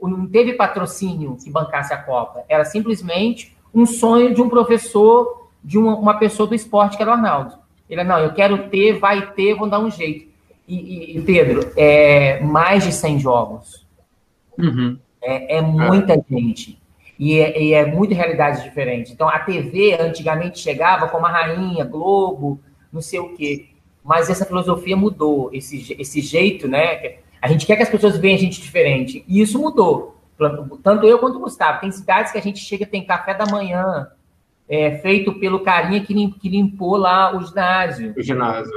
não 0.02 0.26
teve 0.26 0.54
patrocínio 0.54 1.36
que 1.36 1.50
bancasse 1.50 1.92
a 1.92 1.98
Copa. 1.98 2.44
Era 2.48 2.64
simplesmente 2.64 3.54
um 3.74 3.84
sonho 3.84 4.34
de 4.34 4.40
um 4.40 4.48
professor, 4.48 5.50
de 5.62 5.76
uma, 5.76 5.94
uma 5.94 6.18
pessoa 6.18 6.48
do 6.48 6.54
esporte 6.54 6.96
que 6.96 7.02
era 7.02 7.10
o 7.10 7.14
Arnaldo. 7.14 7.54
Ele, 7.88 8.02
não, 8.04 8.18
eu 8.18 8.32
quero 8.32 8.68
ter, 8.68 8.98
vai 8.98 9.30
ter, 9.32 9.54
vou 9.54 9.68
dar 9.68 9.78
um 9.78 9.90
jeito. 9.90 10.26
E, 10.66 11.16
e 11.16 11.22
Pedro, 11.22 11.70
é 11.76 12.40
mais 12.40 12.84
de 12.84 12.92
100 12.92 13.18
jogos. 13.18 13.86
Uhum. 14.58 14.98
É, 15.22 15.56
é, 15.56 15.60
muita 15.60 16.14
é. 16.14 16.24
gente. 16.30 16.80
E 17.18 17.38
é, 17.38 17.60
e 17.60 17.72
é 17.74 17.84
muita 17.84 18.14
realidade 18.14 18.62
diferente. 18.62 19.12
Então, 19.12 19.28
a 19.28 19.38
TV 19.40 19.96
antigamente 20.00 20.58
chegava 20.58 21.08
como 21.08 21.26
a 21.26 21.30
rainha, 21.30 21.84
Globo, 21.84 22.60
não 22.92 23.00
sei 23.00 23.18
o 23.18 23.34
quê. 23.34 23.66
Mas 24.04 24.30
essa 24.30 24.46
filosofia 24.46 24.96
mudou, 24.96 25.50
esse, 25.52 25.96
esse 25.98 26.20
jeito, 26.20 26.68
né? 26.68 27.16
A 27.42 27.48
gente 27.48 27.66
quer 27.66 27.76
que 27.76 27.82
as 27.82 27.88
pessoas 27.88 28.16
vejam 28.16 28.36
a 28.36 28.40
gente 28.40 28.60
diferente. 28.60 29.24
E 29.26 29.40
isso 29.40 29.58
mudou. 29.58 30.16
Tanto 30.82 31.06
eu 31.06 31.18
quanto 31.18 31.36
o 31.36 31.40
Gustavo. 31.40 31.80
Tem 31.80 31.90
cidades 31.90 32.30
que 32.30 32.38
a 32.38 32.42
gente 32.42 32.60
chega, 32.60 32.86
tem 32.86 33.04
café 33.04 33.34
da 33.34 33.46
manhã, 33.46 34.08
é, 34.68 34.98
feito 34.98 35.34
pelo 35.34 35.60
carinha 35.60 36.04
que, 36.04 36.14
lim, 36.14 36.30
que 36.30 36.48
limpou 36.48 36.96
lá 36.96 37.36
o 37.36 37.44
ginásio. 37.44 38.14
O 38.16 38.22
ginásio. 38.22 38.72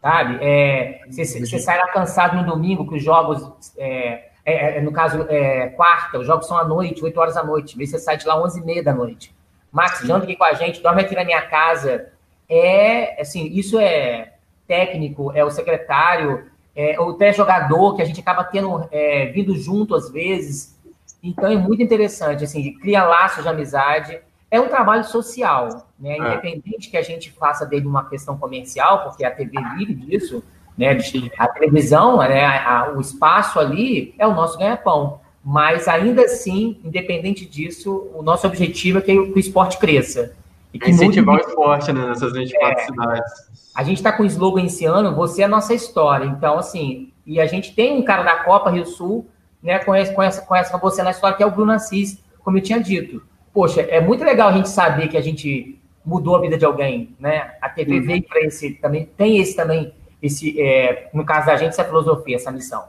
Sabe? 0.00 0.38
É, 0.40 1.00
você, 1.08 1.24
você 1.24 1.58
sai 1.58 1.78
lá 1.78 1.88
cansado 1.88 2.36
no 2.36 2.44
domingo, 2.44 2.88
que 2.88 2.96
os 2.96 3.04
jogos, 3.04 3.72
é, 3.78 4.30
é, 4.44 4.78
é 4.78 4.80
no 4.80 4.92
caso, 4.92 5.26
é, 5.28 5.68
quarta, 5.68 6.18
os 6.18 6.26
jogos 6.26 6.46
são 6.46 6.58
à 6.58 6.64
noite, 6.64 7.04
8 7.04 7.18
horas 7.18 7.34
da 7.34 7.44
noite. 7.44 7.76
Vê 7.76 7.86
você 7.86 7.98
sai 7.98 8.16
de 8.16 8.26
lá 8.26 8.40
11 8.42 8.60
e 8.60 8.64
meia 8.64 8.82
da 8.82 8.92
noite. 8.92 9.34
Max, 9.70 10.00
janta 10.00 10.24
aqui 10.24 10.36
com 10.36 10.44
a 10.44 10.52
gente, 10.52 10.82
dorme 10.82 11.02
aqui 11.02 11.14
na 11.14 11.24
minha 11.24 11.42
casa. 11.42 12.08
É, 12.48 13.20
assim, 13.20 13.46
isso 13.46 13.78
é 13.78 14.34
técnico, 14.66 15.32
é 15.32 15.44
o 15.44 15.50
secretário, 15.50 16.46
é 16.74 16.98
o 17.00 17.14
pré-jogador 17.14 17.96
que 17.96 18.02
a 18.02 18.04
gente 18.04 18.20
acaba 18.20 18.44
tendo, 18.44 18.86
é, 18.90 19.26
vindo 19.26 19.56
junto 19.56 19.94
às 19.94 20.10
vezes. 20.10 20.78
Então 21.22 21.50
é 21.50 21.56
muito 21.56 21.82
interessante, 21.82 22.44
assim, 22.44 22.74
cria 22.78 23.04
laços 23.04 23.42
de 23.42 23.48
amizade 23.48 24.20
é 24.52 24.60
um 24.60 24.68
trabalho 24.68 25.02
social, 25.02 25.88
né? 25.98 26.12
É. 26.12 26.18
Independente 26.18 26.90
que 26.90 26.96
a 26.98 27.02
gente 27.02 27.32
faça 27.32 27.64
dele 27.64 27.86
uma 27.86 28.06
questão 28.06 28.36
comercial, 28.36 29.02
porque 29.02 29.24
a 29.24 29.30
TV 29.30 29.52
vive 29.78 29.94
disso, 29.94 30.44
né? 30.76 30.96
A 31.38 31.48
televisão, 31.48 32.18
né? 32.18 32.44
A, 32.44 32.80
a, 32.80 32.92
o 32.92 33.00
espaço 33.00 33.58
ali 33.58 34.14
é 34.18 34.26
o 34.26 34.34
nosso 34.34 34.58
ganha-pão. 34.58 35.20
Mas 35.44 35.88
ainda 35.88 36.22
assim, 36.22 36.80
independente 36.84 37.44
disso, 37.44 38.10
o 38.14 38.22
nosso 38.22 38.46
objetivo 38.46 38.98
é 38.98 39.00
que 39.00 39.18
o, 39.18 39.32
que 39.32 39.38
o 39.38 39.40
esporte 39.40 39.78
cresça. 39.78 40.34
E 40.72 40.78
que 40.78 40.90
Incentivar 40.90 41.34
muito... 41.34 41.46
o 41.46 41.50
esporte 41.50 41.92
né, 41.92 42.06
nessas 42.06 42.32
24 42.32 42.80
é, 42.80 42.84
cidades. 42.86 43.32
A 43.74 43.82
gente 43.82 43.96
está 43.96 44.12
com 44.12 44.22
o 44.22 44.26
slogan 44.26 44.64
esse 44.64 44.84
ano, 44.84 45.14
você 45.14 45.42
é 45.42 45.44
a 45.44 45.48
nossa 45.48 45.74
história. 45.74 46.24
Então, 46.26 46.58
assim, 46.58 47.12
e 47.26 47.40
a 47.40 47.46
gente 47.46 47.74
tem 47.74 47.98
um 47.98 48.02
cara 48.02 48.22
da 48.22 48.44
Copa 48.44 48.70
Rio 48.70 48.86
Sul, 48.86 49.26
né, 49.62 49.78
conhece, 49.80 50.14
conhece, 50.14 50.46
conhece 50.46 50.72
você 50.80 51.02
na 51.02 51.10
história, 51.10 51.36
que 51.36 51.42
é 51.42 51.46
o 51.46 51.50
Bruno 51.50 51.72
Assis, 51.72 52.22
como 52.42 52.58
eu 52.58 52.62
tinha 52.62 52.80
dito 52.80 53.22
poxa, 53.52 53.82
é 53.82 54.00
muito 54.00 54.24
legal 54.24 54.48
a 54.48 54.52
gente 54.52 54.68
saber 54.68 55.08
que 55.08 55.16
a 55.16 55.20
gente 55.20 55.78
mudou 56.04 56.36
a 56.36 56.40
vida 56.40 56.56
de 56.56 56.64
alguém, 56.64 57.14
né? 57.18 57.52
A 57.60 57.68
TV 57.68 57.98
uhum. 57.98 58.06
veio 58.06 58.22
para 58.24 58.40
esse 58.40 58.72
também, 58.74 59.08
tem 59.16 59.38
esse 59.38 59.54
também, 59.54 59.92
esse, 60.22 60.60
é, 60.60 61.10
no 61.12 61.24
caso 61.24 61.46
da 61.46 61.56
gente, 61.56 61.70
essa 61.70 61.84
filosofia, 61.84 62.36
essa 62.36 62.52
missão. 62.52 62.84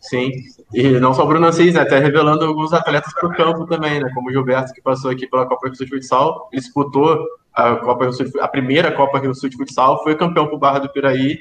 Sim, 0.00 0.30
e 0.72 1.00
não 1.00 1.12
só 1.12 1.24
o 1.24 1.26
Bruno 1.26 1.46
Assis, 1.46 1.74
né? 1.74 1.80
até 1.80 1.98
revelando 1.98 2.44
alguns 2.44 2.72
atletas 2.72 3.12
para 3.12 3.28
o 3.28 3.34
campo 3.34 3.66
também, 3.66 4.00
né? 4.00 4.10
Como 4.14 4.28
o 4.28 4.32
Gilberto, 4.32 4.72
que 4.72 4.80
passou 4.80 5.10
aqui 5.10 5.26
pela 5.26 5.46
Copa 5.46 5.66
Rio 5.66 5.76
Sul 5.76 5.86
de 5.86 5.92
Futsal, 5.92 6.48
ele 6.52 6.60
disputou 6.60 7.26
a, 7.52 7.76
Copa 7.76 8.04
Rio 8.04 8.12
Sul 8.12 8.26
de, 8.26 8.40
a 8.40 8.48
primeira 8.48 8.92
Copa 8.92 9.18
Rio 9.18 9.34
Sul 9.34 9.48
de 9.48 9.56
Futsal, 9.56 10.02
foi 10.02 10.14
campeão 10.14 10.46
para 10.46 10.54
o 10.54 10.58
Barra 10.58 10.78
do 10.78 10.88
Piraí 10.88 11.40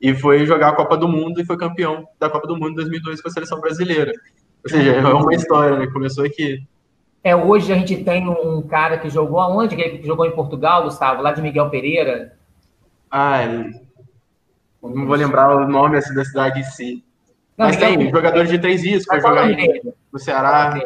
e 0.00 0.14
foi 0.14 0.44
jogar 0.44 0.70
a 0.70 0.72
Copa 0.74 0.96
do 0.96 1.08
Mundo 1.08 1.40
e 1.40 1.44
foi 1.44 1.56
campeão 1.56 2.06
da 2.20 2.28
Copa 2.28 2.46
do 2.46 2.54
Mundo 2.54 2.72
em 2.72 2.74
2002 2.74 3.22
com 3.22 3.28
a 3.28 3.32
seleção 3.32 3.60
brasileira. 3.60 4.12
Ou 4.62 4.70
seja, 4.70 4.92
é 4.92 5.06
uma 5.06 5.34
história, 5.34 5.78
né? 5.78 5.86
Começou 5.86 6.24
aqui. 6.24 6.62
É, 7.24 7.34
hoje 7.34 7.72
a 7.72 7.76
gente 7.76 8.04
tem 8.04 8.28
um 8.28 8.62
cara 8.62 8.98
que 8.98 9.08
jogou 9.08 9.40
aonde? 9.40 9.74
Que 9.74 10.06
jogou 10.06 10.26
em 10.26 10.32
Portugal, 10.32 10.84
Gustavo, 10.84 11.22
lá 11.22 11.32
de 11.32 11.42
Miguel 11.42 11.70
Pereira. 11.70 12.36
Ah, 13.10 13.38
não 14.82 15.06
vou 15.06 15.16
lembrar 15.16 15.54
o 15.54 15.68
nome 15.68 16.00
da 16.00 16.24
cidade 16.24 16.60
em 16.60 16.64
si. 16.64 17.04
Não, 17.56 17.66
Mas 17.66 17.76
tem 17.76 18.10
jogador 18.10 18.44
de 18.44 18.58
três 18.58 19.04
foi 19.04 19.20
jogar 19.20 19.48
no 20.12 20.18
Ceará. 20.18 20.78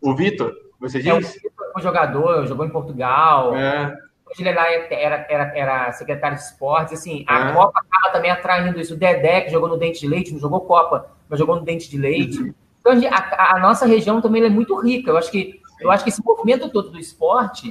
O 0.00 0.14
Vitor, 0.14 0.52
você 0.80 0.98
disse? 0.98 1.10
É, 1.10 1.14
o 1.14 1.20
Vitor 1.20 1.72
foi 1.72 1.82
jogador, 1.82 2.46
jogou 2.46 2.64
em 2.64 2.70
Portugal. 2.70 3.56
É. 3.56 3.92
Hoje 4.26 4.40
ele 4.40 4.48
era, 4.48 5.26
era, 5.28 5.58
era 5.58 5.92
secretário 5.92 6.36
de 6.36 6.44
esportes. 6.44 6.98
Assim, 6.98 7.24
a 7.26 7.50
é. 7.50 7.52
Copa 7.52 7.80
acaba 7.80 8.12
também 8.12 8.30
atraindo 8.30 8.80
isso. 8.80 8.94
O 8.94 8.96
Dedé, 8.96 9.42
que 9.42 9.50
jogou 9.50 9.68
no 9.68 9.76
Dente 9.76 10.00
de 10.00 10.08
Leite, 10.08 10.32
não 10.32 10.40
jogou 10.40 10.60
Copa, 10.60 11.10
mas 11.28 11.38
jogou 11.38 11.56
no 11.56 11.62
Dente 11.62 11.90
de 11.90 11.98
Leite. 11.98 12.40
Uhum. 12.40 12.54
Então, 12.80 12.92
a, 13.10 13.56
a, 13.56 13.60
nossa 13.60 13.86
região 13.86 14.20
também 14.20 14.42
é 14.44 14.48
muito 14.48 14.78
rica. 14.80 15.10
Eu 15.10 15.16
acho 15.16 15.30
que, 15.30 15.60
eu 15.80 15.90
acho 15.90 16.02
que 16.02 16.10
esse 16.10 16.24
movimento 16.24 16.68
todo 16.68 16.90
do 16.90 16.98
esporte, 16.98 17.70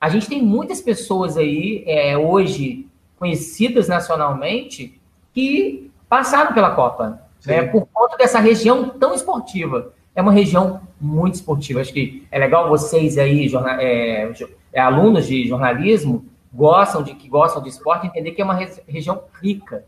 a 0.00 0.08
gente 0.08 0.28
tem 0.28 0.42
muitas 0.42 0.80
pessoas 0.80 1.36
aí, 1.36 1.82
é, 1.86 2.16
hoje, 2.16 2.86
conhecidas 3.16 3.88
nacionalmente, 3.88 5.00
que 5.32 5.90
passaram 6.08 6.52
pela 6.52 6.70
Copa, 6.72 7.22
né, 7.46 7.62
por 7.64 7.86
conta 7.92 8.16
dessa 8.16 8.38
região 8.38 8.88
tão 8.88 9.14
esportiva. 9.14 9.92
É 10.14 10.20
uma 10.20 10.32
região 10.32 10.80
muito 11.00 11.34
esportiva. 11.36 11.80
Acho 11.80 11.92
que 11.92 12.26
é 12.30 12.38
legal 12.38 12.68
vocês 12.68 13.16
aí, 13.16 13.48
jornal, 13.48 13.76
é, 13.80 14.30
é, 14.72 14.80
alunos 14.80 15.26
de 15.26 15.48
jornalismo, 15.48 16.26
gostam 16.52 17.02
de 17.02 17.14
que 17.14 17.28
gostam 17.28 17.62
de 17.62 17.70
esporte, 17.70 18.06
entender 18.06 18.32
que 18.32 18.42
é 18.42 18.44
uma 18.44 18.58
região 18.86 19.22
rica. 19.40 19.84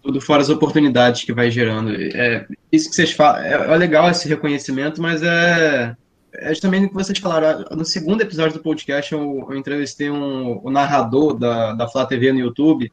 Tudo 0.00 0.20
fora 0.20 0.40
as 0.40 0.48
oportunidades 0.48 1.24
que 1.24 1.32
vai 1.32 1.50
gerando. 1.50 1.92
É, 1.92 2.46
isso 2.70 2.88
que 2.88 2.94
vocês 2.94 3.10
falam, 3.10 3.42
é, 3.42 3.54
é 3.54 3.76
legal 3.76 4.08
esse 4.08 4.28
reconhecimento, 4.28 5.02
mas 5.02 5.20
é, 5.22 5.96
é 6.32 6.48
justamente 6.50 6.86
o 6.86 6.88
que 6.90 6.94
vocês 6.94 7.18
falaram. 7.18 7.64
No 7.72 7.84
segundo 7.84 8.20
episódio 8.20 8.54
do 8.54 8.62
podcast, 8.62 9.12
eu, 9.12 9.48
eu 9.50 9.56
entrevistei 9.56 10.08
um, 10.10 10.60
o 10.62 10.70
narrador 10.70 11.34
da, 11.34 11.72
da 11.72 11.88
Flá 11.88 12.06
TV 12.06 12.32
no 12.32 12.38
YouTube, 12.38 12.92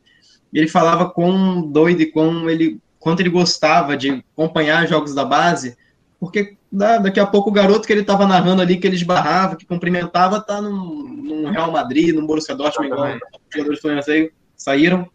e 0.53 0.59
ele 0.59 0.67
falava 0.67 1.09
quão 1.09 1.61
doido 1.61 2.01
e 2.01 2.05
quão 2.05 2.49
ele, 2.49 2.79
quanto 2.99 3.21
ele 3.21 3.29
gostava 3.29 3.97
de 3.97 4.23
acompanhar 4.33 4.87
jogos 4.87 5.15
da 5.15 5.25
base, 5.25 5.75
porque 6.19 6.55
daqui 6.71 7.19
a 7.19 7.25
pouco 7.25 7.49
o 7.49 7.53
garoto 7.53 7.85
que 7.85 7.91
ele 7.91 8.01
estava 8.01 8.25
narrando 8.27 8.61
ali, 8.61 8.77
que 8.77 8.87
ele 8.87 8.95
esbarrava, 8.95 9.55
que 9.55 9.65
cumprimentava, 9.65 10.39
tá 10.39 10.61
num, 10.61 11.03
num 11.03 11.49
Real 11.49 11.71
Madrid, 11.71 12.15
num 12.15 12.25
Borussia 12.25 12.55
Dortmund, 12.55 12.91
igual 12.91 13.15
os 13.15 13.19
jogadores 13.51 14.31
saíram. 14.55 15.09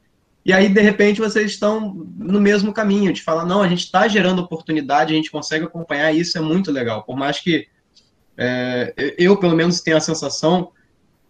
E 0.44 0.52
aí, 0.52 0.68
de 0.68 0.80
repente, 0.80 1.20
vocês 1.20 1.50
estão 1.50 2.06
no 2.16 2.40
mesmo 2.40 2.72
caminho, 2.72 3.12
de 3.12 3.22
falar, 3.22 3.44
não, 3.44 3.62
a 3.62 3.68
gente 3.68 3.84
está 3.84 4.08
gerando 4.08 4.40
oportunidade, 4.40 5.12
a 5.12 5.16
gente 5.16 5.30
consegue 5.30 5.64
acompanhar, 5.64 6.12
isso 6.12 6.38
é 6.38 6.40
muito 6.40 6.72
legal. 6.72 7.02
Por 7.02 7.16
mais 7.16 7.40
que 7.40 7.66
é, 8.36 8.94
eu, 9.18 9.36
pelo 9.36 9.56
menos, 9.56 9.80
tenha 9.80 9.96
a 9.96 10.00
sensação 10.00 10.70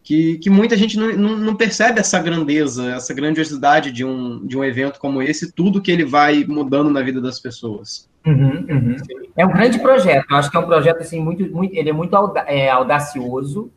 que, 0.09 0.39
que 0.39 0.49
muita 0.49 0.75
gente 0.75 0.97
não, 0.97 1.13
não, 1.13 1.37
não, 1.37 1.55
percebe 1.55 2.01
essa 2.01 2.19
grandeza, 2.19 2.95
essa 2.95 3.13
grandiosidade 3.13 3.93
de 3.93 4.07
um, 4.07 4.47
de 4.47 4.57
um 4.57 4.65
evento 4.65 4.99
como 4.99 5.21
esse, 5.21 5.53
tudo 5.53 5.83
que 5.83 5.91
ele 5.91 6.07
vai 6.07 6.47
mudando 6.49 6.89
na 6.89 7.03
vida 7.03 7.21
das 7.21 7.39
pessoas. 7.39 8.09
Uhum, 8.27 8.65
uhum. 8.71 8.97
É 9.37 9.45
um 9.45 9.53
grande 9.53 9.79
projeto, 9.79 10.25
eu 10.31 10.37
acho 10.39 10.51
que 10.51 10.57
é 10.57 10.61
um 10.61 10.67
projeto 10.67 11.03
assim, 11.03 11.21
muito, 11.21 11.55
muito 11.55 11.75
ele 11.77 11.91
é 11.91 11.93
muito 11.93 12.17
é, 12.47 12.71
audacioso, 12.71 13.71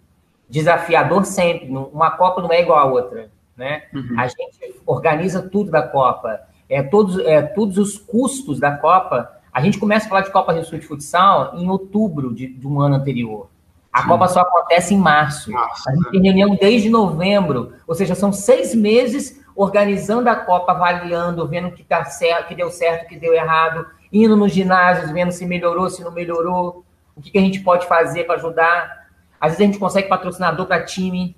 desafiador 0.50 1.26
sempre. 1.26 1.68
Uma 1.68 2.12
Copa 2.12 2.42
não 2.42 2.54
é 2.54 2.62
igual 2.62 2.80
a 2.80 2.86
outra. 2.86 3.30
Né? 3.58 3.84
Uhum. 3.94 4.18
A 4.18 4.26
gente 4.30 4.82
organiza 4.86 5.42
tudo 5.42 5.70
da 5.70 5.82
Copa, 5.82 6.40
é, 6.70 6.82
todos, 6.82 7.20
é, 7.26 7.42
todos 7.42 7.78
os 7.78 7.98
custos 7.98 8.58
da 8.58 8.72
Copa. 8.72 9.30
A 9.52 9.60
gente 9.60 9.78
começa 9.78 10.06
a 10.06 10.10
falar 10.10 10.22
de 10.22 10.32
Copa 10.32 10.54
Rio 10.54 10.64
Sul 10.64 10.80
de 10.80 10.88
Futsal 10.88 11.58
em 11.58 11.70
outubro 11.70 12.34
de, 12.34 12.48
de 12.48 12.66
um 12.66 12.80
ano 12.80 12.96
anterior. 12.96 13.50
A. 13.92 14.08
Copa 14.08 14.28
só 14.28 14.42
acontece 14.42 14.94
em 14.94 14.98
março. 14.98 15.52
Nossa, 15.52 15.90
a 15.90 15.94
gente 15.94 16.06
né? 16.06 16.12
tem 16.12 16.22
reunião 16.22 16.56
desde 16.56 16.90
novembro, 16.90 17.74
ou 17.86 17.94
seja, 17.94 18.16
são 18.16 18.32
seis 18.32 18.74
meses 18.74 19.42
organizando 19.56 20.30
a 20.30 20.36
Copa, 20.36 20.72
avaliando, 20.72 21.48
vendo 21.48 21.68
o 21.68 21.72
que, 21.72 21.84
tá 21.84 22.06
certo, 22.06 22.48
que 22.48 22.56
deu 22.56 22.72
certo, 22.72 23.04
o 23.04 23.08
que 23.08 23.18
deu 23.18 23.34
errado, 23.34 23.86
indo 24.12 24.36
nos 24.36 24.52
ginásios, 24.52 25.12
vendo 25.12 25.32
se 25.32 25.46
melhorou, 25.46 25.90
se 25.90 26.04
não 26.04 26.12
melhorou, 26.12 26.86
o 27.16 27.22
que, 27.22 27.32
que 27.32 27.38
a 27.38 27.42
gente 27.42 27.60
pode 27.60 27.86
fazer 27.86 28.24
para 28.24 28.36
ajudar. 28.36 29.08
Às 29.40 29.52
vezes 29.52 29.62
a 29.62 29.66
gente 29.66 29.80
consegue 29.80 30.08
patrocinador 30.08 30.66
para 30.66 30.84
time. 30.86 31.36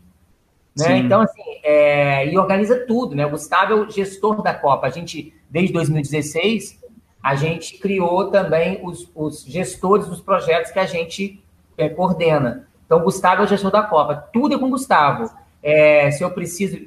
Né? 0.77 0.97
Então, 0.97 1.21
assim, 1.21 1.41
é, 1.63 2.27
e 2.27 2.37
organiza 2.37 2.85
tudo, 2.85 3.15
né? 3.15 3.25
O 3.25 3.31
Gustavo 3.31 3.73
é 3.73 3.75
o 3.75 3.89
gestor 3.89 4.41
da 4.41 4.53
Copa. 4.53 4.87
A 4.87 4.89
gente, 4.89 5.33
desde 5.49 5.73
2016, 5.73 6.79
a 7.21 7.35
gente 7.35 7.77
criou 7.77 8.29
também 8.29 8.79
os, 8.83 9.09
os 9.15 9.43
gestores 9.43 10.07
dos 10.07 10.19
projetos 10.19 10.71
que 10.71 10.79
a 10.79 10.85
gente 10.85 11.42
é, 11.77 11.89
coordena. 11.89 12.67
Então, 12.85 13.03
Gustavo 13.03 13.41
é 13.41 13.45
o 13.45 13.47
gestor 13.47 13.71
da 13.71 13.83
Copa. 13.83 14.15
Tudo 14.31 14.55
é 14.55 14.59
com 14.59 14.69
Gustavo. 14.69 15.29
É, 15.61 16.11
se 16.11 16.23
eu 16.23 16.31
preciso, 16.31 16.79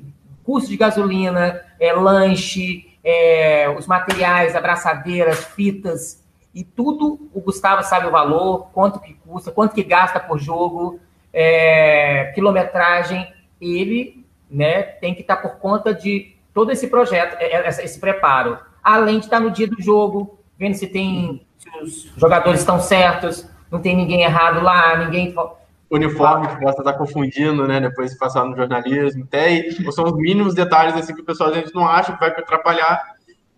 custo 0.45 0.69
de 0.69 0.77
gasolina, 0.77 1.63
é, 1.81 1.93
lanche, 1.93 2.97
é, 3.03 3.69
os 3.77 3.87
materiais, 3.87 4.55
abraçadeiras, 4.55 5.45
fitas, 5.45 6.25
e 6.55 6.65
tudo 6.65 7.29
o 7.35 7.41
Gustavo 7.41 7.83
sabe 7.83 8.07
o 8.07 8.11
valor, 8.11 8.71
quanto 8.73 8.99
que 8.99 9.13
custa, 9.13 9.51
quanto 9.51 9.75
que 9.75 9.83
gasta 9.83 10.19
por 10.19 10.39
jogo, 10.39 10.99
é, 11.31 12.33
quilometragem. 12.35 13.31
Ele 13.61 14.25
né, 14.51 14.83
tem 14.83 15.15
que 15.15 15.21
estar 15.21 15.37
por 15.37 15.57
conta 15.57 15.93
de 15.93 16.35
todo 16.55 16.73
esse 16.73 16.89
projeto, 16.89 17.37
é, 17.39 17.57
é, 17.57 17.69
esse 17.69 18.01
preparo. 18.01 18.59
Além 18.83 19.19
de 19.19 19.27
estar 19.27 19.39
no 19.39 19.51
dia 19.51 19.67
do 19.67 19.83
jogo, 19.83 20.39
vendo 20.59 20.75
se 20.75 20.87
tem 20.87 21.47
se 21.59 21.69
os 21.83 22.13
jogadores 22.17 22.61
estão 22.61 22.81
certos, 22.81 23.47
não 23.77 23.83
tem 23.83 23.97
ninguém 23.97 24.23
errado 24.23 24.63
lá, 24.63 24.97
ninguém. 24.97 25.35
Uniforme 25.91 26.49
que 26.49 26.61
possa 26.61 26.81
estar 26.81 26.95
confundindo, 26.95 27.67
né? 27.69 27.81
Depois 27.81 28.11
de 28.11 28.19
passar 28.19 28.45
no 28.45 28.57
jornalismo, 28.57 29.27
tem. 29.27 29.71
São 29.93 30.05
os 30.07 30.15
mínimos 30.15 30.55
detalhes 30.55 30.97
assim 30.97 31.15
que 31.15 31.21
o 31.21 31.25
pessoal 31.25 31.51
a 31.51 31.55
gente 31.55 31.75
não 31.75 31.87
acha 31.87 32.13
que 32.13 32.19
vai 32.19 32.31
atrapalhar. 32.31 33.01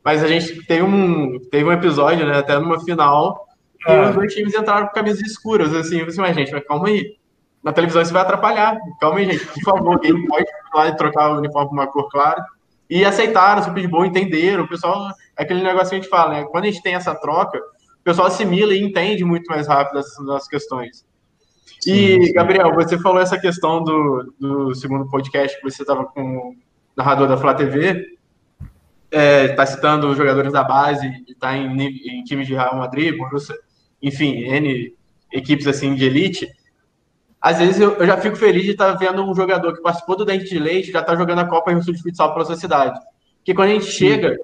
Mas 0.04 0.22
a 0.22 0.28
gente 0.28 0.62
teve 0.66 0.82
um, 0.82 1.38
teve 1.50 1.64
um 1.64 1.72
episódio, 1.72 2.26
né? 2.26 2.38
Até 2.38 2.58
numa 2.58 2.80
final, 2.80 3.46
que 3.80 3.90
é. 3.90 4.08
os 4.08 4.14
dois 4.14 4.34
times 4.34 4.54
entraram 4.54 4.88
com 4.88 4.94
camisas 4.94 5.20
escuras. 5.20 5.74
Assim, 5.74 5.98
eu 5.98 6.00
falei 6.00 6.08
assim, 6.08 6.20
mas 6.20 6.36
gente, 6.36 6.52
mas 6.52 6.66
calma 6.66 6.88
aí. 6.88 7.16
Na 7.62 7.72
televisão 7.72 8.02
isso 8.02 8.12
vai 8.12 8.22
atrapalhar. 8.22 8.76
Calma 9.00 9.18
aí, 9.18 9.24
gente. 9.30 9.46
Por 9.46 9.62
favor, 9.62 9.94
alguém 9.94 10.26
pode 10.26 10.46
lá 10.74 10.88
e 10.88 10.96
trocar 10.96 11.30
o 11.30 11.38
uniforme 11.38 11.68
por 11.68 11.74
uma 11.74 11.86
cor 11.86 12.08
clara. 12.10 12.44
E 12.90 13.04
aceitaram, 13.04 13.62
super 13.62 13.80
de 13.80 13.88
boa, 13.88 14.06
entenderam. 14.06 14.64
O 14.64 14.68
pessoal, 14.68 15.08
é 15.36 15.42
aquele 15.42 15.62
negócio 15.62 15.90
que 15.90 15.96
a 15.96 15.98
gente 15.98 16.10
fala, 16.10 16.34
né? 16.34 16.44
Quando 16.50 16.64
a 16.64 16.70
gente 16.70 16.82
tem 16.82 16.94
essa 16.94 17.14
troca, 17.14 17.60
pessoal 18.08 18.28
assimila 18.28 18.72
e 18.74 18.82
entende 18.82 19.22
muito 19.22 19.46
mais 19.48 19.68
rápido 19.68 19.98
essas, 19.98 20.18
essas 20.18 20.48
questões. 20.48 21.06
E, 21.86 22.26
sim. 22.26 22.32
Gabriel, 22.32 22.74
você 22.74 22.98
falou 22.98 23.20
essa 23.20 23.38
questão 23.38 23.84
do, 23.84 24.34
do 24.40 24.74
segundo 24.74 25.08
podcast 25.10 25.56
que 25.58 25.70
você 25.70 25.82
estava 25.82 26.06
com 26.06 26.22
o 26.22 26.56
narrador 26.96 27.28
da 27.28 27.36
Flá 27.36 27.52
TV, 27.52 28.16
está 29.10 29.62
é, 29.62 29.66
citando 29.66 30.08
os 30.08 30.16
jogadores 30.16 30.52
da 30.54 30.64
base, 30.64 31.06
está 31.28 31.54
em, 31.54 31.80
em 31.80 32.24
times 32.24 32.46
de 32.46 32.54
Real 32.54 32.76
Madrid, 32.76 33.14
Borussia, 33.16 33.54
enfim, 34.02 34.38
N 34.44 34.94
equipes 35.30 35.66
assim 35.66 35.94
de 35.94 36.06
elite. 36.06 36.48
Às 37.40 37.58
vezes 37.58 37.78
eu, 37.78 37.92
eu 37.92 38.06
já 38.06 38.16
fico 38.16 38.36
feliz 38.36 38.64
de 38.64 38.70
estar 38.70 38.92
tá 38.92 38.98
vendo 38.98 39.22
um 39.22 39.34
jogador 39.34 39.74
que 39.74 39.82
participou 39.82 40.16
do 40.16 40.24
Dente 40.24 40.46
de 40.46 40.58
Leite 40.58 40.90
já 40.90 41.00
está 41.00 41.14
jogando 41.14 41.40
a 41.40 41.44
Copa 41.44 41.70
Rio 41.70 41.82
Sul 41.82 41.92
de 41.92 42.02
Futsal 42.02 42.32
pela 42.32 42.46
sua 42.46 42.56
cidade. 42.56 42.98
Porque 43.36 43.54
quando 43.54 43.68
a 43.68 43.72
gente 43.74 43.86
chega 43.86 44.38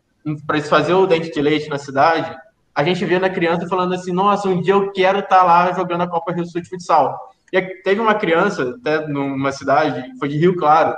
para 0.47 0.61
fazer 0.61 0.93
o 0.93 1.07
Dente 1.07 1.33
de 1.33 1.41
Leite 1.41 1.69
na 1.69 1.79
cidade, 1.79 2.44
a 2.75 2.83
gente 2.83 3.05
vê 3.05 3.19
na 3.19 3.31
criança 3.31 3.69
falando 3.69 3.95
assim, 3.95 4.13
nossa, 4.13 4.49
um 4.49 4.61
dia 4.61 4.75
eu 4.75 4.91
quero 4.91 5.21
estar 5.21 5.39
tá 5.39 5.45
lá 5.45 5.73
jogando 5.73 6.03
a 6.03 6.09
Copa 6.09 6.33
Rio 6.33 6.45
Sul 6.45 6.61
de 6.61 6.69
Futsal. 6.69 7.17
E 7.53 7.63
teve 7.83 8.01
uma 8.01 8.15
criança, 8.15 8.75
até 8.81 9.07
numa 9.07 9.53
cidade, 9.53 10.05
foi 10.19 10.29
de 10.29 10.37
Rio 10.37 10.57
Claro, 10.57 10.97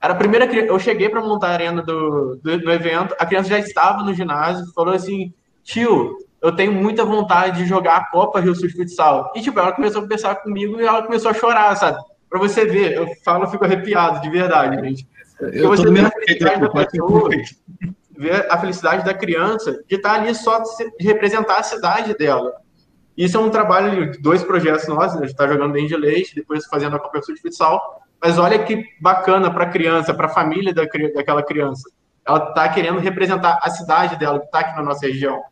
era 0.00 0.12
a 0.12 0.16
primeira 0.16 0.44
eu 0.44 0.78
cheguei 0.78 1.08
para 1.08 1.22
montar 1.22 1.48
a 1.48 1.52
arena 1.52 1.82
do, 1.82 2.36
do, 2.36 2.58
do, 2.58 2.70
evento, 2.70 3.14
a 3.18 3.26
criança 3.26 3.48
já 3.48 3.58
estava 3.58 4.02
no 4.02 4.12
ginásio, 4.14 4.70
falou 4.74 4.94
assim, 4.94 5.32
tio, 5.62 6.18
eu 6.42 6.54
tenho 6.54 6.72
muita 6.72 7.04
vontade 7.04 7.62
de 7.62 7.66
jogar 7.66 7.96
a 7.96 8.10
Copa 8.10 8.38
Rio 8.38 8.54
Sul 8.54 8.68
de 8.68 8.76
Futsal. 8.76 9.32
E 9.34 9.40
tipo, 9.40 9.58
ela 9.58 9.72
começou 9.72 10.00
a 10.00 10.02
conversar 10.02 10.34
comigo 10.36 10.78
e 10.78 10.84
ela 10.84 11.02
começou 11.02 11.30
a 11.30 11.34
chorar, 11.34 11.74
sabe? 11.74 11.98
Para 12.28 12.38
você 12.38 12.66
ver, 12.66 12.92
eu 12.92 13.08
falo, 13.24 13.44
eu 13.44 13.48
fico 13.48 13.64
arrepiado, 13.64 14.20
de 14.20 14.28
verdade, 14.28 14.76
gente. 14.86 15.08
Eu 15.40 15.70
você 15.70 15.90
vê 15.90 16.00
a 16.00 16.10
felicidade 16.10 16.60
da 16.60 16.68
pessoa, 16.68 17.30
ver 18.16 18.46
a 18.50 18.58
felicidade 18.58 19.04
da 19.04 19.14
criança 19.14 19.82
de 19.88 19.96
estar 19.96 20.14
ali 20.14 20.34
só 20.34 20.62
de 20.98 21.04
representar 21.04 21.58
a 21.58 21.62
cidade 21.62 22.16
dela. 22.16 22.52
Isso 23.16 23.36
é 23.36 23.40
um 23.40 23.50
trabalho 23.50 24.10
de 24.10 24.18
dois 24.18 24.42
projetos 24.42 24.88
nossos, 24.88 25.16
a 25.16 25.20
gente 25.20 25.30
está 25.30 25.46
jogando 25.46 25.74
de 25.74 25.96
leite, 25.96 26.34
depois 26.34 26.66
fazendo 26.66 26.96
a 26.96 26.98
Copa 26.98 27.20
de 27.20 27.40
Futsal. 27.40 28.02
Mas 28.20 28.38
olha 28.38 28.58
que 28.64 28.84
bacana 29.00 29.50
para 29.52 29.64
a 29.64 29.68
criança, 29.68 30.14
para 30.14 30.26
a 30.26 30.30
família 30.30 30.72
da, 30.72 30.82
daquela 31.14 31.42
criança. 31.42 31.88
Ela 32.26 32.48
está 32.48 32.68
querendo 32.70 32.98
representar 32.98 33.60
a 33.62 33.70
cidade 33.70 34.18
dela, 34.18 34.40
que 34.40 34.46
está 34.46 34.60
aqui 34.60 34.76
na 34.76 34.82
nossa 34.82 35.06
região. 35.06 35.42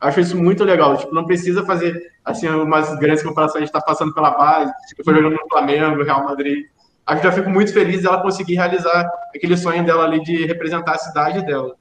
Acho 0.00 0.18
isso 0.18 0.36
muito 0.36 0.64
legal. 0.64 0.96
Tipo, 0.96 1.14
não 1.14 1.26
precisa 1.26 1.64
fazer 1.64 1.96
assim 2.24 2.48
umas 2.48 2.98
grandes 2.98 3.22
comparações. 3.22 3.56
A 3.56 3.60
gente 3.60 3.68
está 3.68 3.80
passando 3.80 4.12
pela 4.12 4.30
base, 4.32 4.72
eu 4.98 5.04
foi 5.04 5.14
jogando 5.14 5.34
no 5.34 5.48
Flamengo, 5.48 6.02
Real 6.02 6.24
Madrid. 6.24 6.64
Acho 7.06 7.20
que 7.20 7.26
já 7.26 7.32
fico 7.32 7.50
muito 7.50 7.72
feliz 7.72 8.02
dela 8.02 8.22
conseguir 8.22 8.54
realizar 8.54 9.08
aquele 9.34 9.56
sonho 9.56 9.84
dela 9.84 10.04
ali 10.04 10.22
de 10.22 10.44
representar 10.46 10.92
a 10.92 10.98
cidade 10.98 11.44
dela. 11.44 11.76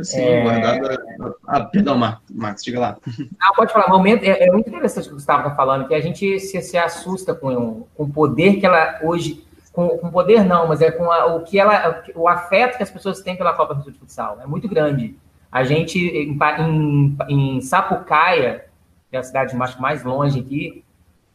Assim, 0.00 0.20
é... 0.20 0.42
guardada. 0.42 1.02
Ah, 1.46 1.64
perdão, 1.64 1.96
Marcos, 1.96 2.62
diga 2.62 2.80
lá. 2.80 2.96
Não, 3.06 3.54
pode 3.54 3.72
falar. 3.72 3.88
Momento, 3.88 4.24
é, 4.24 4.46
é 4.46 4.50
muito 4.50 4.68
interessante 4.68 5.04
o 5.04 5.08
que 5.08 5.12
o 5.12 5.16
Gustavo 5.16 5.42
está 5.42 5.54
falando, 5.54 5.86
que 5.86 5.94
a 5.94 6.00
gente 6.00 6.38
se, 6.40 6.60
se 6.62 6.78
assusta 6.78 7.34
com, 7.34 7.86
com 7.94 8.04
o 8.04 8.10
poder 8.10 8.56
que 8.56 8.66
ela 8.66 8.98
hoje. 9.02 9.44
Com, 9.72 9.88
com 9.98 10.10
poder 10.10 10.44
não, 10.44 10.66
mas 10.66 10.80
é 10.80 10.90
com 10.90 11.10
a, 11.10 11.26
o 11.26 11.44
que 11.44 11.58
ela. 11.58 12.02
O 12.14 12.26
afeto 12.26 12.76
que 12.76 12.82
as 12.82 12.90
pessoas 12.90 13.20
têm 13.20 13.36
pela 13.36 13.54
Copa 13.54 13.74
do 13.74 13.92
Futsal. 13.92 14.38
É 14.42 14.46
muito 14.46 14.68
grande. 14.68 15.16
A 15.50 15.64
gente, 15.64 15.98
em, 15.98 16.38
em, 16.58 17.16
em 17.28 17.60
Sapucaia, 17.60 18.66
que 19.10 19.16
é 19.16 19.18
a 19.18 19.22
cidade 19.22 19.56
mais, 19.56 19.76
mais 19.78 20.04
longe 20.04 20.40
aqui, 20.40 20.84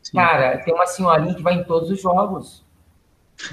Sim. 0.01 0.17
cara, 0.17 0.57
tem 0.59 0.73
uma 0.73 0.85
senhorinha 0.85 1.33
que 1.33 1.41
vai 1.41 1.55
em 1.55 1.63
todos 1.63 1.89
os 1.89 2.01
jogos. 2.01 2.63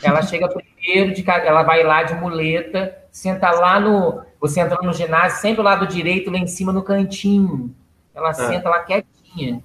Ela 0.02 0.22
chega 0.22 0.48
primeiro, 0.48 1.12
de, 1.12 1.24
ela 1.28 1.64
vai 1.64 1.82
lá 1.82 2.04
de 2.04 2.14
muleta, 2.14 3.01
senta 3.12 3.50
lá 3.50 3.78
no. 3.78 4.22
Você 4.40 4.58
entra 4.58 4.80
no 4.82 4.92
ginásio, 4.92 5.40
sempre 5.40 5.60
o 5.60 5.64
lado 5.64 5.86
direito, 5.86 6.30
lá 6.30 6.38
em 6.38 6.48
cima 6.48 6.72
no 6.72 6.82
cantinho. 6.82 7.72
Ela 8.12 8.30
é. 8.30 8.34
senta 8.34 8.68
lá 8.68 8.80
quietinha. 8.80 9.62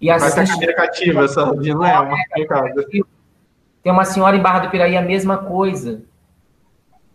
E 0.00 0.10
assiste... 0.10 0.34
Vai 0.34 0.46
cadeira 0.46 0.74
cativa, 0.74 1.24
essa 1.24 1.46
não 1.46 1.86
é 1.86 2.00
uma 2.00 2.16
Tem 3.82 3.92
uma 3.92 4.04
senhora 4.04 4.36
em 4.36 4.40
Barra 4.40 4.60
do 4.60 4.70
Piraí, 4.70 4.96
a 4.96 5.02
mesma 5.02 5.38
coisa. 5.38 6.02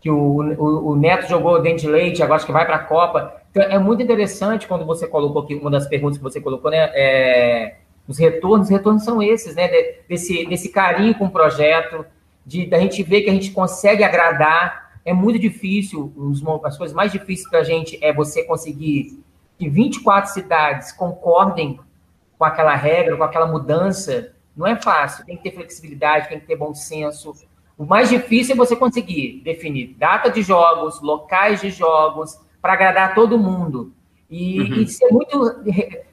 Que 0.00 0.10
o, 0.10 0.16
o, 0.16 0.92
o 0.92 0.96
Neto 0.96 1.28
jogou 1.28 1.60
dente 1.60 1.82
de 1.82 1.88
leite, 1.88 2.22
agora 2.22 2.36
acho 2.36 2.46
que 2.46 2.52
vai 2.52 2.64
para 2.64 2.76
a 2.76 2.84
Copa. 2.84 3.42
Então, 3.50 3.62
é 3.62 3.78
muito 3.78 4.02
interessante 4.02 4.66
quando 4.66 4.86
você 4.86 5.06
colocou 5.06 5.42
aqui, 5.42 5.54
uma 5.54 5.70
das 5.70 5.86
perguntas 5.86 6.16
que 6.16 6.22
você 6.22 6.40
colocou, 6.40 6.70
né? 6.70 6.90
É, 6.94 7.76
os 8.06 8.16
retornos, 8.16 8.68
os 8.68 8.70
retornos 8.70 9.04
são 9.04 9.22
esses, 9.22 9.54
né? 9.54 9.68
Desse, 10.08 10.46
desse 10.46 10.70
carinho 10.70 11.14
com 11.14 11.26
o 11.26 11.30
projeto, 11.30 12.06
de 12.46 12.64
da 12.66 12.78
gente 12.78 13.02
ver 13.02 13.22
que 13.22 13.30
a 13.30 13.34
gente 13.34 13.50
consegue 13.50 14.02
agradar. 14.02 14.87
É 15.08 15.12
muito 15.14 15.38
difícil, 15.38 16.12
as 16.64 16.76
coisas 16.76 16.94
mais 16.94 17.10
difíceis 17.10 17.48
para 17.48 17.60
a 17.60 17.64
gente 17.64 17.98
é 18.04 18.12
você 18.12 18.44
conseguir 18.44 19.24
que 19.58 19.66
24 19.66 20.30
cidades 20.30 20.92
concordem 20.92 21.80
com 22.38 22.44
aquela 22.44 22.74
regra, 22.74 23.16
com 23.16 23.22
aquela 23.24 23.46
mudança. 23.46 24.34
Não 24.54 24.66
é 24.66 24.76
fácil, 24.76 25.24
tem 25.24 25.38
que 25.38 25.44
ter 25.44 25.54
flexibilidade, 25.56 26.28
tem 26.28 26.38
que 26.38 26.46
ter 26.46 26.56
bom 26.56 26.74
senso. 26.74 27.32
O 27.78 27.86
mais 27.86 28.10
difícil 28.10 28.52
é 28.52 28.56
você 28.58 28.76
conseguir 28.76 29.40
definir 29.42 29.96
data 29.98 30.30
de 30.30 30.42
jogos, 30.42 31.00
locais 31.00 31.62
de 31.62 31.70
jogos, 31.70 32.38
para 32.60 32.74
agradar 32.74 33.14
todo 33.14 33.38
mundo. 33.38 33.94
E, 34.28 34.60
uhum. 34.60 34.74
e 34.82 34.88
ser 34.88 35.08
muito. 35.10 35.64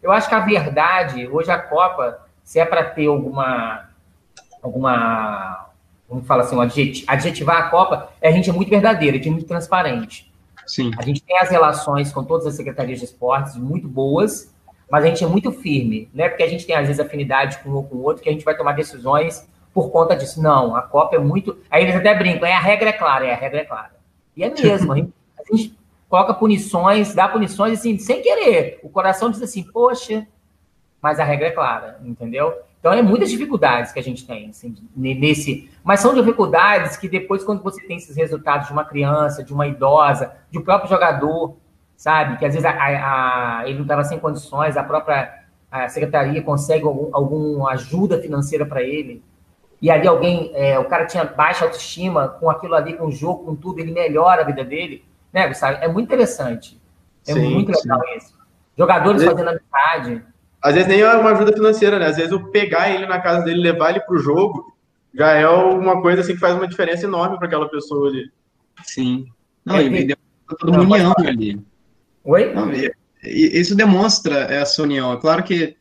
Eu 0.02 0.14
acho 0.14 0.30
que 0.30 0.36
a 0.36 0.40
verdade, 0.40 1.28
hoje 1.28 1.52
a 1.52 1.60
Copa, 1.60 2.26
se 2.46 2.60
é 2.62 2.66
para 2.66 2.86
ter 2.86 3.08
alguma. 3.08 3.90
alguma 4.64 5.68
vamos 6.10 6.28
falar 6.28 6.44
assim, 6.44 6.56
um 6.56 6.62
adjetivar 6.62 7.58
a 7.58 7.70
Copa, 7.70 8.10
é 8.22 8.30
a 8.30 8.32
gente 8.32 8.50
é 8.50 8.54
muito 8.54 8.70
verdadeiro, 8.70 9.16
a 9.16 9.18
gente 9.18 9.30
é 9.30 9.32
muito 9.32 9.48
transparente. 9.48 10.32
Sim. 10.66 10.92
A 10.98 11.02
gente 11.02 11.22
tem 11.22 11.38
as 11.38 11.50
relações 11.50 12.12
com 12.12 12.24
todas 12.24 12.48
as 12.48 12.56
secretarias 12.56 13.00
de 13.00 13.06
esportes 13.06 13.56
muito 13.56 13.88
boas, 13.88 14.54
mas 14.90 15.04
a 15.04 15.08
gente 15.08 15.24
é 15.24 15.28
muito 15.28 15.52
firme, 15.52 16.10
né? 16.14 16.30
Porque 16.30 16.44
a 16.44 16.50
gente 16.50 16.66
tem, 16.66 16.76
às 16.76 16.88
vezes, 16.88 17.00
afinidade 17.00 17.60
com 17.60 17.70
um 17.70 17.76
ou 17.76 17.84
com 17.84 17.96
o 17.96 18.04
outro, 18.04 18.24
que 18.24 18.30
a 18.30 18.32
gente 18.32 18.46
vai 18.46 18.56
tomar 18.56 18.74
decisões 18.74 19.48
por 19.74 19.92
conta 19.92 20.16
disso. 20.16 20.42
Não, 20.42 20.76
a 20.76 20.82
Copa 20.82 21.16
é 21.16 21.20
muito. 21.20 21.58
Aí 21.70 21.84
eles 21.84 21.96
até 21.96 22.14
brincam, 22.16 22.48
é 22.48 22.54
a 22.54 22.60
regra 22.60 22.90
é 22.90 22.94
clara, 22.94 23.26
é 23.26 23.34
a 23.34 23.38
regra 23.38 23.62
é 23.62 23.66
clara. 23.66 23.96
E 24.36 24.44
é 24.44 24.50
mesmo, 24.50 24.92
a 24.92 24.96
gente, 24.96 25.14
a 25.40 25.56
gente 25.56 25.78
coloca 26.10 26.34
punições, 26.34 27.14
dá 27.14 27.28
punições, 27.28 27.80
assim, 27.80 27.98
sem 27.98 28.22
querer. 28.22 28.80
O 28.84 28.90
coração 28.90 29.30
diz 29.30 29.42
assim, 29.42 29.64
poxa, 29.64 30.28
mas 31.02 31.20
a 31.20 31.24
regra 31.24 31.48
é 31.48 31.52
clara, 31.52 32.00
entendeu? 32.04 32.54
Então, 32.86 32.94
é 32.94 33.02
muitas 33.02 33.32
dificuldades 33.32 33.92
que 33.92 34.00
a 34.00 34.04
gente 34.04 34.28
tem 34.28 34.50
assim, 34.50 34.76
nesse. 34.96 35.72
Mas 35.84 36.02
são 36.02 36.14
dificuldades 36.14 36.96
que 36.98 37.10
depois, 37.10 37.44
quando 37.44 37.64
você 37.64 37.82
tem 37.82 37.98
esses 37.98 38.16
resultados 38.16 38.68
de 38.68 38.74
uma 38.74 38.86
criança, 38.86 39.44
de 39.44 39.52
uma 39.52 39.66
idosa, 39.66 40.36
de 40.52 40.60
um 40.60 40.62
próprio 40.62 40.88
jogador, 40.88 41.58
sabe? 41.98 42.38
Que 42.38 42.46
às 42.46 42.54
vezes 42.54 42.64
a, 42.64 42.70
a, 42.70 43.62
a 43.62 43.68
ele 43.68 43.78
não 43.78 43.86
estava 43.86 44.04
sem 44.04 44.20
condições, 44.20 44.78
a 44.78 44.84
própria 44.84 45.34
a 45.72 45.90
secretaria 45.90 46.44
consegue 46.44 46.86
algum, 46.86 47.10
alguma 47.12 47.72
ajuda 47.72 48.22
financeira 48.22 48.68
para 48.68 48.84
ele. 48.84 49.24
E 49.82 49.90
ali 49.90 50.08
alguém, 50.08 50.52
é, 50.54 50.78
o 50.78 50.86
cara 50.86 51.08
tinha 51.08 51.24
baixa 51.24 51.66
autoestima, 51.66 52.28
com 52.28 52.52
aquilo 52.52 52.76
ali, 52.76 52.94
com 52.94 53.08
o 53.08 53.12
jogo, 53.12 53.46
com 53.46 53.56
tudo, 53.56 53.80
ele 53.80 53.92
melhora 53.92 54.44
a 54.44 54.46
vida 54.46 54.64
dele. 54.64 55.04
Né, 55.34 55.48
Gustavo? 55.48 55.80
É 55.82 55.88
muito 55.88 56.06
interessante. 56.06 56.80
É 57.28 57.34
sim, 57.34 57.52
muito 57.52 57.72
legal 57.72 58.00
sim. 58.00 58.18
isso. 58.18 58.36
Jogadores 58.78 59.24
fazendo 59.24 59.50
amizade 59.50 60.24
às 60.66 60.74
vezes 60.74 60.90
nem 60.90 61.02
é 61.02 61.14
uma 61.14 61.30
ajuda 61.30 61.54
financeira, 61.54 62.00
né? 62.00 62.08
Às 62.08 62.18
vezes 62.18 62.32
eu 62.32 62.50
pegar 62.50 62.90
ele 62.90 63.06
na 63.06 63.20
casa 63.20 63.46
dele, 63.46 63.62
levar 63.62 63.92
ele 63.92 64.00
pro 64.00 64.18
jogo, 64.18 64.76
já 65.14 65.34
é 65.34 65.48
uma 65.48 66.02
coisa 66.02 66.22
assim 66.22 66.34
que 66.34 66.40
faz 66.40 66.56
uma 66.56 66.68
diferença 66.68 67.06
enorme 67.06 67.38
para 67.38 67.46
aquela 67.46 67.70
pessoa 67.70 68.10
ali. 68.10 68.32
Sim. 68.84 69.28
Não, 69.64 69.80
e 69.80 70.06
deu 70.06 70.18
toda 70.58 70.82
uma 70.82 70.96
união 70.96 71.14
ali. 71.20 71.62
Oi? 72.24 72.52
Não, 72.52 72.72
isso 73.24 73.76
demonstra 73.76 74.36
essa 74.52 74.82
união. 74.82 75.14
É 75.14 75.18
claro 75.18 75.44
que 75.44 75.78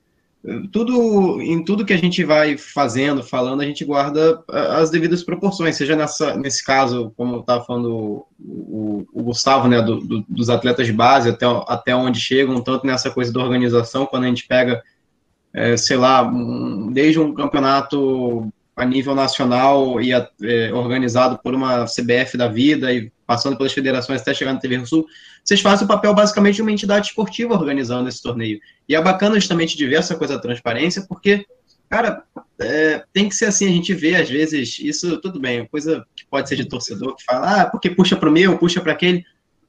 tudo 0.70 1.40
em 1.40 1.64
tudo 1.64 1.86
que 1.86 1.92
a 1.92 1.98
gente 1.98 2.22
vai 2.22 2.58
fazendo, 2.58 3.22
falando, 3.22 3.62
a 3.62 3.64
gente 3.64 3.84
guarda 3.84 4.42
as 4.48 4.90
devidas 4.90 5.22
proporções, 5.22 5.76
seja 5.76 5.96
nessa, 5.96 6.36
nesse 6.36 6.62
caso, 6.62 7.12
como 7.16 7.40
estava 7.40 7.64
falando 7.64 8.26
o, 8.38 9.06
o, 9.10 9.22
Gustavo, 9.22 9.68
né, 9.68 9.80
do, 9.80 10.00
do, 10.00 10.24
dos 10.28 10.50
atletas 10.50 10.86
de 10.86 10.92
base, 10.92 11.30
até, 11.30 11.46
até 11.66 11.96
onde 11.96 12.20
chegam, 12.20 12.60
tanto 12.60 12.86
nessa 12.86 13.10
coisa 13.10 13.32
da 13.32 13.40
organização, 13.40 14.04
quando 14.04 14.24
a 14.24 14.28
gente 14.28 14.46
pega, 14.46 14.82
é, 15.54 15.78
sei 15.78 15.96
lá, 15.96 16.30
desde 16.92 17.18
um 17.18 17.32
campeonato 17.32 18.52
a 18.76 18.84
nível 18.84 19.14
nacional 19.14 19.98
e 19.98 20.12
é, 20.12 20.72
organizado 20.74 21.38
por 21.38 21.54
uma 21.54 21.86
CBF 21.86 22.36
da 22.36 22.48
vida 22.48 22.92
e 22.92 23.10
passando 23.26 23.56
pelas 23.56 23.72
federações 23.72 24.20
até 24.20 24.34
chegar 24.34 24.52
no 24.52 24.60
TV 24.60 24.84
Sul, 24.86 25.06
vocês 25.42 25.60
fazem 25.60 25.84
o 25.84 25.88
papel 25.88 26.14
basicamente 26.14 26.56
de 26.56 26.62
uma 26.62 26.72
entidade 26.72 27.08
esportiva 27.08 27.54
organizando 27.54 28.08
esse 28.08 28.22
torneio. 28.22 28.60
E 28.88 28.94
é 28.94 29.02
bacana 29.02 29.36
justamente 29.36 29.76
de 29.76 29.86
ver 29.86 29.96
essa 29.96 30.14
coisa 30.16 30.34
da 30.34 30.40
transparência, 30.40 31.04
porque, 31.08 31.46
cara, 31.88 32.24
é, 32.58 33.02
tem 33.12 33.28
que 33.28 33.34
ser 33.34 33.46
assim, 33.46 33.66
a 33.66 33.72
gente 33.72 33.92
vê 33.94 34.16
às 34.16 34.28
vezes, 34.28 34.78
isso 34.78 35.18
tudo 35.18 35.40
bem, 35.40 35.66
coisa 35.66 36.04
que 36.14 36.24
pode 36.26 36.48
ser 36.48 36.56
de 36.56 36.66
torcedor, 36.66 37.16
que 37.16 37.24
fala, 37.24 37.62
ah, 37.62 37.66
porque 37.66 37.90
puxa 37.90 38.16
para 38.16 38.28
o 38.28 38.32
meu, 38.32 38.58
puxa 38.58 38.80
para 38.80 38.92
aquele, 38.92 39.24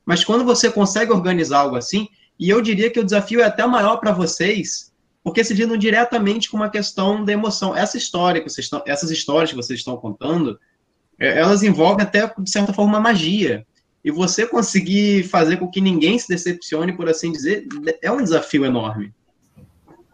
mas 0.06 0.24
quando 0.24 0.44
você 0.44 0.70
consegue 0.70 1.12
organizar 1.12 1.60
algo 1.60 1.76
assim, 1.76 2.08
e 2.40 2.50
eu 2.50 2.62
diria 2.62 2.92
que 2.92 3.00
o 3.00 3.04
desafio 3.04 3.42
é 3.42 3.46
até 3.46 3.66
maior 3.66 3.98
para 3.98 4.12
vocês, 4.12 4.94
porque 5.24 5.44
se 5.44 5.54
lidam 5.54 5.76
diretamente 5.76 6.50
com 6.50 6.58
uma 6.58 6.70
questão 6.70 7.26
da 7.26 7.34
emoção. 7.34 7.76
Essa 7.76 7.98
história 7.98 8.42
que 8.42 8.50
vocês 8.50 8.66
estão, 8.66 8.84
essas 8.86 9.10
histórias 9.10 9.50
que 9.50 9.56
vocês 9.56 9.80
estão 9.80 9.98
contando, 9.98 10.60
é, 10.60 10.60
elas 11.20 11.64
envolvem 11.64 12.06
até, 12.06 12.32
de 12.38 12.50
certa 12.50 12.74
forma, 12.74 13.00
magia. 13.00 13.66
E 14.04 14.12
você 14.12 14.46
conseguir 14.46 15.24
fazer 15.24 15.58
com 15.58 15.68
que 15.68 15.82
ninguém 15.82 16.20
se 16.20 16.28
decepcione, 16.28 16.94
por 16.94 17.10
assim 17.10 17.32
dizer, 17.32 17.66
é 18.02 18.12
um 18.12 18.22
desafio 18.22 18.66
enorme. 18.66 19.12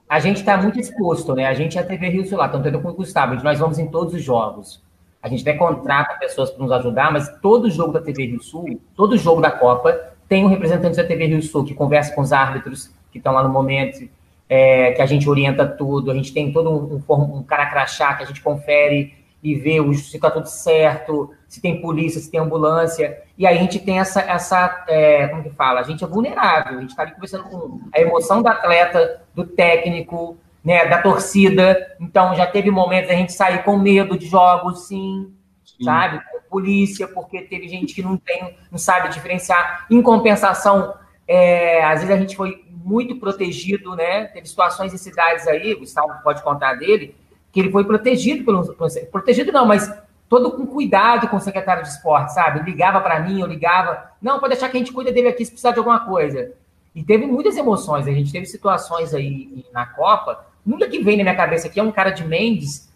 A 0.07 0.19
gente 0.19 0.37
está 0.37 0.57
muito 0.57 0.79
exposto, 0.79 1.33
né? 1.33 1.45
A 1.45 1.53
gente 1.53 1.77
é 1.77 1.81
a 1.81 1.85
TV 1.85 2.09
Rio 2.09 2.27
Solar, 2.27 2.47
estamos 2.47 2.65
tendo 2.65 2.81
com 2.81 2.89
o 2.89 2.93
Gustavo, 2.93 3.35
nós 3.43 3.59
vamos 3.59 3.79
em 3.79 3.87
todos 3.87 4.13
os 4.13 4.21
jogos. 4.21 4.81
A 5.21 5.29
gente 5.29 5.41
até 5.41 5.57
contrata 5.57 6.15
pessoas 6.15 6.49
para 6.49 6.63
nos 6.63 6.71
ajudar, 6.71 7.11
mas 7.11 7.29
todo 7.41 7.69
jogo 7.69 7.93
da 7.93 8.01
TV 8.01 8.25
Rio 8.25 8.41
Sul, 8.41 8.81
todo 8.95 9.17
jogo 9.17 9.39
da 9.39 9.51
Copa, 9.51 10.13
tem 10.27 10.43
um 10.43 10.47
representante 10.47 10.97
da 10.97 11.03
TV 11.03 11.27
Rio 11.27 11.43
Sul 11.43 11.63
que 11.63 11.73
conversa 11.73 12.13
com 12.15 12.21
os 12.21 12.33
árbitros 12.33 12.89
que 13.11 13.19
estão 13.19 13.33
lá 13.33 13.43
no 13.43 13.49
momento, 13.49 14.09
é, 14.49 14.91
que 14.93 15.01
a 15.01 15.05
gente 15.05 15.29
orienta 15.29 15.65
tudo, 15.65 16.11
a 16.11 16.13
gente 16.13 16.33
tem 16.33 16.51
todo 16.51 16.69
um, 16.69 17.13
um, 17.13 17.37
um 17.37 17.43
cara 17.43 17.67
crachá 17.67 18.13
que 18.15 18.23
a 18.23 18.25
gente 18.25 18.41
confere 18.41 19.13
e 19.43 19.55
ver 19.55 19.81
se 19.95 20.15
está 20.15 20.29
tudo 20.29 20.47
certo, 20.47 21.31
se 21.47 21.61
tem 21.61 21.81
polícia, 21.81 22.21
se 22.21 22.29
tem 22.29 22.39
ambulância. 22.39 23.21
E 23.37 23.47
aí 23.47 23.57
a 23.57 23.61
gente 23.61 23.79
tem 23.79 23.99
essa, 23.99 24.21
essa 24.21 24.85
é, 24.87 25.27
como 25.27 25.43
que 25.43 25.49
fala? 25.49 25.79
A 25.79 25.83
gente 25.83 26.03
é 26.03 26.07
vulnerável, 26.07 26.77
a 26.77 26.81
gente 26.81 26.91
está 26.91 27.03
ali 27.03 27.13
conversando 27.13 27.45
com 27.45 27.79
a 27.93 27.99
emoção 27.99 28.41
do 28.41 28.47
atleta, 28.47 29.21
do 29.33 29.45
técnico, 29.45 30.37
né, 30.63 30.85
da 30.85 31.01
torcida. 31.01 31.95
Então 31.99 32.35
já 32.35 32.45
teve 32.45 32.69
momentos 32.69 33.09
a 33.09 33.15
gente 33.15 33.33
sair 33.33 33.63
com 33.63 33.77
medo 33.77 34.17
de 34.17 34.27
jogos, 34.27 34.87
sim, 34.87 35.33
sim. 35.65 35.83
sabe? 35.83 36.21
Com 36.31 36.41
polícia, 36.49 37.07
porque 37.07 37.41
teve 37.41 37.67
gente 37.67 37.95
que 37.95 38.03
não 38.03 38.17
tem, 38.17 38.55
não 38.69 38.77
sabe 38.77 39.09
diferenciar. 39.09 39.87
Em 39.89 40.01
compensação, 40.01 40.93
é, 41.27 41.83
às 41.83 42.01
vezes 42.01 42.15
a 42.15 42.19
gente 42.19 42.35
foi 42.35 42.63
muito 42.69 43.15
protegido, 43.15 43.95
né? 43.95 44.25
Teve 44.25 44.47
situações 44.47 44.93
em 44.93 44.97
cidades 44.97 45.47
aí, 45.47 45.73
o 45.73 45.79
Gustavo 45.79 46.21
pode 46.23 46.43
contar 46.43 46.75
dele, 46.75 47.15
que 47.51 47.59
ele 47.59 47.71
foi 47.71 47.83
protegido 47.83 48.43
pelo. 48.45 48.63
Protegido 49.11 49.51
não, 49.51 49.65
mas 49.65 49.91
todo 50.29 50.51
com 50.51 50.65
cuidado 50.65 51.27
com 51.27 51.35
o 51.35 51.41
secretário 51.41 51.83
de 51.83 51.89
esporte, 51.89 52.33
sabe? 52.33 52.63
Ligava 52.63 53.01
para 53.01 53.19
mim, 53.19 53.41
eu 53.41 53.47
ligava. 53.47 54.11
Não, 54.21 54.39
pode 54.39 54.53
deixar 54.53 54.69
que 54.69 54.77
a 54.77 54.79
gente 54.79 54.93
cuida 54.93 55.11
dele 55.11 55.27
aqui 55.27 55.43
se 55.43 55.51
precisar 55.51 55.71
de 55.71 55.79
alguma 55.79 55.99
coisa. 56.05 56.53
E 56.95 57.03
teve 57.03 57.25
muitas 57.25 57.57
emoções. 57.57 58.07
A 58.07 58.11
gente 58.11 58.31
teve 58.31 58.45
situações 58.45 59.13
aí 59.13 59.65
na 59.73 59.85
Copa. 59.85 60.45
Nunca 60.65 60.87
que 60.87 60.99
vem 60.99 61.17
na 61.17 61.23
minha 61.23 61.35
cabeça 61.35 61.67
aqui 61.67 61.79
é 61.79 61.83
um 61.83 61.91
cara 61.91 62.11
de 62.11 62.25
Mendes, 62.25 62.89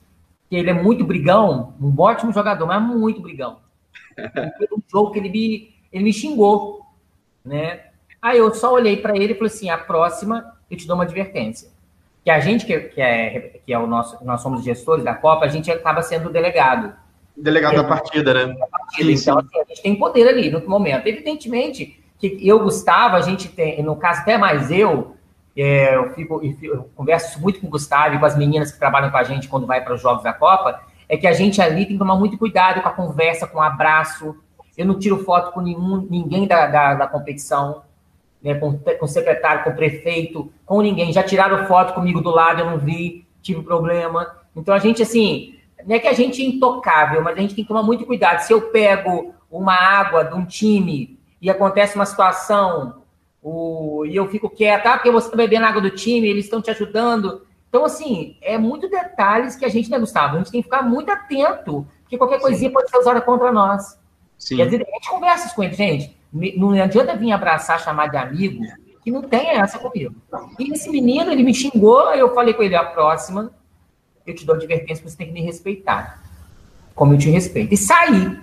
que 0.49 0.55
ele 0.55 0.69
é 0.69 0.73
muito 0.73 1.03
brigão, 1.03 1.73
um 1.81 1.93
ótimo 1.99 2.31
jogador, 2.31 2.65
mas 2.65 2.81
muito 2.81 3.21
brigão. 3.21 3.59
Um 4.71 4.81
jogo 4.87 5.11
que 5.11 5.19
ele 5.19 5.29
me, 5.29 5.73
ele 5.91 6.03
me 6.05 6.13
xingou, 6.13 6.85
né? 7.43 7.87
Aí 8.21 8.37
eu 8.37 8.53
só 8.53 8.73
olhei 8.73 8.97
para 8.97 9.15
ele 9.15 9.33
e 9.33 9.35
falei 9.35 9.51
assim: 9.51 9.69
a 9.69 9.77
próxima 9.77 10.53
eu 10.69 10.77
te 10.77 10.87
dou 10.87 10.95
uma 10.95 11.03
advertência 11.03 11.74
que 12.25 12.31
a 12.31 12.39
gente, 12.39 12.65
que, 12.65 12.79
que, 12.79 12.99
é, 12.99 13.59
que 13.63 13.71
é 13.71 13.77
o 13.77 13.85
nosso, 13.85 14.17
nós 14.25 14.41
somos 14.41 14.63
gestores 14.63 15.05
da 15.05 15.13
Copa, 15.13 15.45
a 15.45 15.47
gente 15.47 15.69
acaba 15.71 16.01
sendo 16.01 16.31
delegado. 16.31 16.91
Delegado 17.37 17.75
da 17.75 17.83
partida, 17.83 18.33
né? 18.33 18.47
Da 18.55 18.65
partida. 18.65 19.11
Então, 19.11 19.37
assim, 19.37 19.59
a 19.59 19.63
gente 19.65 19.83
tem 19.83 19.95
poder 19.95 20.27
ali 20.27 20.49
no 20.49 20.67
momento. 20.67 21.05
Evidentemente 21.05 22.03
que 22.17 22.37
eu, 22.41 22.59
Gustavo, 22.63 23.15
a 23.15 23.21
gente 23.21 23.47
tem, 23.49 23.83
no 23.83 23.95
caso 23.95 24.21
até 24.21 24.39
mais 24.39 24.71
eu, 24.71 25.15
é, 25.55 25.95
eu, 25.95 26.13
fico, 26.15 26.41
eu 26.63 26.89
converso 26.95 27.39
muito 27.39 27.61
com 27.61 27.67
o 27.67 27.69
Gustavo 27.69 28.15
e 28.15 28.19
com 28.19 28.25
as 28.25 28.35
meninas 28.35 28.71
que 28.71 28.79
trabalham 28.79 29.11
com 29.11 29.17
a 29.17 29.23
gente 29.23 29.47
quando 29.47 29.67
vai 29.67 29.83
para 29.83 29.93
os 29.93 30.01
Jogos 30.01 30.23
da 30.23 30.33
Copa, 30.33 30.81
é 31.07 31.15
que 31.15 31.27
a 31.27 31.33
gente 31.33 31.61
ali 31.61 31.85
tem 31.85 31.93
que 31.93 31.99
tomar 31.99 32.15
muito 32.15 32.39
cuidado 32.39 32.81
com 32.81 32.89
a 32.89 32.93
conversa, 32.93 33.45
com 33.45 33.59
o 33.59 33.61
abraço. 33.61 34.35
Eu 34.75 34.87
não 34.87 34.97
tiro 34.97 35.23
foto 35.23 35.51
com 35.51 35.61
nenhum, 35.61 36.07
ninguém 36.09 36.47
da, 36.47 36.65
da, 36.65 36.95
da 36.95 37.07
competição, 37.07 37.83
né, 38.45 38.53
com, 38.53 38.77
com 38.77 39.05
o 39.05 39.07
secretário, 39.07 39.63
com 39.63 39.71
o 39.71 39.75
prefeito, 39.75 40.51
com 40.67 40.79
ninguém. 40.79 41.11
Já 41.11 41.23
tiraram 41.23 41.65
foto 41.65 41.95
comigo 41.95 42.21
do 42.21 42.29
lado, 42.29 42.59
eu 42.59 42.69
não 42.69 42.77
vi, 42.77 43.25
tive 43.41 43.63
problema. 43.63 44.37
Então 44.55 44.71
a 44.71 44.77
gente, 44.77 45.01
assim, 45.01 45.55
não 45.83 45.95
é 45.95 45.99
que 45.99 46.07
a 46.07 46.13
gente 46.13 46.43
é 46.43 46.45
intocável, 46.45 47.23
mas 47.23 47.35
a 47.35 47.41
gente 47.41 47.55
tem 47.55 47.63
que 47.63 47.67
tomar 47.67 47.81
muito 47.81 48.05
cuidado. 48.05 48.41
Se 48.41 48.53
eu 48.53 48.69
pego 48.69 49.33
uma 49.49 49.73
água 49.73 50.23
de 50.23 50.35
um 50.35 50.45
time 50.45 51.17
e 51.41 51.49
acontece 51.49 51.95
uma 51.95 52.05
situação 52.05 53.01
o, 53.41 54.05
e 54.05 54.15
eu 54.15 54.27
fico 54.27 54.47
quieta, 54.47 54.91
ah, 54.91 54.97
porque 54.97 55.09
você 55.09 55.25
está 55.25 55.37
bebendo 55.37 55.65
água 55.65 55.81
do 55.81 55.89
time, 55.89 56.27
eles 56.27 56.45
estão 56.45 56.61
te 56.61 56.69
ajudando. 56.69 57.41
Então, 57.67 57.83
assim, 57.83 58.37
é 58.41 58.59
muito 58.59 58.87
detalhes 58.87 59.55
que 59.55 59.65
a 59.65 59.69
gente, 59.69 59.89
né, 59.89 59.97
Gustavo? 59.97 60.35
A 60.35 60.37
gente 60.37 60.51
tem 60.51 60.61
que 60.61 60.69
ficar 60.69 60.83
muito 60.83 61.11
atento, 61.11 61.85
porque 62.03 62.17
qualquer 62.17 62.39
coisinha 62.39 62.69
Sim. 62.69 62.73
pode 62.73 62.91
ser 62.91 62.97
usada 62.97 63.21
contra 63.21 63.51
nós. 63.51 63.99
Sim. 64.37 64.57
Quer 64.57 64.65
dizer, 64.65 64.87
a 64.87 64.95
gente 64.95 65.09
conversa 65.09 65.55
com 65.55 65.63
eles, 65.63 65.75
gente. 65.75 66.15
Não 66.57 66.71
adianta 66.71 67.15
vir 67.15 67.31
abraçar, 67.31 67.79
chamar 67.79 68.07
de 68.07 68.17
amigo, 68.17 68.61
que 69.01 69.09
não 69.09 69.21
tem 69.21 69.51
essa 69.51 69.79
comigo. 69.79 70.13
E 70.59 70.73
esse 70.73 70.89
menino, 70.89 71.31
ele 71.31 71.43
me 71.43 71.53
xingou, 71.53 72.13
eu 72.13 72.33
falei 72.33 72.53
com 72.53 72.61
ele, 72.61 72.75
a 72.75 72.83
próxima, 72.83 73.51
eu 74.27 74.35
te 74.35 74.45
dou 74.45 74.55
advertência, 74.55 75.07
você 75.07 75.15
tem 75.15 75.27
que 75.27 75.33
me 75.33 75.41
respeitar. 75.41 76.21
Como 76.93 77.13
eu 77.13 77.17
te 77.17 77.29
respeito. 77.29 77.73
E 77.73 77.77
saí. 77.77 78.37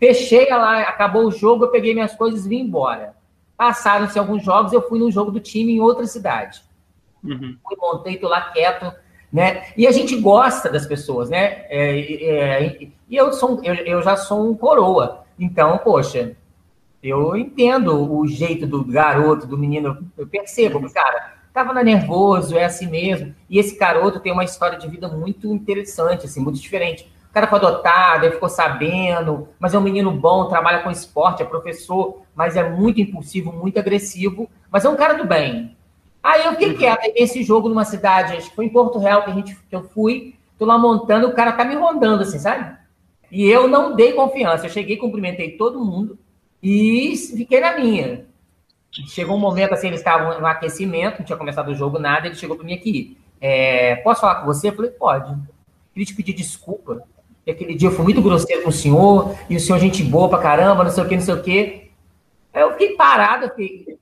Fechei 0.00 0.48
lá, 0.50 0.80
acabou 0.80 1.26
o 1.26 1.30
jogo, 1.30 1.64
eu 1.64 1.70
peguei 1.70 1.94
minhas 1.94 2.14
coisas 2.14 2.44
e 2.44 2.48
vim 2.48 2.60
embora. 2.60 3.14
Passaram-se 3.56 4.18
alguns 4.18 4.42
jogos, 4.42 4.72
eu 4.72 4.82
fui 4.82 4.98
num 4.98 5.10
jogo 5.10 5.30
do 5.30 5.40
time 5.40 5.74
em 5.74 5.80
outra 5.80 6.06
cidade. 6.06 6.60
Uhum. 7.22 7.56
Fui, 7.62 7.76
montei, 7.80 8.18
tô 8.18 8.28
lá 8.28 8.50
quieto, 8.52 8.92
né? 9.32 9.66
E 9.76 9.86
a 9.86 9.92
gente 9.92 10.16
gosta 10.16 10.68
das 10.68 10.86
pessoas, 10.86 11.30
né? 11.30 11.64
É, 11.68 12.00
é, 12.00 12.88
e 13.08 13.16
eu, 13.16 13.32
sou, 13.32 13.62
eu, 13.62 13.74
eu 13.74 14.02
já 14.02 14.16
sou 14.16 14.50
um 14.50 14.54
coroa. 14.54 15.24
Então, 15.38 15.78
poxa, 15.78 16.36
eu 17.02 17.36
entendo 17.36 18.12
o 18.12 18.26
jeito 18.26 18.66
do 18.66 18.84
garoto, 18.84 19.46
do 19.46 19.58
menino, 19.58 19.98
eu 20.16 20.26
percebo, 20.26 20.80
cara, 20.92 21.34
tava 21.52 21.72
nervoso, 21.82 22.56
é 22.56 22.64
assim 22.64 22.86
mesmo. 22.86 23.34
E 23.48 23.58
esse 23.58 23.78
garoto 23.78 24.20
tem 24.20 24.32
uma 24.32 24.44
história 24.44 24.78
de 24.78 24.88
vida 24.88 25.08
muito 25.08 25.52
interessante, 25.52 26.26
assim, 26.26 26.40
muito 26.40 26.60
diferente 26.60 27.08
cara 27.36 27.48
foi 27.48 27.58
adotado, 27.58 28.24
ele 28.24 28.32
ficou 28.32 28.48
sabendo, 28.48 29.46
mas 29.58 29.74
é 29.74 29.78
um 29.78 29.82
menino 29.82 30.10
bom, 30.10 30.48
trabalha 30.48 30.78
com 30.78 30.90
esporte, 30.90 31.42
é 31.42 31.44
professor, 31.44 32.22
mas 32.34 32.56
é 32.56 32.66
muito 32.66 32.98
impulsivo, 32.98 33.52
muito 33.52 33.78
agressivo, 33.78 34.48
mas 34.70 34.86
é 34.86 34.88
um 34.88 34.96
cara 34.96 35.12
do 35.12 35.26
bem. 35.26 35.76
Aí 36.22 36.46
eu 36.46 36.52
fiquei 36.52 36.70
uhum. 36.70 36.78
quieto, 36.78 37.12
esse 37.14 37.42
jogo 37.42 37.68
numa 37.68 37.84
cidade, 37.84 38.34
acho 38.34 38.48
que 38.48 38.56
foi 38.56 38.64
em 38.64 38.70
Porto 38.70 38.98
Real 38.98 39.22
que, 39.22 39.30
a 39.30 39.34
gente, 39.34 39.54
que 39.54 39.76
eu 39.76 39.82
fui, 39.82 40.34
tô 40.58 40.64
lá 40.64 40.78
montando, 40.78 41.28
o 41.28 41.34
cara 41.34 41.52
tá 41.52 41.62
me 41.62 41.74
rondando 41.74 42.22
assim, 42.22 42.38
sabe? 42.38 42.74
E 43.30 43.44
eu 43.44 43.68
não 43.68 43.94
dei 43.94 44.14
confiança, 44.14 44.64
eu 44.64 44.70
cheguei, 44.70 44.96
cumprimentei 44.96 45.58
todo 45.58 45.84
mundo 45.84 46.18
e 46.62 47.16
fiquei 47.16 47.60
na 47.60 47.78
minha. 47.78 48.24
Chegou 49.08 49.36
um 49.36 49.40
momento 49.40 49.74
assim, 49.74 49.88
eles 49.88 50.00
estavam 50.00 50.40
no 50.40 50.46
aquecimento, 50.46 51.18
não 51.18 51.26
tinha 51.26 51.36
começado 51.36 51.68
o 51.68 51.74
jogo, 51.74 51.98
nada, 51.98 52.26
ele 52.26 52.34
chegou 52.34 52.56
para 52.56 52.64
mim 52.64 52.74
aqui. 52.74 53.16
É, 53.40 53.96
posso 53.96 54.22
falar 54.22 54.36
com 54.36 54.46
você? 54.46 54.68
Eu 54.68 54.74
falei, 54.74 54.90
pode. 54.90 55.36
Queria 55.92 56.06
te 56.06 56.14
pedir 56.14 56.32
desculpa 56.32 57.02
e 57.46 57.50
aquele 57.52 57.76
dia 57.76 57.88
eu 57.88 57.92
fui 57.92 58.02
muito 58.02 58.20
grosseiro 58.20 58.64
com 58.64 58.70
o 58.70 58.72
senhor, 58.72 59.38
e 59.48 59.54
o 59.54 59.60
senhor 59.60 59.78
gente 59.78 60.02
boa 60.02 60.28
pra 60.28 60.40
caramba, 60.40 60.82
não 60.82 60.90
sei 60.90 61.04
o 61.04 61.08
que, 61.08 61.14
não 61.14 61.22
sei 61.22 61.34
o 61.34 61.42
que. 61.42 61.90
Aí 62.52 62.62
eu 62.62 62.72
fiquei 62.72 62.96
parado, 62.96 63.44
eu 63.44 63.50
fiquei, 63.50 63.98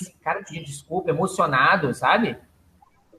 esse 0.00 0.12
cara 0.22 0.42
pediu 0.42 0.64
desculpa, 0.64 1.10
emocionado, 1.10 1.92
sabe? 1.92 2.38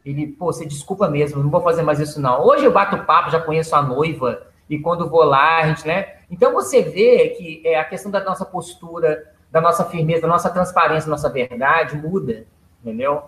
Ele, 0.04 0.28
pô, 0.28 0.48
você 0.48 0.66
desculpa 0.66 1.08
mesmo, 1.08 1.44
não 1.44 1.52
vou 1.52 1.62
fazer 1.62 1.84
mais 1.84 2.00
isso 2.00 2.20
não. 2.20 2.44
Hoje 2.44 2.66
eu 2.66 2.72
bato 2.72 3.06
papo, 3.06 3.30
já 3.30 3.40
conheço 3.40 3.76
a 3.76 3.84
noiva, 3.84 4.48
e 4.70 4.80
quando 4.80 5.10
vou 5.10 5.24
lá, 5.24 5.58
a 5.58 5.68
gente, 5.68 5.86
né? 5.86 6.16
Então 6.30 6.54
você 6.54 6.82
vê 6.82 7.30
que 7.30 7.62
é, 7.66 7.80
a 7.80 7.84
questão 7.84 8.12
da 8.12 8.24
nossa 8.24 8.46
postura, 8.46 9.32
da 9.52 9.62
nossa 9.62 9.86
firmeza, 9.86 10.22
da 10.22 10.28
nossa 10.28 10.50
transparência, 10.50 11.06
da 11.06 11.12
nossa 11.12 11.30
verdade 11.30 11.96
muda, 11.98 12.46
entendeu? 12.82 13.24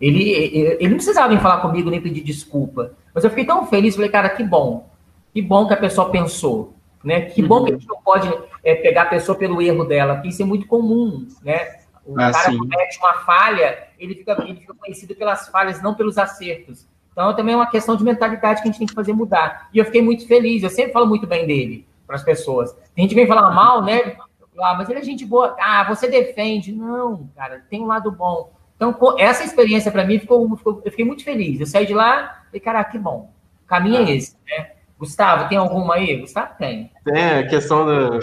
Ele, 0.00 0.30
ele, 0.30 0.58
ele 0.80 0.88
não 0.88 0.96
precisava 0.96 1.28
vir 1.28 1.40
falar 1.40 1.60
comigo 1.60 1.90
nem 1.90 2.00
pedir 2.00 2.22
desculpa, 2.22 2.92
mas 3.14 3.24
eu 3.24 3.30
fiquei 3.30 3.44
tão 3.44 3.66
feliz, 3.66 3.94
falei, 3.94 4.10
cara, 4.10 4.28
que 4.28 4.44
bom. 4.44 4.88
Que 5.32 5.42
bom 5.42 5.66
que 5.66 5.74
a 5.74 5.78
pessoa 5.78 6.10
pensou, 6.10 6.74
né? 7.04 7.22
Que 7.22 7.42
bom 7.42 7.64
que 7.64 7.72
a 7.72 7.74
gente 7.74 7.86
não 7.86 8.00
pode 8.02 8.28
é, 8.64 8.74
pegar 8.74 9.02
a 9.02 9.06
pessoa 9.06 9.36
pelo 9.36 9.60
erro 9.60 9.84
dela, 9.84 10.14
porque 10.14 10.28
isso 10.28 10.42
é 10.42 10.44
muito 10.44 10.66
comum, 10.66 11.28
né? 11.42 11.78
O 12.04 12.14
ah, 12.14 12.32
cara 12.32 12.50
sim. 12.50 12.58
comete 12.58 12.98
uma 12.98 13.14
falha, 13.20 13.88
ele 13.98 14.14
fica, 14.14 14.32
ele 14.42 14.60
fica 14.60 14.74
conhecido 14.74 15.14
pelas 15.14 15.48
falhas, 15.48 15.82
não 15.82 15.94
pelos 15.94 16.16
acertos. 16.16 16.86
Então, 17.18 17.34
também 17.34 17.52
é 17.52 17.56
uma 17.56 17.68
questão 17.68 17.96
de 17.96 18.04
mentalidade 18.04 18.62
que 18.62 18.68
a 18.68 18.70
gente 18.70 18.78
tem 18.78 18.86
que 18.86 18.94
fazer 18.94 19.12
mudar. 19.12 19.68
E 19.74 19.78
eu 19.78 19.84
fiquei 19.84 20.00
muito 20.00 20.24
feliz, 20.24 20.62
eu 20.62 20.70
sempre 20.70 20.92
falo 20.92 21.04
muito 21.04 21.26
bem 21.26 21.48
dele 21.48 21.84
para 22.06 22.14
as 22.14 22.22
pessoas. 22.22 22.72
Tem 22.94 23.02
gente 23.02 23.08
que 23.08 23.16
vem 23.16 23.26
falar 23.26 23.50
mal, 23.50 23.82
né? 23.82 24.16
Ah, 24.60 24.76
mas 24.78 24.88
ele 24.88 25.00
é 25.00 25.02
gente 25.02 25.26
boa. 25.26 25.56
Ah, 25.58 25.82
você 25.88 26.06
defende. 26.06 26.70
Não, 26.70 27.28
cara, 27.34 27.60
tem 27.68 27.82
um 27.82 27.86
lado 27.86 28.12
bom. 28.12 28.52
Então, 28.76 28.94
essa 29.18 29.42
experiência 29.42 29.90
para 29.90 30.04
mim 30.04 30.20
ficou, 30.20 30.56
ficou, 30.56 30.80
eu 30.84 30.92
fiquei 30.92 31.04
muito 31.04 31.24
feliz. 31.24 31.58
Eu 31.58 31.66
saí 31.66 31.86
de 31.86 31.92
lá 31.92 32.44
e, 32.54 32.60
cara, 32.60 32.84
que 32.84 32.96
bom. 32.96 33.32
O 33.64 33.66
caminho 33.66 33.96
é 33.96 34.04
ah. 34.04 34.10
é 34.10 34.16
esse, 34.16 34.36
né? 34.46 34.70
Gustavo, 34.96 35.48
tem 35.48 35.58
alguma 35.58 35.96
aí? 35.96 36.20
Gustavo 36.20 36.54
tem. 36.56 36.88
Tem, 37.04 37.30
a 37.40 37.48
questão 37.48 37.84
da. 37.84 38.20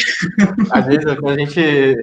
Às 0.71 0.85
vezes, 0.85 1.19
quando 1.19 1.31
a 1.31 1.37
gente. 1.37 1.97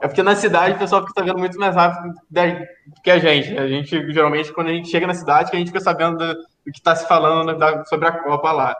É 0.00 0.06
porque 0.06 0.22
na 0.22 0.36
cidade 0.36 0.74
o 0.74 0.78
pessoal 0.78 1.00
fica 1.02 1.14
sabendo 1.18 1.38
muito 1.38 1.58
mais 1.58 1.74
rápido 1.74 2.12
do 2.12 3.02
que 3.02 3.10
a 3.10 3.18
gente. 3.18 3.56
A 3.56 3.66
gente, 3.66 4.12
geralmente, 4.12 4.52
quando 4.52 4.68
a 4.68 4.72
gente 4.72 4.90
chega 4.90 5.06
na 5.06 5.14
cidade, 5.14 5.50
que 5.50 5.56
a 5.56 5.58
gente 5.58 5.68
fica 5.68 5.80
sabendo 5.80 6.18
do, 6.18 6.34
que 6.64 6.78
está 6.78 6.94
se 6.94 7.08
falando 7.08 7.56
da, 7.56 7.84
sobre 7.86 8.06
a 8.08 8.12
Copa 8.12 8.52
lá. 8.52 8.76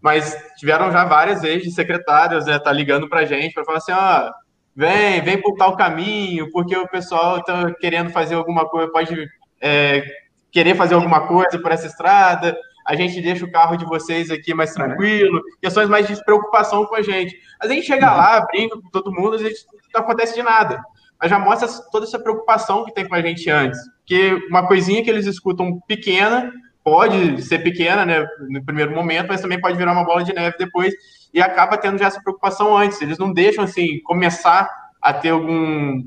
Mas 0.00 0.36
tiveram 0.56 0.90
já 0.90 1.04
várias 1.04 1.42
vezes 1.42 1.74
secretários, 1.74 2.46
né, 2.46 2.58
tá 2.58 2.72
ligando 2.72 3.08
pra 3.08 3.24
gente 3.24 3.52
para 3.52 3.64
falar 3.64 3.78
assim, 3.78 3.92
ó, 3.92 4.30
vem, 4.74 5.20
vem 5.22 5.40
por 5.40 5.56
tal 5.56 5.76
caminho, 5.76 6.50
porque 6.52 6.76
o 6.76 6.88
pessoal 6.88 7.42
tá 7.42 7.72
querendo 7.80 8.10
fazer 8.10 8.34
alguma 8.34 8.68
coisa, 8.68 8.90
pode 8.90 9.28
é, 9.60 10.04
querer 10.50 10.76
fazer 10.76 10.94
alguma 10.94 11.26
coisa 11.26 11.58
por 11.60 11.70
essa 11.72 11.86
estrada, 11.86 12.56
a 12.88 12.94
gente 12.94 13.20
deixa 13.20 13.44
o 13.44 13.52
carro 13.52 13.76
de 13.76 13.84
vocês 13.84 14.30
aqui 14.30 14.54
mais 14.54 14.72
tranquilo, 14.72 15.42
questões 15.60 15.90
mais 15.90 16.06
de 16.06 16.24
preocupação 16.24 16.86
com 16.86 16.94
a 16.94 17.02
gente. 17.02 17.38
A 17.60 17.68
gente 17.68 17.86
chega 17.86 18.10
lá, 18.10 18.40
brinca 18.46 18.80
com 18.80 18.88
todo 18.88 19.12
mundo, 19.12 19.34
a 19.34 19.38
gente 19.38 19.56
não 19.92 20.00
acontece 20.00 20.34
de 20.34 20.42
nada. 20.42 20.82
Mas 21.20 21.28
já 21.28 21.38
mostra 21.38 21.68
toda 21.92 22.06
essa 22.06 22.18
preocupação 22.18 22.86
que 22.86 22.94
tem 22.94 23.06
com 23.06 23.14
a 23.14 23.20
gente 23.20 23.50
antes. 23.50 23.78
Porque 23.98 24.40
uma 24.48 24.66
coisinha 24.66 25.04
que 25.04 25.10
eles 25.10 25.26
escutam 25.26 25.78
pequena, 25.86 26.50
pode 26.82 27.42
ser 27.42 27.58
pequena, 27.58 28.06
né, 28.06 28.26
no 28.48 28.64
primeiro 28.64 28.94
momento, 28.94 29.28
mas 29.28 29.42
também 29.42 29.60
pode 29.60 29.76
virar 29.76 29.92
uma 29.92 30.06
bola 30.06 30.24
de 30.24 30.32
neve 30.32 30.56
depois, 30.58 30.94
e 31.34 31.42
acaba 31.42 31.76
tendo 31.76 31.98
já 31.98 32.06
essa 32.06 32.22
preocupação 32.22 32.74
antes. 32.74 33.02
Eles 33.02 33.18
não 33.18 33.34
deixam, 33.34 33.64
assim, 33.64 34.00
começar 34.02 34.66
a 35.02 35.12
ter 35.12 35.28
algum, 35.28 36.02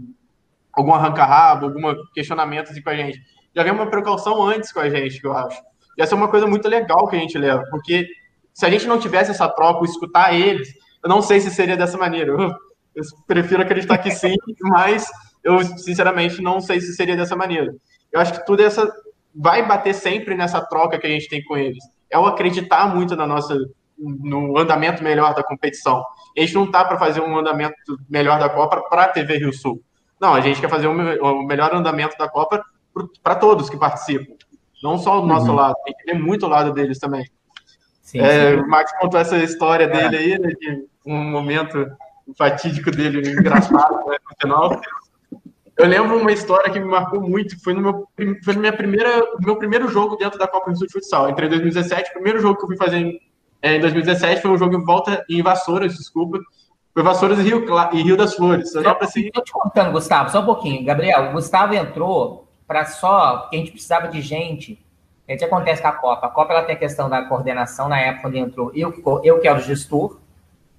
algum 0.73 0.95
arranca-rabo, 0.95 1.67
algum 1.67 1.93
questionamento 2.11 2.71
assim, 2.71 2.81
com 2.81 2.89
a 2.89 2.95
gente. 2.95 3.21
Já 3.55 3.61
vem 3.61 3.71
uma 3.71 3.85
precaução 3.85 4.41
antes 4.41 4.71
com 4.71 4.79
a 4.79 4.89
gente, 4.89 5.21
que 5.21 5.27
eu 5.27 5.37
acho. 5.37 5.61
E 5.97 6.01
essa 6.01 6.15
é 6.15 6.17
uma 6.17 6.27
coisa 6.27 6.47
muito 6.47 6.67
legal 6.67 7.07
que 7.07 7.15
a 7.15 7.19
gente 7.19 7.37
leva, 7.37 7.63
porque 7.69 8.07
se 8.53 8.65
a 8.65 8.69
gente 8.69 8.87
não 8.87 8.99
tivesse 8.99 9.31
essa 9.31 9.47
troca, 9.47 9.85
escutar 9.85 10.33
eles, 10.33 10.69
eu 11.03 11.09
não 11.09 11.21
sei 11.21 11.39
se 11.39 11.49
seria 11.51 11.77
dessa 11.77 11.97
maneira. 11.97 12.31
Eu, 12.31 12.39
eu 12.95 13.03
prefiro 13.27 13.61
acreditar 13.61 13.97
que 13.97 14.11
sim, 14.11 14.35
mas 14.61 15.07
eu 15.43 15.63
sinceramente 15.63 16.41
não 16.41 16.59
sei 16.59 16.79
se 16.81 16.93
seria 16.93 17.15
dessa 17.15 17.35
maneira. 17.35 17.73
Eu 18.11 18.19
acho 18.19 18.33
que 18.33 18.45
tudo 18.45 18.61
essa 18.61 18.91
vai 19.33 19.65
bater 19.65 19.93
sempre 19.93 20.35
nessa 20.35 20.61
troca 20.61 20.99
que 20.99 21.07
a 21.07 21.09
gente 21.09 21.29
tem 21.29 21.43
com 21.43 21.57
eles. 21.57 21.83
É 22.09 22.19
o 22.19 22.25
acreditar 22.25 22.93
muito 22.93 23.15
na 23.15 23.25
nossa 23.25 23.57
no 23.97 24.57
andamento 24.57 25.03
melhor 25.03 25.35
da 25.35 25.43
competição. 25.43 26.03
A 26.35 26.41
gente 26.41 26.55
não 26.55 26.69
tá 26.69 26.83
para 26.83 26.97
fazer 26.97 27.21
um 27.21 27.37
andamento 27.37 27.75
melhor 28.09 28.39
da 28.39 28.49
Copa 28.49 28.81
para 28.89 29.03
a 29.03 29.07
TV 29.07 29.37
Rio 29.37 29.53
Sul. 29.53 29.81
Não, 30.19 30.33
a 30.33 30.41
gente 30.41 30.59
quer 30.59 30.69
fazer 30.69 30.87
o 30.87 31.43
melhor 31.43 31.73
andamento 31.73 32.17
da 32.17 32.27
Copa 32.27 32.63
para 33.23 33.35
todos 33.35 33.69
que 33.69 33.77
participam. 33.77 34.35
Não 34.81 34.97
só 34.97 35.19
do 35.21 35.27
nosso 35.27 35.49
uhum. 35.49 35.55
lado, 35.55 35.75
tem 35.85 35.93
que 35.93 36.11
ver 36.11 36.19
muito 36.19 36.45
o 36.45 36.49
lado 36.49 36.73
deles 36.73 36.99
também. 36.99 37.25
Sim, 38.01 38.19
é, 38.19 38.55
sim. 38.55 38.61
O 38.61 38.67
Max 38.67 38.91
contou 38.99 39.19
essa 39.19 39.37
história 39.37 39.85
é. 39.85 39.87
dele 39.87 40.17
aí, 40.17 40.39
né, 40.39 40.49
de 40.49 40.85
um 41.05 41.17
momento 41.17 41.89
fatídico 42.37 42.91
dele, 42.91 43.29
engraçado, 43.29 44.05
né, 44.07 44.17
no 44.29 44.35
final. 44.41 44.81
Eu 45.77 45.87
lembro 45.87 46.19
uma 46.19 46.31
história 46.31 46.71
que 46.71 46.79
me 46.79 46.85
marcou 46.85 47.21
muito, 47.21 47.61
foi 47.63 47.73
no 47.73 47.81
meu, 47.81 48.07
foi 48.43 48.53
no 48.53 48.59
minha 48.59 48.73
primeira, 48.73 49.09
meu 49.39 49.55
primeiro 49.55 49.87
jogo 49.87 50.15
dentro 50.15 50.37
da 50.37 50.47
Copa 50.47 50.71
do 50.71 50.77
Sul 50.77 50.87
de 50.87 50.93
Futsal. 50.93 51.29
Entrei 51.29 51.47
em 51.47 51.51
2017, 51.51 52.09
o 52.09 52.13
primeiro 52.13 52.39
jogo 52.39 52.57
que 52.57 52.63
eu 52.63 52.67
fui 52.67 52.77
fazer 52.77 52.97
em, 52.97 53.19
é, 53.61 53.77
em 53.77 53.79
2017 53.79 54.41
foi 54.41 54.51
um 54.51 54.57
jogo 54.57 54.75
em 54.75 54.83
volta 54.83 55.23
em 55.29 55.41
Vassouras, 55.41 55.95
desculpa. 55.95 56.39
Foi 56.93 57.03
Vassouras 57.03 57.39
e 57.39 57.43
Rio, 57.43 57.65
e 57.93 58.01
Rio 58.01 58.17
das 58.17 58.35
Flores. 58.35 58.75
Eu 58.75 58.83
só, 58.83 58.97
assim... 59.01 59.31
Tô 59.31 59.41
te 59.41 59.51
contando, 59.51 59.91
Gustavo, 59.93 60.29
só 60.29 60.41
um 60.41 60.45
pouquinho. 60.45 60.85
Gabriel, 60.85 61.29
o 61.29 61.31
Gustavo 61.31 61.73
entrou 61.73 62.50
para 62.71 62.85
só, 62.85 63.39
porque 63.39 63.57
a 63.57 63.59
gente 63.59 63.71
precisava 63.71 64.07
de 64.07 64.21
gente. 64.21 64.81
O 65.27 65.37
que 65.37 65.43
acontece 65.43 65.81
com 65.81 65.89
a 65.89 65.91
Copa? 65.91 66.27
A 66.27 66.29
Copa 66.29 66.53
ela 66.53 66.63
tem 66.63 66.75
a 66.75 66.79
questão 66.79 67.09
da 67.09 67.21
coordenação, 67.23 67.89
na 67.89 67.99
época 67.99 68.21
quando 68.21 68.37
entrou, 68.37 68.71
eu, 68.73 68.93
eu 69.25 69.39
que 69.41 69.47
era 69.47 69.59
o 69.59 69.61
gestor, 69.61 70.17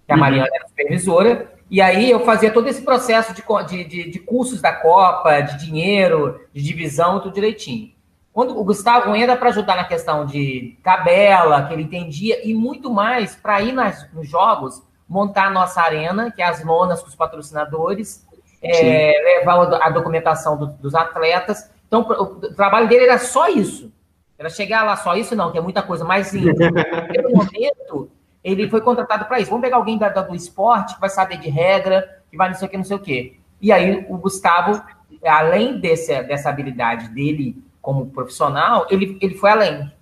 que 0.06 0.12
a 0.12 0.14
uhum. 0.14 0.20
Mariana 0.20 0.48
era 0.54 0.64
a 0.64 0.68
supervisora, 0.68 1.52
E 1.70 1.82
aí 1.82 2.10
eu 2.10 2.20
fazia 2.24 2.50
todo 2.50 2.66
esse 2.66 2.80
processo 2.80 3.34
de, 3.34 3.84
de, 3.84 4.10
de 4.10 4.18
cursos 4.20 4.62
da 4.62 4.72
Copa, 4.72 5.38
de 5.42 5.66
dinheiro, 5.66 6.40
de 6.50 6.62
divisão, 6.62 7.20
tudo 7.20 7.34
direitinho. 7.34 7.92
Quando 8.32 8.58
o 8.58 8.64
Gustavo 8.64 9.14
entra 9.14 9.36
para 9.36 9.50
ajudar 9.50 9.76
na 9.76 9.84
questão 9.84 10.24
de 10.24 10.78
tabela, 10.82 11.66
que 11.66 11.74
ele 11.74 11.82
entendia, 11.82 12.40
e 12.46 12.54
muito 12.54 12.90
mais 12.90 13.36
para 13.36 13.60
ir 13.60 13.72
nas, 13.72 14.10
nos 14.14 14.26
jogos, 14.26 14.82
montar 15.06 15.48
a 15.48 15.50
nossa 15.50 15.82
arena, 15.82 16.30
que 16.30 16.40
é 16.40 16.46
as 16.46 16.64
lonas 16.64 17.02
com 17.02 17.08
os 17.08 17.14
patrocinadores, 17.14 18.26
é, 18.62 19.38
levar 19.40 19.82
a 19.82 19.90
documentação 19.90 20.56
do, 20.56 20.66
dos 20.66 20.94
atletas. 20.94 21.71
Então, 21.92 22.00
o 22.08 22.54
trabalho 22.54 22.88
dele 22.88 23.04
era 23.04 23.18
só 23.18 23.48
isso. 23.48 23.92
Era 24.38 24.48
chegar 24.48 24.82
lá 24.82 24.96
só 24.96 25.14
isso, 25.14 25.36
não, 25.36 25.52
tem 25.52 25.60
muita 25.60 25.82
coisa. 25.82 26.06
Mas, 26.06 26.32
em 26.34 26.40
primeiro 26.40 27.36
momento, 27.36 28.10
ele 28.42 28.66
foi 28.70 28.80
contratado 28.80 29.26
para 29.26 29.40
isso. 29.40 29.50
Vamos 29.50 29.62
pegar 29.62 29.76
alguém 29.76 29.98
da, 29.98 30.08
do 30.08 30.34
esporte 30.34 30.94
que 30.94 31.00
vai 31.02 31.10
saber 31.10 31.36
de 31.36 31.50
regra, 31.50 32.22
que 32.30 32.36
vai 32.38 32.48
não 32.48 32.54
sei 32.54 32.66
o 32.66 32.70
que, 32.70 32.76
não 32.78 32.84
sei 32.84 32.96
o 32.96 33.00
que. 33.00 33.38
E 33.60 33.70
aí, 33.70 34.06
o 34.08 34.16
Gustavo, 34.16 34.82
além 35.22 35.78
desse, 35.80 36.22
dessa 36.22 36.48
habilidade 36.48 37.10
dele 37.10 37.62
como 37.82 38.06
profissional, 38.06 38.86
ele, 38.88 39.18
ele 39.20 39.34
foi 39.34 39.50
além. 39.50 39.92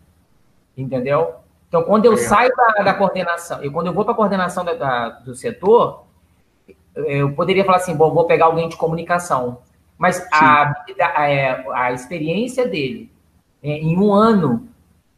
Entendeu? 0.77 1.35
Então, 1.69 1.83
quando 1.83 2.05
eu 2.05 2.17
saio 2.17 2.53
da, 2.55 2.85
da 2.85 2.95
coordenação, 2.95 3.65
e 3.65 3.69
quando 3.69 3.89
eu 3.89 3.93
vou 3.93 4.05
para 4.05 4.13
a 4.13 4.17
coordenação 4.17 4.65
da, 4.65 4.75
da, 4.75 5.09
do 5.09 5.35
setor, 5.35 6.05
eu 6.95 7.33
poderia 7.33 7.65
falar 7.65 7.79
assim, 7.79 7.97
bom, 7.97 8.15
vou 8.15 8.27
pegar 8.27 8.45
alguém 8.45 8.69
de 8.69 8.77
comunicação. 8.77 9.59
Mas 10.01 10.27
a, 10.33 10.73
a, 10.99 11.31
é, 11.31 11.63
a, 11.75 11.93
experiência 11.93 12.67
dele 12.67 13.13
é, 13.63 13.69
em 13.69 13.99
um 13.99 14.15
ano, 14.15 14.67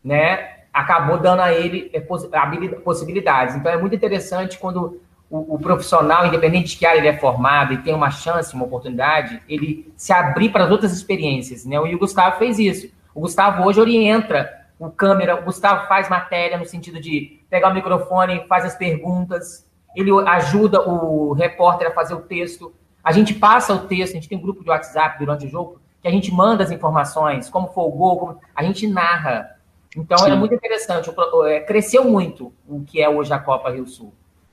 né, 0.02 0.64
acabou 0.72 1.18
dando 1.18 1.38
a 1.38 1.52
ele 1.52 1.88
é, 1.92 2.00
possibilidades. 2.00 3.54
Então, 3.54 3.70
é 3.70 3.76
muito 3.76 3.94
interessante 3.94 4.58
quando 4.58 5.00
o, 5.30 5.54
o, 5.54 5.58
profissional, 5.60 6.26
independente 6.26 6.70
de 6.70 6.76
que 6.78 6.84
área 6.84 6.98
ele 6.98 7.06
é 7.06 7.16
formado 7.16 7.72
e 7.72 7.78
tem 7.78 7.94
uma 7.94 8.10
chance, 8.10 8.52
uma 8.54 8.64
oportunidade, 8.64 9.40
ele 9.48 9.92
se 9.96 10.12
abrir 10.12 10.48
para 10.48 10.64
as 10.64 10.70
outras 10.72 10.92
experiências, 10.92 11.64
né? 11.64 11.76
E 11.76 11.94
o 11.94 11.98
Gustavo 12.00 12.36
fez 12.38 12.58
isso. 12.58 12.92
O 13.14 13.20
Gustavo 13.20 13.62
hoje 13.62 13.80
orienta 13.80 14.50
o 14.80 14.90
câmera, 14.90 15.36
o 15.36 15.44
Gustavo 15.44 15.86
faz 15.86 16.08
matéria 16.08 16.58
no 16.58 16.66
sentido 16.66 17.00
de 17.00 17.40
pegar 17.48 17.70
o 17.70 17.74
microfone, 17.74 18.44
faz 18.48 18.64
as 18.64 18.74
perguntas, 18.74 19.64
ele 19.94 20.10
ajuda 20.26 20.80
o 20.80 21.34
repórter 21.34 21.86
a 21.86 21.92
fazer 21.92 22.14
o 22.14 22.22
texto. 22.22 22.74
A 23.02 23.12
gente 23.12 23.34
passa 23.34 23.74
o 23.74 23.86
texto, 23.86 24.12
a 24.12 24.14
gente 24.14 24.28
tem 24.28 24.38
um 24.38 24.42
grupo 24.42 24.62
de 24.62 24.70
WhatsApp 24.70 25.18
durante 25.18 25.46
o 25.46 25.48
jogo, 25.48 25.80
que 26.00 26.08
a 26.08 26.10
gente 26.10 26.32
manda 26.32 26.62
as 26.64 26.70
informações, 26.70 27.48
como 27.48 27.68
foi 27.68 27.84
o 27.84 27.90
gol, 27.90 28.18
como... 28.18 28.40
a 28.54 28.62
gente 28.62 28.86
narra. 28.86 29.56
Então 29.96 30.18
Sim. 30.18 30.30
é 30.30 30.34
muito 30.34 30.54
interessante, 30.54 31.12
é, 31.46 31.60
cresceu 31.60 32.04
muito 32.04 32.52
o 32.66 32.82
que 32.82 33.00
é 33.00 33.08
hoje 33.08 33.32
a 33.32 33.38
Copa 33.38 33.70
Rio 33.70 33.86
Sul. 33.86 34.12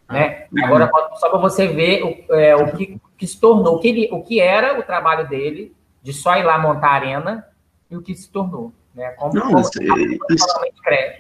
Né? 0.10 0.48
Uhum. 0.52 0.66
Agora, 0.66 0.90
só 1.16 1.30
para 1.30 1.40
você 1.40 1.68
ver 1.68 2.04
o, 2.04 2.34
é, 2.34 2.56
o 2.56 2.76
que, 2.76 3.00
que, 3.18 3.28
se 3.28 3.40
tornou, 3.40 3.76
o 3.76 3.80
que, 3.80 3.88
ele, 3.88 4.10
o 4.12 4.24
que 4.24 4.40
era 4.40 4.80
o 4.80 4.84
trabalho 4.84 5.28
dele, 5.28 5.74
de 6.02 6.12
só 6.12 6.36
ir 6.36 6.44
lá 6.44 6.58
montar 6.58 6.88
a 6.88 6.94
arena, 6.94 7.48
e 7.90 7.96
o 7.96 8.02
que 8.02 8.16
se 8.16 8.30
tornou. 8.30 8.74
Né? 8.94 9.10
Como, 9.12 9.34
Não, 9.34 9.48
como 9.48 9.60
isso, 9.60 9.72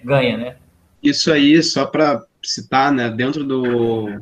ganha, 0.03 0.37
né? 0.37 0.55
Isso 1.01 1.31
aí, 1.31 1.61
só 1.63 1.85
para 1.85 2.23
citar, 2.43 2.91
né, 2.91 3.09
dentro 3.09 3.43
do, 3.43 4.21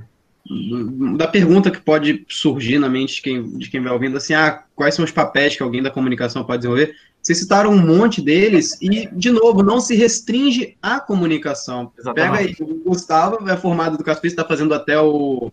da 1.18 1.28
pergunta 1.28 1.70
que 1.70 1.82
pode 1.82 2.26
surgir 2.30 2.80
na 2.80 2.90
mente 2.90 3.16
de 3.16 3.22
quem, 3.22 3.58
de 3.58 3.70
quem 3.70 3.82
vai 3.82 3.92
ouvindo, 3.92 4.18
assim, 4.18 4.34
ah, 4.34 4.64
quais 4.76 4.96
são 4.96 5.04
os 5.04 5.12
papéis 5.12 5.56
que 5.56 5.64
alguém 5.64 5.84
da 5.84 5.92
comunicação 5.92 6.44
pode 6.44 6.60
desenvolver? 6.60 6.96
Vocês 7.22 7.40
citaram 7.40 7.72
um 7.72 7.86
monte 7.86 8.22
deles 8.22 8.78
e, 8.82 9.10
de 9.12 9.30
novo, 9.30 9.62
não 9.62 9.82
se 9.82 9.96
restringe 9.96 10.78
à 10.82 11.00
comunicação. 11.00 11.92
Exatamente. 11.98 12.56
Pega 12.56 12.64
aí, 12.64 12.72
o 12.72 12.90
Gustavo 12.90 13.50
é 13.50 13.58
formado 13.58 13.96
educação 13.96 14.22
física, 14.22 14.42
está 14.42 14.48
fazendo 14.48 14.74
até 14.74 15.00
o 15.00 15.52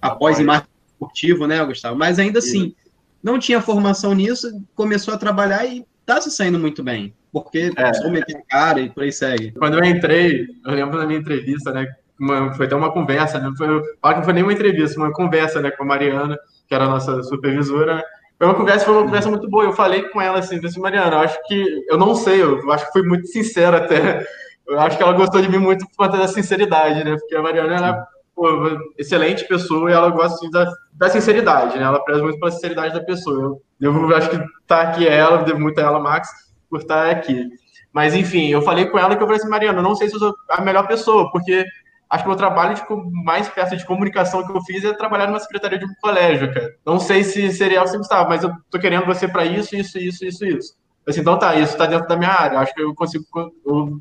após 0.00 0.38
em 0.38 0.44
marketing 0.44 0.72
esportivo, 0.92 1.46
né, 1.46 1.64
Gustavo? 1.64 1.96
Mas 1.96 2.18
ainda 2.18 2.38
assim, 2.38 2.74
não 3.22 3.38
tinha 3.38 3.60
formação 3.60 4.14
nisso, 4.14 4.62
começou 4.74 5.12
a 5.12 5.18
trabalhar 5.18 5.66
e 5.66 5.84
está 6.00 6.20
se 6.20 6.30
saindo 6.30 6.58
muito 6.58 6.82
bem. 6.82 7.12
Porque 7.32 7.70
é. 7.76 8.10
meter 8.10 8.36
a 8.36 8.42
cara 8.42 8.80
e 8.80 8.90
por 8.90 9.02
aí 9.02 9.12
segue. 9.12 9.52
Quando 9.52 9.78
eu 9.78 9.84
entrei, 9.84 10.48
eu 10.64 10.72
lembro 10.72 10.98
da 10.98 11.06
minha 11.06 11.18
entrevista, 11.18 11.72
né? 11.72 11.86
Uma, 12.20 12.52
foi 12.52 12.66
até 12.66 12.76
uma 12.76 12.92
conversa, 12.92 13.38
né? 13.38 13.50
Foi, 13.56 13.66
não 13.66 14.22
foi 14.22 14.32
nem 14.34 14.42
uma 14.42 14.52
entrevista, 14.52 15.00
uma 15.00 15.10
conversa 15.10 15.60
né, 15.62 15.70
com 15.70 15.84
a 15.84 15.86
Mariana, 15.86 16.38
que 16.68 16.74
era 16.74 16.84
a 16.84 16.88
nossa 16.88 17.22
supervisora, 17.22 17.96
né? 17.96 18.02
Foi 18.36 18.46
uma 18.46 18.54
conversa, 18.54 18.84
foi 18.86 18.94
uma 18.94 19.04
conversa 19.04 19.28
muito 19.28 19.48
boa. 19.48 19.64
Eu 19.64 19.72
falei 19.72 20.02
com 20.08 20.20
ela 20.20 20.38
assim, 20.38 20.60
disse, 20.60 20.80
Mariana, 20.80 21.16
eu 21.16 21.20
acho 21.20 21.38
que. 21.46 21.84
Eu 21.88 21.98
não 21.98 22.14
sei, 22.14 22.42
eu 22.42 22.70
acho 22.72 22.86
que 22.86 22.92
fui 22.92 23.02
muito 23.02 23.26
sincero 23.26 23.76
até. 23.76 24.26
Eu 24.66 24.80
acho 24.80 24.96
que 24.96 25.02
ela 25.02 25.12
gostou 25.12 25.42
de 25.42 25.48
mim 25.48 25.58
muito 25.58 25.86
por 25.88 26.06
conta 26.06 26.16
da 26.16 26.28
sinceridade, 26.28 27.04
né? 27.04 27.16
Porque 27.18 27.34
a 27.34 27.42
Mariana 27.42 27.88
é 27.88 28.04
pô, 28.34 28.48
excelente 28.96 29.46
pessoa 29.46 29.90
e 29.90 29.92
ela 29.92 30.08
gosta 30.10 30.36
assim, 30.36 30.50
da, 30.50 30.72
da 30.92 31.10
sinceridade, 31.10 31.76
né? 31.76 31.84
Ela 31.84 32.02
preza 32.02 32.22
muito 32.22 32.38
pela 32.38 32.50
sinceridade 32.50 32.94
da 32.94 33.04
pessoa. 33.04 33.58
Eu, 33.80 33.92
eu 34.10 34.16
acho 34.16 34.30
que 34.30 34.38
tá 34.66 34.82
aqui 34.82 35.06
ela, 35.06 35.42
devo 35.42 35.60
muito 35.60 35.78
a 35.78 35.82
ela, 35.82 35.98
Max, 35.98 36.28
por 36.70 36.80
estar 36.80 37.10
aqui. 37.10 37.46
Mas 37.92 38.14
enfim, 38.14 38.48
eu 38.48 38.62
falei 38.62 38.86
com 38.86 38.98
ela 38.98 39.16
que 39.16 39.22
eu 39.22 39.26
falei 39.26 39.40
assim, 39.40 39.50
Mariana, 39.50 39.80
eu 39.80 39.82
não 39.82 39.94
sei 39.94 40.08
se 40.08 40.14
eu 40.14 40.20
sou 40.20 40.34
a 40.48 40.62
melhor 40.62 40.86
pessoa, 40.86 41.30
porque 41.30 41.64
acho 42.10 42.24
que 42.24 42.30
o 42.30 42.36
trabalho 42.36 42.74
de, 42.74 42.82
mais 43.24 43.48
perto 43.48 43.76
de 43.76 43.86
comunicação 43.86 44.44
que 44.44 44.52
eu 44.52 44.60
fiz 44.62 44.84
é 44.84 44.92
trabalhar 44.92 45.28
numa 45.28 45.38
secretaria 45.38 45.78
de 45.78 45.84
um 45.84 45.94
colégio, 46.00 46.52
cara. 46.52 46.74
Não 46.84 46.98
sei 46.98 47.22
se 47.22 47.52
seria 47.52 47.84
que 47.84 47.96
estava, 47.96 48.28
mas 48.28 48.42
eu 48.42 48.52
tô 48.68 48.80
querendo 48.80 49.06
você 49.06 49.28
para 49.28 49.44
isso, 49.44 49.76
isso, 49.76 49.96
isso, 49.96 50.24
isso, 50.24 50.44
isso. 50.44 50.74
Assim, 51.06 51.20
então 51.20 51.38
tá, 51.38 51.54
isso 51.54 51.76
tá 51.76 51.86
dentro 51.86 52.08
da 52.08 52.16
minha 52.16 52.30
área. 52.30 52.58
Acho 52.58 52.74
que 52.74 52.82
eu 52.82 52.92
consigo, 52.94 53.24
eu, 53.64 54.00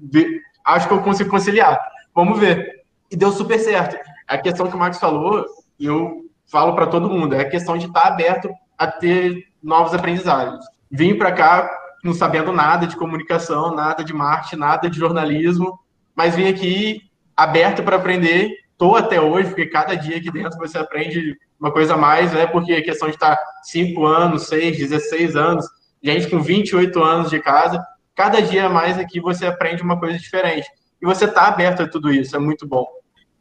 acho 0.65 0.87
que 0.87 0.93
eu 0.93 1.01
consigo 1.01 1.29
conciliar. 1.29 1.79
Vamos 2.13 2.39
ver. 2.39 2.83
E 3.11 3.15
deu 3.15 3.31
super 3.31 3.59
certo. 3.59 3.95
A 4.27 4.37
questão 4.37 4.67
que 4.67 4.75
o 4.75 4.79
Max 4.79 4.99
falou, 4.99 5.45
eu 5.79 6.25
falo 6.47 6.73
para 6.73 6.87
todo 6.87 7.09
mundo, 7.09 7.35
é 7.35 7.41
a 7.41 7.49
questão 7.49 7.77
de 7.77 7.85
estar 7.85 8.01
tá 8.01 8.07
aberto 8.07 8.49
a 8.77 8.87
ter 8.87 9.47
novos 9.61 9.93
aprendizados. 9.93 10.65
Vim 10.89 11.15
para 11.15 11.31
cá 11.31 11.69
não 12.03 12.13
sabendo 12.13 12.51
nada 12.51 12.87
de 12.87 12.95
comunicação, 12.95 13.75
nada 13.75 14.03
de 14.03 14.13
marketing, 14.13 14.55
nada 14.55 14.89
de 14.89 14.97
jornalismo, 14.97 15.79
mas 16.15 16.35
vim 16.35 16.47
aqui 16.47 17.08
aberto 17.39 17.83
para 17.83 17.95
aprender. 17.95 18.51
Estou 18.71 18.95
até 18.95 19.19
hoje, 19.19 19.49
porque 19.49 19.65
cada 19.65 19.95
dia 19.95 20.17
aqui 20.17 20.31
dentro 20.31 20.57
você 20.57 20.77
aprende 20.77 21.37
uma 21.59 21.71
coisa 21.71 21.93
a 21.93 21.97
mais, 21.97 22.33
né? 22.33 22.45
Porque 22.45 22.73
a 22.73 22.83
questão 22.83 23.07
de 23.09 23.15
estar 23.15 23.37
5 23.63 24.05
anos, 24.05 24.47
6, 24.47 24.77
16 24.77 25.35
anos, 25.35 25.65
gente 26.01 26.29
com 26.29 26.39
28 26.41 27.01
anos 27.01 27.29
de 27.29 27.39
casa, 27.39 27.83
cada 28.15 28.41
dia 28.41 28.65
a 28.65 28.69
mais 28.69 28.97
aqui 28.97 29.19
você 29.19 29.45
aprende 29.45 29.81
uma 29.81 29.99
coisa 29.99 30.17
diferente. 30.17 30.67
E 31.01 31.05
você 31.05 31.25
está 31.25 31.47
aberto 31.47 31.83
a 31.83 31.89
tudo 31.89 32.11
isso, 32.11 32.35
é 32.35 32.39
muito 32.39 32.67
bom. 32.67 32.85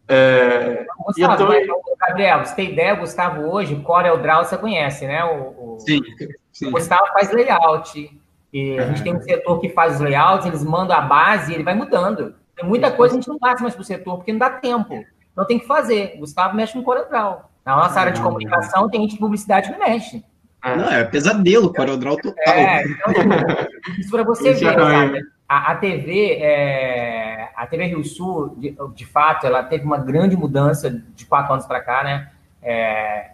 É... 0.09 0.87
Gustavo, 1.05 1.37
tô... 1.37 1.97
Gabriel, 1.99 2.45
você 2.45 2.55
tem 2.55 2.73
ideia, 2.73 2.95
Gustavo 2.95 3.43
hoje, 3.43 3.75
o 3.75 3.83
Corel 3.83 4.19
Draw 4.19 4.45
você 4.45 4.57
conhece, 4.57 5.07
né? 5.07 5.25
O, 5.25 5.75
o... 5.75 5.81
Sim, 5.81 6.01
sim. 6.53 6.69
O 6.69 6.71
Gustavo 6.71 7.07
faz 7.13 7.33
layout. 7.33 8.19
E 8.53 8.79
a 8.79 8.87
gente 8.87 9.03
tem 9.03 9.15
um 9.15 9.21
setor 9.21 9.61
que 9.61 9.69
faz 9.69 9.97
os 9.97 10.01
layouts, 10.01 10.47
eles 10.47 10.65
mandam 10.65 10.97
a 10.97 11.03
base 11.03 11.53
e 11.53 11.55
ele 11.55 11.63
vai 11.65 11.75
mudando. 11.75 12.35
Tem 12.59 12.69
muita 12.69 12.91
coisa 12.91 13.15
que 13.15 13.19
a 13.19 13.21
gente 13.21 13.29
não 13.29 13.39
passa 13.39 13.63
mais 13.63 13.75
para 13.75 13.83
o 13.83 13.85
setor, 13.85 14.17
porque 14.17 14.33
não 14.33 14.39
dá 14.39 14.51
tempo. 14.51 15.05
Então 15.33 15.47
tem 15.47 15.61
que 15.61 15.67
fazer. 15.67 16.15
O 16.17 16.21
Gustavo 16.21 16.57
mexe 16.57 16.73
com 16.73 16.83
CorelDRAW. 16.83 17.43
Na 17.65 17.77
nossa 17.77 18.01
área 18.01 18.13
de 18.13 18.21
comunicação, 18.21 18.89
tem 18.91 19.03
gente 19.03 19.15
de 19.15 19.21
publicidade 19.21 19.73
que 19.73 19.79
mexe. 19.79 20.25
Não, 20.65 20.91
é 20.91 21.05
pesadelo, 21.05 21.73
CorelDRAW 21.73 22.17
total. 22.17 22.55
É, 22.55 22.83
então, 22.83 23.13
isso 23.97 24.11
para 24.11 24.25
você 24.25 24.55
ver, 24.55 24.75
sabe? 24.75 25.23
A, 25.49 25.73
a, 25.73 25.77
TV, 25.77 26.39
é, 26.41 27.49
a 27.55 27.67
TV 27.67 27.87
Rio 27.87 28.05
Sul, 28.05 28.57
de, 28.59 28.77
de, 28.95 29.07
fato, 29.07 29.47
ela 29.47 29.63
teve 29.63 29.85
uma 29.85 29.99
grande 29.99 30.37
mudança 30.37 30.91
de 31.15 31.25
quatro 31.25 31.53
anos 31.53 31.65
para 31.65 31.81
cá, 31.81 32.03
né? 32.03 32.31
É, 32.61 33.31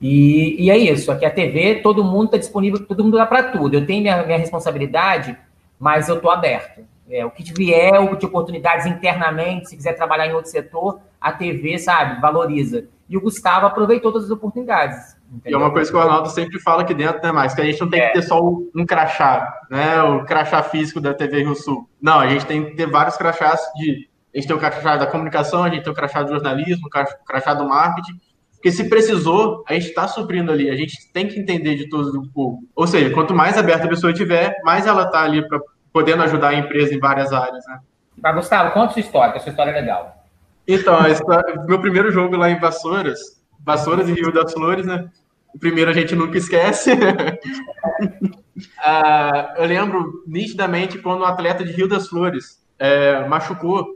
e, 0.00 0.64
e, 0.64 0.70
é 0.70 0.78
isso, 0.78 1.10
aqui 1.10 1.26
a 1.26 1.30
TV, 1.30 1.80
todo 1.82 2.04
mundo 2.04 2.26
está 2.26 2.38
disponível, 2.38 2.86
todo 2.86 3.02
mundo 3.02 3.16
dá 3.18 3.26
para 3.26 3.42
tudo. 3.50 3.74
Eu 3.74 3.84
tenho 3.84 4.00
minha, 4.00 4.22
minha 4.22 4.38
responsabilidade, 4.38 5.36
mas 5.78 6.08
eu 6.08 6.16
estou 6.16 6.30
aberto. 6.30 6.82
É, 7.10 7.26
o 7.26 7.30
que 7.30 7.42
vier 7.52 7.92
de 8.16 8.26
oportunidades 8.26 8.86
internamente, 8.86 9.68
se 9.68 9.76
quiser 9.76 9.94
trabalhar 9.94 10.28
em 10.28 10.32
outro 10.32 10.50
setor, 10.50 11.00
a 11.20 11.32
TV, 11.32 11.76
sabe, 11.78 12.20
valoriza. 12.20 12.86
E 13.08 13.16
o 13.16 13.20
Gustavo 13.20 13.66
aproveitou 13.66 14.12
todas 14.12 14.26
as 14.26 14.30
oportunidades. 14.30 15.16
Entendeu? 15.28 15.58
E 15.58 15.62
é 15.62 15.64
uma 15.64 15.72
coisa 15.72 15.90
que 15.90 15.96
o 15.96 16.00
Arnaldo 16.00 16.30
sempre 16.30 16.60
fala 16.60 16.82
aqui 16.82 16.94
dentro, 16.94 17.20
né, 17.22 17.32
mais 17.32 17.52
que 17.52 17.60
a 17.60 17.64
gente 17.64 17.80
não 17.80 17.90
tem 17.90 18.00
é. 18.00 18.06
que 18.08 18.14
ter 18.14 18.22
só 18.22 18.40
um 18.40 18.86
crachá, 18.86 19.52
né, 19.68 20.00
o 20.02 20.24
crachá 20.24 20.62
físico 20.62 21.00
da 21.00 21.12
TV 21.12 21.42
Rio 21.42 21.56
Sul. 21.56 21.88
Não, 22.00 22.20
a 22.20 22.28
gente 22.28 22.46
tem 22.46 22.64
que 22.64 22.76
ter 22.76 22.88
vários 22.88 23.16
crachás 23.16 23.60
de... 23.76 24.08
A 24.32 24.38
gente 24.38 24.46
tem 24.46 24.56
o 24.56 24.60
crachá 24.60 24.96
da 24.96 25.06
comunicação, 25.08 25.64
a 25.64 25.68
gente 25.68 25.82
tem 25.82 25.92
o 25.92 25.96
crachá 25.96 26.22
do 26.22 26.32
jornalismo, 26.32 26.86
o 26.86 27.24
crachá 27.26 27.52
do 27.52 27.68
marketing, 27.68 28.20
porque 28.60 28.70
se 28.70 28.88
precisou, 28.90 29.64
a 29.66 29.72
gente 29.72 29.86
está 29.86 30.06
suprindo 30.06 30.52
ali, 30.52 30.68
a 30.68 30.76
gente 30.76 31.10
tem 31.12 31.26
que 31.26 31.40
entender 31.40 31.76
de 31.76 31.88
todos 31.88 32.14
o 32.14 32.30
povo. 32.30 32.58
Ou 32.76 32.86
seja, 32.86 33.12
quanto 33.12 33.34
mais 33.34 33.56
aberta 33.56 33.86
a 33.86 33.88
pessoa 33.88 34.12
tiver, 34.12 34.54
mais 34.62 34.86
ela 34.86 35.04
está 35.04 35.22
ali 35.22 35.48
para 35.48 35.58
podendo 35.92 36.22
ajudar 36.22 36.48
a 36.50 36.54
empresa 36.54 36.94
em 36.94 36.98
várias 36.98 37.32
áreas, 37.32 37.64
né? 37.66 37.80
Mas, 38.22 38.34
Gustavo, 38.34 38.72
conta 38.72 38.92
sua 38.92 39.00
história, 39.00 39.32
que 39.32 39.38
a 39.38 39.40
sua 39.40 39.50
história 39.50 39.70
é 39.70 39.80
legal. 39.80 40.24
Então, 40.66 41.06
história, 41.06 41.64
meu 41.66 41.80
primeiro 41.80 42.12
jogo 42.12 42.36
lá 42.36 42.50
em 42.50 42.58
Vassouras, 42.58 43.18
Vassouras 43.64 44.08
e 44.08 44.12
Rio 44.12 44.32
das 44.32 44.52
Flores, 44.52 44.86
né? 44.86 45.08
O 45.54 45.58
primeiro 45.58 45.90
a 45.90 45.94
gente 45.94 46.14
nunca 46.14 46.38
esquece. 46.38 46.92
ah, 48.78 49.54
eu 49.56 49.66
lembro 49.66 50.22
nitidamente 50.26 50.98
quando 50.98 51.22
um 51.22 51.24
atleta 51.24 51.64
de 51.64 51.72
Rio 51.72 51.88
das 51.88 52.08
Flores 52.08 52.62
é, 52.78 53.26
machucou 53.26 53.86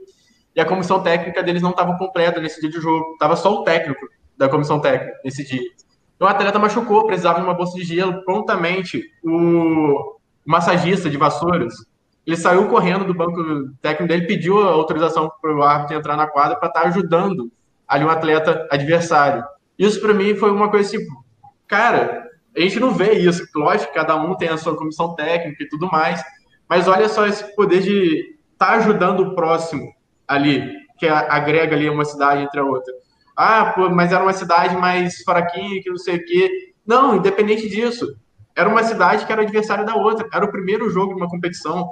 e 0.54 0.60
a 0.60 0.64
comissão 0.64 1.02
técnica 1.02 1.42
deles 1.42 1.62
não 1.62 1.70
estava 1.70 1.96
completa 1.96 2.40
nesse 2.40 2.60
dia 2.60 2.70
de 2.70 2.80
jogo, 2.80 3.12
estava 3.12 3.36
só 3.36 3.52
o 3.52 3.62
técnico. 3.62 4.06
da 4.36 4.48
comissão 4.48 4.80
técnica 4.80 5.16
nesse 5.24 5.44
dia. 5.44 5.62
Então, 6.16 6.26
o 6.26 6.30
atleta 6.30 6.58
machucou, 6.58 7.06
precisava 7.06 7.38
de 7.38 7.44
uma 7.44 7.54
bolsa 7.54 7.76
de 7.76 7.84
gelo. 7.84 8.24
Prontamente, 8.24 9.02
o 9.22 10.16
massagista 10.44 11.08
de 11.08 11.16
Vassouras, 11.16 11.74
ele 12.26 12.36
saiu 12.36 12.68
correndo 12.68 13.04
do 13.04 13.14
banco 13.14 13.70
técnico 13.82 14.08
dele, 14.08 14.26
pediu 14.26 14.58
autorização 14.58 15.30
para 15.40 15.54
o 15.54 15.62
árbitro 15.62 15.96
entrar 15.96 16.16
na 16.16 16.26
quadra 16.26 16.56
para 16.56 16.68
estar 16.68 16.80
tá 16.80 16.88
ajudando 16.88 17.50
ali 17.86 18.04
um 18.04 18.10
atleta 18.10 18.66
adversário. 18.70 19.44
Isso, 19.78 20.00
para 20.00 20.14
mim, 20.14 20.34
foi 20.34 20.50
uma 20.50 20.70
coisa 20.70 20.88
assim, 20.88 21.06
cara, 21.66 22.26
a 22.56 22.60
gente 22.60 22.80
não 22.80 22.92
vê 22.92 23.12
isso. 23.12 23.44
Lógico, 23.54 23.92
cada 23.92 24.16
um 24.16 24.34
tem 24.36 24.48
a 24.48 24.56
sua 24.56 24.76
comissão 24.76 25.14
técnica 25.14 25.62
e 25.62 25.68
tudo 25.68 25.90
mais, 25.90 26.22
mas 26.68 26.88
olha 26.88 27.08
só 27.08 27.26
esse 27.26 27.54
poder 27.54 27.82
de 27.82 28.36
estar 28.52 28.66
tá 28.66 28.72
ajudando 28.74 29.20
o 29.20 29.34
próximo 29.34 29.92
ali, 30.26 30.72
que 30.98 31.06
agrega 31.06 31.76
ali 31.76 31.90
uma 31.90 32.04
cidade 32.04 32.42
entre 32.42 32.58
a 32.58 32.64
outra. 32.64 32.92
Ah, 33.36 33.72
pô, 33.74 33.90
mas 33.90 34.12
era 34.12 34.22
uma 34.22 34.32
cidade 34.32 34.76
mais 34.76 35.22
fraquinha, 35.22 35.82
que 35.82 35.90
não 35.90 35.98
sei 35.98 36.16
o 36.16 36.24
quê. 36.24 36.72
Não, 36.86 37.16
independente 37.16 37.68
disso. 37.68 38.16
Era 38.56 38.68
uma 38.68 38.82
cidade 38.82 39.26
que 39.26 39.32
era 39.32 39.42
adversária 39.42 39.84
da 39.84 39.94
outra. 39.94 40.28
Era 40.32 40.44
o 40.44 40.50
primeiro 40.50 40.88
jogo 40.90 41.14
de 41.14 41.20
uma 41.20 41.28
competição. 41.28 41.90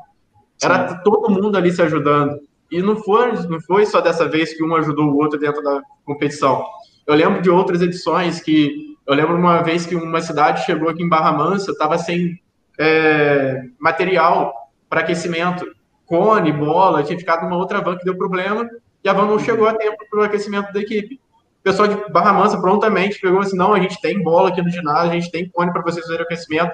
Era 0.62 0.88
Sim. 0.88 0.98
todo 1.04 1.30
mundo 1.30 1.56
ali 1.56 1.72
se 1.72 1.82
ajudando. 1.82 2.38
E 2.70 2.80
não 2.80 2.96
foi, 2.96 3.32
não 3.48 3.60
foi 3.60 3.84
só 3.84 4.00
dessa 4.00 4.28
vez 4.28 4.54
que 4.54 4.62
um 4.62 4.74
ajudou 4.76 5.06
o 5.06 5.16
outro 5.16 5.38
dentro 5.38 5.62
da 5.62 5.82
competição. 6.04 6.64
Eu 7.06 7.14
lembro 7.14 7.42
de 7.42 7.50
outras 7.50 7.82
edições 7.82 8.40
que. 8.40 8.92
Eu 9.04 9.14
lembro 9.14 9.36
uma 9.36 9.62
vez 9.62 9.84
que 9.84 9.96
uma 9.96 10.20
cidade 10.20 10.64
chegou 10.64 10.88
aqui 10.88 11.02
em 11.02 11.08
Barra 11.08 11.32
Mansa, 11.32 11.72
estava 11.72 11.98
sem 11.98 12.40
é, 12.78 13.64
material 13.78 14.54
para 14.88 15.00
aquecimento. 15.00 15.66
Cone, 16.06 16.52
bola, 16.52 17.02
tinha 17.02 17.18
ficado 17.18 17.42
numa 17.42 17.56
outra 17.56 17.80
van 17.80 17.96
que 17.96 18.04
deu 18.04 18.16
problema 18.16 18.68
e 19.02 19.08
a 19.08 19.12
van 19.12 19.26
não 19.26 19.38
chegou 19.38 19.66
a 19.66 19.74
tempo 19.74 19.96
para 20.08 20.20
o 20.20 20.22
aquecimento 20.22 20.72
da 20.72 20.80
equipe. 20.80 21.20
O 21.62 21.64
pessoal 21.64 21.86
de 21.86 22.12
Barra 22.12 22.32
Mansa 22.32 22.60
prontamente 22.60 23.20
pegou 23.20 23.38
assim: 23.38 23.56
não, 23.56 23.72
a 23.72 23.78
gente 23.78 24.00
tem 24.00 24.20
bola 24.20 24.48
aqui 24.48 24.60
no 24.60 24.68
ginásio, 24.68 25.12
a 25.12 25.14
gente 25.14 25.30
tem 25.30 25.48
cone 25.48 25.72
para 25.72 25.82
vocês 25.82 26.04
fazerem 26.04 26.24
o 26.24 26.26
aquecimento. 26.26 26.72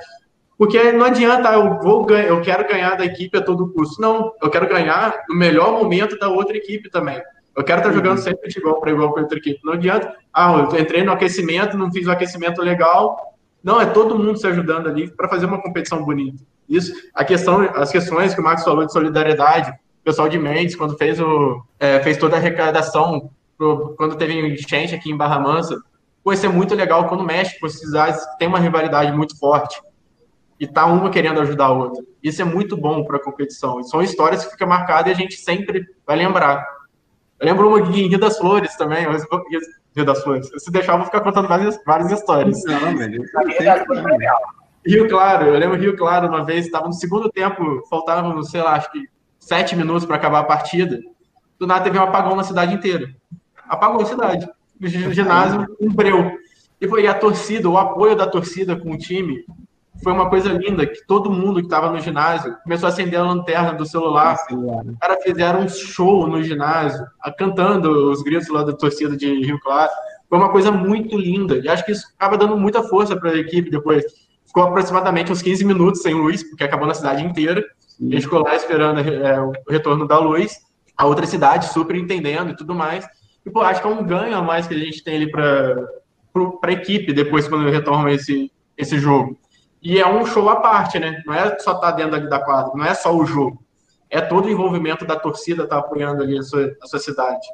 Porque 0.57 0.91
não 0.93 1.05
adianta, 1.05 1.53
eu 1.53 1.79
vou 1.79 2.11
eu 2.11 2.41
quero 2.41 2.67
ganhar 2.67 2.97
da 2.97 3.05
equipe 3.05 3.37
a 3.37 3.43
todo 3.43 3.71
custo. 3.73 4.01
Não, 4.01 4.33
eu 4.43 4.49
quero 4.49 4.67
ganhar 4.67 5.15
no 5.29 5.37
melhor 5.37 5.73
momento 5.73 6.19
da 6.19 6.29
outra 6.29 6.57
equipe 6.57 6.89
também. 6.89 7.21
Eu 7.55 7.63
quero 7.63 7.81
estar 7.81 7.93
jogando 7.93 8.17
uhum. 8.17 8.25
sempre 8.25 8.49
de 8.49 8.59
igual 8.59 8.81
para 8.81 8.91
igual 8.91 9.13
com 9.13 9.19
a 9.19 9.23
outra 9.23 9.37
equipe. 9.37 9.61
Não 9.63 9.75
adianta, 9.75 10.17
ah, 10.33 10.69
eu 10.73 10.81
entrei 10.81 11.05
no 11.05 11.13
aquecimento, 11.13 11.77
não 11.77 11.93
fiz 11.93 12.07
o 12.07 12.11
aquecimento 12.11 12.63
legal. 12.63 13.35
Não, 13.63 13.79
é 13.79 13.85
todo 13.85 14.19
mundo 14.19 14.39
se 14.39 14.47
ajudando 14.47 14.89
ali 14.89 15.11
para 15.11 15.29
fazer 15.29 15.45
uma 15.45 15.61
competição 15.61 16.03
bonita. 16.03 16.43
Isso, 16.67 16.93
a 17.15 17.25
questão, 17.25 17.61
as 17.75 17.91
questões 17.91 18.35
que 18.35 18.41
o 18.41 18.45
Marcos 18.45 18.65
falou 18.65 18.87
de 18.87 18.93
solidariedade, 18.93 19.71
o 19.71 20.05
pessoal 20.05 20.29
de 20.29 20.39
Mendes, 20.39 20.77
quando 20.77 20.97
fez, 20.97 21.21
o, 21.21 21.63
é, 21.79 22.01
fez 22.01 22.17
toda 22.17 22.37
a 22.37 22.39
arrecadação 22.39 23.31
quando 23.59 24.17
teve 24.17 24.35
enchente 24.47 24.95
aqui 24.95 25.11
em 25.11 25.17
Barra 25.17 25.41
Mansa, 25.41 25.83
pô, 26.23 26.33
isso 26.33 26.47
é 26.47 26.49
muito 26.49 26.75
legal 26.75 27.09
quando 27.09 27.25
mexe 27.25 27.59
com 27.59 27.67
as 27.67 27.79
cidades 27.79 28.25
tem 28.39 28.47
uma 28.47 28.61
rivalidade 28.61 29.13
muito 29.13 29.37
forte 29.39 29.81
e 30.61 30.67
tá 30.67 30.87
uma 30.87 31.11
querendo 31.11 31.41
ajudar 31.41 31.67
a 31.67 31.73
outra. 31.73 32.03
Isso 32.23 32.41
é 32.41 32.45
muito 32.45 32.77
bom 32.77 33.05
para 33.05 33.17
a 33.17 33.23
competição. 33.23 33.83
São 33.83 34.01
histórias 34.01 34.45
que 34.45 34.53
ficam 34.53 34.69
marcadas 34.69 35.09
e 35.09 35.13
a 35.13 35.17
gente 35.17 35.37
sempre 35.37 35.85
vai 36.07 36.17
lembrar. 36.17 36.65
Eu 37.39 37.47
lembro 37.47 37.69
uma 37.69 37.81
em 37.81 38.09
Rio 38.09 38.19
das 38.19 38.39
Flores 38.39 38.77
também, 38.77 39.07
Rio 39.95 40.05
das 40.05 40.23
Flores. 40.23 40.51
Se 40.57 40.71
deixar, 40.71 40.93
eu 40.93 40.99
vou 40.99 41.07
ficar 41.07 41.21
contando 41.21 41.47
várias, 41.47 41.79
várias 41.85 42.11
histórias. 42.11 42.65
Não, 42.65 42.97
velho. 42.97 43.23
Rio 44.87 45.09
Claro, 45.09 45.47
eu 45.47 45.59
lembro 45.59 45.77
Rio 45.77 45.97
Claro 45.97 46.29
uma 46.29 46.45
vez, 46.45 46.67
estava 46.67 46.87
no 46.87 46.93
segundo 46.93 47.29
tempo, 47.31 47.83
faltavam, 47.89 48.43
sei 48.43 48.63
lá, 48.63 48.73
acho 48.73 48.91
que 48.91 49.09
sete 49.39 49.77
minutos 49.77 50.05
para 50.05 50.17
acabar 50.17 50.41
a 50.41 50.45
partida. 50.45 51.01
Do 51.59 51.67
nada 51.67 51.85
teve 51.85 51.99
um 51.99 52.03
apagão 52.03 52.35
na 52.35 52.45
cidade 52.45 52.75
inteira 52.75 53.09
apagou 53.69 54.03
a 54.03 54.07
cidade. 54.07 54.49
O 54.81 54.87
ginásio 54.87 55.67
umbreu. 55.81 56.33
E 56.81 56.87
foi 56.87 57.07
a 57.07 57.15
torcida, 57.15 57.69
o 57.69 57.77
apoio 57.77 58.15
da 58.15 58.27
torcida 58.27 58.77
com 58.77 58.93
o 58.93 58.99
time 58.99 59.45
foi 60.03 60.13
uma 60.13 60.29
coisa 60.29 60.53
linda, 60.53 60.87
que 60.87 61.05
todo 61.07 61.31
mundo 61.31 61.61
que 61.61 61.67
estava 61.67 61.91
no 61.91 62.01
ginásio 62.01 62.57
começou 62.63 62.87
a 62.87 62.91
acender 62.91 63.19
a 63.19 63.25
lanterna 63.25 63.75
do 63.75 63.85
celular. 63.85 64.37
Os 64.51 64.99
caras 64.99 65.23
fizeram 65.23 65.61
um 65.61 65.69
show 65.69 66.27
no 66.27 66.43
ginásio, 66.43 67.05
cantando 67.37 68.11
os 68.11 68.23
gritos 68.23 68.49
lá 68.49 68.63
da 68.63 68.73
torcida 68.73 69.17
de 69.17 69.27
Rio 69.45 69.59
Claro. 69.61 69.91
Foi 70.29 70.39
uma 70.39 70.51
coisa 70.51 70.71
muito 70.71 71.17
linda. 71.17 71.57
E 71.57 71.69
acho 71.69 71.85
que 71.85 71.93
isso 71.93 72.07
acaba 72.17 72.37
dando 72.37 72.57
muita 72.57 72.83
força 72.83 73.17
para 73.17 73.31
a 73.31 73.39
equipe 73.39 73.71
depois. 73.71 74.05
Ficou 74.47 74.63
aproximadamente 74.63 75.33
uns 75.33 75.43
15 75.43 75.65
minutos 75.65 76.03
sem 76.03 76.15
luz, 76.15 76.43
porque 76.49 76.65
acabou 76.65 76.87
na 76.87 76.95
cidade 76.95 77.25
inteira. 77.25 77.65
Sim. 77.79 78.09
A 78.09 78.13
gente 78.13 78.23
ficou 78.23 78.43
lá 78.43 78.55
esperando 78.55 79.01
é, 79.01 79.41
o 79.41 79.53
retorno 79.69 80.07
da 80.07 80.19
luz. 80.19 80.59
A 80.97 81.07
outra 81.07 81.27
cidade 81.27 81.73
super 81.73 81.97
entendendo 81.97 82.51
e 82.51 82.57
tudo 82.57 82.75
mais. 82.75 83.07
E, 83.49 83.51
pô, 83.51 83.63
acho 83.63 83.81
que 83.81 83.87
é 83.87 83.91
um 83.91 84.05
ganho 84.05 84.37
a 84.37 84.43
mais 84.43 84.67
que 84.69 84.75
a 84.75 84.79
gente 84.79 85.03
tem 85.03 85.17
ali 85.17 85.31
para 85.31 85.89
a 86.63 86.73
equipe 86.73 87.15
depois 87.15 87.49
quando 87.49 87.71
retorna 87.71 88.13
esse, 88.13 88.53
esse 88.77 88.99
jogo. 88.99 89.39
E 89.83 89.99
é 89.99 90.07
um 90.07 90.27
show 90.27 90.51
à 90.51 90.57
parte, 90.57 90.99
né? 90.99 91.23
Não 91.25 91.33
é 91.33 91.59
só 91.59 91.73
estar 91.73 91.81
tá 91.81 91.91
dentro 91.93 92.17
ali 92.17 92.29
da 92.29 92.39
quadra, 92.39 92.73
não 92.75 92.85
é 92.85 92.93
só 92.93 93.17
o 93.17 93.25
jogo. 93.25 93.63
É 94.11 94.21
todo 94.21 94.47
o 94.47 94.51
envolvimento 94.51 95.07
da 95.07 95.17
torcida 95.17 95.63
estar 95.63 95.77
tá 95.77 95.81
apoiando 95.81 96.23
ali 96.23 96.37
a 96.37 96.43
sua, 96.43 96.77
a 96.83 96.87
sua 96.87 96.99
cidade. 96.99 97.47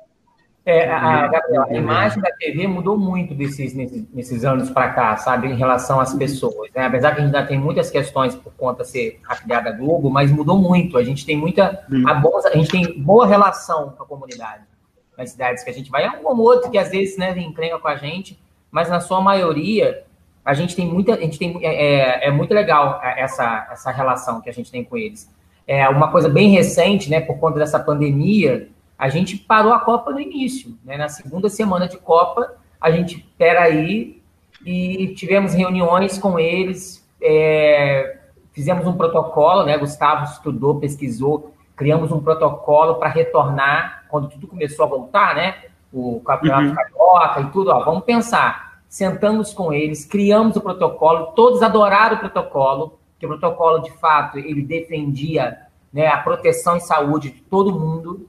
É, 0.66 0.90
a, 0.90 1.28
Gabriel, 1.28 1.62
a 1.62 1.74
imagem 1.74 2.20
da 2.20 2.30
TV 2.32 2.66
mudou 2.66 2.98
muito 2.98 3.34
desses, 3.34 3.72
nesses, 3.72 4.04
nesses 4.12 4.44
anos 4.44 4.70
para 4.70 4.88
cá, 4.94 5.16
sabe, 5.16 5.46
em 5.46 5.54
relação 5.54 6.00
às 6.00 6.12
pessoas. 6.14 6.70
Né? 6.74 6.86
Apesar 6.86 7.14
que 7.14 7.20
a 7.20 7.24
gente 7.24 7.36
ainda 7.36 7.46
tem 7.46 7.58
muitas 7.58 7.88
questões 7.88 8.34
por 8.34 8.52
conta 8.54 8.82
de 8.82 8.88
ser 8.88 9.20
afiliada 9.28 9.68
à 9.68 9.72
Globo, 9.72 10.10
mas 10.10 10.32
mudou 10.32 10.58
muito. 10.58 10.98
A 10.98 11.04
gente 11.04 11.24
tem 11.24 11.36
muita. 11.36 11.84
A, 12.06 12.14
boa, 12.14 12.40
a 12.48 12.56
gente 12.56 12.70
tem 12.70 13.00
boa 13.00 13.26
relação 13.26 13.90
com 13.90 14.02
a 14.02 14.06
comunidade 14.06 14.73
nas 15.16 15.30
cidades 15.30 15.62
que 15.62 15.70
a 15.70 15.72
gente 15.72 15.90
vai, 15.90 16.04
é 16.04 16.10
um 16.10 16.26
ou 16.26 16.38
outro 16.38 16.70
que 16.70 16.78
às 16.78 16.90
vezes 16.90 17.16
né, 17.16 17.36
encrenca 17.38 17.78
com 17.78 17.88
a 17.88 17.96
gente, 17.96 18.38
mas 18.70 18.88
na 18.88 19.00
sua 19.00 19.20
maioria 19.20 20.04
a 20.44 20.52
gente 20.52 20.76
tem 20.76 20.86
muita, 20.86 21.14
a 21.14 21.20
gente 21.20 21.38
tem 21.38 21.58
é, 21.62 22.24
é, 22.24 22.28
é 22.28 22.30
muito 22.30 22.52
legal 22.52 23.00
essa, 23.02 23.68
essa 23.72 23.90
relação 23.90 24.40
que 24.40 24.50
a 24.50 24.52
gente 24.52 24.70
tem 24.70 24.84
com 24.84 24.96
eles. 24.96 25.30
É 25.66 25.88
uma 25.88 26.10
coisa 26.10 26.28
bem 26.28 26.50
recente, 26.50 27.08
né, 27.08 27.20
por 27.20 27.38
conta 27.38 27.58
dessa 27.58 27.78
pandemia, 27.78 28.68
a 28.98 29.08
gente 29.08 29.36
parou 29.36 29.72
a 29.72 29.80
Copa 29.80 30.12
no 30.12 30.20
início, 30.20 30.76
né, 30.84 30.96
na 30.96 31.08
segunda 31.08 31.48
semana 31.48 31.88
de 31.88 31.96
Copa, 31.96 32.54
a 32.80 32.90
gente 32.90 33.18
pera 33.38 33.62
aí 33.62 34.22
e 34.64 35.14
tivemos 35.14 35.54
reuniões 35.54 36.18
com 36.18 36.38
eles, 36.38 37.06
é, 37.22 38.18
fizemos 38.52 38.86
um 38.86 38.92
protocolo, 38.92 39.64
né, 39.64 39.78
Gustavo 39.78 40.24
estudou, 40.24 40.78
pesquisou, 40.78 41.53
criamos 41.76 42.12
um 42.12 42.20
protocolo 42.20 42.96
para 42.96 43.08
retornar 43.08 44.04
quando 44.08 44.28
tudo 44.28 44.46
começou 44.46 44.84
a 44.84 44.88
voltar, 44.88 45.34
né? 45.34 45.64
O 45.92 46.20
campeonato 46.20 46.68
uhum. 46.68 46.74
carioca 46.74 47.40
e 47.40 47.50
tudo, 47.50 47.70
ó, 47.70 47.84
vamos 47.84 48.04
pensar. 48.04 48.80
Sentamos 48.88 49.52
com 49.52 49.72
eles, 49.72 50.04
criamos 50.04 50.56
o 50.56 50.60
protocolo, 50.60 51.32
todos 51.34 51.62
adoraram 51.62 52.16
o 52.16 52.20
protocolo, 52.20 52.98
que 53.18 53.26
o 53.26 53.28
protocolo, 53.28 53.80
de 53.80 53.90
fato, 53.98 54.38
ele 54.38 54.62
defendia 54.62 55.58
né, 55.92 56.06
a 56.06 56.18
proteção 56.18 56.76
e 56.76 56.80
saúde 56.80 57.30
de 57.30 57.40
todo 57.42 57.78
mundo. 57.78 58.28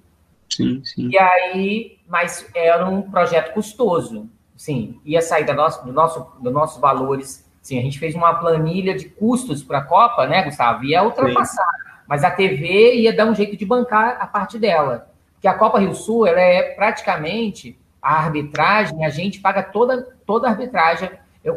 Sim, 0.49 0.81
sim. 0.83 1.09
E 1.09 1.17
aí, 1.17 1.99
mas 2.07 2.49
era 2.55 2.87
um 2.87 3.01
projeto 3.03 3.53
custoso, 3.53 4.29
sim, 4.55 4.99
ia 5.05 5.21
sair 5.21 5.43
da 5.43 5.53
nosso, 5.53 5.85
do 5.85 5.93
nosso, 5.93 6.27
dos 6.39 6.53
nossos 6.53 6.79
valores. 6.79 7.45
Sim, 7.61 7.79
a 7.79 7.81
gente 7.81 7.97
fez 7.97 8.13
uma 8.13 8.33
planilha 8.35 8.95
de 8.95 9.09
custos 9.09 9.63
para 9.63 9.79
a 9.79 9.83
Copa, 9.83 10.27
né, 10.27 10.43
Gustavo? 10.43 10.83
Ia 10.83 11.03
ultrapassar. 11.03 11.65
Sim. 11.77 11.84
Mas 12.07 12.23
a 12.23 12.31
TV 12.31 12.95
ia 12.95 13.15
dar 13.15 13.25
um 13.25 13.35
jeito 13.35 13.55
de 13.57 13.65
bancar 13.65 14.17
a 14.19 14.27
parte 14.27 14.59
dela 14.59 15.09
que 15.45 15.47
a 15.47 15.53
Copa 15.53 15.79
Rio 15.79 15.93
Sul 15.93 16.25
ela 16.25 16.39
é 16.39 16.73
praticamente 16.73 17.77
a 18.01 18.15
arbitragem, 18.17 19.05
a 19.05 19.09
gente 19.09 19.39
paga 19.39 19.61
toda, 19.61 20.15
toda 20.25 20.47
a 20.47 20.49
arbitragem, 20.49 21.07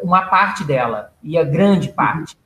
uma 0.02 0.26
parte 0.26 0.62
dela, 0.62 1.10
e 1.22 1.38
a 1.38 1.42
grande 1.42 1.88
parte, 1.88 2.36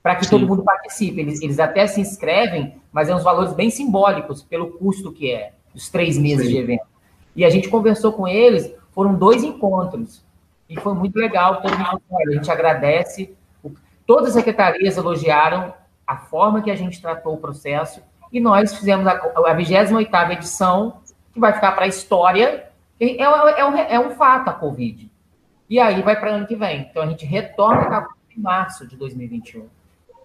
para 0.00 0.14
que 0.14 0.24
Sim. 0.24 0.30
todo 0.30 0.46
mundo 0.46 0.62
participe. 0.62 1.20
Eles, 1.20 1.42
eles 1.42 1.58
até 1.58 1.84
se 1.88 2.00
inscrevem, 2.00 2.80
mas 2.92 3.08
é 3.08 3.14
uns 3.16 3.24
valores 3.24 3.52
bem 3.54 3.70
simbólicos 3.70 4.44
pelo 4.44 4.78
custo 4.78 5.10
que 5.10 5.32
é, 5.32 5.50
os 5.74 5.88
três 5.88 6.16
meses 6.16 6.46
Sim. 6.46 6.52
de 6.52 6.58
evento. 6.58 6.86
E 7.34 7.44
a 7.44 7.50
gente 7.50 7.68
conversou 7.68 8.12
com 8.12 8.28
eles, 8.28 8.72
foram 8.92 9.16
dois 9.16 9.42
encontros, 9.42 10.24
e 10.70 10.78
foi 10.78 10.94
muito 10.94 11.16
legal, 11.16 11.60
todo 11.60 11.76
mundo, 11.76 12.02
a 12.12 12.32
gente 12.32 12.48
agradece. 12.52 13.34
Todas 14.06 14.28
as 14.28 14.34
secretarias 14.34 14.96
elogiaram 14.96 15.74
a 16.06 16.16
forma 16.16 16.62
que 16.62 16.70
a 16.70 16.76
gente 16.76 17.00
tratou 17.00 17.34
o 17.34 17.38
processo, 17.38 18.02
e 18.32 18.40
nós 18.40 18.76
fizemos 18.76 19.06
a, 19.06 19.12
a 19.12 19.56
28ª 19.56 20.32
edição, 20.32 20.98
que 21.32 21.40
vai 21.40 21.52
ficar 21.52 21.72
para 21.72 21.84
a 21.84 21.88
história, 21.88 22.68
é, 22.98 23.22
é, 23.22 23.64
um, 23.64 23.76
é 23.76 24.00
um 24.00 24.10
fato 24.10 24.48
a 24.48 24.52
Covid. 24.52 25.10
E 25.68 25.80
aí 25.80 26.02
vai 26.02 26.18
para 26.18 26.32
ano 26.32 26.46
que 26.46 26.56
vem. 26.56 26.86
Então 26.90 27.02
a 27.02 27.06
gente 27.06 27.24
retorna 27.24 28.06
em 28.36 28.40
março 28.40 28.86
de 28.86 28.96
2021. 28.96 29.62
Ou 29.62 29.68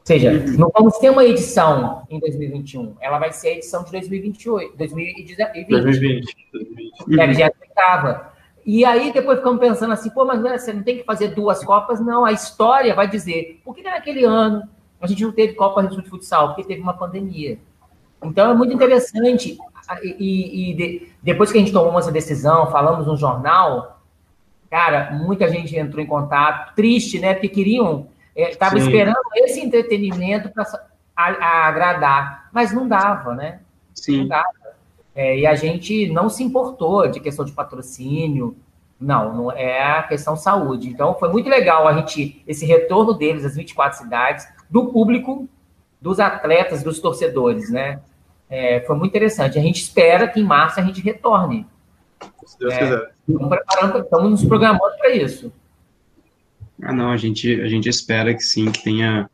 seja, 0.03 0.31
não 0.57 0.71
vamos 0.73 0.97
ter 0.97 1.09
uma 1.09 1.23
edição 1.23 2.03
em 2.09 2.19
2021. 2.19 2.95
Ela 2.99 3.19
vai 3.19 3.31
ser 3.31 3.49
a 3.49 3.51
edição 3.53 3.83
de 3.83 3.91
2028, 3.91 4.75
2020. 4.77 5.35
2020. 5.37 6.35
2020. 6.51 7.41
É. 7.41 8.39
E 8.65 8.85
aí 8.85 9.13
depois 9.13 9.37
ficamos 9.37 9.59
pensando 9.59 9.93
assim, 9.93 10.09
pô, 10.09 10.25
mas 10.25 10.41
você 10.41 10.73
não 10.73 10.83
tem 10.83 10.97
que 10.97 11.03
fazer 11.03 11.29
duas 11.29 11.63
Copas? 11.63 11.99
Não, 11.99 12.25
a 12.25 12.31
história 12.31 12.93
vai 12.93 13.07
dizer, 13.07 13.61
por 13.63 13.75
que 13.75 13.83
naquele 13.83 14.23
ano 14.23 14.67
a 15.01 15.07
gente 15.07 15.23
não 15.23 15.31
teve 15.31 15.53
Copa 15.53 15.81
Rio 15.81 16.01
de 16.01 16.09
Futsal? 16.09 16.49
Porque 16.49 16.63
teve 16.63 16.81
uma 16.81 16.93
pandemia. 16.93 17.57
Então 18.23 18.51
é 18.51 18.53
muito 18.53 18.73
interessante. 18.73 19.57
E, 20.03 20.71
e 20.71 20.73
de, 20.75 21.11
depois 21.23 21.51
que 21.51 21.57
a 21.57 21.61
gente 21.61 21.73
tomou 21.73 21.97
essa 21.97 22.11
decisão, 22.11 22.69
falamos 22.69 23.07
no 23.07 23.17
jornal, 23.17 23.99
Cara, 24.69 25.11
muita 25.11 25.49
gente 25.49 25.75
entrou 25.75 26.03
em 26.03 26.07
contato, 26.07 26.75
triste, 26.75 27.19
né? 27.19 27.33
Porque 27.33 27.49
queriam, 27.49 28.07
estava 28.35 28.77
é, 28.77 28.79
esperando 28.79 29.17
esse 29.35 29.59
entretenimento 29.59 30.49
para 30.49 31.67
agradar, 31.67 32.49
mas 32.53 32.71
não 32.71 32.87
dava, 32.87 33.33
né? 33.33 33.61
Sim. 33.95 34.19
Não 34.19 34.27
dava. 34.27 34.47
É, 35.15 35.39
e 35.39 35.47
a 35.47 35.55
gente 35.55 36.07
não 36.09 36.29
se 36.29 36.43
importou 36.43 37.07
de 37.07 37.19
questão 37.19 37.43
de 37.43 37.51
patrocínio, 37.51 38.55
não, 39.01 39.33
não 39.33 39.51
é 39.51 39.81
a 39.81 40.03
questão 40.03 40.37
saúde. 40.37 40.87
Então 40.87 41.15
foi 41.15 41.29
muito 41.29 41.49
legal 41.49 41.87
a 41.87 41.93
gente 41.93 42.43
esse 42.47 42.65
retorno 42.65 43.13
deles 43.15 43.43
às 43.43 43.55
24 43.55 43.97
cidades, 43.97 44.47
do 44.69 44.87
público, 44.87 45.47
dos 46.01 46.19
atletas, 46.19 46.83
dos 46.83 46.99
torcedores, 46.99 47.69
né? 47.69 47.99
É, 48.49 48.81
foi 48.81 48.95
muito 48.95 49.11
interessante. 49.11 49.59
A 49.59 49.61
gente 49.61 49.81
espera 49.81 50.27
que 50.27 50.39
em 50.39 50.43
março 50.43 50.79
a 50.79 50.83
gente 50.83 51.01
retorne. 51.01 51.65
Se 52.45 52.57
Deus 52.57 52.73
é, 52.73 52.77
quiser. 52.79 53.11
Estamos, 53.27 53.49
preparando, 53.49 53.99
estamos 53.99 54.31
nos 54.31 54.45
programando 54.45 54.97
para 54.97 55.11
isso. 55.11 55.51
Ah, 56.81 56.93
não, 56.93 57.11
a 57.11 57.17
gente, 57.17 57.61
a 57.61 57.67
gente 57.67 57.89
espera 57.89 58.33
que 58.33 58.41
sim, 58.41 58.71
que 58.71 58.83
tenha, 58.83 59.29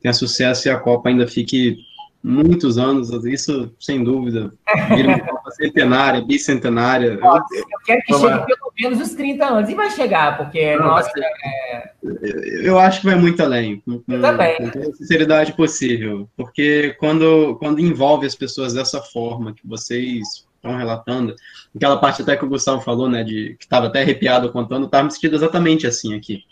tenha 0.00 0.14
sucesso 0.14 0.68
e 0.68 0.70
a 0.70 0.78
Copa 0.78 1.08
ainda 1.08 1.26
fique 1.26 1.78
muitos 2.24 2.78
anos, 2.78 3.10
isso 3.26 3.70
sem 3.78 4.02
dúvida. 4.02 4.50
Vira 4.88 5.22
uma 5.30 5.50
centenária, 5.50 6.22
bicentenária. 6.22 7.18
Nossa, 7.18 7.44
eu, 7.52 7.60
eu, 7.60 7.78
quero 7.84 8.02
que 8.02 8.14
chegue 8.14 8.46
pelo 8.46 8.72
menos 8.80 9.00
os 9.00 9.14
30 9.14 9.44
anos, 9.44 9.68
e 9.68 9.74
vai 9.74 9.90
chegar, 9.90 10.38
porque, 10.38 10.74
não, 10.76 10.86
nossa. 10.86 11.10
É... 11.44 11.92
Eu 12.62 12.78
acho 12.78 13.00
que 13.00 13.06
vai 13.06 13.16
muito 13.16 13.42
além, 13.42 13.80
com, 13.80 14.02
eu 14.08 14.22
também. 14.22 14.56
com 14.56 14.70
toda 14.70 14.88
a 14.88 14.94
sinceridade 14.94 15.52
possível, 15.52 16.26
porque 16.34 16.96
quando, 16.98 17.56
quando 17.56 17.78
envolve 17.78 18.26
as 18.26 18.34
pessoas 18.34 18.72
dessa 18.72 19.02
forma 19.02 19.52
que 19.52 19.66
vocês 19.66 20.46
estão 20.56 20.78
relatando, 20.78 21.34
aquela 21.76 21.98
parte 21.98 22.22
até 22.22 22.38
que 22.38 22.44
o 22.44 22.48
Gustavo 22.48 22.80
falou, 22.80 23.08
né, 23.08 23.22
de 23.22 23.54
que 23.58 23.66
estava 23.66 23.88
até 23.88 24.00
arrepiado 24.00 24.50
contando, 24.50 24.86
estava 24.86 25.04
me 25.04 25.10
sentindo 25.10 25.36
exatamente 25.36 25.86
assim 25.86 26.14
aqui. 26.14 26.42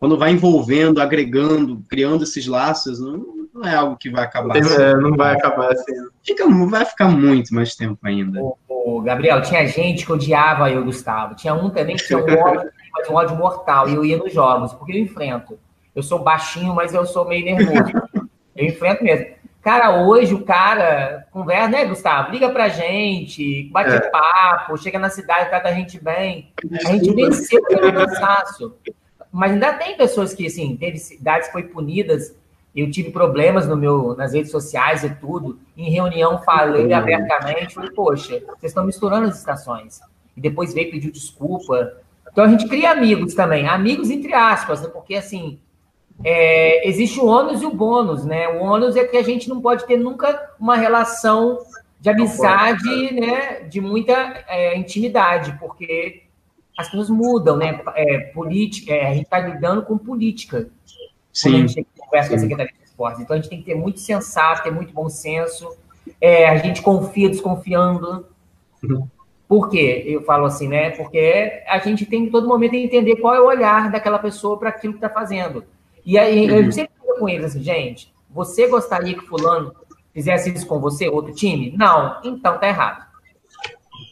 Quando 0.00 0.18
vai 0.18 0.32
envolvendo, 0.32 1.00
agregando, 1.00 1.84
criando 1.88 2.24
esses 2.24 2.46
laços, 2.46 2.98
não, 2.98 3.39
não 3.54 3.64
é 3.64 3.74
algo 3.74 3.96
que 3.96 4.10
vai 4.10 4.24
acabar. 4.24 4.56
Assim. 4.56 4.82
É, 4.82 4.94
não 4.94 5.16
vai 5.16 5.34
acabar 5.34 5.72
assim. 5.72 5.92
Fica, 6.22 6.46
vai 6.66 6.84
ficar 6.84 7.08
muito 7.08 7.54
mais 7.54 7.74
tempo 7.74 7.98
ainda. 8.02 8.40
O, 8.68 9.00
Gabriel, 9.02 9.42
tinha 9.42 9.66
gente 9.66 10.06
que 10.06 10.12
odiava 10.12 10.70
eu, 10.70 10.84
Gustavo. 10.84 11.34
Tinha 11.34 11.54
um 11.54 11.70
também 11.70 11.96
que 11.96 12.06
tinha 12.06 12.18
um 12.18 12.22
ódio, 12.22 12.70
um 13.10 13.14
ódio 13.14 13.36
mortal, 13.36 13.88
e 13.88 13.94
eu 13.94 14.04
ia 14.04 14.16
nos 14.16 14.32
jogos, 14.32 14.72
porque 14.72 14.92
eu 14.92 14.98
enfrento. 14.98 15.58
Eu 15.94 16.02
sou 16.02 16.20
baixinho, 16.20 16.74
mas 16.74 16.94
eu 16.94 17.04
sou 17.04 17.26
meio 17.26 17.44
nervoso. 17.44 17.92
Eu 18.56 18.66
enfrento 18.66 19.02
mesmo. 19.02 19.26
Cara, 19.62 20.02
hoje 20.02 20.34
o 20.34 20.44
cara 20.44 21.26
conversa, 21.30 21.68
né, 21.68 21.84
Gustavo? 21.84 22.30
Liga 22.30 22.50
pra 22.50 22.68
gente, 22.68 23.70
bate 23.70 23.94
é. 23.94 24.00
papo, 24.10 24.76
chega 24.76 24.98
na 24.98 25.08
cidade, 25.08 25.48
trata 25.48 25.68
a 25.68 25.72
gente 25.72 26.02
bem. 26.02 26.52
A 26.84 26.92
gente 26.92 27.14
venceu 27.14 27.60
o 27.60 27.92
cansaço. 27.92 28.74
Mas 29.32 29.52
ainda 29.52 29.72
tem 29.74 29.96
pessoas 29.96 30.34
que, 30.34 30.46
assim, 30.46 30.76
teve 30.76 30.98
cidades 30.98 31.46
que 31.46 31.52
foi 31.52 31.62
punidas. 31.62 32.34
Eu 32.74 32.90
tive 32.90 33.10
problemas 33.10 33.66
no 33.66 33.76
meu, 33.76 34.14
nas 34.16 34.32
redes 34.32 34.50
sociais 34.50 35.02
e 35.02 35.10
tudo. 35.10 35.58
Em 35.76 35.90
reunião 35.90 36.40
falei 36.42 36.92
abertamente, 36.92 37.74
falei, 37.74 37.90
poxa, 37.90 38.40
vocês 38.46 38.70
estão 38.70 38.84
misturando 38.84 39.26
as 39.26 39.38
estações. 39.38 40.00
E 40.36 40.40
depois 40.40 40.72
veio 40.72 40.90
pedir 40.90 41.10
desculpa. 41.10 41.96
Então 42.30 42.44
a 42.44 42.48
gente 42.48 42.68
cria 42.68 42.92
amigos 42.92 43.34
também, 43.34 43.66
amigos 43.66 44.08
entre 44.08 44.32
aspas, 44.32 44.82
né? 44.82 44.88
porque 44.88 45.16
assim, 45.16 45.58
é, 46.22 46.88
existe 46.88 47.18
o 47.18 47.26
ônus 47.26 47.62
e 47.62 47.66
o 47.66 47.74
bônus, 47.74 48.24
né? 48.24 48.48
O 48.48 48.62
ônus 48.62 48.94
é 48.94 49.04
que 49.04 49.16
a 49.16 49.22
gente 49.22 49.48
não 49.48 49.60
pode 49.60 49.86
ter 49.86 49.96
nunca 49.96 50.50
uma 50.58 50.76
relação 50.76 51.58
de 51.98 52.10
amizade, 52.10 53.14
né? 53.14 53.60
De 53.62 53.80
muita 53.80 54.44
é, 54.46 54.76
intimidade, 54.76 55.56
porque 55.58 56.24
as 56.76 56.88
coisas 56.90 57.10
mudam, 57.10 57.56
né? 57.56 57.80
É, 57.94 58.18
política, 58.34 58.92
é, 58.92 59.06
a 59.06 59.14
gente 59.14 59.24
está 59.24 59.38
lidando 59.38 59.82
com 59.82 59.96
política. 59.98 60.68
Sim. 61.32 61.66
Conversa 62.10 62.28
com 62.28 62.36
a 62.36 62.38
Secretaria 62.38 62.72
de 62.72 62.84
Esportes. 62.84 63.20
Então 63.20 63.34
a 63.34 63.40
gente 63.40 63.48
tem 63.48 63.58
que 63.58 63.64
ter 63.64 63.74
muito 63.74 64.00
sensato, 64.00 64.62
ter 64.62 64.70
muito 64.70 64.92
bom 64.92 65.08
senso. 65.08 65.76
É, 66.20 66.48
a 66.48 66.56
gente 66.56 66.82
confia 66.82 67.28
desconfiando. 67.28 68.26
Uhum. 68.82 69.06
Por 69.48 69.68
quê? 69.68 70.04
Eu 70.06 70.22
falo 70.22 70.46
assim, 70.46 70.68
né? 70.68 70.90
Porque 70.90 71.62
a 71.66 71.78
gente 71.78 72.06
tem 72.06 72.26
que 72.26 72.30
todo 72.30 72.46
momento 72.46 72.74
entender 72.74 73.16
qual 73.16 73.34
é 73.34 73.40
o 73.40 73.46
olhar 73.46 73.90
daquela 73.90 74.18
pessoa 74.18 74.58
para 74.58 74.68
aquilo 74.68 74.94
que 74.94 74.98
está 74.98 75.08
fazendo. 75.08 75.64
E 76.04 76.18
aí 76.18 76.46
eu 76.46 76.64
uhum. 76.64 76.72
sempre 76.72 76.92
digo 77.00 77.18
com 77.18 77.28
eles 77.28 77.46
assim, 77.46 77.62
gente, 77.62 78.12
você 78.28 78.68
gostaria 78.68 79.14
que 79.14 79.26
fulano 79.26 79.74
fizesse 80.12 80.52
isso 80.52 80.66
com 80.66 80.80
você, 80.80 81.08
outro 81.08 81.34
time? 81.34 81.74
Não, 81.76 82.20
então 82.24 82.58
tá 82.58 82.68
errado. 82.68 83.06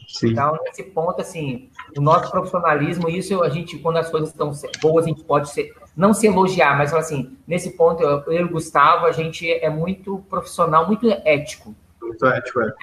Sim. 0.07 0.31
Então, 0.31 0.57
nesse 0.65 0.83
ponto, 0.83 1.21
assim, 1.21 1.69
o 1.97 2.01
nosso 2.01 2.31
profissionalismo, 2.31 3.09
isso 3.09 3.41
a 3.43 3.49
gente, 3.49 3.77
quando 3.77 3.97
as 3.97 4.09
coisas 4.09 4.29
estão 4.29 4.51
boas, 4.81 5.05
a 5.05 5.07
gente 5.09 5.23
pode 5.23 5.49
ser, 5.49 5.73
não 5.95 6.13
se 6.13 6.27
elogiar, 6.27 6.77
mas 6.77 6.93
assim, 6.93 7.37
nesse 7.47 7.71
ponto, 7.71 8.01
eu, 8.03 8.23
eu 8.27 8.41
e 8.41 8.43
o 8.43 8.49
Gustavo, 8.49 9.05
a 9.05 9.11
gente 9.11 9.51
é 9.51 9.69
muito 9.69 10.23
profissional, 10.29 10.87
muito 10.87 11.09
ético. 11.09 11.75
Muito 12.01 12.25
ético, 12.25 12.61
é. 12.61 12.73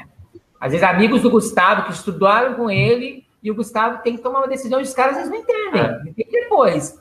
Às 0.60 0.72
vezes, 0.72 0.86
amigos 0.86 1.22
do 1.22 1.30
Gustavo 1.30 1.84
que 1.84 1.92
estudaram 1.92 2.54
com 2.54 2.70
ele, 2.70 3.26
e 3.42 3.50
o 3.50 3.54
Gustavo 3.54 4.02
tem 4.02 4.16
que 4.16 4.22
tomar 4.22 4.40
uma 4.40 4.48
decisão 4.48 4.80
e 4.80 4.82
os 4.82 4.92
caras 4.92 5.12
às 5.12 5.28
vezes 5.28 5.30
não 5.30 5.38
entendem. 5.38 5.80
É. 5.80 6.10
Entendem 6.10 6.42
depois. 6.42 7.00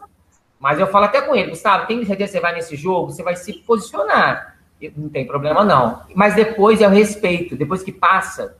Mas 0.59 0.79
eu 0.79 0.87
falo 0.87 1.05
até 1.05 1.21
com 1.21 1.35
ele, 1.35 1.49
Gustavo, 1.49 1.87
tem 1.87 2.05
certeza 2.05 2.27
que 2.27 2.37
você 2.37 2.39
vai 2.39 2.53
nesse 2.53 2.75
jogo, 2.75 3.11
você 3.11 3.23
vai 3.23 3.35
se 3.35 3.53
posicionar. 3.53 4.55
Não 4.95 5.09
tem 5.09 5.25
problema, 5.25 5.63
não. 5.63 6.01
Mas 6.13 6.35
depois 6.35 6.81
é 6.81 6.87
o 6.87 6.91
respeito. 6.91 7.55
Depois 7.55 7.81
que 7.81 7.91
passa, 7.91 8.57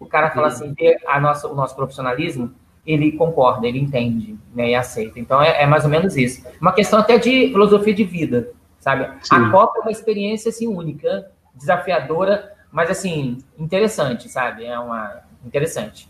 o 0.00 0.06
cara 0.06 0.30
fala 0.30 0.48
assim, 0.48 0.74
a 1.06 1.20
nossa, 1.20 1.46
o 1.46 1.54
nosso 1.54 1.76
profissionalismo, 1.76 2.54
ele 2.90 3.12
concorda, 3.12 3.66
ele 3.66 3.78
entende 3.78 4.36
né, 4.54 4.70
e 4.70 4.74
aceita. 4.74 5.18
Então 5.20 5.42
é, 5.42 5.62
é, 5.62 5.66
mais 5.66 5.84
ou 5.84 5.90
menos 5.90 6.16
isso. 6.16 6.46
Uma 6.60 6.72
questão 6.72 6.98
até 6.98 7.18
de 7.18 7.48
filosofia 7.48 7.94
de 7.94 8.04
vida, 8.04 8.50
sabe? 8.80 9.08
Sim. 9.22 9.34
A 9.34 9.50
Copa 9.50 9.78
é 9.78 9.82
uma 9.82 9.90
experiência 9.90 10.48
assim, 10.48 10.66
única, 10.66 11.30
desafiadora, 11.54 12.52
mas 12.72 12.90
assim, 12.90 13.38
interessante, 13.58 14.28
sabe? 14.28 14.64
É 14.64 14.78
uma 14.78 15.20
interessante 15.44 16.08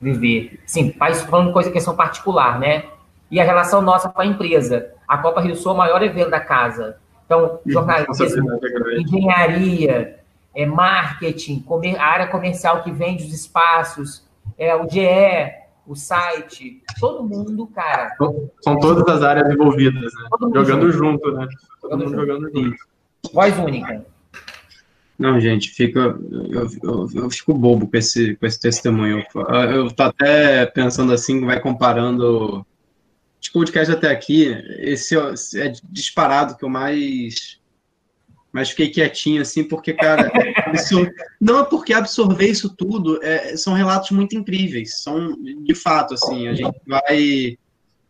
viver. 0.00 0.60
Sim, 0.66 0.94
falando 1.28 1.52
coisa 1.52 1.70
questão 1.70 1.94
particular, 1.96 2.58
né? 2.58 2.84
e 3.30 3.40
a 3.40 3.44
relação 3.44 3.80
nossa 3.80 4.08
com 4.08 4.20
a 4.20 4.26
empresa. 4.26 4.90
A 5.06 5.18
Copa 5.18 5.40
Rio 5.40 5.56
Sul 5.56 5.72
é 5.72 5.74
o 5.74 5.78
maior 5.78 6.02
evento 6.02 6.30
da 6.30 6.40
casa. 6.40 6.96
Então, 7.24 7.60
jornalismo, 7.66 8.58
engenharia, 8.98 10.20
é, 10.54 10.64
marketing, 10.64 11.60
comer, 11.60 11.96
a 11.96 12.04
área 12.04 12.26
comercial 12.26 12.82
que 12.82 12.90
vende 12.90 13.24
os 13.24 13.32
espaços, 13.34 14.26
é, 14.56 14.74
o 14.74 14.88
GE, 14.88 14.98
o 15.88 15.96
site, 15.96 16.82
todo 17.00 17.26
mundo, 17.26 17.66
cara. 17.68 18.14
São 18.60 18.78
todas 18.78 19.08
as 19.08 19.22
áreas 19.22 19.50
envolvidas, 19.50 20.12
né? 20.12 20.28
Jogando 20.54 20.92
junto, 20.92 21.28
junto, 21.28 21.32
né? 21.32 21.48
Todo 21.80 21.98
mundo 21.98 22.14
jogando 22.14 22.50
junto. 22.52 22.76
Voz 23.32 23.58
única. 23.58 24.04
Não, 25.18 25.40
gente, 25.40 25.70
fica, 25.70 25.98
eu, 25.98 26.68
eu, 26.82 27.08
eu, 27.14 27.30
fico 27.30 27.52
bobo 27.54 27.88
com 27.88 27.96
esse, 27.96 28.36
com 28.36 28.46
esse 28.46 28.60
testemunho. 28.60 29.24
Eu, 29.34 29.54
eu 29.70 29.90
tô 29.90 30.04
até 30.04 30.66
pensando 30.66 31.12
assim, 31.12 31.44
vai 31.44 31.58
comparando 31.58 32.64
de 33.40 33.50
podcast 33.50 33.92
até 33.92 34.10
aqui, 34.10 34.46
esse 34.78 35.16
é 35.16 35.72
disparado 35.90 36.56
que 36.56 36.64
eu 36.64 36.68
mais 36.68 37.57
mas 38.52 38.70
fiquei 38.70 38.88
quietinho 38.88 39.42
assim, 39.42 39.64
porque, 39.64 39.92
cara, 39.92 40.30
isso, 40.72 41.06
não 41.40 41.60
é 41.60 41.64
porque 41.64 41.92
absorver 41.92 42.48
isso 42.48 42.74
tudo, 42.74 43.22
é, 43.22 43.56
são 43.56 43.74
relatos 43.74 44.10
muito 44.10 44.36
incríveis, 44.36 45.02
são, 45.02 45.36
de 45.42 45.74
fato, 45.74 46.14
assim, 46.14 46.48
a 46.48 46.54
gente 46.54 46.76
vai, 46.86 47.58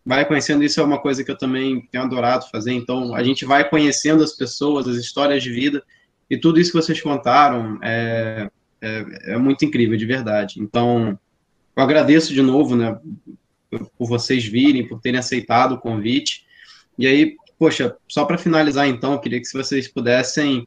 vai 0.04 0.24
conhecendo, 0.24 0.62
isso 0.62 0.80
é 0.80 0.84
uma 0.84 1.00
coisa 1.00 1.24
que 1.24 1.30
eu 1.30 1.38
também 1.38 1.86
tenho 1.90 2.04
adorado 2.04 2.48
fazer, 2.50 2.72
então, 2.72 3.14
a 3.14 3.22
gente 3.22 3.44
vai 3.44 3.68
conhecendo 3.68 4.22
as 4.22 4.32
pessoas, 4.32 4.86
as 4.86 4.96
histórias 4.96 5.42
de 5.42 5.50
vida, 5.50 5.82
e 6.30 6.36
tudo 6.36 6.60
isso 6.60 6.70
que 6.70 6.80
vocês 6.80 7.00
contaram 7.00 7.78
é, 7.82 8.48
é, 8.80 9.32
é 9.32 9.38
muito 9.38 9.64
incrível, 9.64 9.96
de 9.96 10.06
verdade, 10.06 10.60
então, 10.60 11.18
eu 11.76 11.82
agradeço 11.82 12.32
de 12.32 12.42
novo, 12.42 12.76
né, 12.76 12.98
por 13.70 14.08
vocês 14.08 14.44
virem, 14.44 14.86
por 14.86 15.00
terem 15.00 15.18
aceitado 15.18 15.72
o 15.72 15.78
convite. 15.78 16.46
E 16.98 17.06
aí, 17.06 17.36
poxa, 17.58 17.96
só 18.08 18.24
para 18.24 18.38
finalizar 18.38 18.86
então, 18.86 19.12
eu 19.12 19.18
queria 19.18 19.40
que 19.40 19.46
se 19.46 19.56
vocês 19.56 19.88
pudessem 19.88 20.66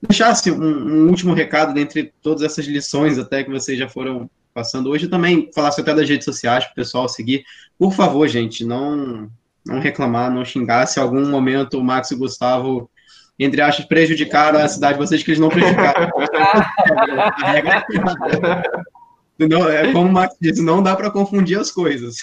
deixasse 0.00 0.50
um, 0.50 0.62
um, 0.62 1.08
último 1.08 1.32
recado 1.32 1.72
dentre 1.72 2.12
todas 2.20 2.42
essas 2.42 2.66
lições 2.66 3.18
até 3.18 3.42
que 3.42 3.50
vocês 3.50 3.78
já 3.78 3.88
foram 3.88 4.28
passando 4.52 4.90
hoje, 4.90 5.08
também 5.08 5.50
falasse 5.54 5.80
até 5.80 5.94
das 5.94 6.08
redes 6.08 6.24
sociais 6.24 6.64
para 6.64 6.72
o 6.72 6.76
pessoal 6.76 7.08
seguir. 7.08 7.44
Por 7.78 7.92
favor, 7.92 8.26
gente, 8.28 8.64
não 8.64 9.30
não 9.64 9.80
reclamar, 9.80 10.30
não 10.30 10.44
xingar 10.44 10.86
se 10.86 11.00
algum 11.00 11.26
momento 11.30 11.78
o 11.78 11.84
Max 11.84 12.10
e 12.10 12.14
o 12.14 12.18
Gustavo 12.18 12.90
entre 13.38 13.60
aspas, 13.60 13.84
prejudicaram 13.86 14.60
a 14.60 14.68
cidade 14.68 14.94
de 14.94 15.06
vocês 15.06 15.22
que 15.22 15.30
eles 15.30 15.40
não 15.40 15.48
prejudicaram. 15.48 16.10
é 19.38 19.48
não, 19.48 19.68
é 19.68 19.92
como 19.92 20.08
o 20.08 20.12
Max 20.12 20.36
disse, 20.40 20.62
não 20.62 20.82
dá 20.82 20.94
para 20.94 21.10
confundir 21.10 21.58
as 21.58 21.70
coisas. 21.70 22.16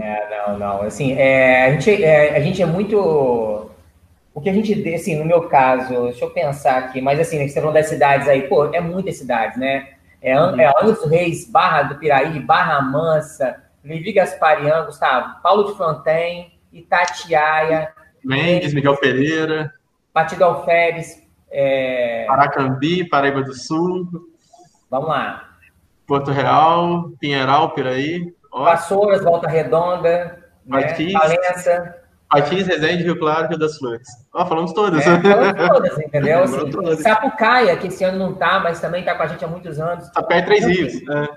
É, 0.00 0.46
não, 0.48 0.58
não. 0.58 0.82
Assim, 0.82 1.12
é, 1.12 1.66
a, 1.66 1.72
gente, 1.72 2.04
é, 2.04 2.36
a 2.36 2.40
gente 2.40 2.62
é 2.62 2.66
muito. 2.66 2.98
O 4.32 4.40
que 4.40 4.48
a 4.48 4.52
gente, 4.52 4.94
assim, 4.94 5.18
no 5.18 5.24
meu 5.24 5.42
caso, 5.42 6.04
deixa 6.04 6.24
eu 6.24 6.30
pensar 6.30 6.78
aqui, 6.78 7.00
mas 7.00 7.18
assim, 7.18 7.48
você 7.48 7.60
falou 7.60 7.74
das 7.74 7.88
cidades 7.88 8.28
aí, 8.28 8.42
pô, 8.42 8.66
é 8.72 8.80
muitas 8.80 9.16
cidades, 9.16 9.58
né? 9.58 9.88
É, 10.22 10.32
é 10.32 10.36
Angra 10.36 10.92
dos 10.92 11.04
Reis, 11.10 11.50
Barra 11.50 11.82
do 11.82 11.98
Piraí, 11.98 12.38
Barra 12.40 12.80
Mansa, 12.82 13.56
Levi 13.82 14.12
Gasparian, 14.12 14.84
Gustavo, 14.84 15.42
Paulo 15.42 15.70
de 15.70 15.76
Fontaine, 15.76 16.52
Itatiaia. 16.72 17.92
Mendes, 18.22 18.74
Miguel 18.74 18.96
Pereira. 18.98 19.72
Partido 20.12 20.44
Alferes. 20.44 21.22
É... 21.50 22.26
Paracambi, 22.26 23.08
Paraíba 23.08 23.42
do 23.42 23.54
Sul. 23.54 24.06
Vamos 24.90 25.08
lá. 25.08 25.49
Porto 26.10 26.32
Real, 26.32 27.08
Pinheiral, 27.20 27.70
Piraí. 27.70 28.34
Vassouras, 28.52 29.22
Volta 29.22 29.46
Redonda. 29.46 30.40
Martins. 30.66 31.12
Né? 31.12 31.20
Valença. 31.20 31.96
Martins, 32.32 32.66
Resende, 32.66 33.04
Rio 33.04 33.16
Claro, 33.16 33.46
Rio 33.46 33.56
das 33.56 33.78
Flores. 33.78 34.08
Ó, 34.34 34.44
falamos 34.44 34.72
todas. 34.72 35.06
É, 35.06 35.20
falamos 35.20 35.54
todas, 35.70 35.98
entendeu? 36.00 36.42
Assim, 36.42 36.70
todas. 36.72 36.98
Sapucaia, 36.98 37.76
que 37.76 37.86
esse 37.86 38.02
ano 38.02 38.18
não 38.18 38.34
tá, 38.34 38.58
mas 38.58 38.80
também 38.80 39.04
tá 39.04 39.14
com 39.14 39.22
a 39.22 39.28
gente 39.28 39.44
há 39.44 39.46
muitos 39.46 39.78
anos. 39.78 40.10
Tá 40.10 40.20
perto 40.20 40.46
Três 40.46 40.66
Rios. 40.66 40.94
É. 40.94 41.28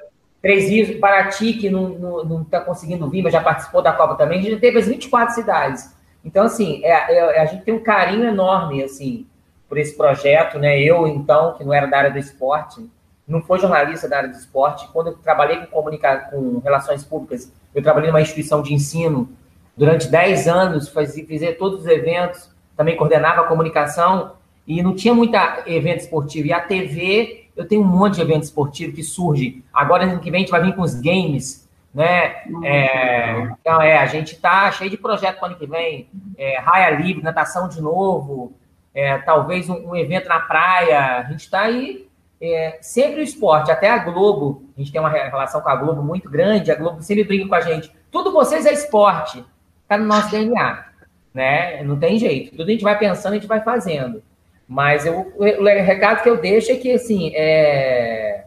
Três 0.41 0.67
Rios, 0.67 0.99
Paraty, 0.99 1.53
que 1.53 1.69
não, 1.69 1.89
não, 1.89 2.25
não 2.25 2.43
tá 2.43 2.59
conseguindo 2.59 3.07
vir, 3.07 3.21
mas 3.21 3.31
já 3.31 3.41
participou 3.41 3.83
da 3.83 3.93
Copa 3.93 4.15
também. 4.15 4.39
A 4.39 4.41
gente 4.41 4.53
já 4.53 4.59
teve 4.59 4.79
as 4.79 4.87
24 4.87 5.35
cidades. 5.35 5.95
Então, 6.25 6.45
assim, 6.45 6.83
é, 6.83 6.89
é, 6.89 7.41
a 7.41 7.45
gente 7.45 7.63
tem 7.63 7.75
um 7.75 7.83
carinho 7.83 8.25
enorme, 8.25 8.83
assim, 8.83 9.27
por 9.69 9.77
esse 9.77 9.95
projeto, 9.95 10.57
né? 10.57 10.79
Eu, 10.81 11.05
então, 11.05 11.53
que 11.53 11.63
não 11.63 11.71
era 11.71 11.85
da 11.85 11.95
área 11.95 12.11
do 12.11 12.17
esporte, 12.17 12.83
não 13.27 13.41
foi 13.41 13.59
jornalista 13.59 14.07
da 14.07 14.17
área 14.17 14.29
do 14.29 14.35
esporte. 14.35 14.87
Quando 14.91 15.07
eu 15.07 15.13
trabalhei 15.13 15.57
com, 15.57 15.67
comunicação, 15.67 16.29
com 16.29 16.59
relações 16.59 17.03
públicas, 17.03 17.51
eu 17.73 17.81
trabalhei 17.81 18.09
numa 18.09 18.21
instituição 18.21 18.61
de 18.61 18.73
ensino 18.73 19.29
durante 19.75 20.07
10 20.07 20.47
anos, 20.47 20.89
fazia, 20.89 21.25
fazia 21.25 21.55
todos 21.55 21.81
os 21.81 21.87
eventos, 21.87 22.49
também 22.75 22.95
coordenava 22.95 23.41
a 23.41 23.47
comunicação, 23.47 24.33
e 24.67 24.81
não 24.81 24.95
tinha 24.95 25.13
muita 25.13 25.63
evento 25.65 26.01
esportivo. 26.01 26.47
E 26.47 26.53
a 26.53 26.61
TV, 26.61 27.47
eu 27.55 27.67
tenho 27.67 27.81
um 27.81 27.87
monte 27.87 28.15
de 28.15 28.21
evento 28.21 28.43
esportivo 28.43 28.93
que 28.93 29.03
surge. 29.03 29.63
Agora, 29.73 30.05
ano 30.05 30.19
que 30.19 30.31
vem, 30.31 30.39
a 30.39 30.41
gente 30.41 30.51
vai 30.51 30.63
vir 30.63 30.75
com 30.75 30.81
os 30.81 30.95
games, 30.95 31.69
né? 31.93 32.35
É, 32.63 33.51
então, 33.59 33.81
é, 33.81 33.97
a 33.97 34.05
gente 34.05 34.37
tá 34.37 34.71
cheio 34.71 34.89
de 34.89 34.97
projeto 34.97 35.39
para 35.39 35.49
ano 35.49 35.57
que 35.57 35.67
vem. 35.67 36.07
É, 36.37 36.59
raia 36.59 36.89
livre, 36.91 37.21
natação 37.21 37.67
de 37.67 37.81
novo, 37.81 38.53
é, 38.93 39.17
talvez 39.19 39.69
um, 39.69 39.89
um, 39.89 39.95
evento 39.95 40.29
na 40.29 40.39
praia. 40.39 41.17
A 41.17 41.23
gente 41.23 41.41
está 41.41 41.61
aí 41.61 42.07
é, 42.43 42.77
sempre 42.81 43.21
o 43.21 43.23
esporte, 43.23 43.71
até 43.71 43.89
a 43.89 43.99
Globo, 43.99 44.65
a 44.75 44.79
gente 44.81 44.91
tem 44.91 44.99
uma 44.99 45.09
relação 45.09 45.61
com 45.61 45.69
a 45.69 45.75
Globo 45.77 46.03
muito 46.03 46.29
grande, 46.29 46.71
a 46.71 46.75
Globo 46.75 47.01
sempre 47.01 47.23
brinca 47.23 47.47
com 47.47 47.55
a 47.55 47.61
gente. 47.61 47.89
Tudo 48.11 48.33
vocês 48.33 48.65
é 48.65 48.73
esporte 48.73 49.43
está 49.83 49.97
no 49.97 50.05
nosso 50.05 50.29
DNA, 50.29 50.85
né? 51.33 51.83
Não 51.83 51.97
tem 51.97 52.17
jeito. 52.17 52.51
Tudo 52.51 52.67
a 52.67 52.71
gente 52.71 52.83
vai 52.83 52.97
pensando, 52.97 53.33
a 53.33 53.35
gente 53.35 53.47
vai 53.47 53.61
fazendo. 53.61 54.21
Mas 54.67 55.05
eu, 55.05 55.33
o, 55.37 55.43
o 55.43 55.63
recado 55.63 56.21
que 56.21 56.29
eu 56.29 56.37
deixo 56.37 56.71
é 56.71 56.75
que, 56.75 56.91
assim, 56.91 57.31
é, 57.33 58.45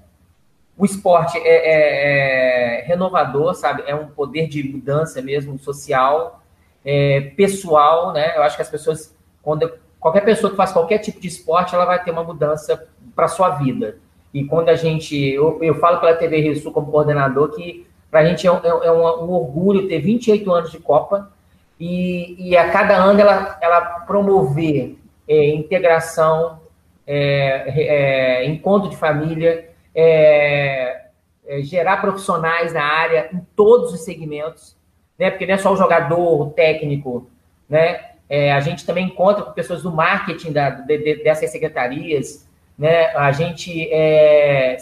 o 0.76 0.84
esporte 0.84 1.38
é, 1.38 1.42
é, 1.42 2.80
é, 2.80 2.84
renovador, 2.84 3.54
sabe? 3.54 3.82
É 3.86 3.94
um 3.94 4.08
poder 4.08 4.46
de 4.46 4.62
mudança 4.62 5.22
mesmo, 5.22 5.58
social, 5.58 6.42
é, 6.84 7.32
pessoal, 7.36 8.12
né? 8.12 8.36
Eu 8.36 8.42
acho 8.42 8.56
que 8.56 8.62
as 8.62 8.70
pessoas, 8.70 9.16
quando 9.42 9.72
qualquer 10.00 10.24
pessoa 10.24 10.50
que 10.50 10.56
faz 10.56 10.72
qualquer 10.72 10.98
tipo 10.98 11.20
de 11.20 11.28
esporte, 11.28 11.74
ela 11.74 11.84
vai 11.84 12.02
ter 12.02 12.10
uma 12.10 12.24
mudança 12.24 12.88
para 13.14 13.28
sua 13.28 13.50
vida. 13.50 13.98
E 14.32 14.44
quando 14.44 14.68
a 14.68 14.74
gente, 14.74 15.16
eu, 15.16 15.58
eu 15.62 15.74
falo 15.76 15.98
pela 15.98 16.14
TV 16.14 16.40
Rio 16.40 16.56
Sul 16.56 16.72
como 16.72 16.90
coordenador 16.90 17.50
que 17.50 17.86
para 18.10 18.20
a 18.20 18.24
gente 18.24 18.46
é, 18.46 18.52
um, 18.52 18.58
é 18.64 18.92
um, 18.92 19.24
um, 19.24 19.30
orgulho 19.30 19.88
ter 19.88 20.00
28 20.00 20.50
anos 20.52 20.70
de 20.70 20.78
Copa 20.78 21.30
e, 21.78 22.36
e 22.38 22.56
a 22.56 22.70
cada 22.70 22.96
ano 22.96 23.20
ela, 23.20 23.58
ela 23.60 23.80
promover 24.00 24.96
é, 25.28 25.48
integração, 25.50 26.60
é, 27.06 28.42
é 28.42 28.46
encontro 28.46 28.88
de 28.88 28.96
família, 28.96 29.70
é, 29.94 31.06
é, 31.46 31.62
gerar 31.62 32.00
profissionais 32.00 32.72
na 32.72 32.82
área 32.82 33.28
em 33.32 33.40
todos 33.56 33.92
os 33.92 34.04
segmentos, 34.04 34.76
né? 35.18 35.30
Porque 35.30 35.46
não 35.46 35.54
é 35.54 35.58
só 35.58 35.72
o 35.72 35.76
jogador, 35.76 36.40
o 36.40 36.50
técnico, 36.50 37.30
né? 37.68 38.15
A 38.28 38.60
gente 38.60 38.84
também 38.84 39.06
encontra 39.06 39.44
com 39.44 39.52
pessoas 39.52 39.82
do 39.82 39.92
marketing 39.92 40.52
da, 40.52 40.70
de, 40.70 40.98
de, 40.98 41.22
dessas 41.22 41.50
secretarias, 41.50 42.46
né? 42.76 43.06
A 43.16 43.30
gente 43.32 43.88
é, 43.92 44.76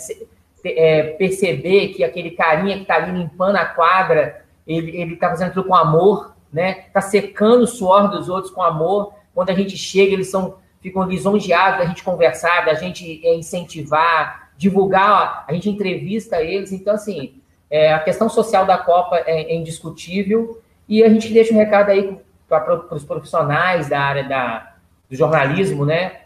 perceber 1.19 1.89
que 1.89 2.03
aquele 2.03 2.31
carinha 2.31 2.77
que 2.77 2.83
está 2.83 2.97
ali 2.97 3.13
limpando 3.13 3.57
a 3.57 3.67
quadra, 3.67 4.43
ele 4.67 5.15
está 5.15 5.29
fazendo 5.29 5.49
aquilo 5.49 5.65
com 5.65 5.75
amor, 5.75 6.35
né? 6.53 6.85
Está 6.87 7.01
secando 7.01 7.63
o 7.63 7.67
suor 7.67 8.11
dos 8.11 8.29
outros 8.29 8.53
com 8.53 8.63
amor. 8.63 9.13
Quando 9.35 9.51
a 9.51 9.55
gente 9.55 9.77
chega, 9.77 10.13
eles 10.13 10.31
são 10.31 10.57
ficam 10.85 11.05
lisonjeados 11.05 11.79
da 11.79 11.87
gente 11.87 12.05
conversar, 12.05 12.67
da 12.67 12.75
gente 12.75 13.27
é, 13.27 13.35
incentivar, 13.35 14.51
divulgar, 14.55 15.47
a 15.49 15.53
gente 15.55 15.71
entrevista 15.71 16.43
eles. 16.43 16.73
Então, 16.73 16.93
assim, 16.93 17.41
é, 17.71 17.93
a 17.93 17.99
questão 18.01 18.29
social 18.29 18.67
da 18.67 18.77
Copa 18.77 19.17
é, 19.27 19.45
é, 19.45 19.55
indiscutível 19.55 20.61
e 20.87 21.03
a 21.03 21.09
gente 21.09 21.33
deixa 21.33 21.55
um 21.55 21.57
recado 21.57 21.91
aí 21.91 22.19
para 22.61 22.95
os 22.95 23.05
profissionais 23.05 23.89
da 23.89 24.01
área 24.01 24.25
da, 24.25 24.75
do 25.09 25.17
jornalismo, 25.17 25.85
né? 25.85 26.21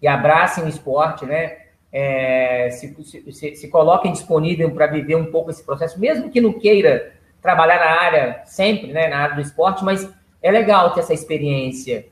E 0.00 0.08
abracem 0.08 0.64
o 0.64 0.68
esporte, 0.68 1.24
né? 1.24 1.62
é, 1.92 2.70
se, 2.70 2.96
se, 3.32 3.56
se 3.56 3.68
coloquem 3.68 4.12
disponível 4.12 4.70
para 4.70 4.86
viver 4.86 5.14
um 5.14 5.30
pouco 5.30 5.50
esse 5.50 5.62
processo, 5.62 6.00
mesmo 6.00 6.30
que 6.30 6.40
não 6.40 6.54
queira 6.54 7.12
trabalhar 7.42 7.78
na 7.78 8.00
área 8.00 8.42
sempre, 8.46 8.92
né, 8.92 9.08
na 9.08 9.18
área 9.18 9.34
do 9.34 9.42
esporte, 9.42 9.84
mas 9.84 10.10
é 10.40 10.50
legal 10.50 10.92
ter 10.94 11.00
essa 11.00 11.12
experiência 11.12 12.06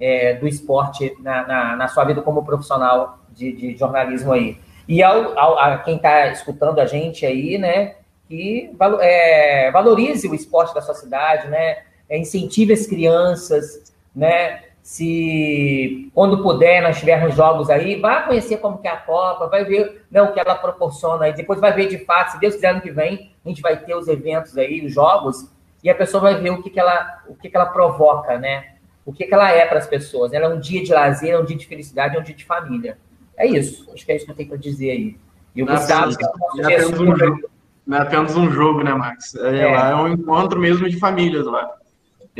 é, 0.00 0.34
do 0.34 0.48
esporte 0.48 1.14
na, 1.20 1.46
na, 1.46 1.76
na, 1.76 1.88
sua 1.88 2.04
vida 2.04 2.22
como 2.22 2.44
profissional 2.44 3.20
de, 3.30 3.52
de 3.52 3.76
jornalismo 3.76 4.32
aí. 4.32 4.58
E 4.88 5.02
ao, 5.02 5.38
ao 5.38 5.58
a 5.58 5.78
quem 5.78 5.96
está 5.96 6.28
escutando 6.28 6.80
a 6.80 6.86
gente 6.86 7.24
aí, 7.24 7.56
né, 7.56 7.94
que 8.26 8.74
é, 9.00 9.70
valorize 9.70 10.26
o 10.26 10.34
esporte 10.34 10.74
da 10.74 10.82
sua 10.82 10.94
cidade, 10.94 11.46
né, 11.48 11.78
é, 12.10 12.18
incentive 12.18 12.74
as 12.74 12.86
crianças, 12.86 13.92
né, 14.14 14.64
se 14.82 16.10
quando 16.12 16.42
puder 16.42 16.82
nós 16.82 16.98
tivermos 16.98 17.34
jogos 17.34 17.70
aí, 17.70 18.00
vá 18.00 18.22
conhecer 18.22 18.56
como 18.56 18.78
que 18.78 18.88
é 18.88 18.90
a 18.90 18.96
Copa, 18.96 19.46
vai 19.46 19.64
ver 19.64 20.04
né, 20.10 20.20
o 20.20 20.32
que 20.32 20.40
ela 20.40 20.56
proporciona 20.56 21.26
aí, 21.26 21.32
depois 21.32 21.60
vai 21.60 21.72
ver 21.72 21.86
de 21.86 21.98
fato, 21.98 22.32
se 22.32 22.40
Deus 22.40 22.54
quiser 22.54 22.70
ano 22.70 22.80
que 22.80 22.90
vem, 22.90 23.30
a 23.44 23.48
gente 23.48 23.62
vai 23.62 23.76
ter 23.76 23.94
os 23.94 24.08
eventos 24.08 24.58
aí, 24.58 24.84
os 24.84 24.92
jogos, 24.92 25.48
e 25.82 25.88
a 25.88 25.94
pessoa 25.94 26.20
vai 26.20 26.40
ver 26.40 26.50
o 26.50 26.62
que, 26.62 26.70
que 26.70 26.80
ela 26.80 27.22
o 27.28 27.34
que, 27.34 27.48
que 27.48 27.56
ela 27.56 27.66
provoca, 27.66 28.38
né? 28.38 28.74
O 29.04 29.12
que, 29.12 29.24
que 29.26 29.32
ela 29.32 29.50
é 29.50 29.64
para 29.64 29.78
as 29.78 29.86
pessoas. 29.86 30.32
Ela 30.32 30.46
é 30.46 30.48
um 30.48 30.60
dia 30.60 30.82
de 30.82 30.92
lazer, 30.92 31.30
é 31.30 31.38
um 31.38 31.44
dia 31.44 31.56
de 31.56 31.66
felicidade, 31.66 32.16
é 32.16 32.20
um 32.20 32.22
dia 32.22 32.34
de 32.34 32.44
família. 32.44 32.98
É 33.36 33.46
isso. 33.46 33.90
Acho 33.92 34.04
que 34.04 34.12
é 34.12 34.16
isso 34.16 34.26
que 34.26 34.30
eu 34.30 34.36
tenho 34.36 34.48
para 34.50 34.58
dizer 34.58 34.90
aí. 34.90 35.16
E 35.54 35.62
o 35.62 35.66
não, 35.66 35.74
Gustavo, 35.74 36.12
é 36.12 36.64
apenas, 36.64 37.00
um 37.00 37.16
jogo, 37.16 37.50
não 37.86 37.96
é 37.96 38.00
apenas 38.02 38.36
um 38.36 38.50
jogo, 38.50 38.84
né, 38.84 38.92
Max? 38.92 39.34
É, 39.34 39.60
é. 39.60 39.74
Lá 39.74 39.90
é 39.90 39.94
um 39.96 40.08
encontro 40.08 40.60
mesmo 40.60 40.88
de 40.88 40.98
famílias 40.98 41.46
lá. 41.46 41.79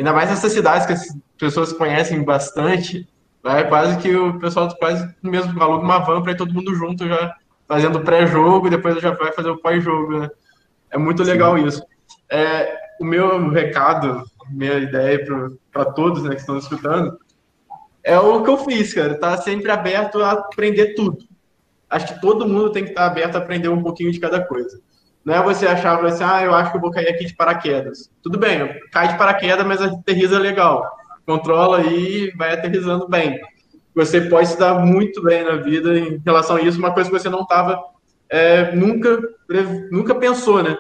Ainda 0.00 0.14
mais 0.14 0.30
nessas 0.30 0.52
cidades 0.52 0.86
que 0.86 0.94
as 0.94 1.14
pessoas 1.36 1.74
conhecem 1.74 2.22
bastante, 2.22 3.06
é 3.44 3.62
quase 3.64 3.98
que 3.98 4.16
o 4.16 4.38
pessoal 4.38 4.74
quase 4.78 5.06
mesmo 5.22 5.62
aluga 5.62 5.84
uma 5.84 5.98
van 5.98 6.22
para 6.22 6.32
ir 6.32 6.38
todo 6.38 6.54
mundo 6.54 6.74
junto 6.74 7.06
já 7.06 7.36
fazendo 7.68 8.00
pré-jogo 8.00 8.66
e 8.66 8.70
depois 8.70 8.98
já 8.98 9.10
vai 9.10 9.30
fazer 9.32 9.50
o 9.50 9.58
pós-jogo, 9.58 10.20
né? 10.20 10.30
É 10.90 10.96
muito 10.96 11.22
legal 11.22 11.58
Sim. 11.58 11.66
isso. 11.66 11.82
É, 12.30 12.78
o 12.98 13.04
meu 13.04 13.50
recado, 13.50 14.24
minha 14.48 14.78
ideia 14.78 15.22
para 15.70 15.84
todos 15.84 16.22
né, 16.22 16.30
que 16.30 16.40
estão 16.40 16.56
escutando, 16.56 17.18
é 18.02 18.18
o 18.18 18.42
que 18.42 18.48
eu 18.48 18.56
fiz, 18.56 18.94
cara. 18.94 19.18
Tá 19.18 19.36
sempre 19.36 19.70
aberto 19.70 20.22
a 20.22 20.30
aprender 20.30 20.94
tudo. 20.94 21.18
Acho 21.90 22.14
que 22.14 22.20
todo 22.22 22.48
mundo 22.48 22.72
tem 22.72 22.84
que 22.84 22.90
estar 22.90 23.04
aberto 23.04 23.36
a 23.36 23.38
aprender 23.38 23.68
um 23.68 23.82
pouquinho 23.82 24.10
de 24.10 24.18
cada 24.18 24.42
coisa. 24.42 24.80
Não 25.24 25.34
é 25.34 25.42
você 25.42 25.66
achar 25.66 26.02
assim, 26.04 26.24
ah, 26.24 26.42
eu 26.42 26.54
acho 26.54 26.70
que 26.70 26.76
eu 26.76 26.80
vou 26.80 26.90
cair 26.90 27.08
aqui 27.08 27.26
de 27.26 27.34
paraquedas. 27.34 28.10
Tudo 28.22 28.38
bem, 28.38 28.80
cai 28.90 29.08
de 29.08 29.18
paraquedas, 29.18 29.66
mas 29.66 29.82
aterriza 29.82 30.38
legal. 30.38 30.90
Controla 31.26 31.82
e 31.82 32.30
vai 32.36 32.54
aterrizando 32.54 33.08
bem. 33.08 33.38
Você 33.94 34.20
pode 34.22 34.48
se 34.48 34.58
dar 34.58 34.78
muito 34.84 35.22
bem 35.22 35.44
na 35.44 35.56
vida 35.56 35.98
em 35.98 36.20
relação 36.24 36.56
a 36.56 36.62
isso, 36.62 36.78
uma 36.78 36.92
coisa 36.92 37.10
que 37.10 37.18
você 37.18 37.28
não 37.28 37.42
estava, 37.42 37.78
é, 38.28 38.74
nunca, 38.74 39.20
nunca 39.90 40.14
pensou, 40.14 40.62
né? 40.62 40.76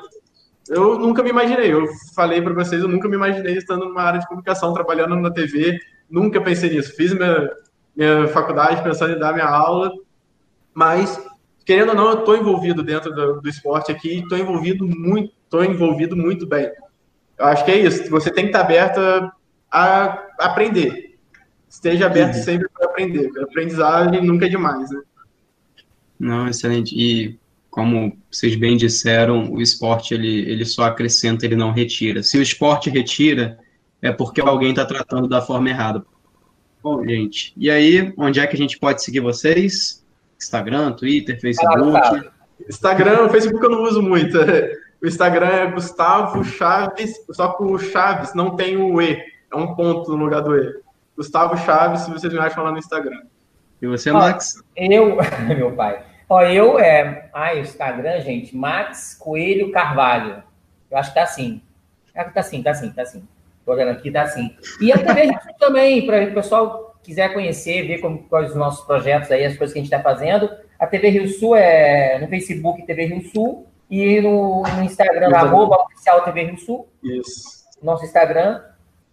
Eu 0.68 0.98
nunca 0.98 1.22
me 1.22 1.30
imaginei. 1.30 1.72
Eu 1.72 1.84
falei 2.14 2.40
para 2.40 2.54
vocês, 2.54 2.80
eu 2.80 2.88
nunca 2.88 3.08
me 3.08 3.16
imaginei 3.16 3.56
estando 3.56 3.86
numa 3.86 4.02
área 4.02 4.20
de 4.20 4.26
comunicação, 4.26 4.72
trabalhando 4.72 5.16
na 5.16 5.30
TV. 5.30 5.78
Nunca 6.08 6.40
pensei 6.40 6.70
nisso. 6.70 6.94
Fiz 6.94 7.12
minha, 7.12 7.50
minha 7.94 8.28
faculdade 8.28 8.82
pensando 8.82 9.14
em 9.14 9.18
dar 9.18 9.32
minha 9.32 9.48
aula, 9.48 9.92
mas 10.72 11.20
querendo 11.70 11.90
ou 11.90 11.94
não, 11.94 12.10
eu 12.10 12.18
estou 12.18 12.36
envolvido 12.36 12.82
dentro 12.82 13.14
do, 13.14 13.40
do 13.40 13.48
esporte 13.48 13.92
aqui, 13.92 14.18
estou 14.18 14.36
envolvido 14.36 14.84
muito, 14.84 15.32
estou 15.44 15.64
envolvido 15.64 16.16
muito 16.16 16.44
bem. 16.44 16.68
Eu 17.38 17.46
acho 17.46 17.64
que 17.64 17.70
é 17.70 17.78
isso. 17.78 18.10
Você 18.10 18.28
tem 18.28 18.46
que 18.46 18.50
estar 18.50 18.62
aberto 18.62 18.98
a, 19.70 20.26
aprender. 20.40 21.16
Esteja 21.68 22.06
aberto 22.06 22.34
uhum. 22.34 22.42
sempre 22.42 22.68
para 22.70 22.86
aprender. 22.86 23.30
Aprendizagem 23.40 24.20
nunca 24.20 24.46
é 24.46 24.48
demais, 24.48 24.90
né? 24.90 25.00
Não, 26.18 26.48
excelente. 26.48 26.92
E 26.92 27.38
como 27.70 28.18
vocês 28.28 28.56
bem 28.56 28.76
disseram, 28.76 29.52
o 29.52 29.62
esporte 29.62 30.12
ele, 30.12 30.40
ele 30.50 30.64
só 30.64 30.86
acrescenta, 30.86 31.46
ele 31.46 31.54
não 31.54 31.70
retira. 31.70 32.20
Se 32.24 32.36
o 32.36 32.42
esporte 32.42 32.90
retira, 32.90 33.60
é 34.02 34.10
porque 34.10 34.40
alguém 34.40 34.70
está 34.70 34.84
tratando 34.84 35.28
da 35.28 35.40
forma 35.40 35.70
errada. 35.70 36.04
Bom, 36.82 37.06
gente, 37.06 37.52
e 37.56 37.70
aí, 37.70 38.12
onde 38.16 38.40
é 38.40 38.46
que 38.48 38.56
a 38.56 38.58
gente 38.58 38.76
pode 38.76 39.04
seguir 39.04 39.20
vocês? 39.20 39.99
Instagram, 40.40 40.92
Twitter, 40.92 41.40
Facebook? 41.40 42.30
Instagram, 42.68 43.28
Facebook 43.28 43.64
eu 43.64 43.70
não 43.70 43.82
uso 43.82 44.02
muito. 44.02 44.38
O 45.02 45.06
Instagram 45.06 45.46
é 45.46 45.66
Gustavo 45.70 46.44
Chaves, 46.44 47.24
só 47.30 47.54
que 47.54 47.64
o 47.64 47.78
Chaves 47.78 48.34
não 48.34 48.54
tem 48.54 48.76
o 48.76 49.00
E, 49.00 49.16
é 49.50 49.56
um 49.56 49.74
ponto 49.74 50.10
no 50.10 50.24
lugar 50.24 50.42
do 50.42 50.54
E. 50.54 50.78
Gustavo 51.16 51.56
Chaves, 51.56 52.02
se 52.02 52.10
vocês 52.10 52.30
me 52.30 52.38
acham 52.38 52.62
lá 52.62 52.70
no 52.70 52.76
Instagram. 52.76 53.22
E 53.80 53.86
você, 53.86 54.12
Max? 54.12 54.62
Eu, 54.76 55.16
meu 55.56 55.72
pai. 55.72 56.04
Ó, 56.28 56.42
eu 56.42 56.78
é. 56.78 57.30
Ah, 57.32 57.54
o 57.54 57.58
Instagram, 57.60 58.20
gente, 58.20 58.54
Max 58.54 59.16
Coelho 59.18 59.72
Carvalho. 59.72 60.42
Eu 60.90 60.98
acho 60.98 61.08
que 61.08 61.14
tá 61.14 61.22
assim. 61.22 61.62
Que 62.06 62.12
tá 62.12 62.40
assim, 62.40 62.62
tá 62.62 62.70
assim, 62.72 62.90
tá 62.90 63.02
assim. 63.02 63.26
Tô 63.64 63.72
olhando 63.72 63.92
aqui, 63.92 64.10
tá 64.10 64.22
assim. 64.22 64.54
E 64.80 64.92
Rio 64.92 64.98
Sul 64.98 65.54
também, 65.58 66.04
para 66.04 66.24
o 66.24 66.34
pessoal 66.34 66.89
quiser 67.02 67.32
conhecer, 67.32 67.86
ver 67.86 67.98
como, 67.98 68.18
quais 68.24 68.50
os 68.50 68.56
nossos 68.56 68.84
projetos 68.84 69.30
aí, 69.30 69.44
as 69.44 69.56
coisas 69.56 69.72
que 69.72 69.78
a 69.78 69.82
gente 69.82 69.92
está 69.92 70.02
fazendo. 70.02 70.50
A 70.78 70.86
TV 70.86 71.10
Rio 71.10 71.28
Sul 71.28 71.56
é 71.56 72.18
no 72.18 72.28
Facebook 72.28 72.86
TV 72.86 73.06
Rio 73.06 73.22
Sul 73.30 73.66
e 73.90 74.20
no, 74.20 74.62
no 74.62 74.82
Instagram, 74.82 75.34
arroba 75.34 75.76
oficial 75.84 76.22
TV 76.22 76.44
Rio 76.44 76.58
Sul. 76.58 76.88
Isso. 77.02 77.64
Nosso 77.82 78.04
Instagram. 78.04 78.62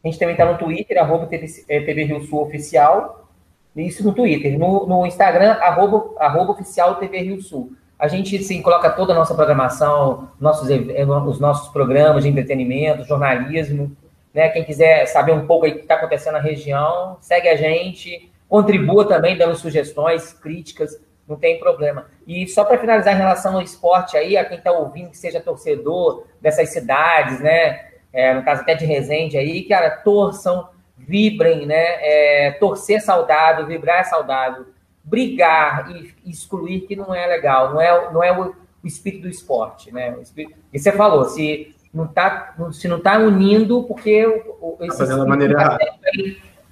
A 0.04 0.08
gente 0.08 0.20
também 0.20 0.34
está 0.34 0.46
no 0.46 0.58
Twitter, 0.58 0.98
arroba 1.02 1.26
TV, 1.26 1.48
TV 1.68 2.04
Rio 2.04 2.22
Sul 2.22 2.44
Oficial. 2.44 3.28
Isso 3.76 4.04
no 4.04 4.14
Twitter. 4.14 4.58
No, 4.58 4.88
no 4.88 5.06
Instagram, 5.06 5.54
arroba, 5.54 6.16
arroba 6.20 6.54
oficial 6.54 6.96
TV 6.96 7.20
Rio 7.20 7.42
Sul. 7.42 7.74
A 8.00 8.08
gente 8.08 8.42
sim, 8.44 8.62
coloca 8.62 8.90
toda 8.92 9.14
a 9.14 9.16
nossa 9.16 9.34
programação, 9.34 10.30
nossos, 10.40 10.70
os 10.70 11.40
nossos 11.40 11.70
programas 11.70 12.24
de 12.24 12.30
entretenimento, 12.30 13.04
jornalismo. 13.04 13.96
Né? 14.38 14.50
Quem 14.50 14.64
quiser 14.64 15.08
saber 15.08 15.32
um 15.32 15.48
pouco 15.48 15.66
aí 15.66 15.72
o 15.72 15.76
que 15.78 15.82
está 15.82 15.96
acontecendo 15.96 16.34
na 16.34 16.40
região, 16.40 17.18
segue 17.20 17.50
a 17.50 17.56
gente, 17.56 18.32
contribua 18.48 19.08
também 19.08 19.36
dando 19.36 19.56
sugestões, 19.56 20.32
críticas, 20.32 21.04
não 21.28 21.36
tem 21.36 21.58
problema. 21.58 22.06
E 22.28 22.48
só 22.48 22.64
para 22.64 22.78
finalizar 22.78 23.16
em 23.16 23.18
relação 23.18 23.56
ao 23.56 23.64
esporte 23.64 24.16
aí, 24.16 24.38
a 24.38 24.46
quem 24.46 24.60
está 24.60 24.72
ouvindo 24.72 25.10
que 25.10 25.18
seja 25.18 25.42
torcedor 25.42 26.28
dessas 26.40 26.70
cidades, 26.70 27.40
né? 27.40 27.88
É, 28.14 28.32
no 28.36 28.44
caso 28.44 28.62
até 28.62 28.76
de 28.76 28.86
Resende 28.86 29.40
aí, 29.40 29.64
cara, 29.64 29.90
torçam, 29.90 30.70
vibrem, 30.96 31.66
né? 31.66 31.98
É, 32.00 32.52
torcer 32.60 33.02
saudável, 33.02 33.66
vibrar 33.66 34.06
saudável. 34.06 34.68
Brigar 35.04 35.90
e 35.90 36.30
excluir 36.30 36.82
que 36.82 36.96
não 36.96 37.12
é 37.12 37.26
legal, 37.26 37.74
não 37.74 37.82
é, 37.82 38.14
não 38.14 38.24
é 38.24 38.32
o, 38.40 38.54
o 38.84 38.88
espírito 38.88 39.24
do 39.24 39.30
esporte, 39.30 39.92
né? 39.92 40.16
Espírito... 40.22 40.54
E 40.72 40.78
você 40.78 40.92
falou, 40.92 41.26
se 41.26 41.76
não 41.94 42.08
tá, 42.08 42.56
se 42.72 42.88
não 42.88 42.98
está 42.98 43.18
unindo, 43.18 43.84
porque 43.84 44.26
o, 44.26 44.78
esse 44.82 44.90
tá 44.90 44.98
fazendo 44.98 45.20
da 45.20 45.26
maneira 45.26 45.54
errada. 45.54 45.86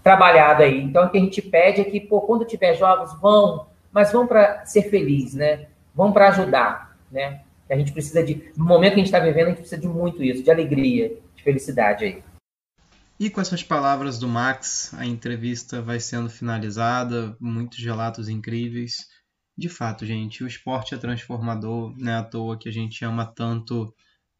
trabalhado 0.03 0.63
aí. 0.63 0.81
Então, 0.81 1.05
o 1.05 1.09
que 1.09 1.17
a 1.17 1.21
gente 1.21 1.41
pede 1.41 1.81
é 1.81 1.83
que, 1.83 1.99
pô, 1.99 2.21
quando 2.21 2.45
tiver 2.45 2.75
jogos, 2.75 3.19
vão, 3.19 3.67
mas 3.91 4.11
vão 4.11 4.27
para 4.27 4.65
ser 4.65 4.83
feliz, 4.89 5.33
né? 5.33 5.67
Vão 5.93 6.11
para 6.11 6.29
ajudar, 6.29 6.97
né? 7.11 7.41
A 7.69 7.75
gente 7.75 7.91
precisa 7.91 8.23
de, 8.23 8.51
no 8.55 8.65
momento 8.65 8.93
que 8.93 8.99
a 8.99 9.03
gente 9.03 9.07
está 9.07 9.19
vivendo, 9.19 9.47
a 9.47 9.49
gente 9.49 9.59
precisa 9.59 9.81
de 9.81 9.87
muito 9.87 10.23
isso, 10.23 10.43
de 10.43 10.51
alegria, 10.51 11.17
de 11.35 11.43
felicidade 11.43 12.05
aí. 12.05 12.23
E 13.19 13.29
com 13.29 13.39
essas 13.39 13.63
palavras 13.63 14.19
do 14.19 14.27
Max, 14.27 14.93
a 14.93 15.05
entrevista 15.05 15.81
vai 15.81 15.99
sendo 15.99 16.29
finalizada, 16.29 17.35
muitos 17.39 17.83
relatos 17.83 18.27
incríveis. 18.27 19.07
De 19.57 19.69
fato, 19.69 20.05
gente, 20.05 20.43
o 20.43 20.47
esporte 20.47 20.93
é 20.93 20.97
transformador, 20.97 21.95
não 21.97 22.11
é 22.11 22.15
à 22.17 22.23
toa 22.23 22.57
que 22.57 22.67
a 22.67 22.71
gente 22.71 23.05
ama 23.05 23.25
tanto 23.25 23.93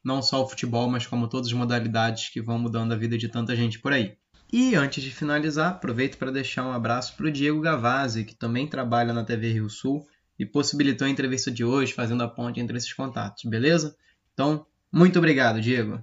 não 0.05 0.21
só 0.21 0.43
o 0.43 0.47
futebol, 0.47 0.87
mas 0.87 1.07
como 1.07 1.27
todas 1.27 1.47
as 1.47 1.53
modalidades 1.53 2.29
que 2.29 2.39
vão 2.39 2.59
mudando 2.59 2.93
a 2.93 2.95
vida 2.95 3.17
de 3.17 3.27
tanta 3.27 3.55
gente 3.55 3.79
por 3.79 3.91
aí. 3.91 4.15
E 4.53 4.75
antes 4.75 5.03
de 5.03 5.09
finalizar, 5.09 5.71
aproveito 5.71 6.17
para 6.17 6.31
deixar 6.31 6.63
um 6.63 6.71
abraço 6.71 7.17
para 7.17 7.25
o 7.25 7.31
Diego 7.31 7.59
Gavazzi, 7.59 8.23
que 8.23 8.35
também 8.35 8.67
trabalha 8.67 9.11
na 9.11 9.23
TV 9.23 9.51
Rio 9.51 9.69
Sul 9.69 10.05
e 10.37 10.45
possibilitou 10.45 11.07
a 11.07 11.09
entrevista 11.09 11.49
de 11.49 11.65
hoje, 11.65 11.93
fazendo 11.93 12.23
a 12.23 12.27
ponte 12.27 12.59
entre 12.59 12.77
esses 12.77 12.93
contatos, 12.93 13.43
beleza? 13.45 13.95
Então, 14.33 14.65
muito 14.91 15.17
obrigado, 15.17 15.59
Diego. 15.59 15.99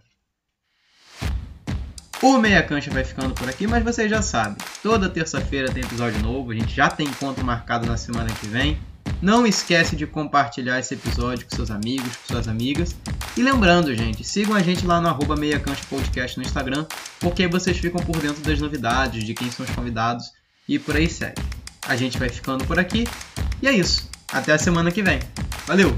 O 2.21 2.39
Meia 2.39 2.63
Cancha 2.63 2.91
vai 2.91 3.05
ficando 3.05 3.35
por 3.35 3.49
aqui, 3.49 3.67
mas 3.67 3.85
vocês 3.85 4.11
já 4.11 4.23
sabem, 4.23 4.57
toda 4.83 5.09
terça-feira 5.09 5.73
tem 5.73 5.83
episódio 5.83 6.21
novo, 6.21 6.51
a 6.51 6.55
gente 6.55 6.75
já 6.75 6.89
tem 6.89 7.07
encontro 7.07 7.45
marcado 7.45 7.87
na 7.87 7.97
semana 7.97 8.33
que 8.33 8.47
vem. 8.47 8.79
Não 9.23 9.47
esquece 9.47 9.95
de 9.95 10.05
compartilhar 10.05 10.81
esse 10.81 10.95
episódio 10.95 11.47
com 11.49 11.55
seus 11.55 11.71
amigos, 11.71 12.17
com 12.17 12.35
suas 12.35 12.49
amigas. 12.49 12.97
E 13.37 13.43
lembrando, 13.43 13.95
gente, 13.95 14.25
sigam 14.25 14.57
a 14.57 14.61
gente 14.61 14.85
lá 14.85 15.01
no 15.01 15.07
arroba 15.07 15.37
Podcast 15.89 16.37
no 16.37 16.45
Instagram, 16.45 16.85
porque 17.21 17.45
aí 17.45 17.49
vocês 17.49 17.79
ficam 17.79 18.01
por 18.05 18.19
dentro 18.19 18.43
das 18.43 18.59
novidades, 18.59 19.23
de 19.23 19.33
quem 19.33 19.49
são 19.49 19.65
os 19.65 19.71
convidados 19.71 20.33
e 20.69 20.77
por 20.77 20.97
aí 20.97 21.09
segue. 21.09 21.41
A 21.87 21.95
gente 21.95 22.19
vai 22.19 22.29
ficando 22.29 22.65
por 22.65 22.81
aqui. 22.81 23.07
E 23.63 23.69
é 23.69 23.73
isso. 23.73 24.11
Até 24.33 24.55
a 24.55 24.59
semana 24.59 24.91
que 24.91 25.03
vem. 25.03 25.21
Valeu! 25.69 25.95